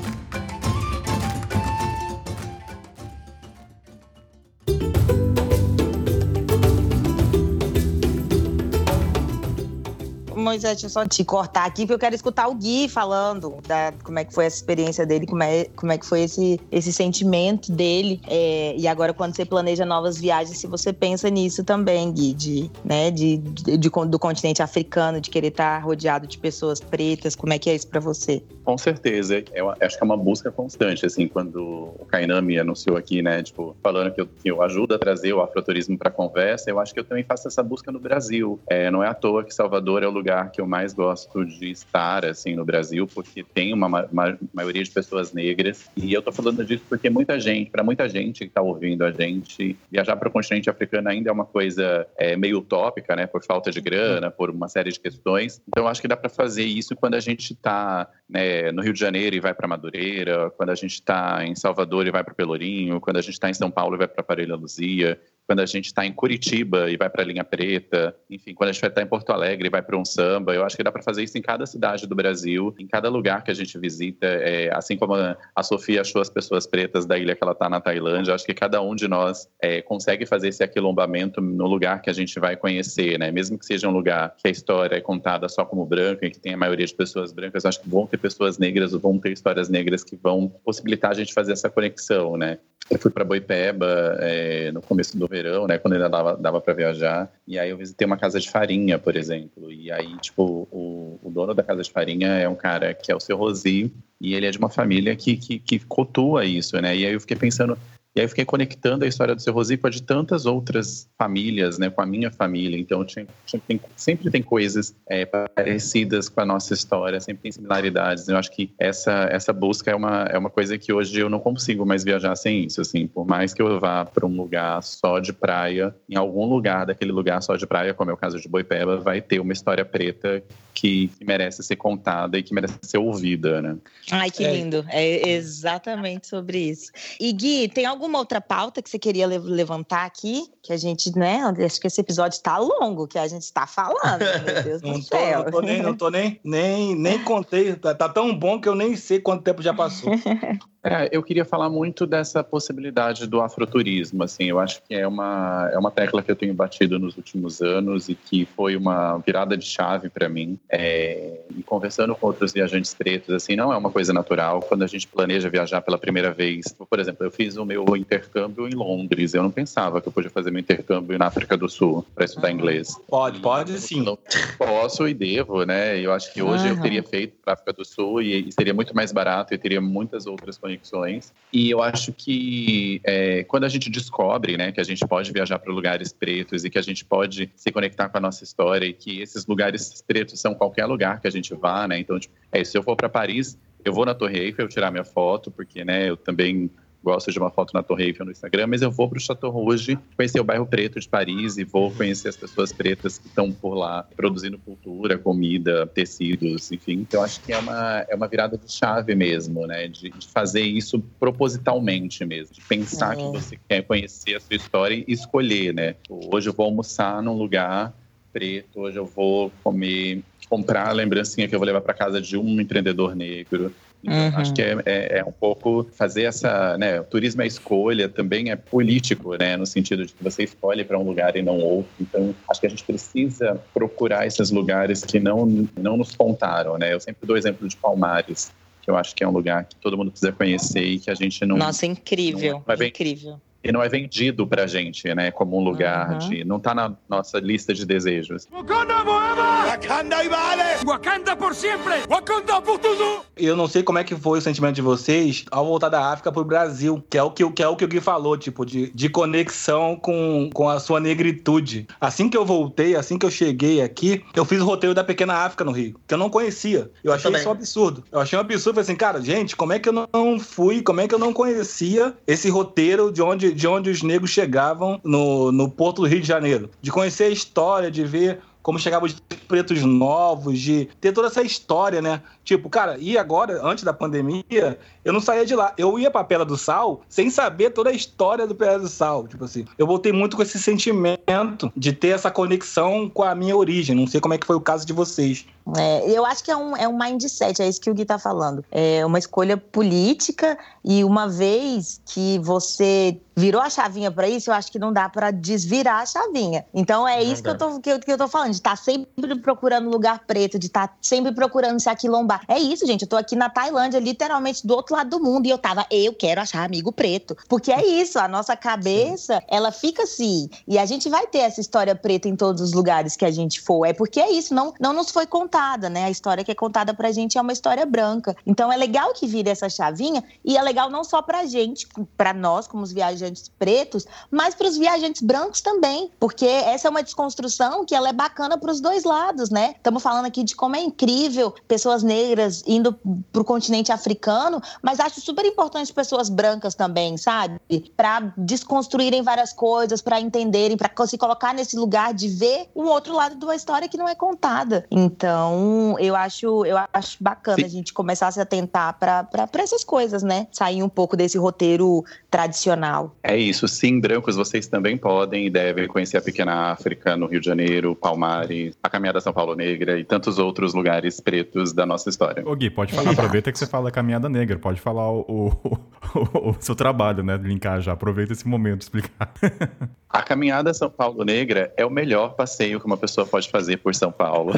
Moisés, 10.51 10.75
deixa 10.75 10.87
eu 10.87 10.91
só 10.91 11.07
te 11.07 11.25
cortar 11.25 11.65
aqui, 11.65 11.83
porque 11.83 11.95
eu 11.95 11.99
quero 11.99 12.15
escutar 12.15 12.49
o 12.49 12.55
Gui 12.55 12.89
falando 12.89 13.59
da, 13.69 13.93
como 14.03 14.19
é 14.19 14.25
que 14.25 14.35
foi 14.35 14.47
essa 14.47 14.57
experiência 14.57 15.07
dele, 15.07 15.25
como 15.25 15.45
é, 15.45 15.67
como 15.77 15.93
é 15.93 15.99
que 15.99 16.05
foi 16.05 16.23
esse, 16.23 16.61
esse 16.73 16.93
sentimento 16.93 17.71
dele. 17.71 18.21
É, 18.27 18.75
e 18.77 18.89
agora, 18.89 19.15
quando 19.15 19.37
você 19.37 19.45
planeja 19.45 19.85
novas 19.85 20.19
viagens, 20.19 20.59
se 20.59 20.67
você 20.67 20.93
pensa 20.93 21.31
nisso 21.31 21.63
também, 21.63 22.11
Gui, 22.13 22.35
de, 22.35 22.71
né, 22.85 23.13
de, 23.13 23.37
de, 23.37 23.77
de 23.77 23.91
do 23.91 24.19
continente 24.19 24.61
africano, 24.61 25.21
de 25.21 25.31
querer 25.31 25.49
estar 25.49 25.79
rodeado 25.79 26.27
de 26.27 26.37
pessoas 26.37 26.81
pretas, 26.81 27.37
como 27.37 27.53
é 27.53 27.59
que 27.59 27.71
é 27.71 27.75
isso 27.77 27.87
para 27.87 28.01
você? 28.01 28.43
Com 28.65 28.77
certeza. 28.77 29.45
Eu 29.53 29.71
acho 29.81 29.97
que 29.97 30.03
é 30.03 30.05
uma 30.05 30.17
busca 30.17 30.51
constante, 30.51 31.07
assim, 31.07 31.29
quando 31.29 31.61
o 31.97 32.07
Kainan 32.09 32.41
me 32.43 32.59
anunciou 32.59 32.97
aqui, 32.97 33.23
né, 33.23 33.41
tipo, 33.43 33.77
falando 33.81 34.13
que 34.13 34.21
eu, 34.21 34.27
que 34.27 34.51
eu 34.51 34.63
ajudo 34.63 34.95
a 34.95 34.99
trazer 34.99 35.33
o 35.33 35.41
afroturismo 35.41 35.97
para 35.97 36.11
conversa, 36.11 36.71
eu 36.71 36.81
acho 36.81 36.93
que 36.93 36.99
eu 36.99 37.05
também 37.05 37.23
faço 37.23 37.47
essa 37.47 37.63
busca 37.63 37.93
no 37.93 38.01
Brasil. 38.01 38.59
É, 38.69 38.91
não 38.91 39.05
é 39.05 39.07
à 39.07 39.15
toa 39.15 39.45
que 39.45 39.55
Salvador 39.55 40.03
é 40.03 40.09
o 40.09 40.11
lugar 40.11 40.40
lugar 40.41 40.51
que 40.51 40.61
eu 40.61 40.67
mais 40.67 40.95
gosto 40.95 41.45
de 41.45 41.71
estar, 41.71 42.25
assim, 42.25 42.55
no 42.55 42.65
Brasil, 42.65 43.07
porque 43.07 43.43
tem 43.43 43.73
uma, 43.73 44.09
maioria 44.53 44.83
de 44.83 44.91
pessoas 44.91 45.33
negras. 45.33 45.91
E 45.97 46.12
eu 46.12 46.23
tô 46.23 46.33
falando 46.33 46.65
disso 46.65 46.85
porque 46.89 47.11
muita 47.11 47.39
gente, 47.39 47.71
para 47.71 47.83
muita 47.83 48.09
gente 48.09 48.47
que 48.47 48.51
tá 48.51 48.62
ouvindo 48.62 49.05
a 49.05 49.11
gente, 49.11 49.77
viajar 49.91 50.17
para 50.17 50.29
o 50.29 50.33
continente 50.33 50.71
africano 50.71 51.09
ainda 51.09 51.31
é 51.31 51.33
uma 51.33 51.45
coisa 51.45 52.07
é, 52.17 52.37
meio 52.37 52.59
utópica, 52.59 53.15
né? 53.15 53.27
Por 53.27 53.45
falta 53.45 53.71
de 53.71 53.81
grana, 53.81 54.31
por 54.31 54.51
uma 54.51 54.69
série 54.69 54.91
de 54.91 54.99
questões. 54.99 55.61
Então, 55.69 55.87
acho 55.87 56.01
que 56.01 56.09
dá 56.09 56.17
para 56.17 56.31
fazer 56.31 56.65
isso 56.65 56.97
quando 56.97 57.15
a 57.15 57.21
gente 57.21 57.53
está 57.53 58.09
né, 58.29 58.73
no 58.73 58.83
Rio 58.83 58.93
de 58.93 59.01
Janeiro 59.01 59.37
e 59.37 59.41
vai 59.41 59.53
para 59.53 59.69
Madureira, 59.69 60.51
quando 60.51 60.71
a 60.71 60.75
gente 60.75 60.95
está 60.95 61.45
em 61.45 61.55
Salvador 61.55 62.07
e 62.07 62.11
vai 62.11 62.25
para 62.25 62.35
Pelourinho, 62.35 63.01
quando 63.01 63.17
a 63.17 63.23
gente 63.23 63.35
está 63.35 63.51
em 63.51 63.55
São 63.55 63.71
Paulo 63.71 63.97
e 63.97 63.99
vai 63.99 64.09
para 64.09 64.23
Parelha 64.23 64.55
Luzia, 64.55 65.21
quando 65.51 65.59
a 65.59 65.67
gente 65.67 65.87
está 65.87 66.07
em 66.07 66.13
Curitiba 66.13 66.89
e 66.89 66.97
vai 66.97 67.11
para 67.11 67.25
a 67.25 67.27
linha 67.27 67.43
preta, 67.43 68.15
enfim, 68.31 68.55
quando 68.55 68.71
a 68.71 68.73
gente 68.73 68.81
vai 68.81 68.89
estar 68.89 69.01
tá 69.01 69.05
em 69.05 69.11
Porto 69.11 69.31
Alegre 69.31 69.67
e 69.67 69.69
vai 69.69 69.83
para 69.83 69.99
um 69.99 70.05
samba, 70.05 70.55
eu 70.55 70.65
acho 70.65 70.77
que 70.77 70.83
dá 70.85 70.93
para 70.93 71.03
fazer 71.03 71.25
isso 71.25 71.37
em 71.37 71.43
cada 71.43 71.67
cidade 71.67 72.07
do 72.07 72.15
Brasil, 72.15 72.73
em 72.79 72.87
cada 72.87 73.09
lugar 73.09 73.43
que 73.43 73.51
a 73.51 73.55
gente 73.55 73.77
visita. 73.77 74.27
É, 74.27 74.73
assim 74.73 74.97
como 74.97 75.15
a 75.17 75.63
Sofia 75.65 76.03
achou 76.03 76.23
as 76.23 76.31
pessoas 76.31 76.69
pretas 76.69 77.05
da 77.05 77.19
ilha 77.19 77.35
que 77.35 77.43
ela 77.43 77.51
está 77.51 77.69
na 77.69 77.81
Tailândia, 77.81 78.33
acho 78.33 78.47
que 78.47 78.55
cada 78.55 78.81
um 78.81 78.95
de 78.95 79.09
nós 79.09 79.49
é, 79.61 79.83
consegue 79.83 80.25
fazer 80.25 80.51
esse 80.51 80.63
aquilombamento 80.63 81.41
no 81.41 81.67
lugar 81.67 82.01
que 82.01 82.11
a 82.11 82.13
gente 82.15 82.39
vai 82.39 82.57
conhecer, 82.57 83.19
né? 83.19 83.33
Mesmo 83.33 83.59
que 83.59 83.67
seja 83.67 83.89
um 83.89 83.93
lugar 83.93 84.37
que 84.39 84.47
a 84.47 84.53
história 84.53 84.95
é 84.95 85.01
contada 85.01 85.49
só 85.49 85.65
como 85.65 85.85
branca 85.85 86.27
e 86.27 86.31
que 86.31 86.39
tem 86.39 86.55
a 86.55 86.57
maioria 86.57 86.87
de 86.87 86.95
pessoas 86.95 87.33
brancas, 87.33 87.65
acho 87.65 87.81
que 87.81 87.89
vão 87.89 88.07
ter 88.07 88.19
pessoas 88.19 88.57
negras, 88.57 88.93
vão 88.93 89.19
ter 89.19 89.33
histórias 89.33 89.69
negras 89.69 90.05
que 90.05 90.15
vão 90.15 90.49
possibilitar 90.65 91.11
a 91.11 91.15
gente 91.15 91.35
fazer 91.35 91.55
essa 91.55 91.69
conexão, 91.69 92.37
né? 92.37 92.59
Eu 92.91 92.99
fui 92.99 93.11
para 93.11 93.25
Boipeba 93.25 94.17
é, 94.19 94.73
no 94.73 94.83
começo 94.83 95.17
do 95.17 95.29
verão, 95.29 95.40
né, 95.67 95.79
quando 95.79 95.95
ainda 95.95 96.09
dava, 96.09 96.37
dava 96.37 96.61
para 96.61 96.75
viajar, 96.75 97.31
e 97.47 97.59
aí 97.59 97.71
eu 97.71 97.77
visitei 97.77 98.07
uma 98.07 98.17
casa 98.17 98.39
de 98.41 98.51
farinha, 98.51 98.99
por 98.99 99.17
exemplo, 99.17 99.71
e 99.73 99.91
aí, 99.91 100.17
tipo, 100.19 100.69
o, 100.71 101.19
o 101.23 101.31
dono 101.31 101.55
da 101.55 101.62
casa 101.62 101.83
de 101.83 101.91
farinha 101.91 102.29
é 102.29 102.49
um 102.49 102.55
cara 102.55 102.95
que 102.95 103.11
é 103.11 103.17
o 103.17 103.21
seu 103.21 103.37
Rosi, 103.37 103.93
e 104.21 104.35
ele 104.35 104.47
é 104.47 104.51
de 104.51 104.59
uma 104.59 104.69
família 104.69 105.17
que, 105.17 105.37
que, 105.37 105.59
que 105.59 105.79
cotua 105.81 106.45
isso, 106.45 106.81
né, 106.81 106.97
e 106.97 107.07
aí 107.07 107.12
eu 107.12 107.21
fiquei 107.21 107.37
pensando, 107.37 107.77
e 108.15 108.20
aí 108.20 108.24
eu 108.24 108.28
fiquei 108.28 108.45
conectando 108.45 109.05
a 109.05 109.09
história 109.09 109.37
do 109.37 109.41
seu 109.41 109.53
Rosico 109.53 109.89
de 109.89 110.03
tantas 110.03 110.45
outras 110.45 111.09
famílias, 111.16 111.78
né, 111.78 111.89
com 111.91 112.01
a 112.03 112.07
minha 112.07 112.31
família. 112.31 112.77
Então 112.77 113.05
tinha, 113.05 113.24
tinha, 113.47 113.62
tem, 113.66 113.81
sempre 113.95 114.31
tem 114.31 114.43
coisas 114.43 114.95
é, 115.09 115.24
parecidas 115.24 116.28
com 116.28 116.41
a 116.41 116.45
nossa 116.45 116.74
história, 116.74 117.20
sempre 117.20 117.45
tem 117.45 117.53
similaridades. 117.53 118.27
Eu 118.27 118.37
acho 118.37 118.51
que 118.51 118.73
essa 118.78 119.28
essa 119.31 119.53
busca 119.53 119.93
é 119.93 119.95
uma 119.95 120.24
é 120.24 120.37
uma 120.37 120.51
coisa 120.51 120.77
que 120.77 120.93
hoje 120.93 121.20
eu 121.20 121.31
não 121.31 121.39
consigo 121.39 121.87
mais 121.87 122.03
viajar 122.03 122.35
sem 122.35 122.65
isso. 122.65 122.81
Assim, 122.81 123.07
por 123.07 123.24
mais 123.24 123.55
que 123.55 123.62
eu 123.62 123.78
vá 123.78 124.05
para 124.05 124.27
um 124.27 124.37
lugar 124.37 124.82
só 124.82 125.20
de 125.20 125.32
praia, 125.32 125.95
em 126.09 126.16
algum 126.16 126.47
lugar 126.47 126.87
daquele 126.87 127.12
lugar 127.12 127.41
só 127.43 127.55
de 127.55 127.66
praia, 127.66 127.95
como 127.95 128.11
é 128.11 128.15
o 128.15 128.16
caso 128.16 128.41
de 128.41 128.49
Boipeba, 128.49 128.99
vai 128.99 129.20
ter 129.20 129.39
uma 129.41 129.53
história 129.53 129.85
preta 129.85 130.43
que, 130.74 131.09
que, 131.09 131.24
merece 131.24 131.62
ser 131.62 131.77
contada 131.77 132.39
e 132.39 132.43
que 132.43 132.55
merece 132.55 132.78
ser 132.82 132.99
ouvida, 132.99 133.61
né? 133.61 133.77
Ai, 134.11 134.31
que 134.31 134.45
é. 134.45 134.53
lindo. 134.53 134.85
É 134.89 135.31
exatamente 135.31 136.27
sobre 136.27 136.59
isso. 136.59 136.91
E 137.20 137.32
Gui, 137.32 137.69
tem 137.69 137.87
alguma 138.11 138.19
outra 138.19 138.41
pauta 138.41 138.82
que 138.82 138.91
você 138.91 138.99
queria 138.99 139.27
levantar 139.27 140.05
aqui? 140.05 140.43
Que 140.62 140.73
a 140.73 140.77
gente, 140.77 141.16
né? 141.16 141.41
Acho 141.65 141.81
que 141.81 141.87
esse 141.87 142.01
episódio 142.01 142.37
está 142.37 142.59
longo, 142.59 143.07
que 143.07 143.19
a 143.19 143.27
gente 143.28 143.43
está 143.43 143.66
falando, 143.66 144.20
meu 144.45 144.62
Deus 144.62 144.82
não 144.82 144.93
do 144.95 145.07
tô, 145.07 145.16
céu. 145.16 145.45
Não 145.45 145.51
tô 145.51 145.61
nem, 145.61 145.82
não 145.82 145.97
tô 145.97 146.11
nem, 146.11 146.41
nem, 146.45 146.95
nem 146.97 147.23
contei. 147.23 147.74
Tá, 147.77 147.95
tá 147.95 148.09
tão 148.09 148.37
bom 148.37 148.61
que 148.61 148.69
eu 148.69 148.74
nem 148.74 148.97
sei 148.97 149.20
quanto 149.20 149.45
tempo 149.45 149.62
já 149.62 149.73
passou. 149.73 150.12
É, 150.82 151.09
eu 151.12 151.23
queria 151.23 151.44
falar 151.44 151.69
muito 151.69 152.07
dessa 152.07 152.43
possibilidade 152.43 153.27
do 153.27 153.40
afroturismo, 153.40 154.23
assim, 154.23 154.44
eu 154.44 154.59
acho 154.59 154.82
que 154.82 154.94
é 154.94 155.07
uma, 155.07 155.69
é 155.73 155.78
uma 155.78 155.90
tecla 155.90 156.23
que 156.23 156.31
eu 156.31 156.36
tenho 156.36 156.55
batido 156.55 156.98
nos 156.98 157.16
últimos 157.16 157.61
anos 157.61 158.09
e 158.09 158.15
que 158.15 158.47
foi 158.47 158.77
uma 158.77 159.19
virada 159.19 159.57
de 159.57 159.66
chave 159.66 160.09
para 160.09 160.28
mim. 160.28 160.59
É, 160.69 161.40
e 161.57 161.62
conversando 161.62 162.15
com 162.15 162.27
outros 162.27 162.52
viajantes 162.52 162.94
pretos, 162.94 163.35
assim, 163.35 163.57
não 163.57 163.73
é 163.73 163.77
uma 163.77 163.90
coisa 163.90 164.12
natural. 164.12 164.61
Quando 164.61 164.82
a 164.82 164.86
gente 164.86 165.07
planeja 165.07 165.51
viajar 165.51 165.82
pela 165.82 165.98
primeira 165.98 166.32
vez, 166.32 166.73
por 166.73 166.98
exemplo, 166.98 167.27
eu 167.27 167.31
fiz 167.31 167.57
o 167.57 167.65
meu 167.65 167.85
intercâmbio 167.97 168.66
em 168.66 168.74
Londres, 168.74 169.35
eu 169.35 169.43
não 169.43 169.51
pensava 169.51 170.01
que 170.01 170.09
eu 170.09 170.12
podia 170.12 170.31
fazer 170.31 170.51
meu 170.51 170.61
intercâmbio 170.61 171.19
na 171.19 171.27
África 171.27 171.57
do 171.57 171.69
Sul 171.69 172.07
para 172.15 172.24
estudar 172.24 172.51
inglês. 172.51 172.98
Pode, 173.09 173.40
pode 173.40 173.78
sim. 173.78 174.02
Não 174.02 174.19
posso 174.57 175.07
e 175.07 175.12
devo, 175.12 175.65
né? 175.65 175.98
Eu 176.01 176.12
acho 176.12 176.32
que 176.32 176.43
hoje 176.43 176.65
uhum. 176.65 176.77
eu 176.77 176.81
teria 176.81 177.02
feito 177.02 177.35
para 177.44 177.52
África 177.55 177.73
do 177.73 177.85
Sul 177.85 178.23
e, 178.23 178.48
e 178.48 178.52
seria 178.52 178.73
muito 178.73 178.94
mais 178.94 179.12
barato 179.12 179.52
e 179.52 179.59
teria 179.59 179.81
muitas 179.81 180.27
outras 180.27 180.57
conexões. 180.71 181.33
E 181.53 181.69
eu 181.69 181.83
acho 181.83 182.13
que 182.13 183.01
é, 183.05 183.43
quando 183.45 183.65
a 183.65 183.69
gente 183.69 183.91
descobre 183.91 184.57
né, 184.57 184.71
que 184.71 184.81
a 184.81 184.85
gente 184.85 185.07
pode 185.07 185.33
viajar 185.33 185.59
para 185.59 185.73
lugares 185.73 186.13
pretos 186.13 186.65
e 186.65 186.71
que 186.71 186.79
a 186.79 186.83
gente 186.83 187.05
pode 187.05 187.51
se 187.57 187.73
conectar 187.73 188.09
com 188.09 188.19
a 188.19 188.21
nossa 188.21 188.45
história 188.45 188.87
e 188.87 188.93
que 188.93 189.21
esses 189.21 189.47
lugares 189.47 190.03
pretos 190.07 190.41
são 190.41 190.55
qualquer 190.55 190.87
lugar 190.87 191.21
que 191.21 191.27
a 191.27 191.31
gente 191.31 191.53
vá, 191.55 191.89
né? 191.89 191.99
Então, 191.99 192.19
tipo, 192.19 192.35
é, 192.53 192.63
se 192.63 192.79
eu 192.79 192.83
for 192.83 192.95
para 192.95 193.09
Paris, 193.09 193.59
eu 193.85 193.93
vou 193.93 194.05
na 194.05 194.15
Torre 194.15 194.39
Eiffel 194.39 194.69
tirar 194.69 194.91
minha 194.91 195.05
foto, 195.05 195.51
porque 195.51 195.85
né, 195.85 196.09
eu 196.09 196.17
também 196.17 196.71
gosto 197.03 197.33
de 197.33 197.39
uma 197.39 197.51
foto 197.51 197.73
na 197.73 197.83
Torre 197.83 198.05
Eiffel 198.05 198.27
no 198.27 198.33
Instagram, 198.33 198.67
mas 198.67 198.83
eu 198.83 198.91
vou 198.91 199.09
para 199.09 199.19
o 199.19 199.21
Chateau 199.21 199.51
Rouge 199.51 199.99
conhecer 200.17 200.41
o 200.41 200.45
bairro 200.45 200.67
preto 200.67 201.01
de 201.01 201.09
Paris 201.09 201.57
e 201.57 201.65
vou 201.65 201.91
conhecer 201.91 202.29
as 202.29 202.37
pessoas 202.37 202.73
pretas 202.73 203.19
que 203.19 203.27
estão 203.27 203.51
por 203.51 203.75
lá 203.75 204.07
produzindo 204.17 204.59
cultura, 204.59 205.19
comida, 205.19 205.87
tecidos, 205.87 206.71
enfim. 206.71 207.01
Então 207.01 207.23
acho 207.23 207.41
que 207.41 207.53
é 207.53 207.59
uma, 207.59 208.07
é 208.09 208.15
uma 208.15 208.29
virada 208.29 208.59
de 208.59 208.71
chave 208.71 209.15
mesmo, 209.15 209.67
né? 209.67 209.89
De, 209.89 210.11
de 210.11 210.29
fazer 210.29 210.63
isso 210.63 211.01
propositalmente 211.19 212.25
mesmo, 212.25 212.55
de 212.55 212.61
pensar 212.61 213.15
é. 213.15 213.17
que 213.17 213.23
você 213.23 213.59
quer 213.69 213.83
conhecer 213.83 214.37
a 214.37 214.41
sua 214.41 214.57
história 214.57 214.95
e 214.95 215.13
escolher, 215.13 215.73
né? 215.73 215.97
Hoje 216.09 216.49
eu 216.49 216.53
vou 216.53 216.67
almoçar 216.67 217.23
num 217.23 217.35
lugar 217.35 217.95
preto, 218.33 218.81
hoje 218.81 218.97
eu 218.97 219.07
vou 219.07 219.51
comer, 219.63 220.23
comprar 220.49 220.89
a 220.89 220.93
lembrancinha 220.93 221.49
que 221.49 221.55
eu 221.55 221.59
vou 221.59 221.67
levar 221.67 221.81
para 221.81 221.95
casa 221.95 222.21
de 222.21 222.37
um 222.37 222.61
empreendedor 222.61 223.15
negro. 223.15 223.73
Então, 224.03 224.17
uhum. 224.17 224.37
acho 224.37 224.55
que 224.55 224.63
é, 224.63 224.77
é, 224.87 225.19
é, 225.19 225.25
um 225.25 225.33
pouco 225.33 225.87
fazer 225.93 226.23
essa, 226.23 226.77
né, 226.79 227.01
o 227.01 227.05
turismo 227.05 227.43
é 227.43 227.47
escolha, 227.47 228.09
também 228.09 228.51
é 228.51 228.57
político, 228.57 229.37
né, 229.37 229.57
no 229.57 229.67
sentido 229.67 230.07
de 230.07 230.13
que 230.13 230.25
você 230.25 230.45
escolhe 230.45 230.85
para 230.85 230.99
um 230.99 231.03
lugar 231.03 231.37
e 231.37 231.43
não 231.43 231.59
outro. 231.59 231.91
Então, 232.01 232.35
acho 232.49 232.61
que 232.61 232.67
a 232.67 232.71
gente 232.71 232.83
precisa 232.83 233.61
procurar 233.75 234.27
esses 234.27 234.51
lugares 234.51 235.05
que 235.05 235.21
não, 235.21 235.47
não 235.79 235.97
nos 235.97 236.15
contaram, 236.15 236.79
né. 236.79 236.95
Eu 236.95 237.01
sempre 237.01 237.27
dou 237.27 237.37
exemplo 237.37 237.69
de 237.69 237.77
Palmares, 237.77 238.53
que 238.81 238.91
eu 238.91 238.97
acho 238.97 239.15
que 239.15 239.23
é 239.23 239.29
um 239.29 239.33
lugar 239.33 239.65
que 239.65 239.77
todo 239.77 239.97
mundo 239.99 240.11
precisa 240.11 240.33
conhecer 240.33 240.85
e 240.85 240.99
que 240.99 241.11
a 241.11 241.15
gente 241.15 241.45
não... 241.45 241.57
Nossa, 241.59 241.85
incrível, 241.85 242.63
não, 242.67 242.87
incrível 242.87 243.39
e 243.62 243.70
não 243.73 243.82
é 243.82 243.89
vendido 243.89 244.47
pra 244.47 244.66
gente, 244.66 245.12
né? 245.15 245.31
Como 245.31 245.59
um 245.59 245.65
lugar 245.65 246.12
uhum. 246.12 246.19
de. 246.19 246.45
Não 246.45 246.59
tá 246.59 246.74
na 246.74 246.93
nossa 247.09 247.39
lista 247.39 247.74
de 247.74 247.85
desejos. 247.85 248.49
Wakanda 248.51 250.24
e 250.24 250.28
vale! 250.28 250.85
Wakanda 250.85 251.37
por 251.37 251.55
sempre! 251.55 252.03
Wakanda 252.09 252.61
por 252.61 252.78
tudo! 252.78 253.23
Eu 253.37 253.57
não 253.57 253.66
sei 253.66 253.82
como 253.82 253.99
é 253.99 254.05
que 254.05 254.15
foi 254.15 254.39
o 254.39 254.43
sentimento 254.43 254.74
de 254.74 254.82
vocês 254.82 255.45
ao 255.51 255.65
voltar 255.65 255.89
da 255.89 256.11
África 256.11 256.32
pro 256.32 256.45
Brasil, 256.45 257.03
que 257.09 257.16
é 257.16 257.23
o 257.23 257.31
que, 257.31 257.49
que, 257.51 257.62
é 257.62 257.69
o, 257.69 257.77
que 257.77 257.85
o 257.85 257.89
Gui 257.89 258.01
falou, 258.01 258.37
tipo, 258.37 258.65
de, 258.66 258.91
de 258.91 259.09
conexão 259.09 259.97
com, 259.97 260.51
com 260.53 260.69
a 260.69 260.78
sua 260.81 261.01
negritude. 261.01 261.87
Assim 262.01 262.28
que 262.28 262.37
eu 262.37 262.45
voltei, 262.45 262.97
assim 262.97 263.19
que 263.19 263.24
eu 263.24 263.31
cheguei 263.31 263.81
aqui, 263.81 264.24
eu 264.35 264.45
fiz 264.45 264.61
o 264.61 264.65
roteiro 264.65 264.95
da 264.95 265.05
Pequena 265.05 265.35
África 265.35 265.65
no 265.65 265.73
Rio, 265.73 265.99
que 266.07 266.15
eu 266.15 266.19
não 266.19 266.28
conhecia. 266.28 266.91
Eu, 267.03 267.11
eu 267.11 267.12
achei 267.12 267.24
também. 267.24 267.41
isso 267.41 267.49
um 267.49 267.53
absurdo. 267.53 268.05
Eu 268.11 268.20
achei 268.20 268.39
um 268.39 268.41
absurdo, 268.41 268.74
falei 268.74 268.82
assim, 268.82 268.97
cara, 268.97 269.20
gente, 269.20 269.57
como 269.57 269.73
é 269.73 269.78
que 269.78 269.89
eu 269.89 269.93
não 269.93 270.39
fui, 270.39 270.82
como 270.82 271.01
é 271.01 271.09
que 271.09 271.15
eu 271.15 271.19
não 271.19 271.32
conhecia 271.32 272.15
esse 272.27 272.49
roteiro 272.51 273.12
de 273.12 273.23
onde 273.23 273.50
de 273.53 273.67
onde 273.67 273.91
os 273.91 274.03
negros 274.03 274.31
chegavam 274.31 275.01
no, 275.05 275.51
no 275.53 275.69
Porto 275.69 276.03
do 276.03 276.09
Rio 276.09 276.21
de 276.21 276.27
Janeiro. 276.27 276.71
De 276.81 276.91
conhecer 276.91 277.25
a 277.25 277.31
história, 277.31 277.91
de 277.91 278.05
ver 278.05 278.41
como 278.63 278.79
chegavam 278.79 279.07
os 279.07 279.19
pretos 279.49 279.83
novos, 279.83 280.59
de 280.61 280.89
ter 281.01 281.13
toda 281.13 281.29
essa 281.29 281.43
história, 281.43 282.03
né? 282.03 282.21
Tipo, 282.51 282.69
cara, 282.69 282.97
e 282.99 283.17
agora, 283.17 283.65
antes 283.65 283.85
da 283.85 283.93
pandemia, 283.93 284.77
eu 285.05 285.13
não 285.13 285.21
saía 285.21 285.47
de 285.47 285.55
lá. 285.55 285.73
Eu 285.79 285.97
ia 286.01 286.11
pra 286.11 286.25
Pedra 286.25 286.45
do 286.45 286.57
Sal 286.57 287.03
sem 287.09 287.31
saber 287.31 287.71
toda 287.71 287.91
a 287.91 287.93
história 287.93 288.45
do 288.45 288.57
Pedra 288.57 288.81
do 288.81 288.89
Sal. 288.89 289.29
Tipo 289.29 289.45
assim, 289.45 289.65
eu 289.79 289.87
voltei 289.87 290.11
muito 290.11 290.35
com 290.35 290.43
esse 290.43 290.59
sentimento 290.59 291.73
de 291.77 291.93
ter 291.93 292.09
essa 292.09 292.29
conexão 292.29 293.09
com 293.09 293.23
a 293.23 293.37
minha 293.37 293.57
origem. 293.57 293.95
Não 293.95 294.09
sei 294.09 294.21
como 294.21 294.35
é 294.35 294.39
que 294.39 294.49
foi 294.49 294.57
o 294.57 294.61
caso 294.61 294.85
de 294.85 294.93
vocês. 294.93 295.47
É, 295.77 296.11
eu 296.11 296.27
acho 296.27 296.43
que 296.43 296.51
é 296.51 296.57
um, 296.57 296.77
é 296.77 296.89
um 296.89 296.99
mindset, 296.99 297.63
é 297.63 297.69
isso 297.69 297.81
que 297.81 297.91
o 297.91 297.95
Gui 297.95 298.05
tá 298.05 298.19
falando. 298.19 298.65
É 298.71 299.07
uma 299.07 299.19
escolha 299.19 299.57
política 299.57 300.59
e 300.85 301.05
uma 301.05 301.29
vez 301.29 302.01
que 302.05 302.39
você 302.41 303.21
virou 303.37 303.63
a 303.63 303.71
chavinha 303.71 304.11
para 304.11 304.29
isso, 304.29 304.51
eu 304.51 304.55
acho 304.55 304.71
que 304.71 304.79
não 304.79 304.93
dá 304.93 305.09
para 305.09 305.31
desvirar 305.31 306.03
a 306.03 306.07
chavinha. 306.07 306.65
Então 306.75 307.09
é 307.09 307.23
isso 307.23 307.43
que 307.43 307.49
eu, 307.49 307.57
tô, 307.57 307.81
que, 307.81 307.91
eu, 307.91 307.99
que 307.99 308.13
eu 308.13 308.19
tô 308.19 308.29
falando, 308.29 308.51
de 308.51 308.57
estar 308.57 308.71
tá 308.71 308.77
sempre 308.77 309.37
procurando 309.41 309.89
lugar 309.89 310.21
preto, 310.27 310.59
de 310.59 310.67
estar 310.67 310.89
tá 310.89 310.95
sempre 311.01 311.33
procurando 311.33 311.81
se 311.81 311.89
aquilombar. 311.89 312.40
É 312.49 312.59
isso, 312.59 312.87
gente. 312.87 313.03
Eu 313.03 313.09
tô 313.09 313.17
aqui 313.17 313.37
na 313.37 313.49
Tailândia, 313.49 313.99
literalmente 313.99 314.67
do 314.67 314.75
outro 314.75 314.95
lado 314.95 315.11
do 315.11 315.23
mundo, 315.23 315.47
e 315.47 315.51
eu 315.51 315.59
tava, 315.59 315.87
eu 315.91 316.12
quero 316.12 316.41
achar 316.41 316.65
amigo 316.65 316.93
preto. 316.93 317.37
Porque 317.49 317.73
é 317.73 317.85
isso, 317.85 318.19
a 318.19 318.29
nossa 318.29 318.57
cabeça, 318.57 319.43
ela 319.49 319.73
fica 319.73 320.03
assim. 320.05 320.49
E 320.67 320.79
a 320.79 320.87
gente 320.87 321.09
vai 321.09 321.27
ter 321.27 321.39
essa 321.39 321.61
história 321.61 321.95
preta 321.95 322.29
em 322.29 322.37
todos 322.37 322.61
os 322.61 322.73
lugares 322.73 323.17
que 323.17 323.25
a 323.25 323.31
gente 323.31 323.61
for. 323.61 323.85
É 323.85 323.93
porque 323.93 324.21
é 324.21 324.31
isso, 324.31 324.55
não, 324.55 324.73
não 324.81 324.93
nos 324.93 325.11
foi 325.11 325.27
contada, 325.27 325.89
né? 325.89 326.05
A 326.05 326.11
história 326.11 326.45
que 326.45 326.51
é 326.51 326.55
contada 326.55 326.95
pra 326.95 327.12
gente 327.12 327.37
é 327.37 327.41
uma 327.41 327.53
história 327.53 327.85
branca. 327.85 328.37
Então 328.47 328.73
é 328.73 328.77
legal 328.77 329.12
que 329.12 329.27
vire 329.27 329.51
essa 329.51 329.69
chavinha, 329.69 330.23
e 330.45 330.57
é 330.57 330.62
legal 330.62 330.91
não 330.91 331.05
só 331.05 331.23
pra 331.23 331.45
gente, 331.47 331.87
pra 332.17 332.33
nós, 332.33 332.67
como 332.67 332.83
os 332.83 332.93
viajantes 332.93 333.51
pretos, 333.59 334.07
mas 334.31 334.55
para 334.55 334.69
os 334.69 334.77
viajantes 334.77 335.23
brancos 335.23 335.61
também, 335.61 336.11
porque 336.19 336.47
essa 336.47 336.89
é 336.89 336.91
uma 336.91 337.03
desconstrução 337.03 337.85
que 337.85 337.95
ela 337.95 338.09
é 338.09 338.12
bacana 338.12 338.57
para 338.57 338.71
os 338.71 338.81
dois 338.81 339.05
lados, 339.05 339.51
né? 339.51 339.75
Estamos 339.77 340.03
falando 340.03 340.27
aqui 340.27 340.43
de 340.43 340.55
como 340.55 340.77
é 340.77 340.81
incrível 340.81 341.55
pessoas 341.67 342.03
negras 342.03 342.20
indo 342.67 342.93
para 343.33 343.43
o 343.43 343.45
continente 343.45 343.93
africano, 343.93 344.61
mas 344.83 345.01
acho 345.01 345.21
super 345.21 345.45
importante 345.45 345.93
pessoas 345.93 346.29
brancas 346.29 346.75
também, 346.75 347.17
sabe? 347.17 347.61
Para 347.97 348.33
desconstruírem 348.37 349.23
várias 349.23 349.53
coisas, 349.53 350.01
para 350.01 350.21
entenderem, 350.21 350.77
para 350.77 350.91
se 351.07 351.17
colocar 351.17 351.55
nesse 351.55 351.77
lugar 351.77 352.13
de 352.15 352.29
ver 352.29 352.69
um 352.75 352.85
outro 352.85 353.15
lado 353.15 353.37
de 353.37 353.45
uma 353.45 353.55
história 353.55 353.89
que 353.89 353.97
não 353.97 354.09
é 354.09 354.15
contada. 354.15 354.87
Então, 354.91 355.97
eu 355.99 356.15
acho, 356.15 356.65
eu 356.67 356.77
acho 356.93 357.17
bacana 357.21 357.59
Sim. 357.59 357.65
a 357.65 357.69
gente 357.69 357.93
começar 357.93 358.29
a 358.29 358.33
se 358.33 358.41
atentar 358.41 358.99
para 358.99 359.49
essas 359.55 359.85
coisas, 359.85 360.23
né? 360.23 360.47
Sair 360.53 360.83
um 360.83 360.89
pouco 360.89 361.17
desse 361.17 361.39
roteiro 361.39 362.05
tradicional. 362.31 363.15
É 363.23 363.37
isso, 363.37 363.67
sim, 363.67 364.01
brancos, 364.01 364.37
vocês 364.37 364.67
também 364.67 364.97
podem 364.97 365.47
e 365.47 365.51
devem 365.51 365.87
conhecer 365.89 366.17
a 366.17 366.23
Pequena 366.23 366.73
África 366.73 367.17
no 367.17 367.27
Rio 367.27 367.41
de 367.41 367.47
Janeiro, 367.47 367.97
Palmares, 367.97 368.77
a 368.83 368.89
Caminhada 368.89 369.21
São 369.21 369.33
Paulo 369.33 369.55
Negra 369.55 369.99
e 369.99 370.05
tantos 370.05 370.39
outros 370.39 370.75
lugares 370.75 371.21
pretos 371.21 371.73
da 371.73 371.87
nossa 371.87 372.10
história. 372.11 372.43
Ô 372.47 372.55
Gui, 372.55 372.70
pode 372.70 372.95
falar, 372.95 373.11
aproveita 373.12 373.51
que 373.51 373.59
você 373.59 373.66
fala 373.66 373.91
Caminhada 373.91 374.28
Negra, 374.28 374.59
pode 374.59 374.81
falar 374.81 375.11
o, 375.11 375.20
o, 375.28 375.78
o, 376.19 376.51
o 376.51 376.57
seu 376.61 376.74
trabalho, 376.74 377.23
né? 377.23 377.37
Linkar 377.37 377.81
já, 377.81 377.93
aproveita 377.93 378.32
esse 378.32 378.47
momento 378.47 378.82
explicar. 378.82 379.32
A 380.11 380.23
Caminhada 380.23 380.74
São 380.74 380.91
Paulo 380.91 381.24
Negra 381.24 381.73
é 381.77 381.87
o 381.87 381.91
melhor 381.91 382.35
passeio 382.35 382.81
que 382.81 382.87
uma 382.87 382.97
pessoa 382.97 383.24
pode 383.24 383.49
fazer 383.49 383.77
por 383.77 383.95
São 383.95 384.11
Paulo. 384.11 384.53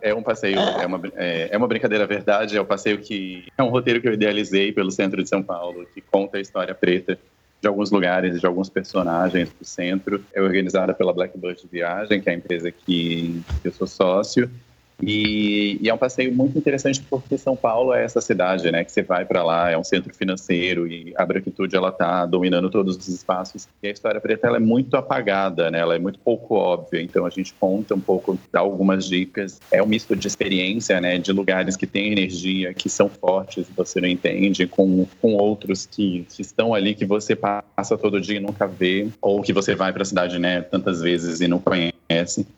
é, 0.00 0.10
é, 0.10 0.14
um 0.14 0.22
passeio, 0.22 0.60
é 0.60 0.86
uma, 0.86 1.00
é, 1.16 1.48
é, 1.50 1.58
uma 1.58 1.66
brincadeira 1.66 2.06
verdade, 2.06 2.56
é 2.56 2.62
um 2.62 2.64
passeio 2.64 2.98
que 2.98 3.48
é 3.58 3.62
um 3.64 3.68
roteiro 3.68 4.00
que 4.00 4.06
eu 4.06 4.12
idealizei 4.12 4.70
pelo 4.70 4.92
centro 4.92 5.20
de 5.20 5.28
São 5.28 5.42
Paulo, 5.42 5.84
que 5.92 6.00
conta 6.00 6.38
a 6.38 6.40
história 6.40 6.72
preta 6.72 7.18
de 7.60 7.66
alguns 7.66 7.90
lugares, 7.90 8.38
de 8.38 8.46
alguns 8.46 8.68
personagens 8.68 9.50
do 9.58 9.64
centro. 9.64 10.22
É 10.32 10.40
organizada 10.40 10.94
pela 10.94 11.12
Blackbird 11.12 11.60
Viagem, 11.70 12.20
que 12.20 12.28
é 12.28 12.32
a 12.32 12.36
empresa 12.36 12.70
que, 12.70 13.42
que 13.60 13.68
eu 13.68 13.72
sou 13.72 13.88
sócio. 13.88 14.48
E, 15.02 15.78
e, 15.80 15.88
é 15.88 15.94
um 15.94 15.98
passeio 15.98 16.34
muito 16.34 16.56
interessante 16.56 17.02
porque 17.08 17.36
São 17.36 17.54
Paulo 17.54 17.92
é 17.92 18.02
essa 18.02 18.20
cidade, 18.20 18.70
né? 18.70 18.82
Que 18.82 18.90
você 18.90 19.02
vai 19.02 19.24
para 19.24 19.42
lá, 19.42 19.70
é 19.70 19.76
um 19.76 19.84
centro 19.84 20.14
financeiro 20.14 20.86
e 20.86 21.12
a 21.16 21.26
branquitude 21.26 21.76
ela 21.76 21.92
tá 21.92 22.24
dominando 22.24 22.70
todos 22.70 22.96
os 22.96 23.08
espaços. 23.08 23.68
E 23.82 23.88
a 23.88 23.90
história 23.90 24.20
preta 24.20 24.46
ela 24.46 24.56
é 24.56 24.60
muito 24.60 24.96
apagada, 24.96 25.70
né? 25.70 25.80
Ela 25.80 25.96
é 25.96 25.98
muito 25.98 26.18
pouco 26.18 26.54
óbvia. 26.54 27.02
Então 27.02 27.26
a 27.26 27.30
gente 27.30 27.52
conta 27.60 27.94
um 27.94 28.00
pouco, 28.00 28.38
dá 28.50 28.60
algumas 28.60 29.06
dicas. 29.06 29.60
É 29.70 29.82
um 29.82 29.86
misto 29.86 30.16
de 30.16 30.26
experiência, 30.26 31.00
né? 31.00 31.18
De 31.18 31.32
lugares 31.32 31.76
que 31.76 31.86
têm 31.86 32.12
energia, 32.12 32.72
que 32.72 32.88
são 32.88 33.08
fortes, 33.08 33.66
você 33.76 34.00
não 34.00 34.08
entende, 34.08 34.66
com, 34.66 35.06
com 35.20 35.34
outros 35.34 35.84
que, 35.84 36.26
que 36.30 36.40
estão 36.40 36.72
ali 36.72 36.94
que 36.94 37.04
você 37.04 37.36
passa 37.36 37.98
todo 37.98 38.20
dia 38.20 38.36
e 38.36 38.40
nunca 38.40 38.66
vê, 38.66 39.08
ou 39.20 39.42
que 39.42 39.52
você 39.52 39.74
vai 39.74 39.92
para 39.92 40.02
a 40.02 40.06
cidade, 40.06 40.38
né? 40.38 40.62
Tantas 40.62 41.02
vezes 41.02 41.40
e 41.40 41.48
não 41.48 41.58
conhece. 41.58 41.95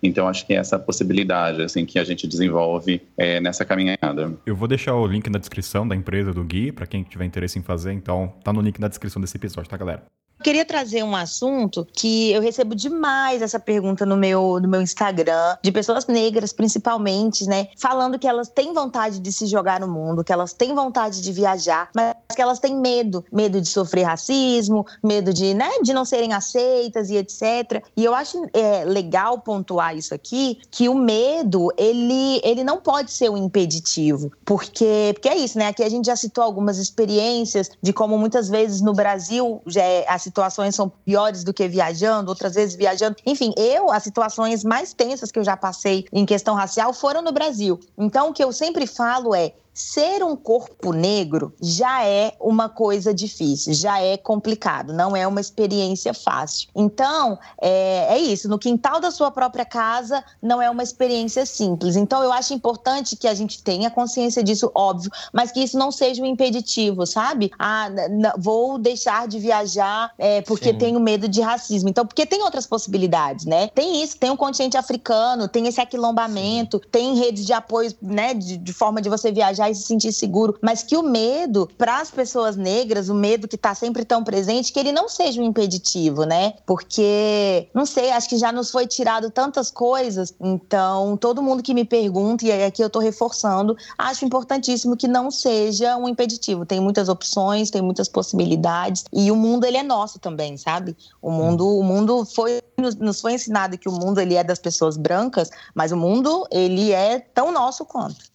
Então 0.03 0.29
acho 0.29 0.47
que 0.47 0.55
é 0.55 0.57
essa 0.57 0.79
possibilidade, 0.79 1.63
assim, 1.63 1.85
que 1.85 1.99
a 1.99 2.05
gente 2.05 2.27
desenvolve 2.27 3.01
é, 3.17 3.41
nessa 3.41 3.65
caminhada. 3.65 4.33
Eu 4.45 4.55
vou 4.55 4.69
deixar 4.69 4.95
o 4.95 5.07
link 5.07 5.29
na 5.31 5.39
descrição 5.39 5.87
da 5.87 5.97
empresa 5.97 6.33
do 6.33 6.45
Gui, 6.45 6.73
para 6.73 6.87
quem 6.87 7.03
tiver 7.03 7.25
interesse 7.25 7.59
em 7.59 7.63
fazer, 7.63 7.93
então 7.93 8.35
tá 8.43 8.53
no 8.53 8.61
link 8.61 8.79
na 8.79 8.89
descrição 8.89 9.21
desse 9.21 9.37
episódio, 9.37 9.71
tá, 9.71 9.77
galera? 9.77 10.03
Queria 10.43 10.65
trazer 10.65 11.03
um 11.03 11.17
assunto 11.17 11.87
que 11.93 12.31
eu 12.31 12.41
recebo 12.41 12.75
demais 12.75 13.43
essa 13.43 13.59
pergunta 13.59 14.07
no 14.07 14.17
meu, 14.17 14.61
no 14.61 14.69
meu 14.69 14.81
Instagram, 14.81 15.57
de 15.63 15.73
pessoas 15.73 16.07
negras, 16.07 16.53
principalmente, 16.53 17.45
né? 17.47 17.69
Falando 17.77 18.19
que 18.19 18.27
elas 18.27 18.49
têm 18.49 18.73
vontade 18.73 19.19
de 19.19 19.33
se 19.33 19.47
jogar 19.47 19.81
no 19.81 19.89
mundo, 19.89 20.23
que 20.23 20.33
elas 20.33 20.53
têm 20.53 20.75
vontade 20.75 21.21
de 21.21 21.33
viajar, 21.33 21.91
mas 21.95 22.15
que 22.35 22.41
elas 22.41 22.61
têm 22.61 22.77
medo. 22.77 23.25
Medo 23.33 23.61
de 23.61 23.69
sofrer 23.69 24.05
racismo, 24.05 24.87
medo 25.03 25.33
de, 25.33 25.55
né, 25.55 25.69
de 25.83 25.93
não 25.93 26.05
serem 26.05 26.33
aceitas 26.33 27.11
e 27.11 27.17
etc. 27.17 27.83
E 27.97 28.05
eu 28.05 28.15
acho 28.15 28.47
é, 28.53 28.85
legal 28.85 29.41
pontuar 29.41 29.97
isso 29.97 30.15
aqui, 30.15 30.61
que 30.71 30.89
o 30.89 30.95
medo, 30.95 31.73
ele, 31.77 32.41
ele 32.45 32.63
não 32.63 32.79
pode 32.79 33.11
ser 33.11 33.29
um 33.29 33.37
impeditivo. 33.37 34.31
Porque, 34.45 35.11
porque 35.15 35.29
é 35.29 35.37
isso, 35.37 35.59
né? 35.59 35.69
Aqui 35.69 35.83
a 35.83 35.89
gente 35.89 36.07
já 36.07 36.17
citou 36.17 36.45
algumas 36.45 36.79
experiências 36.79 37.71
de 37.83 37.93
como 37.93 38.17
muitas 38.17 38.49
vezes 38.49 38.81
no 38.81 38.93
Brasil 38.93 39.61
já 39.67 39.83
é, 39.83 40.07
situações 40.29 40.75
são 40.75 40.89
piores 40.89 41.43
do 41.43 41.53
que 41.53 41.67
viajando, 41.67 42.31
outras 42.31 42.55
vezes 42.55 42.77
viajando. 42.77 43.17
Enfim, 43.27 43.53
eu, 43.57 43.91
as 43.91 44.03
situações 44.03 44.63
mais 44.63 44.93
tensas 44.93 45.33
que 45.33 45.39
eu 45.39 45.45
já 45.45 45.57
passei 45.57 46.07
em 46.13 46.25
questão 46.25 46.55
racial 46.55 46.93
foram 46.93 47.23
no 47.23 47.33
Brasil. 47.33 47.81
Então, 47.97 48.31
o 48.31 48.33
que 48.33 48.45
eu 48.45 48.53
sempre 48.53 48.87
falo 48.87 49.35
é: 49.35 49.53
ser 49.79 50.25
um 50.25 50.35
corpo 50.35 50.93
negro 50.93 51.55
já 51.63 52.05
é 52.05 52.35
uma 52.41 52.69
coisa 52.69 53.15
difícil, 53.15 53.73
já 53.73 54.01
é 54.03 54.17
complicado, 54.17 54.93
não 54.93 55.15
é 55.15 55.25
uma 55.25 55.41
experiência 55.41 56.13
fácil. 56.13 56.69
Então, 56.75 57.39
é, 57.63 58.09
é, 58.11 58.19
isso, 58.19 58.49
no 58.49 58.59
quintal 58.59 58.99
da 59.01 59.13
sua 59.13 59.31
própria 59.31 59.65
casa 59.65 60.25
não 60.43 60.61
é 60.61 60.69
uma 60.69 60.83
experiência 60.83 61.47
simples. 61.47 61.95
Então, 61.95 62.25
eu 62.25 62.33
acho 62.33 62.53
importante 62.53 63.15
que 63.15 63.29
a 63.29 63.35
gente 63.35 63.63
tenha 63.63 63.89
consciência 63.89 64.43
disso, 64.43 64.69
óbvio, 64.75 65.13
mas 65.33 65.53
que 65.53 65.61
isso 65.61 65.79
não 65.79 65.93
seja 65.93 66.25
um 66.25 66.27
impeditivo, 66.27 67.07
sabe? 67.07 67.53
Ah, 67.57 67.89
vou 68.37 68.79
deixar 68.79 69.29
de 69.29 69.39
viajar 69.39 70.13
é, 70.19 70.43
porque 70.43 70.71
Sim. 70.71 70.79
tenho 70.79 70.99
medo 70.99 71.29
de 71.29 71.41
racismo. 71.41 71.89
Então, 71.89 72.05
porque 72.05 72.27
tem 72.27 72.43
outras 72.43 72.67
possibilidades, 72.67 73.45
né? 73.45 73.69
Tem 73.69 74.03
isso, 74.03 74.19
tem 74.19 74.31
o 74.31 74.33
um 74.33 74.37
continente 74.37 74.77
africano, 74.77 75.47
tem 75.47 75.69
esse 75.69 75.81
aquilombamento, 75.81 76.79
Sim. 76.79 76.91
tem 76.91 77.15
redes 77.15 77.47
de 77.47 77.53
apoio, 77.53 77.95
né, 78.03 78.35
de, 78.35 78.57
de 78.57 78.73
forma 78.73 79.01
de 79.01 79.09
você 79.09 79.31
viajar 79.31 79.68
e 79.71 79.75
se 79.75 79.83
sentir 79.83 80.13
seguro, 80.13 80.57
mas 80.63 80.83
que 80.83 80.97
o 80.97 81.03
medo 81.03 81.69
para 81.79 82.01
as 82.01 82.11
pessoas 82.11 82.57
negras, 82.57 83.09
o 83.09 83.15
medo 83.15 83.49
que 83.49 83.57
está 83.57 83.75
sempre 83.75 84.05
tão 84.05 84.25
presente, 84.25 84.73
que 84.73 84.79
ele 84.79 84.93
não 84.93 85.09
seja 85.09 85.41
um 85.41 85.45
impeditivo, 85.45 86.25
né? 86.25 86.55
Porque, 86.67 87.69
não 87.75 87.87
sei, 87.87 88.11
acho 88.11 88.29
que 88.29 88.39
já 88.39 88.53
nos 88.53 88.71
foi 88.71 88.87
tirado 88.87 89.31
tantas 89.31 89.71
coisas, 89.71 90.35
então 90.41 91.17
todo 91.17 91.43
mundo 91.43 91.63
que 91.63 91.75
me 91.75 91.85
pergunta, 91.85 92.45
e 92.45 92.53
aqui 92.65 92.83
eu 92.83 92.87
estou 92.87 93.03
reforçando, 93.03 93.77
acho 93.97 94.25
importantíssimo 94.25 94.97
que 94.97 95.09
não 95.09 95.31
seja 95.31 95.97
um 95.97 96.09
impeditivo. 96.09 96.67
Tem 96.67 96.81
muitas 96.81 97.09
opções, 97.09 97.71
tem 97.71 97.83
muitas 97.83 98.09
possibilidades, 98.09 99.05
e 99.13 99.31
o 99.31 99.37
mundo 99.37 99.65
ele 99.65 99.77
é 99.77 99.83
nosso 99.83 100.19
também, 100.19 100.57
sabe? 100.57 100.97
O 101.21 101.31
mundo, 101.31 101.67
o 101.67 101.83
mundo 101.83 102.25
foi 102.25 102.61
nos 102.79 103.21
foi 103.21 103.33
ensinado 103.33 103.77
que 103.77 103.89
o 103.89 103.93
mundo 103.93 104.21
ele 104.21 104.35
é 104.35 104.45
das 104.45 104.59
pessoas 104.59 104.97
brancas, 104.97 105.51
mas 105.75 105.91
o 105.91 105.97
mundo 105.97 106.47
ele 106.51 106.93
é 106.93 107.19
tão 107.19 107.51
nosso 107.51 107.85
quanto. 107.85 108.29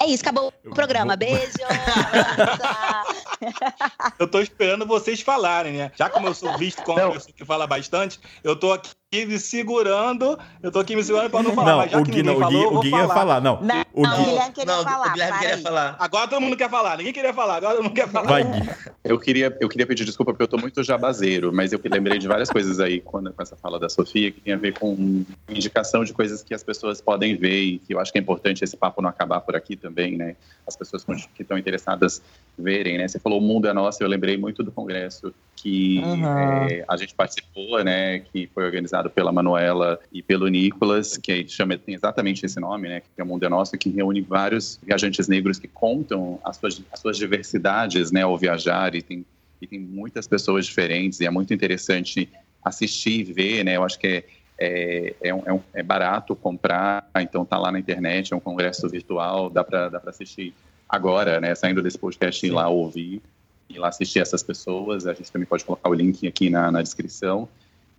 É 0.00 0.06
isso, 0.06 0.22
acabou 0.22 0.52
o 0.64 0.74
programa. 0.74 1.16
Beijo! 1.16 1.52
eu 4.18 4.28
tô 4.28 4.40
esperando 4.40 4.86
vocês 4.86 5.20
falarem, 5.20 5.74
né? 5.74 5.92
Já 5.96 6.10
como 6.10 6.26
eu 6.26 6.34
sou 6.34 6.56
visto 6.58 6.82
como 6.82 7.00
uma 7.00 7.12
pessoa 7.12 7.32
que 7.36 7.44
fala 7.44 7.66
bastante, 7.66 8.18
eu 8.42 8.56
tô 8.56 8.72
aqui 8.72 8.90
me 9.26 9.38
segurando, 9.38 10.38
eu 10.62 10.72
tô 10.72 10.80
aqui 10.80 10.96
me 10.96 11.04
segurando 11.04 11.30
pra 11.30 11.42
não 11.42 11.54
falar. 11.54 11.70
Não, 11.70 11.78
mas 11.78 11.90
já 11.90 11.98
o 11.98 12.02
Gui, 12.02 12.22
não, 12.22 12.38
falou, 12.38 12.66
o 12.66 12.68
Gui, 12.68 12.76
o 12.76 12.80
Gui 12.80 12.90
ia 12.90 13.08
falar, 13.08 13.40
não. 13.40 13.60
Não, 13.62 13.84
o, 13.92 14.02
Gui... 14.02 14.24
Guilherme 14.24 14.52
queria 14.52 14.76
não, 14.76 14.82
falar. 14.82 15.08
O 15.08 15.12
Guilherme 15.12 15.38
queria 15.38 15.58
falar. 15.58 15.96
Agora 15.98 16.28
todo 16.28 16.40
mundo 16.40 16.56
quer 16.56 16.70
falar, 16.70 16.96
ninguém 16.98 17.12
queria 17.12 17.32
falar, 17.32 17.56
agora 17.56 17.74
todo 17.76 17.84
mundo 17.84 17.94
quer 17.94 18.08
falar. 18.08 18.28
Vai, 18.28 18.44
Gui. 18.44 18.70
Eu 19.04 19.18
queria, 19.18 19.56
eu 19.60 19.68
queria 19.68 19.86
pedir 19.86 20.04
desculpa 20.04 20.32
porque 20.32 20.42
eu 20.42 20.48
tô 20.48 20.58
muito 20.58 20.82
jabazeiro, 20.82 21.52
mas 21.52 21.72
eu 21.72 21.80
lembrei 21.84 22.18
de 22.18 22.26
várias 22.26 22.50
coisas 22.50 22.80
aí 22.80 23.00
quando, 23.00 23.32
com 23.32 23.42
essa 23.42 23.56
fala 23.56 23.78
da 23.78 23.88
Sofia 23.88 24.32
que 24.32 24.40
tem 24.40 24.54
a 24.54 24.56
ver 24.56 24.78
com 24.78 25.24
indicação 25.48 26.04
de 26.04 26.12
coisas 26.12 26.42
que 26.42 26.54
as 26.54 26.62
pessoas 26.62 27.00
podem 27.00 27.36
ver 27.36 27.62
e 27.62 27.78
que 27.78 27.94
eu 27.94 28.00
acho 28.00 28.10
que 28.10 28.18
é 28.18 28.20
importante 28.20 28.64
esse 28.64 28.76
papo 28.76 29.02
não 29.02 29.10
acabar 29.10 29.40
por 29.40 29.54
aqui 29.54 29.76
também, 29.76 30.16
né? 30.16 30.36
As 30.66 30.74
pessoas 30.76 31.04
que 31.04 31.42
estão 31.42 31.58
interessadas 31.58 32.22
verem, 32.58 32.98
né? 32.98 33.06
Você 33.06 33.18
falou 33.18 33.38
o 33.38 33.42
mundo 33.42 33.68
é 33.68 33.72
nosso, 33.72 34.02
eu 34.02 34.08
lembrei 34.08 34.36
muito 34.36 34.62
do 34.62 34.72
congresso 34.72 35.34
que 35.56 35.98
uhum. 35.98 36.26
é, 36.26 36.84
a 36.88 36.96
gente 36.96 37.14
participou, 37.14 37.82
né? 37.82 38.20
Que 38.20 38.48
foi 38.52 38.64
organizado 38.64 39.03
pela 39.10 39.32
Manuela 39.32 39.98
e 40.12 40.22
pelo 40.22 40.48
Nicolas, 40.48 41.16
que 41.16 41.46
chama 41.48 41.76
tem 41.76 41.94
exatamente 41.94 42.44
esse 42.44 42.60
nome, 42.60 42.88
né? 42.88 43.00
Que 43.00 43.20
é 43.20 43.24
o 43.24 43.26
mundo 43.26 43.44
é 43.44 43.48
nosso, 43.48 43.76
que 43.76 43.90
reúne 43.90 44.20
vários 44.20 44.78
viajantes 44.82 45.28
negros 45.28 45.58
que 45.58 45.68
contam 45.68 46.40
as 46.44 46.56
suas, 46.56 46.82
as 46.92 47.00
suas 47.00 47.16
diversidades, 47.16 48.10
né? 48.10 48.22
Ao 48.22 48.36
viajar 48.36 48.94
e 48.94 49.02
tem 49.02 49.24
e 49.62 49.66
tem 49.66 49.80
muitas 49.80 50.26
pessoas 50.26 50.66
diferentes 50.66 51.20
e 51.20 51.26
é 51.26 51.30
muito 51.30 51.54
interessante 51.54 52.28
assistir 52.62 53.20
e 53.20 53.32
ver, 53.32 53.64
né? 53.64 53.76
Eu 53.76 53.84
acho 53.84 53.98
que 53.98 54.06
é 54.06 54.24
é, 54.58 55.14
é, 55.20 55.28
é, 55.28 55.52
um, 55.52 55.60
é, 55.72 55.82
barato 55.82 56.36
comprar, 56.36 57.08
então 57.16 57.44
tá 57.44 57.58
lá 57.58 57.72
na 57.72 57.78
internet, 57.78 58.32
é 58.32 58.36
um 58.36 58.40
congresso 58.40 58.88
virtual, 58.88 59.50
dá 59.50 59.64
para 59.64 59.88
dá 59.88 60.00
assistir 60.06 60.54
agora, 60.88 61.40
né? 61.40 61.54
Saindo 61.54 61.82
desse 61.82 61.98
podcast, 61.98 62.46
ir 62.46 62.50
lá 62.50 62.68
ouvir, 62.68 63.20
ir 63.68 63.78
lá 63.78 63.88
assistir 63.88 64.20
essas 64.20 64.42
pessoas. 64.42 65.06
A 65.06 65.14
gente 65.14 65.30
também 65.32 65.46
pode 65.46 65.64
colocar 65.64 65.90
o 65.90 65.94
link 65.94 66.26
aqui 66.26 66.50
na, 66.50 66.70
na 66.70 66.82
descrição. 66.82 67.48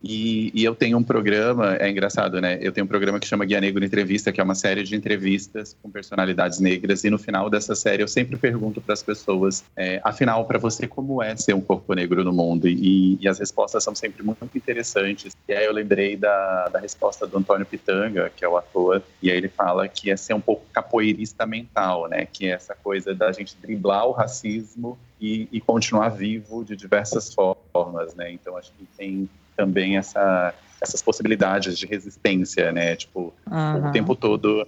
E, 0.04 0.52
e, 0.54 0.64
eu 0.64 0.76
tenho 0.76 0.98
um 0.98 1.04
programa, 1.04 1.78
é 1.78 1.90
engraçado, 1.90 2.40
né? 2.40 2.60
Eu 2.62 2.72
tenho 2.72 2.86
um 2.86 2.88
programa 2.88 3.20
que 3.20 3.28
chama 3.28 3.44
Guia 3.44 3.60
Negro 3.60 3.84
Entrevista, 3.84 4.32
que 4.32 4.40
é 4.40 4.44
uma 4.44 4.54
série 4.54 4.84
de 4.84 4.96
entrevistas 4.96 5.76
com 5.82 5.90
personalidades 5.90 6.60
negras. 6.60 7.04
E 7.04 7.10
no 7.10 7.18
final 7.18 7.50
dessa 7.50 7.74
série 7.76 8.04
eu 8.04 8.08
sempre 8.08 8.38
pergunto 8.38 8.80
para 8.80 8.94
as 8.94 9.02
pessoas, 9.02 9.64
é, 9.76 10.00
afinal, 10.04 10.46
para 10.46 10.60
você, 10.60 10.88
como 10.88 11.24
é 11.24 11.36
ser 11.36 11.56
um 11.56 11.62
corpo 11.62 11.94
negro 11.94 12.24
no 12.24 12.32
mundo? 12.32 12.68
E, 12.68 13.18
e, 13.20 13.28
as 13.28 13.40
respostas 13.40 13.84
são 13.84 13.96
sempre 13.96 14.22
muito 14.22 14.56
interessantes. 14.56 15.36
E 15.48 15.54
aí 15.54 15.66
eu 15.66 15.74
lembrei 15.74 16.16
da, 16.16 16.68
da 16.68 16.80
resposta 16.80 17.26
do 17.26 17.38
Antônio 17.38 17.66
Pitanga, 17.66 18.32
que 18.36 18.46
é 18.46 18.48
o 18.48 18.58
ator, 18.58 19.02
e 19.22 19.32
aí 19.32 19.38
ele 19.38 19.50
fala 19.50 19.88
que 19.88 20.12
é 20.12 20.18
ser 20.18 20.34
um 20.34 20.42
pouco 20.42 20.66
capoeirista 20.72 21.48
mental, 21.48 22.08
né? 22.08 22.28
Que 22.32 22.48
é 22.48 22.52
essa 22.52 22.76
coisa 22.76 23.16
da 23.16 23.32
gente 23.32 23.58
driblar 23.60 24.06
o 24.06 24.12
racismo 24.12 25.00
e, 25.20 25.48
e 25.52 25.60
continuar 25.60 26.10
vivo 26.10 26.64
de 26.64 26.76
diversas 26.76 27.34
formas, 27.34 28.14
né? 28.14 28.32
Então 28.32 28.56
acho 28.56 28.72
que 28.74 28.86
tem 28.98 29.28
também 29.56 29.98
essa, 29.98 30.54
essas 30.82 31.02
possibilidades 31.02 31.78
de 31.78 31.86
resistência, 31.86 32.72
né? 32.72 32.96
Tipo, 32.96 33.34
uhum. 33.50 33.90
o 33.90 33.92
tempo 33.92 34.16
todo 34.16 34.68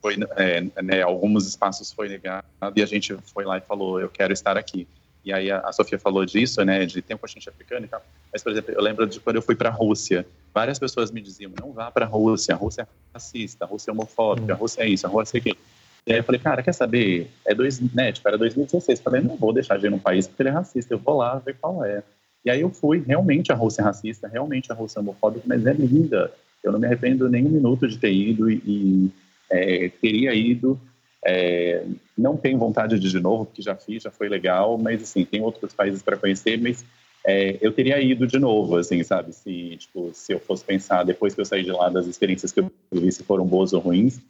foi, 0.00 0.16
é, 0.36 0.60
né, 0.82 1.02
alguns 1.02 1.46
espaços 1.46 1.92
foi 1.92 2.08
negado 2.08 2.46
e 2.76 2.82
a 2.82 2.86
gente 2.86 3.16
foi 3.32 3.44
lá 3.44 3.58
e 3.58 3.60
falou, 3.60 4.00
eu 4.00 4.08
quero 4.08 4.32
estar 4.32 4.56
aqui. 4.56 4.86
E 5.24 5.32
aí 5.32 5.50
a, 5.50 5.58
a 5.60 5.72
Sofia 5.72 5.98
falou 5.98 6.24
disso, 6.24 6.64
né, 6.64 6.86
de 6.86 7.02
tempo 7.02 7.24
a 7.26 7.28
gente 7.28 7.48
africano 7.48 7.84
e 7.84 7.88
tal. 7.88 8.02
Mas, 8.32 8.42
por 8.42 8.52
exemplo, 8.52 8.72
eu 8.72 8.80
lembro 8.80 9.06
de 9.06 9.20
quando 9.20 9.36
eu 9.36 9.42
fui 9.42 9.54
para 9.54 9.68
a 9.68 9.72
Rússia, 9.72 10.26
várias 10.54 10.78
pessoas 10.78 11.10
me 11.10 11.20
diziam, 11.20 11.52
não 11.60 11.72
vá 11.72 11.90
para 11.90 12.06
a 12.06 12.08
Rússia, 12.08 12.54
a 12.54 12.56
Rússia 12.56 12.82
é 12.82 12.86
racista, 13.12 13.64
a 13.64 13.68
Rússia 13.68 13.90
é 13.90 13.92
homofóbica, 13.92 14.52
a 14.52 14.56
Rússia 14.56 14.82
é 14.82 14.88
isso, 14.88 15.06
a 15.06 15.10
Rússia 15.10 15.36
é 15.36 15.40
aquilo. 15.40 15.58
E 16.06 16.12
aí 16.12 16.18
eu 16.18 16.24
falei, 16.24 16.40
cara, 16.40 16.62
quer 16.62 16.72
saber? 16.72 17.30
É 17.44 17.54
dois, 17.54 17.80
né, 17.92 18.12
tipo, 18.12 18.26
era 18.26 18.38
2016. 18.38 19.00
Falei, 19.00 19.20
não 19.20 19.36
vou 19.36 19.52
deixar 19.52 19.78
de 19.78 19.86
ir 19.86 19.90
num 19.90 19.98
país 19.98 20.26
porque 20.26 20.42
ele 20.42 20.48
é 20.48 20.52
racista, 20.52 20.94
eu 20.94 20.98
vou 20.98 21.18
lá 21.18 21.38
ver 21.38 21.56
qual 21.60 21.84
é. 21.84 22.02
E 22.44 22.50
aí 22.50 22.60
eu 22.60 22.70
fui, 22.70 23.02
realmente 23.06 23.52
a 23.52 23.54
Rússia 23.54 23.82
é 23.82 23.84
racista, 23.84 24.28
realmente 24.28 24.70
a 24.70 24.74
Rússia 24.74 24.98
é 24.98 25.02
homofóbica, 25.02 25.44
mas 25.46 25.64
é 25.66 25.72
linda. 25.72 26.32
Eu 26.62 26.72
não 26.72 26.78
me 26.78 26.86
arrependo 26.86 27.28
nem 27.28 27.44
um 27.44 27.50
minuto 27.50 27.86
de 27.86 27.98
ter 27.98 28.12
ido 28.12 28.50
e, 28.50 28.62
e 28.66 29.10
é, 29.50 29.90
teria 30.00 30.34
ido. 30.34 30.80
É, 31.24 31.84
não 32.16 32.36
tenho 32.36 32.58
vontade 32.58 32.98
de 32.98 33.06
ir 33.06 33.10
de 33.10 33.20
novo, 33.20 33.46
porque 33.46 33.62
já 33.62 33.74
fiz, 33.74 34.02
já 34.02 34.10
foi 34.10 34.28
legal, 34.28 34.78
mas 34.78 35.02
assim, 35.02 35.24
tem 35.24 35.42
outros 35.42 35.74
países 35.74 36.02
para 36.02 36.16
conhecer, 36.16 36.60
mas 36.60 36.84
é, 37.26 37.58
eu 37.60 37.72
teria 37.72 38.00
ido 38.00 38.26
de 38.26 38.38
novo, 38.38 38.76
assim, 38.76 39.02
sabe? 39.02 39.34
Se, 39.34 39.76
tipo, 39.76 40.10
se 40.14 40.32
eu 40.32 40.40
fosse 40.40 40.64
pensar, 40.64 41.04
depois 41.04 41.34
que 41.34 41.40
eu 41.40 41.44
saí 41.44 41.62
de 41.62 41.72
lá, 41.72 41.88
das 41.88 42.06
experiências 42.06 42.52
que 42.52 42.60
eu 42.60 42.70
vi, 42.92 43.12
se 43.12 43.22
foram 43.24 43.44
boas 43.44 43.72
ou 43.72 43.80
ruins. 43.80 44.20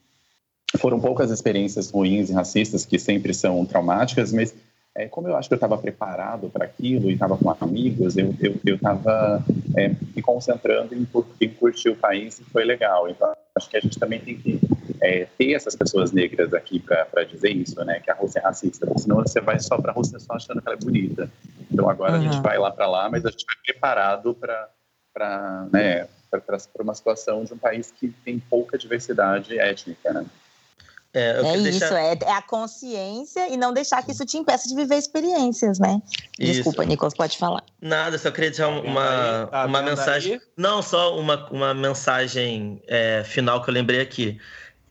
Foram 0.78 1.00
poucas 1.00 1.30
experiências 1.30 1.90
ruins 1.90 2.28
e 2.28 2.32
racistas, 2.32 2.84
que 2.84 2.98
sempre 2.98 3.32
são 3.32 3.64
traumáticas, 3.64 4.32
mas 4.32 4.54
é, 4.98 5.06
como 5.06 5.28
eu 5.28 5.36
acho 5.36 5.48
que 5.48 5.54
eu 5.54 5.58
estava 5.58 5.78
preparado 5.78 6.50
para 6.50 6.64
aquilo 6.64 7.08
e 7.08 7.12
estava 7.12 7.38
com 7.38 7.54
amigos, 7.60 8.16
eu 8.16 8.34
estava 8.64 9.40
é, 9.76 9.88
me 9.88 10.20
concentrando 10.20 10.92
em, 10.92 11.06
em, 11.40 11.48
curtir 11.50 11.90
o 11.90 11.96
país 11.96 12.40
e 12.40 12.44
foi 12.44 12.64
legal. 12.64 13.08
Então, 13.08 13.32
acho 13.54 13.70
que 13.70 13.76
a 13.76 13.80
gente 13.80 13.96
também 13.96 14.18
tem 14.18 14.36
que 14.36 14.60
é, 15.00 15.28
ter 15.38 15.52
essas 15.52 15.76
pessoas 15.76 16.10
negras 16.10 16.52
aqui 16.52 16.80
para 16.80 17.22
dizer 17.22 17.50
isso, 17.50 17.82
né? 17.84 18.00
Que 18.00 18.10
a 18.10 18.14
Rússia 18.14 18.40
é 18.40 18.42
racista, 18.42 18.86
porque 18.86 19.02
senão 19.02 19.18
você 19.18 19.40
vai 19.40 19.60
só 19.60 19.80
para 19.80 19.92
a 19.92 19.94
Rússia 19.94 20.18
só 20.18 20.34
achando 20.34 20.60
que 20.60 20.68
ela 20.68 20.76
é 20.76 20.84
bonita. 20.84 21.30
Então, 21.70 21.88
agora 21.88 22.14
uhum. 22.14 22.18
a 22.18 22.20
gente 22.22 22.42
vai 22.42 22.58
lá 22.58 22.72
para 22.72 22.88
lá, 22.88 23.08
mas 23.08 23.24
a 23.24 23.30
gente 23.30 23.46
vai 23.46 23.54
preparado 23.64 24.34
para 24.34 25.68
né, 25.72 26.08
uma 26.80 26.94
situação 26.94 27.44
de 27.44 27.54
um 27.54 27.58
país 27.58 27.92
que 27.92 28.08
tem 28.24 28.40
pouca 28.40 28.76
diversidade 28.76 29.56
étnica, 29.60 30.12
né? 30.12 30.26
É, 31.14 31.40
é 31.42 31.56
isso, 31.56 31.62
deixar... 31.62 31.98
é, 31.98 32.18
é, 32.22 32.32
a 32.32 32.42
consciência 32.42 33.48
e 33.48 33.56
não 33.56 33.72
deixar 33.72 34.02
que 34.02 34.12
isso 34.12 34.26
te 34.26 34.36
impeça 34.36 34.68
de 34.68 34.74
viver 34.74 34.96
experiências, 34.96 35.78
né? 35.78 36.02
Desculpa, 36.38 36.82
isso. 36.82 36.88
Nicolas, 36.88 37.14
pode 37.14 37.38
falar. 37.38 37.64
Nada, 37.80 38.18
só 38.18 38.30
queria 38.30 38.50
deixar 38.50 38.68
uma, 38.68 39.46
tá 39.46 39.66
uma 39.66 39.82
mensagem. 39.82 40.34
Aí? 40.34 40.40
Não, 40.56 40.82
só 40.82 41.18
uma, 41.18 41.48
uma 41.50 41.72
mensagem 41.72 42.82
é, 42.86 43.22
final 43.24 43.62
que 43.62 43.70
eu 43.70 43.74
lembrei 43.74 44.00
aqui. 44.00 44.38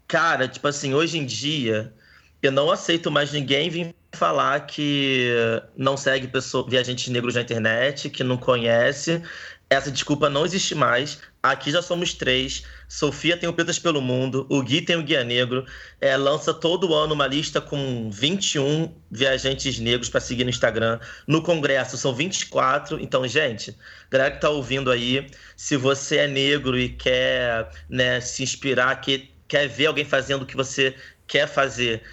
Cara, 0.07 0.47
tipo 0.47 0.67
assim, 0.67 0.93
hoje 0.93 1.19
em 1.19 1.25
dia, 1.25 1.93
eu 2.41 2.51
não 2.51 2.71
aceito 2.71 3.11
mais 3.11 3.31
ninguém 3.31 3.69
vir 3.69 3.95
falar 4.13 4.61
que 4.61 5.31
não 5.75 5.95
segue 5.95 6.27
pessoa, 6.27 6.67
viajantes 6.67 7.07
negros 7.09 7.35
na 7.35 7.41
internet, 7.41 8.09
que 8.09 8.23
não 8.23 8.37
conhece. 8.37 9.21
Essa 9.69 9.91
desculpa 9.91 10.29
não 10.29 10.45
existe 10.45 10.73
mais. 10.73 11.19
Aqui 11.43 11.71
já 11.71 11.81
somos 11.81 12.13
três. 12.13 12.63
Sofia 12.87 13.35
tem 13.35 13.49
o 13.49 13.53
Pretas 13.53 13.77
pelo 13.77 14.01
Mundo, 14.01 14.47
o 14.49 14.61
Gui 14.61 14.81
tem 14.81 14.95
o 14.95 15.03
Guia 15.03 15.25
Negro. 15.25 15.65
É, 15.99 16.15
lança 16.15 16.53
todo 16.53 16.93
ano 16.93 17.13
uma 17.13 17.27
lista 17.27 17.59
com 17.59 18.09
21 18.09 18.93
viajantes 19.11 19.77
negros 19.77 20.09
para 20.09 20.21
seguir 20.21 20.45
no 20.45 20.49
Instagram. 20.49 20.99
No 21.27 21.41
Congresso 21.41 21.97
são 21.97 22.15
24. 22.15 22.97
Então, 23.01 23.27
gente, 23.27 23.75
galera 24.09 24.31
que 24.31 24.39
tá 24.39 24.49
ouvindo 24.49 24.89
aí, 24.89 25.29
se 25.57 25.75
você 25.75 26.17
é 26.19 26.27
negro 26.27 26.79
e 26.79 26.87
quer 26.87 27.69
né, 27.89 28.21
se 28.21 28.43
inspirar, 28.43 28.95
que, 29.01 29.29
quer 29.49 29.67
ver 29.67 29.87
alguém 29.87 30.05
fazendo 30.05 30.43
o 30.43 30.45
que 30.45 30.55
você 30.55 30.95
quer 31.27 31.45
fazer, 31.45 32.03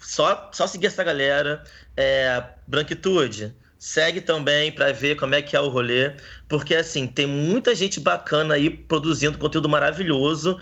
só, 0.00 0.50
só 0.52 0.68
seguir 0.68 0.86
essa 0.86 1.02
galera. 1.02 1.64
É, 1.96 2.42
branquitude 2.66 3.54
Segue 3.84 4.20
também 4.20 4.70
para 4.72 4.92
ver 4.92 5.16
como 5.16 5.34
é 5.34 5.42
que 5.42 5.56
é 5.56 5.60
o 5.60 5.68
rolê, 5.68 6.14
porque 6.48 6.72
assim, 6.72 7.04
tem 7.08 7.26
muita 7.26 7.74
gente 7.74 7.98
bacana 7.98 8.54
aí 8.54 8.70
produzindo 8.70 9.38
conteúdo 9.38 9.68
maravilhoso. 9.68 10.56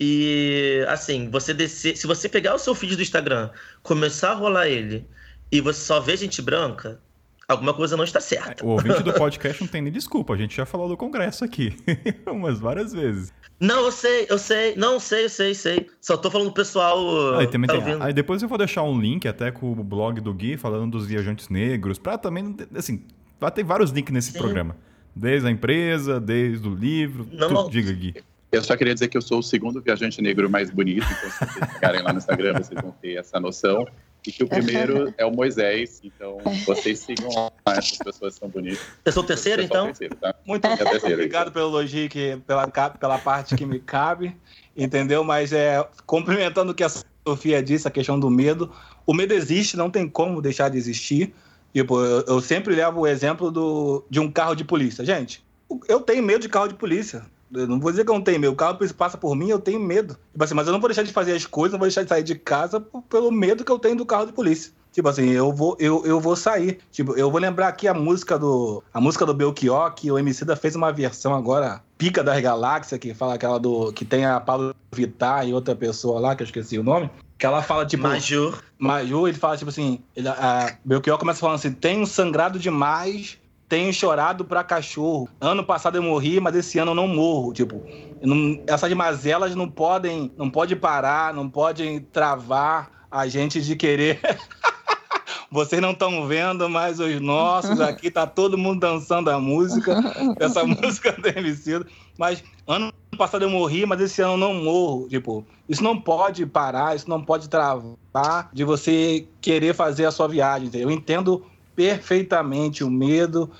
E 0.00 0.84
assim, 0.88 1.30
você 1.30 1.54
descer, 1.54 1.96
se 1.96 2.04
você 2.06 2.28
pegar 2.28 2.52
o 2.54 2.58
seu 2.58 2.74
feed 2.74 2.96
do 2.96 3.02
Instagram, 3.02 3.50
começar 3.82 4.32
a 4.32 4.34
rolar 4.34 4.66
ele 4.68 5.08
e 5.52 5.60
você 5.60 5.80
só 5.80 6.00
vê 6.00 6.16
gente 6.16 6.42
branca, 6.42 7.00
alguma 7.48 7.74
coisa 7.74 7.96
não 7.96 8.04
está 8.04 8.20
certa. 8.20 8.64
O 8.64 8.70
ouvinte 8.70 9.02
do 9.02 9.12
podcast 9.14 9.62
não 9.62 9.68
tem 9.68 9.82
nem 9.82 9.92
desculpa, 9.92 10.34
a 10.34 10.36
gente 10.36 10.56
já 10.56 10.66
falou 10.66 10.88
do 10.88 10.96
congresso 10.96 11.44
aqui 11.44 11.76
umas 12.26 12.60
várias 12.60 12.92
vezes. 12.92 13.32
Não, 13.60 13.84
eu 13.84 13.92
sei, 13.92 14.26
eu 14.28 14.38
sei. 14.38 14.74
Não, 14.76 14.98
sei, 14.98 15.24
eu 15.24 15.28
sei, 15.28 15.54
sei. 15.54 15.86
Só 16.00 16.16
tô 16.16 16.30
falando 16.30 16.48
pro 16.48 16.62
pessoal. 16.62 17.36
Aí, 17.36 17.46
também 17.46 17.68
tá 17.68 17.80
tem, 17.80 17.96
aí 18.00 18.12
depois 18.12 18.42
eu 18.42 18.48
vou 18.48 18.58
deixar 18.58 18.82
um 18.82 19.00
link 19.00 19.28
até 19.28 19.50
com 19.50 19.72
o 19.72 19.84
blog 19.84 20.20
do 20.20 20.34
Gui 20.34 20.56
falando 20.56 20.90
dos 20.90 21.06
viajantes 21.06 21.48
negros, 21.48 21.98
pra 21.98 22.18
também, 22.18 22.56
assim, 22.74 23.04
vai 23.40 23.50
ter 23.50 23.64
vários 23.64 23.90
links 23.90 24.12
nesse 24.12 24.32
Sim. 24.32 24.38
programa. 24.38 24.76
Desde 25.14 25.46
a 25.46 25.50
empresa, 25.50 26.20
desde 26.20 26.68
o 26.68 26.74
livro. 26.74 27.28
Não, 27.30 27.48
tudo, 27.48 27.54
não. 27.54 27.70
Diga, 27.70 27.92
Gui. 27.92 28.14
Eu 28.50 28.62
só 28.62 28.76
queria 28.76 28.94
dizer 28.94 29.08
que 29.08 29.16
eu 29.16 29.22
sou 29.22 29.38
o 29.38 29.42
segundo 29.42 29.80
viajante 29.80 30.22
negro 30.22 30.48
mais 30.48 30.70
bonito, 30.70 31.06
então 31.06 31.30
se 31.30 31.38
vocês 31.38 31.70
ficarem 31.74 32.02
lá 32.02 32.12
no 32.12 32.18
Instagram, 32.18 32.54
vocês 32.54 32.80
vão 32.80 32.92
ter 32.92 33.14
essa 33.14 33.40
noção. 33.40 33.86
E 34.26 34.32
que 34.32 34.42
o 34.42 34.48
primeiro 34.48 35.12
é 35.18 35.26
o 35.26 35.30
Moisés, 35.30 36.00
então 36.02 36.38
vocês 36.64 37.00
sigam 37.00 37.28
lá, 37.28 37.76
essas 37.76 37.98
pessoas 37.98 38.34
são 38.34 38.48
bonitas. 38.48 38.80
Eu 39.04 39.12
sou 39.12 39.22
o 39.22 39.26
terceiro, 39.26 39.60
eu 39.60 39.66
então? 39.66 39.84
O 39.84 39.86
terceiro, 39.88 40.16
tá? 40.16 40.34
Muito 40.46 40.66
é 40.66 40.76
terceiro, 40.76 41.14
obrigado 41.14 41.52
pelo 41.52 41.68
elogio, 41.68 42.08
que, 42.08 42.38
pela, 42.46 42.66
pela 42.66 43.18
parte 43.18 43.54
que 43.54 43.66
me 43.66 43.78
cabe, 43.78 44.34
entendeu? 44.74 45.22
Mas 45.22 45.52
é, 45.52 45.86
complementando 46.06 46.72
o 46.72 46.74
que 46.74 46.82
a 46.82 46.90
Sofia 47.26 47.62
disse, 47.62 47.86
a 47.86 47.90
questão 47.90 48.18
do 48.18 48.30
medo, 48.30 48.72
o 49.06 49.12
medo 49.12 49.34
existe, 49.34 49.76
não 49.76 49.90
tem 49.90 50.08
como 50.08 50.40
deixar 50.40 50.70
de 50.70 50.78
existir. 50.78 51.34
Tipo, 51.74 52.00
eu, 52.00 52.24
eu 52.26 52.40
sempre 52.40 52.74
levo 52.74 53.00
o 53.00 53.06
exemplo 53.06 53.50
do, 53.50 54.04
de 54.08 54.20
um 54.20 54.30
carro 54.30 54.54
de 54.54 54.64
polícia. 54.64 55.04
Gente, 55.04 55.44
eu 55.88 56.00
tenho 56.00 56.22
medo 56.22 56.40
de 56.40 56.48
carro 56.48 56.68
de 56.68 56.74
polícia. 56.74 57.26
Eu 57.52 57.66
não 57.66 57.80
vou 57.80 57.90
dizer 57.90 58.04
que 58.04 58.10
eu 58.10 58.14
não 58.14 58.22
tenho 58.22 58.40
medo. 58.40 58.52
O 58.52 58.56
carro 58.56 58.78
passa 58.96 59.16
por 59.16 59.34
mim, 59.34 59.48
eu 59.48 59.58
tenho 59.58 59.80
medo. 59.80 60.16
Tipo 60.32 60.44
assim, 60.44 60.54
mas 60.54 60.66
eu 60.66 60.72
não 60.72 60.80
vou 60.80 60.88
deixar 60.88 61.02
de 61.02 61.12
fazer 61.12 61.32
as 61.32 61.46
coisas, 61.46 61.72
não 61.72 61.78
vou 61.78 61.86
deixar 61.86 62.02
de 62.02 62.08
sair 62.08 62.22
de 62.22 62.34
casa 62.34 62.80
pelo 63.08 63.30
medo 63.30 63.64
que 63.64 63.72
eu 63.72 63.78
tenho 63.78 63.96
do 63.96 64.06
carro 64.06 64.26
de 64.26 64.32
polícia. 64.32 64.72
Tipo 64.94 65.08
assim, 65.08 65.30
eu 65.30 65.52
vou, 65.52 65.76
eu, 65.80 66.06
eu 66.06 66.20
vou 66.20 66.36
sair. 66.36 66.78
Tipo, 66.92 67.16
eu 67.16 67.28
vou 67.28 67.40
lembrar 67.40 67.66
aqui 67.66 67.88
a 67.88 67.92
música 67.92 68.38
do. 68.38 68.80
A 68.94 69.00
música 69.00 69.26
do 69.26 69.34
Belchior, 69.34 69.92
que 69.92 70.08
o 70.08 70.16
MC 70.16 70.44
da 70.44 70.54
fez 70.54 70.76
uma 70.76 70.92
versão 70.92 71.34
agora, 71.34 71.82
Pica 71.98 72.22
das 72.22 72.40
Galáxias, 72.40 73.00
que 73.00 73.12
fala 73.12 73.34
aquela 73.34 73.58
do. 73.58 73.92
que 73.92 74.04
tem 74.04 74.24
a 74.24 74.38
Paulo 74.38 74.72
Vittar 74.92 75.48
e 75.48 75.52
outra 75.52 75.74
pessoa 75.74 76.20
lá, 76.20 76.36
que 76.36 76.44
eu 76.44 76.46
esqueci 76.46 76.78
o 76.78 76.84
nome. 76.84 77.10
Que 77.36 77.44
ela 77.44 77.60
fala, 77.60 77.84
tipo. 77.84 78.04
Major. 78.04 78.62
Major, 78.78 79.28
ele 79.28 79.36
fala, 79.36 79.56
tipo 79.56 79.68
assim. 79.70 79.98
Ele, 80.14 80.28
a 80.28 80.76
Belchior 80.84 81.18
começa 81.18 81.40
falando 81.40 81.56
assim: 81.56 81.72
tenho 81.72 82.06
sangrado 82.06 82.56
demais 82.56 83.36
tenho 83.74 83.92
chorado 83.92 84.44
pra 84.44 84.62
cachorro. 84.62 85.28
Ano 85.40 85.64
passado 85.64 85.96
eu 85.96 86.02
morri, 86.02 86.38
mas 86.38 86.54
esse 86.54 86.78
ano 86.78 86.92
eu 86.92 86.94
não 86.94 87.08
morro. 87.08 87.52
Tipo, 87.52 87.82
não, 88.22 88.62
essas 88.68 88.92
mazelas 88.92 89.56
não 89.56 89.68
podem, 89.68 90.30
não 90.38 90.48
pode 90.48 90.76
parar, 90.76 91.34
não 91.34 91.50
podem 91.50 91.98
travar 91.98 92.88
a 93.10 93.26
gente 93.26 93.60
de 93.60 93.74
querer. 93.74 94.20
Vocês 95.50 95.82
não 95.82 95.90
estão 95.90 96.24
vendo, 96.28 96.68
mas 96.68 97.00
os 97.00 97.20
nossos 97.20 97.78
aqui 97.82 98.12
tá 98.12 98.28
todo 98.28 98.56
mundo 98.56 98.78
dançando 98.78 99.28
a 99.28 99.40
música, 99.40 99.96
essa 100.38 100.62
música 100.66 101.10
do 101.10 101.26
MC. 101.26 101.84
Mas 102.16 102.44
ano 102.68 102.92
passado 103.18 103.42
eu 103.42 103.50
morri, 103.50 103.84
mas 103.84 104.00
esse 104.00 104.22
ano 104.22 104.34
eu 104.34 104.38
não 104.38 104.54
morro. 104.54 105.08
Tipo, 105.08 105.44
isso 105.68 105.82
não 105.82 106.00
pode 106.00 106.46
parar, 106.46 106.94
isso 106.94 107.10
não 107.10 107.20
pode 107.20 107.48
travar 107.48 108.50
de 108.52 108.62
você 108.62 109.26
querer 109.40 109.74
fazer 109.74 110.06
a 110.06 110.12
sua 110.12 110.28
viagem. 110.28 110.70
Eu 110.74 110.92
entendo 110.92 111.44
perfeitamente 111.74 112.84
o 112.84 112.90
medo. 112.90 113.50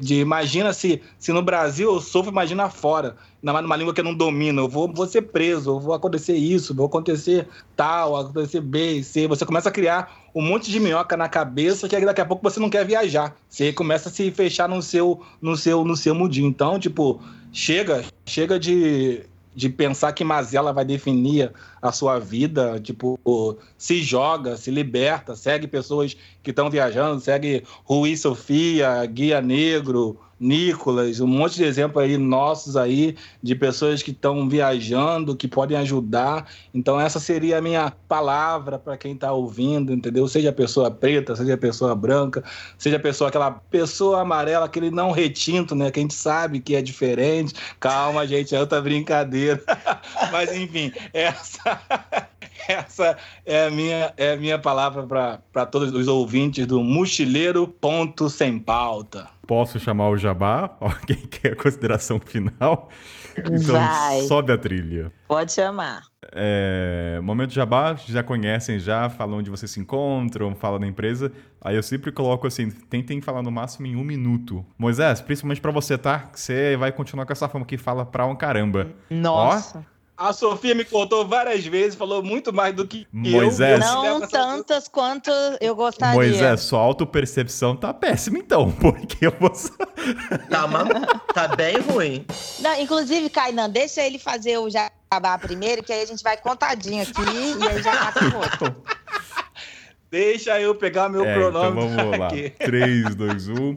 De 0.00 0.16
imagina 0.20 0.72
se, 0.72 1.00
se 1.18 1.32
no 1.32 1.42
Brasil 1.42 1.92
eu 1.92 2.00
sofro, 2.00 2.32
imagina 2.32 2.68
fora, 2.68 3.16
numa 3.40 3.76
língua 3.76 3.94
que 3.94 4.00
eu 4.00 4.04
não 4.04 4.14
domino, 4.14 4.62
eu 4.62 4.68
vou, 4.68 4.92
vou 4.92 5.06
ser 5.06 5.22
preso, 5.22 5.78
vou 5.78 5.94
acontecer 5.94 6.34
isso, 6.36 6.74
vou 6.74 6.86
acontecer 6.86 7.46
tal, 7.76 8.16
acontecer 8.16 8.60
B 8.60 9.02
C, 9.02 9.28
você 9.28 9.46
começa 9.46 9.68
a 9.68 9.72
criar 9.72 10.28
um 10.34 10.42
monte 10.42 10.70
de 10.70 10.80
minhoca 10.80 11.16
na 11.16 11.28
cabeça 11.28 11.88
que 11.88 12.00
daqui 12.04 12.20
a 12.20 12.26
pouco 12.26 12.42
você 12.42 12.58
não 12.58 12.68
quer 12.68 12.84
viajar, 12.84 13.36
você 13.48 13.72
começa 13.72 14.08
a 14.08 14.12
se 14.12 14.30
fechar 14.32 14.68
no 14.68 14.82
seu 14.82 15.22
no 15.40 15.56
seu 15.56 15.84
no 15.84 15.96
seu 15.96 16.14
mudinho, 16.14 16.48
então 16.48 16.78
tipo, 16.78 17.20
chega, 17.52 18.04
chega 18.26 18.58
de 18.58 19.24
de 19.58 19.68
pensar 19.68 20.12
que 20.12 20.22
Mazela 20.22 20.72
vai 20.72 20.84
definir 20.84 21.52
a 21.82 21.90
sua 21.90 22.20
vida, 22.20 22.78
tipo, 22.78 23.18
se 23.76 24.00
joga, 24.00 24.56
se 24.56 24.70
liberta, 24.70 25.34
segue 25.34 25.66
pessoas 25.66 26.16
que 26.44 26.50
estão 26.50 26.70
viajando, 26.70 27.20
segue 27.20 27.64
Rui 27.82 28.16
Sofia, 28.16 29.04
Guia 29.06 29.42
Negro, 29.42 30.16
Nicolas, 30.40 31.20
um 31.20 31.26
monte 31.26 31.56
de 31.56 31.64
exemplos 31.64 32.02
aí 32.02 32.16
nossos 32.16 32.76
aí 32.76 33.16
de 33.42 33.54
pessoas 33.54 34.02
que 34.02 34.10
estão 34.10 34.48
viajando, 34.48 35.36
que 35.36 35.48
podem 35.48 35.76
ajudar. 35.78 36.48
Então 36.72 37.00
essa 37.00 37.18
seria 37.18 37.58
a 37.58 37.60
minha 37.60 37.92
palavra 38.08 38.78
para 38.78 38.96
quem 38.96 39.14
está 39.14 39.32
ouvindo, 39.32 39.92
entendeu? 39.92 40.28
Seja 40.28 40.52
pessoa 40.52 40.90
preta, 40.90 41.34
seja 41.34 41.56
pessoa 41.56 41.94
branca, 41.94 42.44
seja 42.76 42.98
pessoa 42.98 43.28
aquela 43.28 43.50
pessoa 43.50 44.20
amarela, 44.20 44.66
aquele 44.66 44.90
não 44.90 45.10
retinto, 45.10 45.74
né? 45.74 45.90
Que 45.90 46.00
a 46.00 46.02
gente 46.02 46.14
sabe 46.14 46.60
que 46.60 46.74
é 46.74 46.82
diferente. 46.82 47.54
Calma, 47.80 48.26
gente, 48.26 48.54
é 48.54 48.60
outra 48.60 48.80
brincadeira. 48.80 49.62
Mas 50.30 50.52
enfim, 50.52 50.92
essa 51.12 51.80
Essa 52.68 53.16
é 53.46 53.66
a 53.66 53.70
minha, 53.70 54.12
é 54.18 54.32
a 54.32 54.36
minha 54.36 54.58
palavra 54.58 55.02
para 55.50 55.64
todos 55.64 55.90
os 55.94 56.06
ouvintes 56.06 56.66
do 56.66 56.82
Mochileiro 56.84 57.66
Ponto 57.66 58.28
Sem 58.28 58.58
Pauta. 58.58 59.26
Posso 59.46 59.80
chamar 59.80 60.10
o 60.10 60.18
Jabá? 60.18 60.76
Alguém 60.78 61.16
quer 61.16 61.52
a 61.52 61.56
consideração 61.56 62.20
final? 62.20 62.90
Então 63.38 63.74
Vai. 63.74 64.20
sobe 64.22 64.52
a 64.52 64.58
trilha. 64.58 65.10
Pode 65.26 65.52
chamar. 65.52 66.02
É, 66.30 67.18
momento 67.22 67.54
Jabá, 67.54 67.94
já 67.94 68.22
conhecem 68.22 68.78
já, 68.78 69.08
falam 69.08 69.38
onde 69.38 69.48
vocês 69.48 69.70
se 69.70 69.80
encontram, 69.80 70.54
falam 70.54 70.78
da 70.78 70.86
empresa. 70.86 71.32
Aí 71.62 71.74
eu 71.74 71.82
sempre 71.82 72.12
coloco 72.12 72.46
assim, 72.46 72.70
tentem 72.70 73.22
falar 73.22 73.42
no 73.42 73.50
máximo 73.50 73.86
em 73.86 73.96
um 73.96 74.04
minuto. 74.04 74.62
Moisés, 74.76 75.22
principalmente 75.22 75.60
pra 75.62 75.70
você, 75.70 75.96
tá? 75.96 76.18
Que 76.18 76.38
você 76.38 76.76
vai 76.76 76.92
continuar 76.92 77.24
com 77.24 77.32
essa 77.32 77.48
fama 77.48 77.64
que 77.64 77.78
fala 77.78 78.04
pra 78.04 78.26
um 78.26 78.36
caramba. 78.36 78.88
Nossa. 79.08 79.86
A 80.18 80.32
Sofia 80.32 80.74
me 80.74 80.84
contou 80.84 81.24
várias 81.24 81.64
vezes, 81.64 81.94
falou 81.94 82.24
muito 82.24 82.52
mais 82.52 82.74
do 82.74 82.84
que 82.84 83.06
Moisés. 83.12 83.80
eu. 83.80 83.94
Não 83.94 84.20
tantas 84.26 84.88
quanto 84.88 85.30
eu 85.60 85.76
gostaria. 85.76 86.12
Moisés, 86.16 86.62
sua 86.62 86.80
autopercepção 86.80 87.76
tá 87.76 87.94
péssima 87.94 88.38
então, 88.38 88.68
porque 88.82 89.26
eu 89.26 89.32
vou... 89.38 89.52
Tá, 90.50 90.66
mas 90.66 90.88
tá 91.32 91.46
bem 91.54 91.78
ruim. 91.78 92.26
Não, 92.58 92.80
inclusive, 92.80 93.30
Kainan, 93.30 93.70
deixa 93.70 94.02
ele 94.02 94.18
fazer 94.18 94.58
o 94.58 94.68
jabá 94.68 95.38
primeiro, 95.38 95.84
que 95.84 95.92
aí 95.92 96.02
a 96.02 96.06
gente 96.06 96.24
vai 96.24 96.36
contadinho 96.36 97.04
aqui 97.04 97.22
e 97.60 97.68
aí 97.68 97.80
já 97.80 97.96
tá 97.96 98.12
com 98.12 98.36
o 98.36 98.40
outro. 98.40 98.82
Deixa 100.10 100.60
eu 100.60 100.74
pegar 100.74 101.08
meu 101.08 101.24
É, 101.24 101.36
então 101.36 101.50
pronome 101.52 101.96
vamos 101.96 102.18
lá. 102.18 102.26
aqui. 102.26 102.50
3, 102.58 103.14
2, 103.14 103.48
1. 103.50 103.76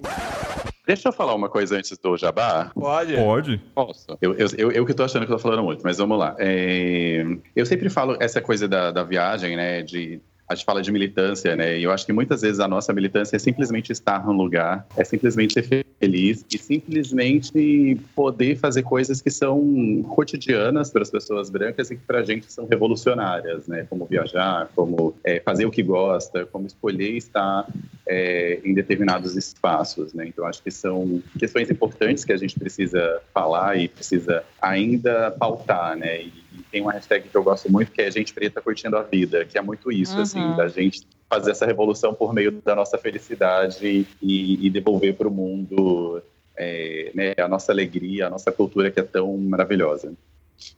Deixa 0.92 1.08
eu 1.08 1.14
falar 1.14 1.34
uma 1.34 1.48
coisa 1.48 1.78
antes 1.78 1.98
do 1.98 2.18
Jabá. 2.18 2.70
Pode? 2.76 3.16
Pode? 3.16 3.58
Posso? 3.74 4.18
Eu, 4.22 4.36
eu, 4.36 4.48
eu, 4.58 4.72
eu 4.74 4.86
que 4.86 4.94
tô 4.94 5.04
achando 5.04 5.26
que 5.26 5.32
eu 5.32 5.38
tô 5.38 5.42
falando 5.42 5.64
muito, 5.64 5.82
mas 5.84 5.98
vamos 5.98 6.20
lá. 6.20 6.36
É, 6.38 7.24
eu 7.56 7.66
sempre 7.66 7.90
falo 7.90 8.18
essa 8.20 8.42
coisa 8.42 8.68
da, 8.68 8.92
da 8.92 9.02
viagem, 9.02 9.56
né? 9.56 9.84
De, 9.84 10.20
a 10.50 10.54
gente 10.54 10.66
fala 10.66 10.82
de 10.82 10.92
militância, 10.92 11.56
né? 11.56 11.80
E 11.80 11.84
eu 11.84 11.94
acho 11.94 12.06
que 12.06 12.12
muitas 12.12 12.42
vezes 12.42 12.60
a 12.60 12.68
nossa 12.68 12.92
militância 12.92 13.38
é 13.38 13.40
simplesmente 13.40 13.90
estar 13.94 14.26
num 14.26 14.34
lugar, 14.34 14.86
é 14.98 15.06
simplesmente 15.06 15.54
ser 15.54 15.86
feliz 16.02 16.44
e 16.52 16.58
simplesmente 16.58 17.96
poder 18.16 18.58
fazer 18.58 18.82
coisas 18.82 19.22
que 19.22 19.30
são 19.30 20.04
cotidianas 20.10 20.90
para 20.90 21.04
as 21.04 21.12
pessoas 21.12 21.52
brancas 21.52 21.92
e 21.92 21.96
que 21.96 22.02
para 22.02 22.20
a 22.20 22.24
gente 22.24 22.52
são 22.52 22.66
revolucionárias, 22.66 23.68
né? 23.68 23.86
Como 23.88 24.06
viajar, 24.06 24.68
como 24.76 25.14
é, 25.24 25.40
fazer 25.40 25.66
o 25.68 25.72
que 25.72 25.84
gosta, 25.84 26.48
como 26.48 26.66
escolher 26.66 27.16
estar 27.16 27.68
é, 28.08 28.60
em 28.66 28.74
determinados 28.74 29.38
espaços, 29.38 30.12
né? 30.16 30.26
Então 30.28 30.44
acho 30.48 30.64
que 30.64 30.72
são 30.72 31.22
questões 31.38 31.70
importantes 31.70 32.26
que 32.26 32.34
a 32.34 32.38
gente 32.38 32.58
precisa 32.58 33.22
falar 33.32 33.78
e 33.78 33.88
precisa 33.88 34.44
ainda 34.60 35.30
pautar, 35.30 35.96
né? 35.96 36.24
E, 36.24 36.41
e 36.54 36.62
tem 36.64 36.82
uma 36.82 36.92
hashtag 36.92 37.30
que 37.30 37.36
eu 37.36 37.44
gosto 37.44 37.72
muito 37.72 37.92
que 37.92 38.02
é 38.02 38.12
gente 38.12 38.34
preta 38.34 38.62
curtindo 38.62 38.98
a 38.98 39.04
vida, 39.04 39.46
que 39.46 39.58
é 39.58 39.62
muito 39.62 39.92
isso, 39.92 40.16
Uhum. 40.16 40.22
assim, 40.22 40.56
da 40.56 40.68
gente 40.68 41.02
fazer 41.30 41.52
essa 41.52 41.66
revolução 41.66 42.14
por 42.14 42.34
meio 42.34 42.52
da 42.52 42.76
nossa 42.76 42.98
felicidade 42.98 44.06
e, 44.22 44.66
e 44.66 44.70
devolver 44.70 45.16
para 45.16 45.28
o 45.28 45.32
mundo 45.32 46.22
é, 46.58 47.12
né, 47.16 47.34
a 47.38 47.48
nossa 47.48 47.72
alegria, 47.72 48.28
a 48.28 48.30
nossa 48.30 48.52
cultura 48.52 48.92
que 48.92 49.00
é 49.00 49.04
tão 49.04 49.38
maravilhosa. 49.38 50.14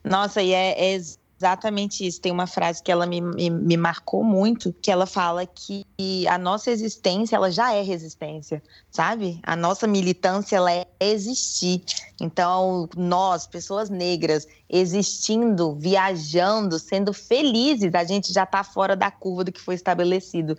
Nossa, 0.02 0.40
e 0.42 0.52
é, 0.52 0.94
é 0.94 1.00
exatamente 1.44 2.06
isso. 2.06 2.20
Tem 2.20 2.32
uma 2.32 2.46
frase 2.46 2.82
que 2.82 2.90
ela 2.90 3.04
me, 3.04 3.20
me, 3.20 3.50
me 3.50 3.76
marcou 3.76 4.24
muito, 4.24 4.72
que 4.80 4.90
ela 4.90 5.04
fala 5.06 5.46
que 5.46 5.84
a 6.26 6.38
nossa 6.38 6.70
existência, 6.70 7.36
ela 7.36 7.50
já 7.50 7.72
é 7.72 7.82
resistência, 7.82 8.62
sabe? 8.90 9.38
A 9.42 9.54
nossa 9.54 9.86
militância, 9.86 10.56
ela 10.56 10.72
é 10.72 10.86
existir. 10.98 11.82
Então, 12.20 12.88
nós, 12.96 13.46
pessoas 13.46 13.90
negras, 13.90 14.46
existindo, 14.68 15.74
viajando, 15.74 16.78
sendo 16.78 17.12
felizes, 17.12 17.94
a 17.94 18.04
gente 18.04 18.32
já 18.32 18.44
está 18.44 18.64
fora 18.64 18.96
da 18.96 19.10
curva 19.10 19.44
do 19.44 19.52
que 19.52 19.60
foi 19.60 19.74
estabelecido, 19.74 20.56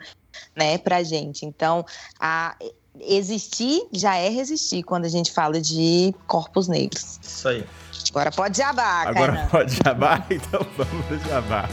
né, 0.56 0.78
pra 0.78 1.02
gente. 1.02 1.46
Então, 1.46 1.84
a 2.20 2.56
existir 3.02 3.88
já 3.92 4.16
é 4.16 4.30
resistir 4.30 4.84
quando 4.84 5.06
a 5.06 5.10
gente 5.10 5.32
fala 5.32 5.60
de 5.60 6.14
corpos 6.28 6.68
negros. 6.68 7.20
Isso 7.22 7.48
aí. 7.48 7.66
Agora 8.16 8.32
pode 8.32 8.58
jabar, 8.58 9.10
Agora 9.10 9.34
Kainan. 9.34 9.48
pode 9.50 9.76
Jabá? 9.76 10.24
Então 10.32 10.66
vamos 10.78 11.10
no 11.10 11.20
Jabá. 11.30 11.68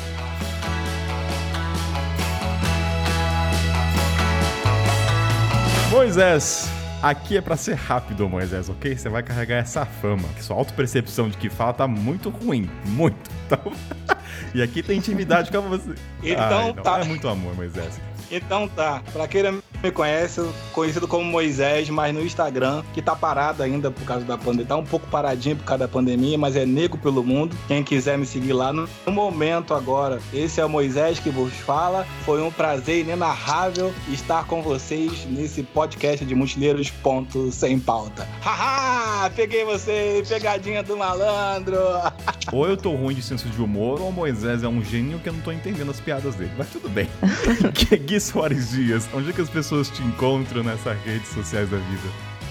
Moisés, 5.90 6.69
aqui 7.02 7.36
é 7.36 7.40
pra 7.40 7.56
ser 7.56 7.74
rápido, 7.74 8.28
Moisés, 8.28 8.69
ok? 8.69 8.97
Você 8.97 9.09
vai 9.09 9.23
carregar 9.23 9.56
essa 9.59 9.85
fama, 9.85 10.27
que 10.35 10.43
sua 10.43 10.56
autopercepção 10.56 11.28
de 11.28 11.36
que 11.36 11.51
fala 11.51 11.73
tá 11.73 11.86
muito 11.86 12.28
ruim, 12.31 12.69
muito. 12.85 13.31
Então, 13.52 13.73
e 14.55 14.62
aqui 14.62 14.82
tem 14.82 14.97
intimidade 14.97 15.51
com 15.51 15.60
você. 15.62 15.94
Então 16.23 16.59
Ai, 16.59 16.73
não, 16.73 16.82
tá. 16.82 17.01
É 17.01 17.05
muito 17.05 17.28
amor, 17.28 17.55
Moisés. 17.55 18.01
Então 18.32 18.66
tá, 18.66 19.02
pra 19.12 19.28
quem 19.28 19.42
não 19.42 19.62
me 19.82 19.90
conhece, 19.90 20.40
conhecido 20.72 21.06
como 21.06 21.22
Moisés, 21.24 21.90
mas 21.90 22.14
no 22.14 22.22
Instagram, 22.24 22.82
que 22.94 23.02
tá 23.02 23.14
parado 23.14 23.62
ainda 23.62 23.90
por 23.90 24.04
causa 24.06 24.24
da 24.24 24.38
pandemia, 24.38 24.64
tá 24.66 24.76
um 24.76 24.84
pouco 24.84 25.06
paradinho 25.09 25.56
por 25.56 25.64
causa 25.64 25.80
da 25.80 25.88
pandemia, 25.88 26.38
mas 26.38 26.56
é 26.56 26.64
Nego 26.64 26.96
pelo 26.96 27.22
Mundo. 27.22 27.54
Quem 27.68 27.82
quiser 27.82 28.16
me 28.16 28.24
seguir 28.24 28.52
lá, 28.54 28.72
no 28.72 28.88
momento 29.09 29.74
agora, 29.74 30.18
esse 30.32 30.60
é 30.60 30.64
o 30.64 30.68
Moisés 30.68 31.18
que 31.18 31.28
vos 31.30 31.52
fala. 31.52 32.06
Foi 32.24 32.40
um 32.40 32.50
prazer 32.50 33.00
inenarrável 33.00 33.92
estar 34.10 34.46
com 34.46 34.62
vocês 34.62 35.26
nesse 35.28 35.62
podcast 35.62 36.24
de 36.24 36.34
Mochileiros 36.34 36.88
Ponto 36.90 37.50
Sem 37.52 37.78
Pauta. 37.78 38.26
Haha! 38.40 39.28
Peguei 39.36 39.64
você, 39.64 40.22
pegadinha 40.28 40.82
do 40.82 40.96
malandro! 40.96 41.76
Ou 42.52 42.68
eu 42.68 42.76
tô 42.76 42.90
ruim 42.94 43.14
de 43.14 43.22
senso 43.22 43.48
de 43.48 43.62
humor, 43.62 44.00
ou 44.00 44.09
o 44.09 44.12
Moisés 44.12 44.62
é 44.62 44.68
um 44.68 44.82
gênio 44.84 45.18
que 45.20 45.28
eu 45.28 45.32
não 45.32 45.40
tô 45.40 45.50
entendendo 45.52 45.90
as 45.90 46.00
piadas 46.00 46.34
dele. 46.34 46.50
Mas 46.59 46.68
tudo 46.68 46.88
bem. 46.88 47.09
Que- 47.72 47.96
Gui 47.96 48.20
Soares 48.23 48.70
Dias, 48.70 49.09
onde 49.12 49.31
é 49.31 49.32
que 49.32 49.40
as 49.40 49.51
pessoas 49.51 49.90
te 49.90 50.01
encontram 50.03 50.62
nessas 50.62 50.97
redes 51.05 51.28
sociais 51.28 51.69
da 51.69 51.77
vida? 51.77 52.09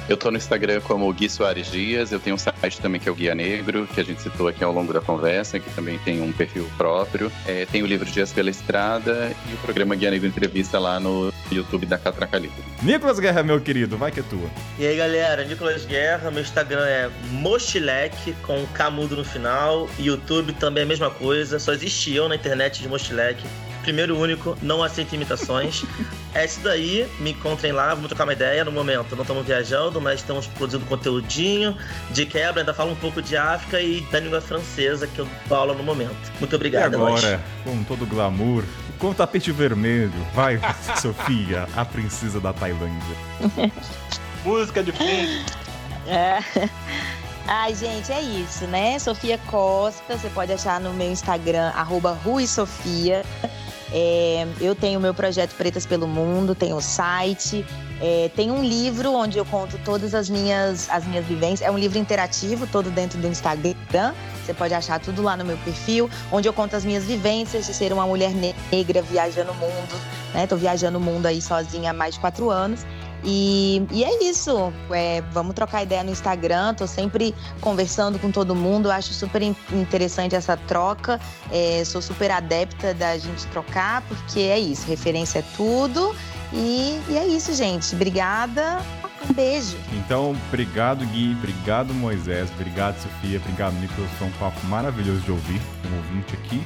Eu 0.10 0.18
tô 0.18 0.30
no 0.30 0.36
Instagram 0.36 0.82
como 0.82 1.12
Gui 1.14 1.30
Soares 1.30 1.72
Dias, 1.72 2.12
eu 2.12 2.20
tenho 2.20 2.36
um 2.36 2.38
site 2.38 2.82
também 2.82 3.00
que 3.00 3.08
é 3.08 3.12
o 3.12 3.16
Guia 3.16 3.34
Negro, 3.34 3.88
que 3.88 4.02
a 4.02 4.04
gente 4.04 4.22
citou 4.22 4.50
aqui 4.50 4.62
ao 4.62 4.74
longo 4.74 4.92
da 4.92 5.00
conversa, 5.00 5.60
que 5.60 5.70
também 5.72 5.98
tem 6.00 6.22
um 6.22 6.34
perfil 6.34 6.70
próprio. 6.78 7.32
É, 7.48 7.66
tem 7.66 7.82
o 7.82 7.86
livro 7.86 8.06
Dias 8.06 8.34
pela 8.34 8.50
Estrada 8.50 9.32
e 9.50 9.54
o 9.54 9.58
programa 9.60 9.96
Guia 9.96 10.12
Negro 10.12 10.28
Entrevista 10.28 10.78
lá 10.78 11.00
no 11.00 11.32
YouTube 11.50 11.86
da 11.86 11.98
Catraca 11.98 12.38
Livre. 12.38 12.62
Nicolas 12.84 13.20
Guerra, 13.20 13.42
meu 13.42 13.62
querido, 13.62 13.98
vai 13.98 14.12
que 14.12 14.20
é 14.20 14.24
tua. 14.24 14.50
E 14.78 14.86
aí, 14.86 14.98
galera, 14.98 15.46
Nicolas 15.46 15.86
Guerra, 15.86 16.30
meu 16.30 16.42
Instagram 16.42 16.86
é 16.86 17.10
Mochileque, 17.32 18.34
com 18.44 18.66
Camudo 18.74 19.16
no 19.16 19.24
final. 19.24 19.90
YouTube 19.98 20.52
também 20.54 20.82
é 20.82 20.86
a 20.86 20.90
mesma 20.90 21.10
coisa, 21.10 21.58
só 21.58 21.72
existe 21.72 22.14
eu 22.14 22.28
na 22.28 22.36
internet 22.36 22.82
de 22.82 22.90
Mochileque. 22.90 23.46
Primeiro 23.82 24.16
e 24.16 24.18
único, 24.18 24.58
não 24.62 24.84
aceito 24.84 25.14
imitações. 25.16 25.84
é 26.34 26.46
isso 26.46 26.60
daí, 26.62 27.08
me 27.20 27.32
encontrem 27.32 27.72
lá, 27.72 27.90
vamos 27.94 28.08
trocar 28.08 28.24
uma 28.26 28.34
ideia 28.34 28.64
no 28.64 28.72
momento. 28.72 29.16
Não 29.16 29.24
estamos 29.24 29.46
viajando, 29.46 30.00
mas 30.00 30.20
estamos 30.20 30.48
produzindo 30.48 30.86
conteúdinho. 30.86 31.76
De 32.12 32.26
quebra, 32.26 32.62
ainda 32.62 32.74
falo 32.74 32.92
um 32.92 32.96
pouco 32.96 33.22
de 33.22 33.36
África 33.36 33.80
e 33.82 34.02
da 34.12 34.20
língua 34.20 34.42
francesa, 34.42 35.08
que 35.08 35.20
eu 35.20 35.28
dou 35.48 35.58
aula 35.58 35.74
no 35.74 35.84
momento. 35.84 36.16
Muito 36.40 36.54
E 36.54 36.56
obrigado, 36.56 36.98
nóis. 36.98 37.24
agora, 37.24 37.42
com 37.64 37.84
todo 37.84 38.04
o 38.04 38.08
glamour, 38.08 38.64
com 39.00 39.10
o 39.10 39.14
tapete 39.16 39.52
vermelho, 39.52 40.14
vai, 40.34 40.60
Sofia, 41.02 41.68
a 41.76 41.84
princesa 41.84 42.40
da 42.40 42.54
Tailândia. 42.54 43.18
Música 44.46 44.84
de 44.84 44.92
fundo. 44.92 45.62
É. 46.08 46.40
Ai, 47.48 47.76
gente, 47.76 48.12
é 48.12 48.22
isso, 48.22 48.66
né? 48.66 48.98
Sofia 49.00 49.38
Costa, 49.48 50.18
você 50.18 50.30
pode 50.30 50.52
achar 50.54 50.80
no 50.80 50.94
meu 50.94 51.12
Instagram, 51.12 51.70
arroba 51.76 52.12
ruisofia. 52.14 53.24
É, 53.94 54.48
eu 54.60 54.74
tenho 54.74 55.00
meu 55.00 55.14
projeto 55.14 55.54
Pretas 55.56 55.86
pelo 55.86 56.08
Mundo, 56.08 56.56
tenho 56.56 56.78
o 56.78 56.82
site, 56.82 57.66
é, 58.02 58.32
tem 58.36 58.50
um 58.50 58.64
livro 58.64 59.14
onde 59.14 59.38
eu 59.38 59.46
conto 59.46 59.78
todas 59.86 60.16
as 60.16 60.30
minhas, 60.30 60.90
as 60.90 61.06
minhas 61.06 61.26
vivências. 61.26 61.62
É 61.62 61.70
um 61.70 61.78
livro 61.78 62.00
interativo, 62.00 62.66
todo 62.66 62.90
dentro 62.90 63.20
do 63.20 63.28
Instagram. 63.28 64.14
Você 64.44 64.54
pode 64.54 64.74
achar 64.74 65.00
tudo 65.00 65.22
lá 65.22 65.38
no 65.38 65.46
meu 65.46 65.58
perfil, 65.58 66.10
onde 66.32 66.48
eu 66.48 66.54
conto 66.54 66.76
as 66.76 66.84
minhas 66.84 67.04
vivências 67.04 67.68
de 67.68 67.74
ser 67.74 67.94
uma 67.94 68.08
mulher 68.08 68.32
negra 68.72 69.02
viajando 69.04 69.52
o 69.52 69.56
mundo. 69.56 70.02
Né? 70.34 70.48
Tô 70.48 70.56
viajando 70.56 70.98
o 70.98 71.02
mundo 71.02 71.28
aí 71.28 71.42
sozinha 71.42 71.92
há 71.92 71.94
mais 71.94 72.16
de 72.16 72.20
quatro 72.20 72.50
anos. 72.50 72.86
E, 73.24 73.86
e 73.92 74.04
é 74.04 74.24
isso. 74.24 74.74
É, 74.92 75.22
vamos 75.32 75.54
trocar 75.54 75.84
ideia 75.84 76.04
no 76.04 76.12
Instagram. 76.12 76.74
Tô 76.74 76.88
sempre 76.88 77.36
conversando 77.60 78.18
com 78.20 78.32
todo 78.32 78.56
mundo. 78.56 78.92
Acho 78.92 79.14
super 79.14 79.42
in- 79.42 79.56
interessante 79.72 80.36
essa 80.36 80.58
troca. 80.58 81.20
É, 81.52 81.84
sou 81.86 82.02
super 82.02 82.32
adepta 82.32 82.94
da 82.94 83.18
gente 83.18 83.46
trocar, 83.48 84.02
porque 84.04 84.40
é 84.40 84.60
isso. 84.60 84.88
Referência 84.88 85.40
é 85.40 85.44
tudo. 85.56 86.16
E, 86.54 87.00
e 87.10 87.18
é 87.18 87.28
isso, 87.28 87.54
gente. 87.54 87.94
Obrigada. 87.96 88.80
Um 89.30 89.34
beijo. 89.34 89.78
Então, 89.94 90.36
obrigado, 90.48 91.06
Gui, 91.06 91.36
obrigado, 91.38 91.94
Moisés, 91.94 92.50
obrigado, 92.56 93.00
Sofia, 93.00 93.38
obrigado, 93.38 93.74
Nicolas. 93.74 94.10
Foi 94.18 94.28
um 94.28 94.32
papo 94.32 94.66
maravilhoso 94.66 95.20
de 95.22 95.32
ouvir, 95.32 95.62
um 95.92 95.96
ouvinte 95.98 96.34
aqui. 96.34 96.66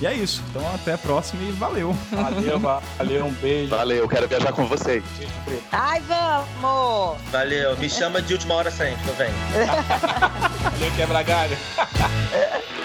E 0.00 0.06
é 0.06 0.14
isso. 0.14 0.42
Então, 0.50 0.62
até 0.74 0.92
a 0.94 0.98
próxima 0.98 1.42
e 1.42 1.52
valeu. 1.52 1.92
Valeu, 2.10 2.58
valeu, 2.98 3.26
um 3.26 3.32
beijo. 3.32 3.70
Valeu, 3.70 4.08
quero 4.08 4.28
viajar 4.28 4.52
com 4.52 4.66
vocês. 4.66 5.02
Preto. 5.44 5.64
Ai, 5.72 6.00
vamos! 6.02 7.18
Valeu, 7.30 7.76
me 7.78 7.90
chama 7.90 8.22
de 8.22 8.34
última 8.34 8.54
hora 8.54 8.70
sempre, 8.70 9.08
eu 9.08 9.14
venho. 9.14 9.34
Valeu, 10.72 10.92
quebra 10.96 11.22
galho. 11.22 11.56